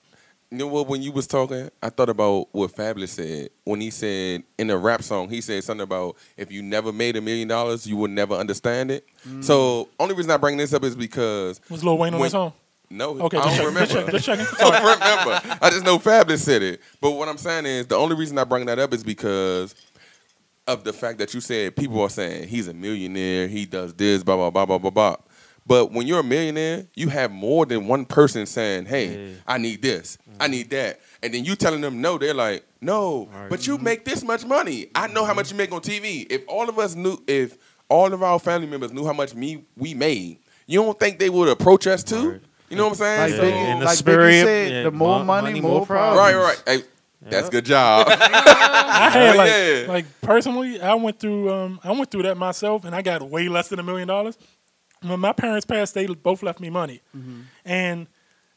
You 0.53 0.59
know 0.59 0.67
what? 0.67 0.87
When 0.87 1.01
you 1.01 1.13
was 1.13 1.27
talking, 1.27 1.71
I 1.83 1.89
thought 1.89 2.11
about 2.11 2.49
what 2.53 2.73
Fabolous 2.77 3.09
said 3.09 3.49
when 3.65 3.81
he 3.81 3.89
said 3.89 4.43
in 4.59 4.69
a 4.69 4.77
rap 4.77 5.03
song. 5.03 5.31
He 5.31 5.41
said 5.41 5.65
something 5.65 5.83
about 5.83 6.17
if 6.37 6.53
you 6.53 6.63
never 6.63 6.93
made 6.93 7.17
a 7.17 7.23
million 7.23 7.49
dollars, 7.49 7.87
you 7.87 7.97
would 7.97 8.11
never 8.11 8.35
understand 8.35 8.91
it. 8.91 9.07
Mm. 9.27 9.43
So 9.43 9.89
only 9.99 10.15
reason 10.15 10.31
I 10.31 10.37
bring 10.37 10.59
this 10.59 10.75
up 10.75 10.85
is 10.85 10.95
because 10.95 11.59
Was 11.71 11.83
Lil 11.83 11.97
Wayne 11.97 12.13
on 12.13 12.21
when- 12.21 12.27
that 12.29 12.33
song? 12.33 12.53
No, 12.91 13.19
Okay, 13.23 13.39
I 13.39 13.41
don't 13.41 13.55
just 13.55 13.65
remember. 13.67 13.87
checking, 13.87 14.11
just 14.13 14.27
checking. 14.27 14.45
I 14.61 14.71
don't 14.71 15.01
remember. 15.01 15.59
I 15.63 15.71
just 15.71 15.83
know 15.87 15.99
Fabolous 15.99 16.41
said 16.41 16.63
it. 16.63 16.83
But 17.01 17.13
what 17.13 17.27
I'm 17.31 17.39
saying 17.39 17.65
is 17.65 17.87
the 17.87 17.97
only 17.97 18.15
reason 18.15 18.37
I 18.37 18.45
bring 18.45 18.67
that 18.67 18.79
up 18.79 18.93
is 18.93 19.03
because 19.03 19.75
of 20.67 20.85
the 20.85 20.93
fact 20.93 21.19
that 21.21 21.33
you 21.33 21.41
said 21.41 21.75
people 21.75 21.99
are 22.03 22.11
saying 22.11 22.49
he's 22.49 22.69
a 22.69 22.75
millionaire, 22.75 23.49
he 23.49 23.65
does 23.65 23.95
this, 23.95 24.23
blah 24.23 24.37
blah 24.37 24.51
blah 24.51 24.67
blah 24.67 24.77
blah 24.77 24.91
blah. 24.91 25.17
But 25.67 25.93
when 25.93 26.07
you're 26.07 26.21
a 26.21 26.25
millionaire, 26.25 26.87
you 26.95 27.09
have 27.09 27.31
more 27.31 27.67
than 27.67 27.87
one 27.87 28.05
person 28.05 28.47
saying, 28.47 28.87
"Hey, 28.87 29.37
I 29.47 29.59
need 29.59 29.83
this, 29.83 30.19
I 30.41 30.49
mm. 30.49 30.51
need 30.51 30.71
that," 30.71 31.01
and 31.23 31.33
then 31.33 31.45
you 31.45 31.55
telling 31.55 31.81
them 31.81 32.01
no. 32.01 32.19
They're 32.19 32.35
like, 32.35 32.65
"No, 32.81 33.29
but 33.49 33.67
you 33.67 33.75
mm-hmm. 33.75 33.85
make 33.85 34.05
this 34.05 34.25
much 34.25 34.45
money. 34.45 34.89
I 34.95 35.07
know 35.07 35.23
how 35.25 35.31
mm-hmm. 35.31 35.37
much 35.37 35.51
you 35.53 35.57
make 35.57 35.73
on 35.73 35.81
TV. 35.81 36.27
If 36.31 36.43
all 36.49 36.69
of 36.69 36.79
us 36.79 36.95
knew, 36.97 37.23
if 37.29 37.57
all 37.89 38.13
of 38.13 38.23
our 38.23 38.39
family 38.39 38.67
members 38.67 38.93
knew 38.93 39.07
how 39.07 39.13
much 39.13 39.35
me 39.35 39.65
we 39.77 39.95
made, 39.95 40.39
you 40.67 40.83
don't 40.83 40.99
think 40.99 41.19
they 41.19 41.31
would 41.31 41.49
approach 41.49 41.87
us 41.87 42.03
too? 42.03 42.41
You 42.69 42.77
know 42.77 42.85
what 42.85 42.93
I'm 42.93 42.97
saying? 42.97 43.21
Like 43.21 43.41
So- 43.41 43.47
In 43.47 43.79
the 43.81 43.85
like 43.85 43.97
spirit, 43.99 44.45
said, 44.45 44.73
yeah, 44.73 44.83
the 44.85 44.91
more 44.91 45.19
mo- 45.19 45.25
money, 45.25 45.49
money, 45.49 45.61
more 45.61 45.71
more 45.73 45.87
problems. 45.87 46.19
Right, 46.19 46.35
right. 46.35 46.63
Hey, 46.67 46.85
that's 47.21 47.51
good 47.51 47.67
job. 47.67 48.07
I 48.11 49.11
had 49.11 49.37
like, 49.37 49.51
yeah. 49.51 49.85
like 49.89 50.21
personally, 50.23 50.81
I 50.81 50.95
went 50.95 51.21
through 51.21 51.53
um, 51.53 51.81
I 51.85 51.93
went 51.93 52.11
through 52.11 52.23
that 52.23 52.37
myself, 52.37 52.85
and 52.85 52.95
I 52.95 53.03
got 53.03 53.23
way 53.23 53.49
less 53.49 53.69
than 53.69 53.79
a 53.79 53.83
million 53.83 54.09
dollars. 54.09 54.39
When 55.03 55.21
my 55.21 55.33
parents 55.33 55.67
passed, 55.67 55.95
they 55.95 56.07
both 56.07 56.43
left 56.43 56.61
me 56.61 56.71
money, 56.71 57.01
Mm-hmm. 57.17 57.41
and 57.65 58.07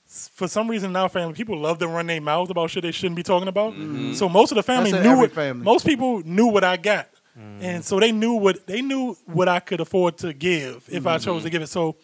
for 0.07 0.47
some 0.47 0.69
reason 0.69 0.91
in 0.91 0.95
our 0.95 1.09
family, 1.09 1.34
people 1.34 1.57
love 1.57 1.80
to 1.80 1.88
run 1.88 2.05
their 2.05 2.22
mouths 2.22 2.51
about 2.51 2.69
shit 2.69 2.84
they 2.84 2.91
shouldn't 2.91 3.15
be 3.15 3.23
talking 3.23 3.47
about. 3.47 3.73
Mm-hmm. 3.73 4.13
So 4.13 4.30
most 4.30 4.51
of 4.51 4.55
the 4.55 4.63
family 4.63 4.91
That's 4.91 5.03
knew 5.03 5.11
every 5.11 5.22
what 5.22 5.31
family. 5.31 5.63
most 5.63 5.85
people 5.85 6.22
knew 6.23 6.45
what 6.45 6.63
I 6.63 6.77
got, 6.77 7.09
mm-hmm. 7.38 7.63
and 7.63 7.84
so 7.84 7.99
they 7.99 8.11
knew 8.11 8.34
what 8.34 8.67
they 8.67 8.81
knew 8.81 9.17
what 9.26 9.47
I 9.47 9.59
could 9.59 9.80
afford 9.81 10.17
to 10.19 10.34
give 10.34 10.88
if 10.89 11.07
I 11.07 11.17
chose 11.17 11.41
to 11.43 11.47
mm-hmm. 11.47 11.51
give 11.51 11.61
it. 11.63 11.67
So. 11.67 11.95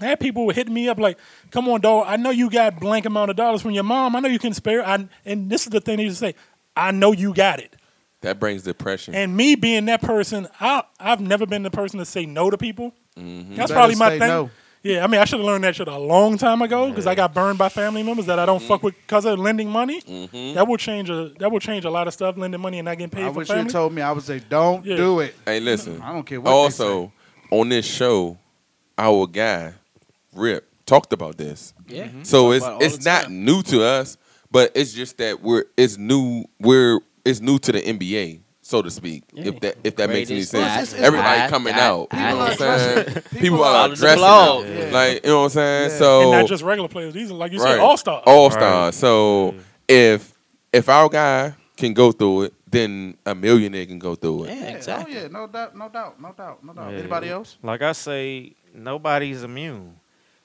I 0.00 0.06
had 0.06 0.18
people 0.18 0.50
hitting 0.50 0.74
me 0.74 0.88
up 0.88 0.98
like, 0.98 1.18
"Come 1.52 1.68
on, 1.68 1.80
dog! 1.80 2.06
I 2.08 2.16
know 2.16 2.30
you 2.30 2.50
got 2.50 2.80
blank 2.80 3.06
amount 3.06 3.30
of 3.30 3.36
dollars 3.36 3.62
from 3.62 3.70
your 3.70 3.84
mom. 3.84 4.16
I 4.16 4.20
know 4.20 4.28
you 4.28 4.40
can 4.40 4.52
spare." 4.52 4.84
I, 4.84 5.06
and 5.24 5.48
this 5.48 5.62
is 5.62 5.68
the 5.68 5.80
thing 5.80 5.98
they 5.98 6.02
used 6.02 6.18
to 6.18 6.26
say: 6.30 6.34
"I 6.76 6.90
know 6.90 7.12
you 7.12 7.32
got 7.32 7.60
it." 7.60 7.76
that 8.24 8.40
brings 8.40 8.62
depression. 8.62 9.14
And 9.14 9.36
me 9.36 9.54
being 9.54 9.84
that 9.84 10.02
person, 10.02 10.48
I 10.58 10.82
I've 10.98 11.20
never 11.20 11.46
been 11.46 11.62
the 11.62 11.70
person 11.70 12.00
to 12.00 12.04
say 12.04 12.26
no 12.26 12.50
to 12.50 12.58
people. 12.58 12.92
Mm-hmm. 13.18 13.54
That's 13.56 13.70
probably 13.72 13.96
my 13.96 14.10
thing. 14.10 14.18
no. 14.20 14.50
Yeah, 14.82 15.02
I 15.02 15.06
mean, 15.06 15.18
I 15.18 15.24
should 15.24 15.38
have 15.38 15.46
learned 15.46 15.64
that 15.64 15.74
shit 15.76 15.88
a 15.88 15.96
long 15.96 16.36
time 16.36 16.60
ago 16.60 16.90
because 16.90 17.06
I 17.06 17.14
got 17.14 17.32
burned 17.32 17.56
by 17.56 17.70
family 17.70 18.02
members 18.02 18.26
that 18.26 18.38
I 18.38 18.44
don't 18.44 18.62
fuck 18.62 18.82
with 18.82 18.94
because 18.94 19.24
of 19.24 19.38
lending 19.38 19.70
money. 19.70 20.02
Mm-hmm. 20.02 20.54
That 20.56 20.68
will 20.68 20.76
change 20.76 21.08
a 21.08 21.30
that 21.38 21.50
will 21.50 21.58
change 21.60 21.86
a 21.86 21.90
lot 21.90 22.06
of 22.06 22.12
stuff. 22.12 22.36
Lending 22.36 22.60
money 22.60 22.80
and 22.80 22.84
not 22.84 22.98
getting 22.98 23.08
paid 23.08 23.24
I 23.24 23.28
for 23.32 23.38
wish 23.38 23.48
you 23.48 23.54
family. 23.54 23.62
had 23.64 23.72
told 23.72 23.94
me. 23.94 24.02
I 24.02 24.12
would 24.12 24.22
say, 24.24 24.40
don't 24.46 24.84
Yeah. 24.84 24.96
do 24.96 25.20
it. 25.20 25.34
Hey, 25.46 25.58
listen. 25.60 26.02
I 26.02 26.12
don't 26.12 26.24
care 26.24 26.38
what 26.38 26.50
they 26.50 26.54
Also, 26.56 27.12
on 27.50 27.70
this 27.70 27.86
show, 27.86 28.36
our 28.98 29.26
guy 29.26 29.72
Rip 30.34 30.68
talked 30.84 31.14
about 31.14 31.38
this. 31.38 31.72
Yeah. 31.88 32.08
So 32.22 32.48
Talk 32.50 32.56
it's 32.56 32.64
about 32.66 32.70
it 32.72 32.74
all 32.74 32.82
it's 32.82 33.04
not 33.06 33.22
time. 33.24 33.44
new 33.46 33.62
to 33.62 33.82
us, 33.84 34.18
but 34.50 34.70
it's 34.74 34.92
just 34.92 35.16
that 35.16 35.40
we're 35.40 35.64
it's 35.78 35.96
new. 35.96 36.44
We're 36.60 37.00
it's 37.24 37.40
new 37.40 37.58
to 37.60 37.72
the 37.72 37.80
NBA, 37.80 38.40
so 38.64 38.80
to 38.80 38.90
speak. 38.90 39.24
Yeah. 39.34 39.48
If 39.48 39.60
that 39.60 39.76
if 39.84 39.96
that 39.96 40.08
makes 40.08 40.30
any 40.30 40.42
sense. 40.42 40.64
It's- 40.64 40.92
it's- 40.94 41.06
Everybody 41.06 41.40
I- 41.42 41.50
coming 41.50 41.74
I- 41.74 41.80
out. 41.80 42.08
I- 42.10 42.16
You 42.16 42.34
know 42.34 42.38
what 42.38 42.48
I'm 42.48 42.56
People 42.56 42.66
are 42.66 42.78
saying? 42.78 43.22
People 43.38 43.64
are 43.68 43.90
are 43.90 43.94
dressing 43.94 44.18
blog. 44.18 44.64
up. 44.64 44.70
Yeah. 44.70 44.90
Like 44.90 45.24
you 45.24 45.30
know 45.30 45.38
what 45.40 45.44
I'm 45.44 45.50
saying. 45.50 45.90
Yeah. 45.90 45.98
So 45.98 46.20
and 46.22 46.30
not 46.30 46.48
just 46.48 46.62
regular 46.64 46.88
players. 46.88 47.12
These 47.12 47.30
are 47.30 47.34
like 47.34 47.52
you 47.52 47.58
said, 47.58 47.78
all 47.78 47.96
stars. 47.98 48.22
all 48.26 48.50
stars. 48.50 48.96
So 48.96 49.52
mm. 49.52 49.60
if 49.86 50.32
if 50.72 50.88
our 50.88 51.10
guy 51.10 51.54
can 51.76 51.92
go 51.92 52.10
through 52.10 52.44
it, 52.44 52.54
then 52.70 53.16
a 53.26 53.34
millionaire 53.34 53.84
can 53.84 53.98
go 53.98 54.14
through 54.14 54.44
it. 54.44 54.48
Yeah, 54.48 54.54
Yeah, 54.54 54.70
oh, 54.72 54.76
exactly. 54.76 55.16
Oh 55.18 55.20
yeah, 55.20 55.28
no 55.28 55.46
doubt, 55.46 55.76
no 55.76 55.88
doubt, 55.90 56.20
no 56.20 56.32
doubt, 56.32 56.64
no 56.64 56.72
doubt. 56.72 56.92
Yeah. 56.92 56.98
Anybody 56.98 57.28
else? 57.28 57.58
Like 57.62 57.82
I 57.82 57.92
say, 57.92 58.54
nobody's 58.74 59.42
immune. 59.42 59.96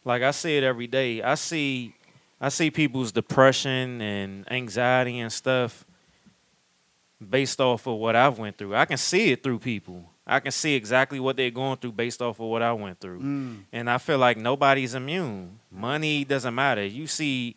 Like 0.03 0.23
I 0.23 0.31
see 0.31 0.57
it 0.57 0.63
every 0.63 0.87
day. 0.87 1.21
I 1.21 1.35
see 1.35 1.95
I 2.41 2.49
see 2.49 2.69
people's 2.69 3.13
depression 3.13 4.01
and 4.01 4.51
anxiety 4.51 5.19
and 5.19 5.31
stuff 5.31 5.85
based 7.27 7.59
off 7.59 7.87
of 7.87 7.97
what 7.97 8.15
I've 8.15 8.37
went 8.39 8.57
through. 8.57 8.75
I 8.75 8.85
can 8.85 8.97
see 8.97 9.31
it 9.31 9.43
through 9.43 9.59
people. 9.59 10.09
I 10.25 10.39
can 10.39 10.51
see 10.51 10.75
exactly 10.75 11.19
what 11.19 11.37
they're 11.37 11.49
going 11.49 11.77
through 11.77 11.93
based 11.93 12.21
off 12.21 12.39
of 12.39 12.45
what 12.45 12.61
I 12.61 12.71
went 12.73 12.99
through. 12.99 13.19
Mm. 13.19 13.63
And 13.73 13.89
I 13.89 13.97
feel 13.97 14.19
like 14.19 14.37
nobody's 14.37 14.93
immune. 14.93 15.59
Money 15.71 16.23
doesn't 16.23 16.53
matter. 16.53 16.85
You 16.85 17.07
see 17.07 17.55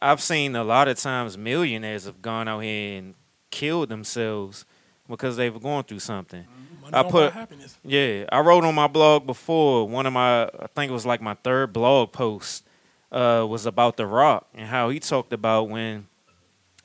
I've 0.00 0.20
seen 0.20 0.56
a 0.56 0.64
lot 0.64 0.88
of 0.88 0.98
times 0.98 1.38
millionaires 1.38 2.06
have 2.06 2.20
gone 2.20 2.48
out 2.48 2.60
here 2.60 2.98
and 2.98 3.14
killed 3.50 3.88
themselves 3.88 4.64
because 5.08 5.36
they 5.36 5.50
were 5.50 5.60
going 5.60 5.84
through 5.84 6.00
something. 6.00 6.44
Money 6.82 6.94
I 6.94 7.02
don't 7.02 7.10
put- 7.10 7.32
happiness. 7.32 7.76
Yeah, 7.84 8.24
I 8.30 8.40
wrote 8.40 8.64
on 8.64 8.74
my 8.74 8.86
blog 8.86 9.26
before. 9.26 9.88
One 9.88 10.06
of 10.06 10.12
my, 10.12 10.44
I 10.44 10.66
think 10.74 10.90
it 10.90 10.92
was 10.94 11.06
like 11.06 11.20
my 11.20 11.34
third 11.34 11.72
blog 11.72 12.12
post, 12.12 12.64
uh, 13.12 13.46
was 13.48 13.66
about 13.66 13.96
The 13.96 14.06
Rock 14.06 14.48
and 14.54 14.66
how 14.66 14.88
he 14.88 14.98
talked 15.00 15.32
about 15.32 15.68
when 15.68 16.06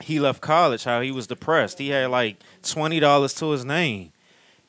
he 0.02 0.20
left 0.20 0.40
college, 0.40 0.84
how 0.84 1.00
he 1.00 1.10
was 1.10 1.26
depressed. 1.26 1.78
He 1.78 1.88
had 1.90 2.10
like 2.10 2.36
twenty 2.62 3.00
dollars 3.00 3.34
to 3.34 3.50
his 3.50 3.64
name, 3.64 4.12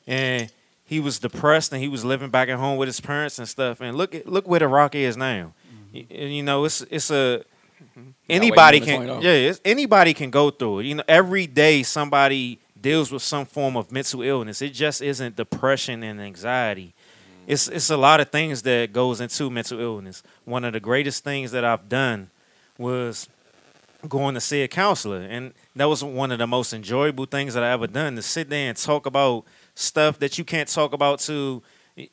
and 0.06 0.50
he 0.84 1.00
was 1.00 1.18
depressed 1.18 1.72
and 1.72 1.80
he 1.82 1.88
was 1.88 2.04
living 2.04 2.30
back 2.30 2.48
at 2.48 2.58
home 2.58 2.76
with 2.76 2.88
his 2.88 3.00
parents 3.00 3.38
and 3.38 3.48
stuff. 3.48 3.80
And 3.80 3.96
look 3.96 4.14
at 4.14 4.28
look 4.28 4.46
where 4.46 4.60
The 4.60 4.68
Rock 4.68 4.94
is 4.94 5.16
now. 5.16 5.52
Mm-hmm. 5.94 6.14
Y- 6.20 6.26
You 6.26 6.42
know, 6.42 6.64
it's 6.64 6.82
it's 6.82 7.10
a 7.10 7.44
mm-hmm. 7.98 8.10
anybody 8.28 8.80
waiting 8.80 9.10
on 9.10 9.16
can 9.16 9.22
yeah 9.22 9.32
it's, 9.50 9.60
anybody 9.64 10.14
can 10.14 10.30
go 10.30 10.50
through 10.50 10.80
it. 10.80 10.86
You 10.86 10.94
know 10.96 11.04
every 11.08 11.46
day 11.46 11.82
somebody 11.82 12.58
deals 12.80 13.10
with 13.10 13.22
some 13.22 13.46
form 13.46 13.76
of 13.76 13.90
mental 13.90 14.22
illness. 14.22 14.60
It 14.60 14.70
just 14.70 15.00
isn't 15.00 15.36
depression 15.36 16.02
and 16.02 16.20
anxiety. 16.20 16.92
Mm-hmm. 16.92 17.52
It's 17.52 17.68
it's 17.68 17.90
a 17.90 17.96
lot 17.96 18.20
of 18.20 18.30
things 18.30 18.62
that 18.62 18.92
goes 18.92 19.20
into 19.20 19.50
mental 19.50 19.80
illness. 19.80 20.22
One 20.44 20.64
of 20.64 20.72
the 20.74 20.80
greatest 20.80 21.24
things 21.24 21.50
that 21.52 21.64
i've 21.64 21.88
done 21.88 22.30
was 22.76 23.28
going 24.08 24.34
to 24.34 24.40
see 24.40 24.62
a 24.62 24.68
counselor 24.68 25.20
and 25.20 25.52
that 25.76 25.86
was 25.86 26.02
one 26.04 26.30
of 26.32 26.38
the 26.38 26.46
most 26.46 26.72
enjoyable 26.72 27.26
things 27.26 27.54
that 27.54 27.62
i 27.62 27.70
ever 27.70 27.86
done 27.86 28.16
to 28.16 28.22
sit 28.22 28.48
there 28.50 28.68
and 28.68 28.76
talk 28.76 29.06
about 29.06 29.44
stuff 29.74 30.18
that 30.18 30.38
you 30.38 30.44
can't 30.44 30.68
talk 30.68 30.92
about 30.92 31.18
to 31.18 31.62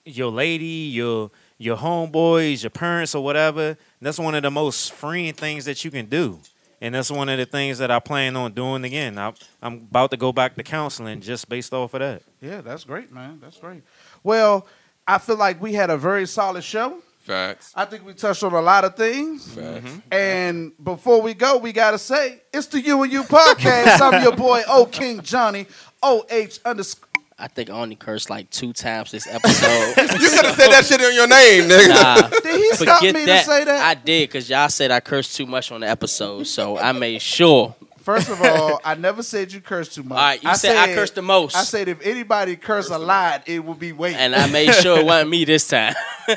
your 0.06 0.32
lady 0.32 0.66
your 0.66 1.30
your 1.58 1.78
homeboys 1.78 2.64
your 2.64 2.70
parents 2.70 3.14
or 3.16 3.24
whatever 3.24 3.78
that's 4.02 4.20
one 4.20 4.36
of 4.36 4.44
the 4.44 4.52
most 4.52 4.92
freeing 4.94 5.34
things 5.34 5.66
that 5.66 5.84
you 5.84 5.92
can 5.92 6.06
do 6.06 6.40
and 6.82 6.96
that's 6.96 7.12
one 7.12 7.30
of 7.30 7.38
the 7.38 7.46
things 7.46 7.78
that 7.78 7.92
i 7.92 8.00
plan 8.00 8.36
on 8.36 8.52
doing 8.54 8.84
again 8.84 9.18
I, 9.18 9.34
i'm 9.62 9.74
about 9.90 10.12
to 10.12 10.18
go 10.18 10.32
back 10.32 10.56
to 10.56 10.64
counseling 10.64 11.22
just 11.22 11.50
based 11.50 11.74
off 11.74 11.94
of 11.94 12.00
that 12.00 12.22
Yeah, 12.42 12.62
that's 12.62 12.84
great, 12.84 13.12
man. 13.12 13.40
That's 13.40 13.58
great. 13.58 13.84
Well, 14.24 14.66
I 15.08 15.20
feel 15.20 15.36
like 15.38 15.62
we 15.62 15.74
had 15.74 15.90
a 15.92 15.98
very 15.98 16.26
solid 16.26 16.64
show. 16.64 16.98
Facts. 17.22 17.72
I 17.76 17.86
think 17.86 18.06
we 18.06 18.14
touched 18.14 18.44
on 18.44 18.54
a 18.54 18.62
lot 18.62 18.84
of 18.84 18.96
things. 18.96 19.48
Mm-hmm. 19.56 19.86
Facts. 19.86 20.02
And 20.12 20.72
before 20.84 21.22
we 21.22 21.34
go, 21.34 21.58
we 21.58 21.72
gotta 21.72 22.00
say 22.00 22.42
it's 22.52 22.68
the 22.68 22.82
You 22.82 23.04
and 23.04 23.12
You 23.12 23.24
podcast. 23.24 24.02
I'm 24.02 24.24
your 24.24 24.36
boy 24.36 24.62
O 24.68 24.86
King 24.86 25.22
Johnny 25.22 25.68
O 26.02 26.26
H 26.30 26.60
underscore 26.66 27.08
I 27.42 27.48
think 27.48 27.72
I 27.72 27.74
only 27.74 27.96
cursed 27.96 28.30
like 28.30 28.52
two 28.52 28.72
times 28.72 29.10
this 29.10 29.26
episode. 29.28 29.96
You 30.22 30.30
could 30.30 30.46
have 30.46 30.56
said 30.56 30.70
that 30.70 30.86
shit 30.86 31.02
in 31.02 31.16
your 31.16 31.28
name, 31.28 31.68
nigga. 31.68 31.90
Nah, 31.90 32.28
Did 32.28 32.56
he 32.56 32.76
stop 32.76 33.00
forget 33.00 33.16
me 33.16 33.22
to 33.22 33.26
that. 33.26 33.46
say 33.48 33.64
that? 33.64 33.84
I 33.84 33.96
did 33.96 34.30
because 34.30 34.48
y'all 34.48 34.70
said 34.70 34.92
I 34.92 35.00
cursed 35.00 35.36
too 35.36 35.48
much 35.48 35.72
on 35.72 35.82
the 35.82 35.90
episode, 35.90 36.44
so 36.46 36.78
I 36.78 36.92
made 36.92 37.20
sure. 37.20 37.74
First 38.02 38.30
of 38.30 38.42
all, 38.42 38.82
I 38.84 38.96
never 38.96 39.22
said 39.22 39.54
you 39.54 39.62
cursed 39.62 39.94
too 39.94 40.04
much. 40.04 40.18
All 40.18 40.24
right, 40.24 40.44
you 40.44 40.56
said 40.56 40.76
I 40.76 40.94
cursed 40.94 41.16
the 41.16 41.22
most. 41.22 41.56
I 41.56 41.64
said 41.64 41.88
if 41.88 42.02
anybody 42.06 42.56
cursed 42.56 42.90
a 42.92 42.98
lot, 42.98 43.48
it 43.48 43.64
would 43.64 43.80
be 43.80 43.92
Wade. 43.92 44.16
And 44.18 44.36
I 44.36 44.48
made 44.50 44.74
sure 44.76 45.00
it 45.00 45.06
wasn't 45.06 45.30
me 45.30 45.46
this 45.46 45.68
time. 45.68 45.94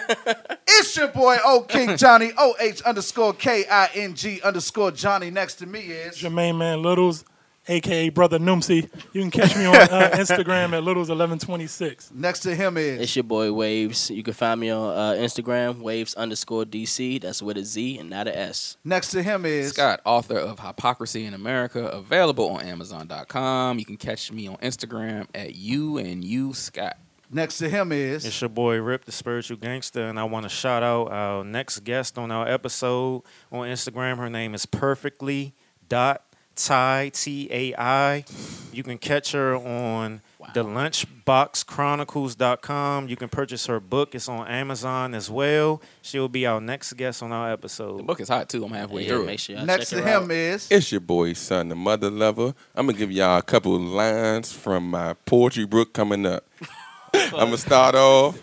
It's 0.66 0.96
your 0.96 1.08
boy 1.08 1.36
O 1.44 1.60
King 1.62 1.96
Johnny 1.96 2.30
O 2.36 2.54
H 2.58 2.82
underscore 2.82 3.32
K 3.32 3.64
I 3.70 3.88
N 3.94 4.14
G 4.14 4.40
underscore 4.42 4.90
Johnny. 4.90 5.30
Next 5.30 5.56
to 5.56 5.66
me 5.66 5.80
is 5.80 6.20
Your 6.20 6.30
main 6.32 6.58
man 6.58 6.82
Littles, 6.82 7.24
aka 7.68 8.08
Brother 8.10 8.38
Noomsy. 8.38 8.88
You 9.12 9.20
can 9.22 9.30
catch 9.30 9.56
me 9.56 9.64
on 9.66 9.74
uh, 9.76 10.10
Instagram 10.14 10.72
at 10.76 10.82
Littles1126. 10.82 12.12
next 12.12 12.40
to 12.40 12.54
him 12.54 12.76
is 12.76 13.00
It's 13.00 13.16
your 13.16 13.22
boy 13.24 13.52
Waves. 13.52 14.10
You 14.10 14.22
can 14.22 14.34
find 14.34 14.60
me 14.60 14.70
on 14.70 14.96
uh, 14.96 15.12
Instagram, 15.20 15.80
Waves 15.80 16.14
underscore 16.14 16.64
DC. 16.64 17.20
That's 17.22 17.42
with 17.42 17.56
a 17.56 17.64
Z 17.64 17.98
and 17.98 18.10
not 18.10 18.28
a 18.28 18.36
S. 18.38 18.76
next 18.84 19.10
to 19.12 19.22
him 19.22 19.44
is 19.46 19.70
Scott, 19.70 20.00
author 20.04 20.38
of 20.38 20.60
Hypocrisy 20.60 21.24
in 21.24 21.34
America, 21.34 21.86
available 21.86 22.48
on 22.50 22.62
Amazon.com. 22.62 23.78
You 23.78 23.84
can 23.84 23.96
catch 23.96 24.30
me 24.32 24.46
on 24.48 24.56
Instagram 24.56 25.26
at 25.34 25.54
you 25.54 25.98
and 25.98 26.24
you 26.24 26.52
Scott. 26.54 26.96
next 27.30 27.58
to 27.58 27.68
him 27.68 27.92
is 27.92 28.24
It's 28.24 28.40
your 28.40 28.48
boy 28.50 28.80
Rip, 28.80 29.04
the 29.04 29.12
spiritual 29.12 29.56
gangster, 29.56 30.02
and 30.02 30.18
I 30.18 30.24
want 30.24 30.44
to 30.44 30.48
shout 30.50 30.82
out 30.82 31.10
our 31.10 31.44
next 31.44 31.80
guest 31.80 32.18
on 32.18 32.30
our 32.30 32.46
episode 32.48 33.22
on 33.50 33.68
Instagram. 33.68 34.18
Her 34.18 34.30
name 34.30 34.54
is 34.54 34.66
perfectly 34.66 35.54
dot 35.88 36.23
Ty 36.56 37.10
T 37.14 37.48
A 37.51 37.74
I. 37.76 38.24
You 38.72 38.82
can 38.82 38.98
catch 38.98 39.32
her 39.32 39.55
on 39.56 40.20
the 40.52 40.62
lunchboxchronicles.com. 40.64 43.09
You 43.09 43.16
can 43.16 43.28
purchase 43.28 43.66
her 43.66 43.81
book. 43.81 44.14
It's 44.14 44.28
on 44.28 44.47
Amazon 44.47 45.14
as 45.14 45.31
well. 45.31 45.81
She'll 46.02 46.28
be 46.28 46.47
our 46.47 46.60
next 46.60 46.93
guest 46.94 47.22
on 47.22 47.32
our 47.32 47.52
episode. 47.52 47.86
The 47.86 47.93
episode. 47.94 48.06
book 48.06 48.20
is 48.20 48.28
hot 48.28 48.48
too. 48.48 48.64
I'm 48.64 48.72
halfway 48.72 49.02
Yeah, 49.02 49.09
through 49.09 49.26
make 49.26 49.35
it. 49.36 49.40
sure 49.40 49.64
next 49.64 49.90
check 49.90 49.98
to 50.01 50.05
her 50.05 50.16
him 50.18 50.24
out. 50.24 50.31
is 50.31 50.68
It's 50.70 50.93
your 50.93 51.01
boy, 51.01 51.32
son, 51.32 51.68
the 51.68 51.74
mother 51.74 52.10
lover. 52.10 52.55
I'm 52.74 52.86
gonna 52.86 52.98
give 52.98 53.10
y'all 53.10 53.39
a 53.39 53.43
couple 53.43 53.78
lines 53.78 54.52
from 54.52 54.90
my 54.90 55.14
poetry 55.26 55.66
book 55.66 55.93
coming 55.93 56.26
up. 56.26 56.44
I'm 57.14 57.31
gonna 57.31 57.56
start 57.56 57.94
off. 57.94 58.39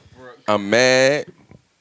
I'm 0.47 0.69
mad 0.69 1.25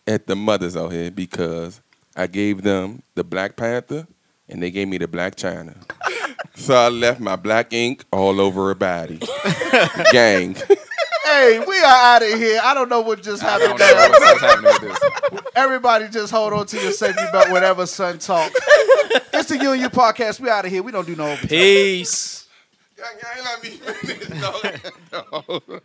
at 0.07 0.27
the 0.27 0.37
mothers 0.37 0.77
out 0.77 0.93
here 0.93 1.11
because 1.11 1.81
I 2.17 2.27
gave 2.27 2.63
them 2.63 3.03
the 3.15 3.25
Black 3.25 3.57
Panther 3.57 4.07
and 4.49 4.63
they 4.63 4.71
gave 4.71 4.89
me 4.89 4.99
the 4.99 5.07
Blac 5.07 5.35
Chyna. 5.37 5.77
so 6.61 6.75
I 6.75 6.89
left 6.89 7.21
my 7.21 7.37
black 7.37 7.73
ink 7.73 8.05
all 8.13 8.41
over 8.41 8.69
her 8.69 8.75
body. 8.75 9.19
Gang. 10.13 10.55
Hey, 11.25 11.63
we 11.67 11.79
are 11.79 11.85
out 12.17 12.23
of 12.23 12.39
here. 12.39 12.61
I 12.63 12.75
don't 12.75 12.89
know 12.89 13.01
what 13.01 13.23
just 13.23 13.43
I 13.43 13.51
happened 13.59 13.79
don't 13.79 13.81
know 13.81 13.87
there. 13.87 14.11
what's 14.11 14.41
happening 14.41 14.73
with 14.73 14.81
this. 14.81 15.43
Everybody 15.55 16.09
just 16.09 16.33
hold 16.33 16.53
on 16.53 16.67
to 16.67 16.81
your 16.81 16.93
safety 16.93 17.23
belt, 17.33 17.51
whatever 17.51 17.87
son 17.87 18.19
talk. 18.19 18.53
It's 19.33 19.49
the 19.49 19.59
You 19.61 19.73
and 19.73 19.81
You 19.81 19.91
podcast. 19.91 20.41
We 20.41 20.51
out 20.51 20.65
of 20.65 20.71
here. 20.71 20.83
We 20.83 20.93
don't 20.93 21.07
do 21.07 21.15
no 21.17 21.27
overtime. 21.33 21.49
Peace. 21.49 22.47
Y'all 22.99 23.07
ain't 23.37 23.45
let 23.45 23.63
me 23.63 23.71
finish, 23.71 24.41
dog. 24.41 25.83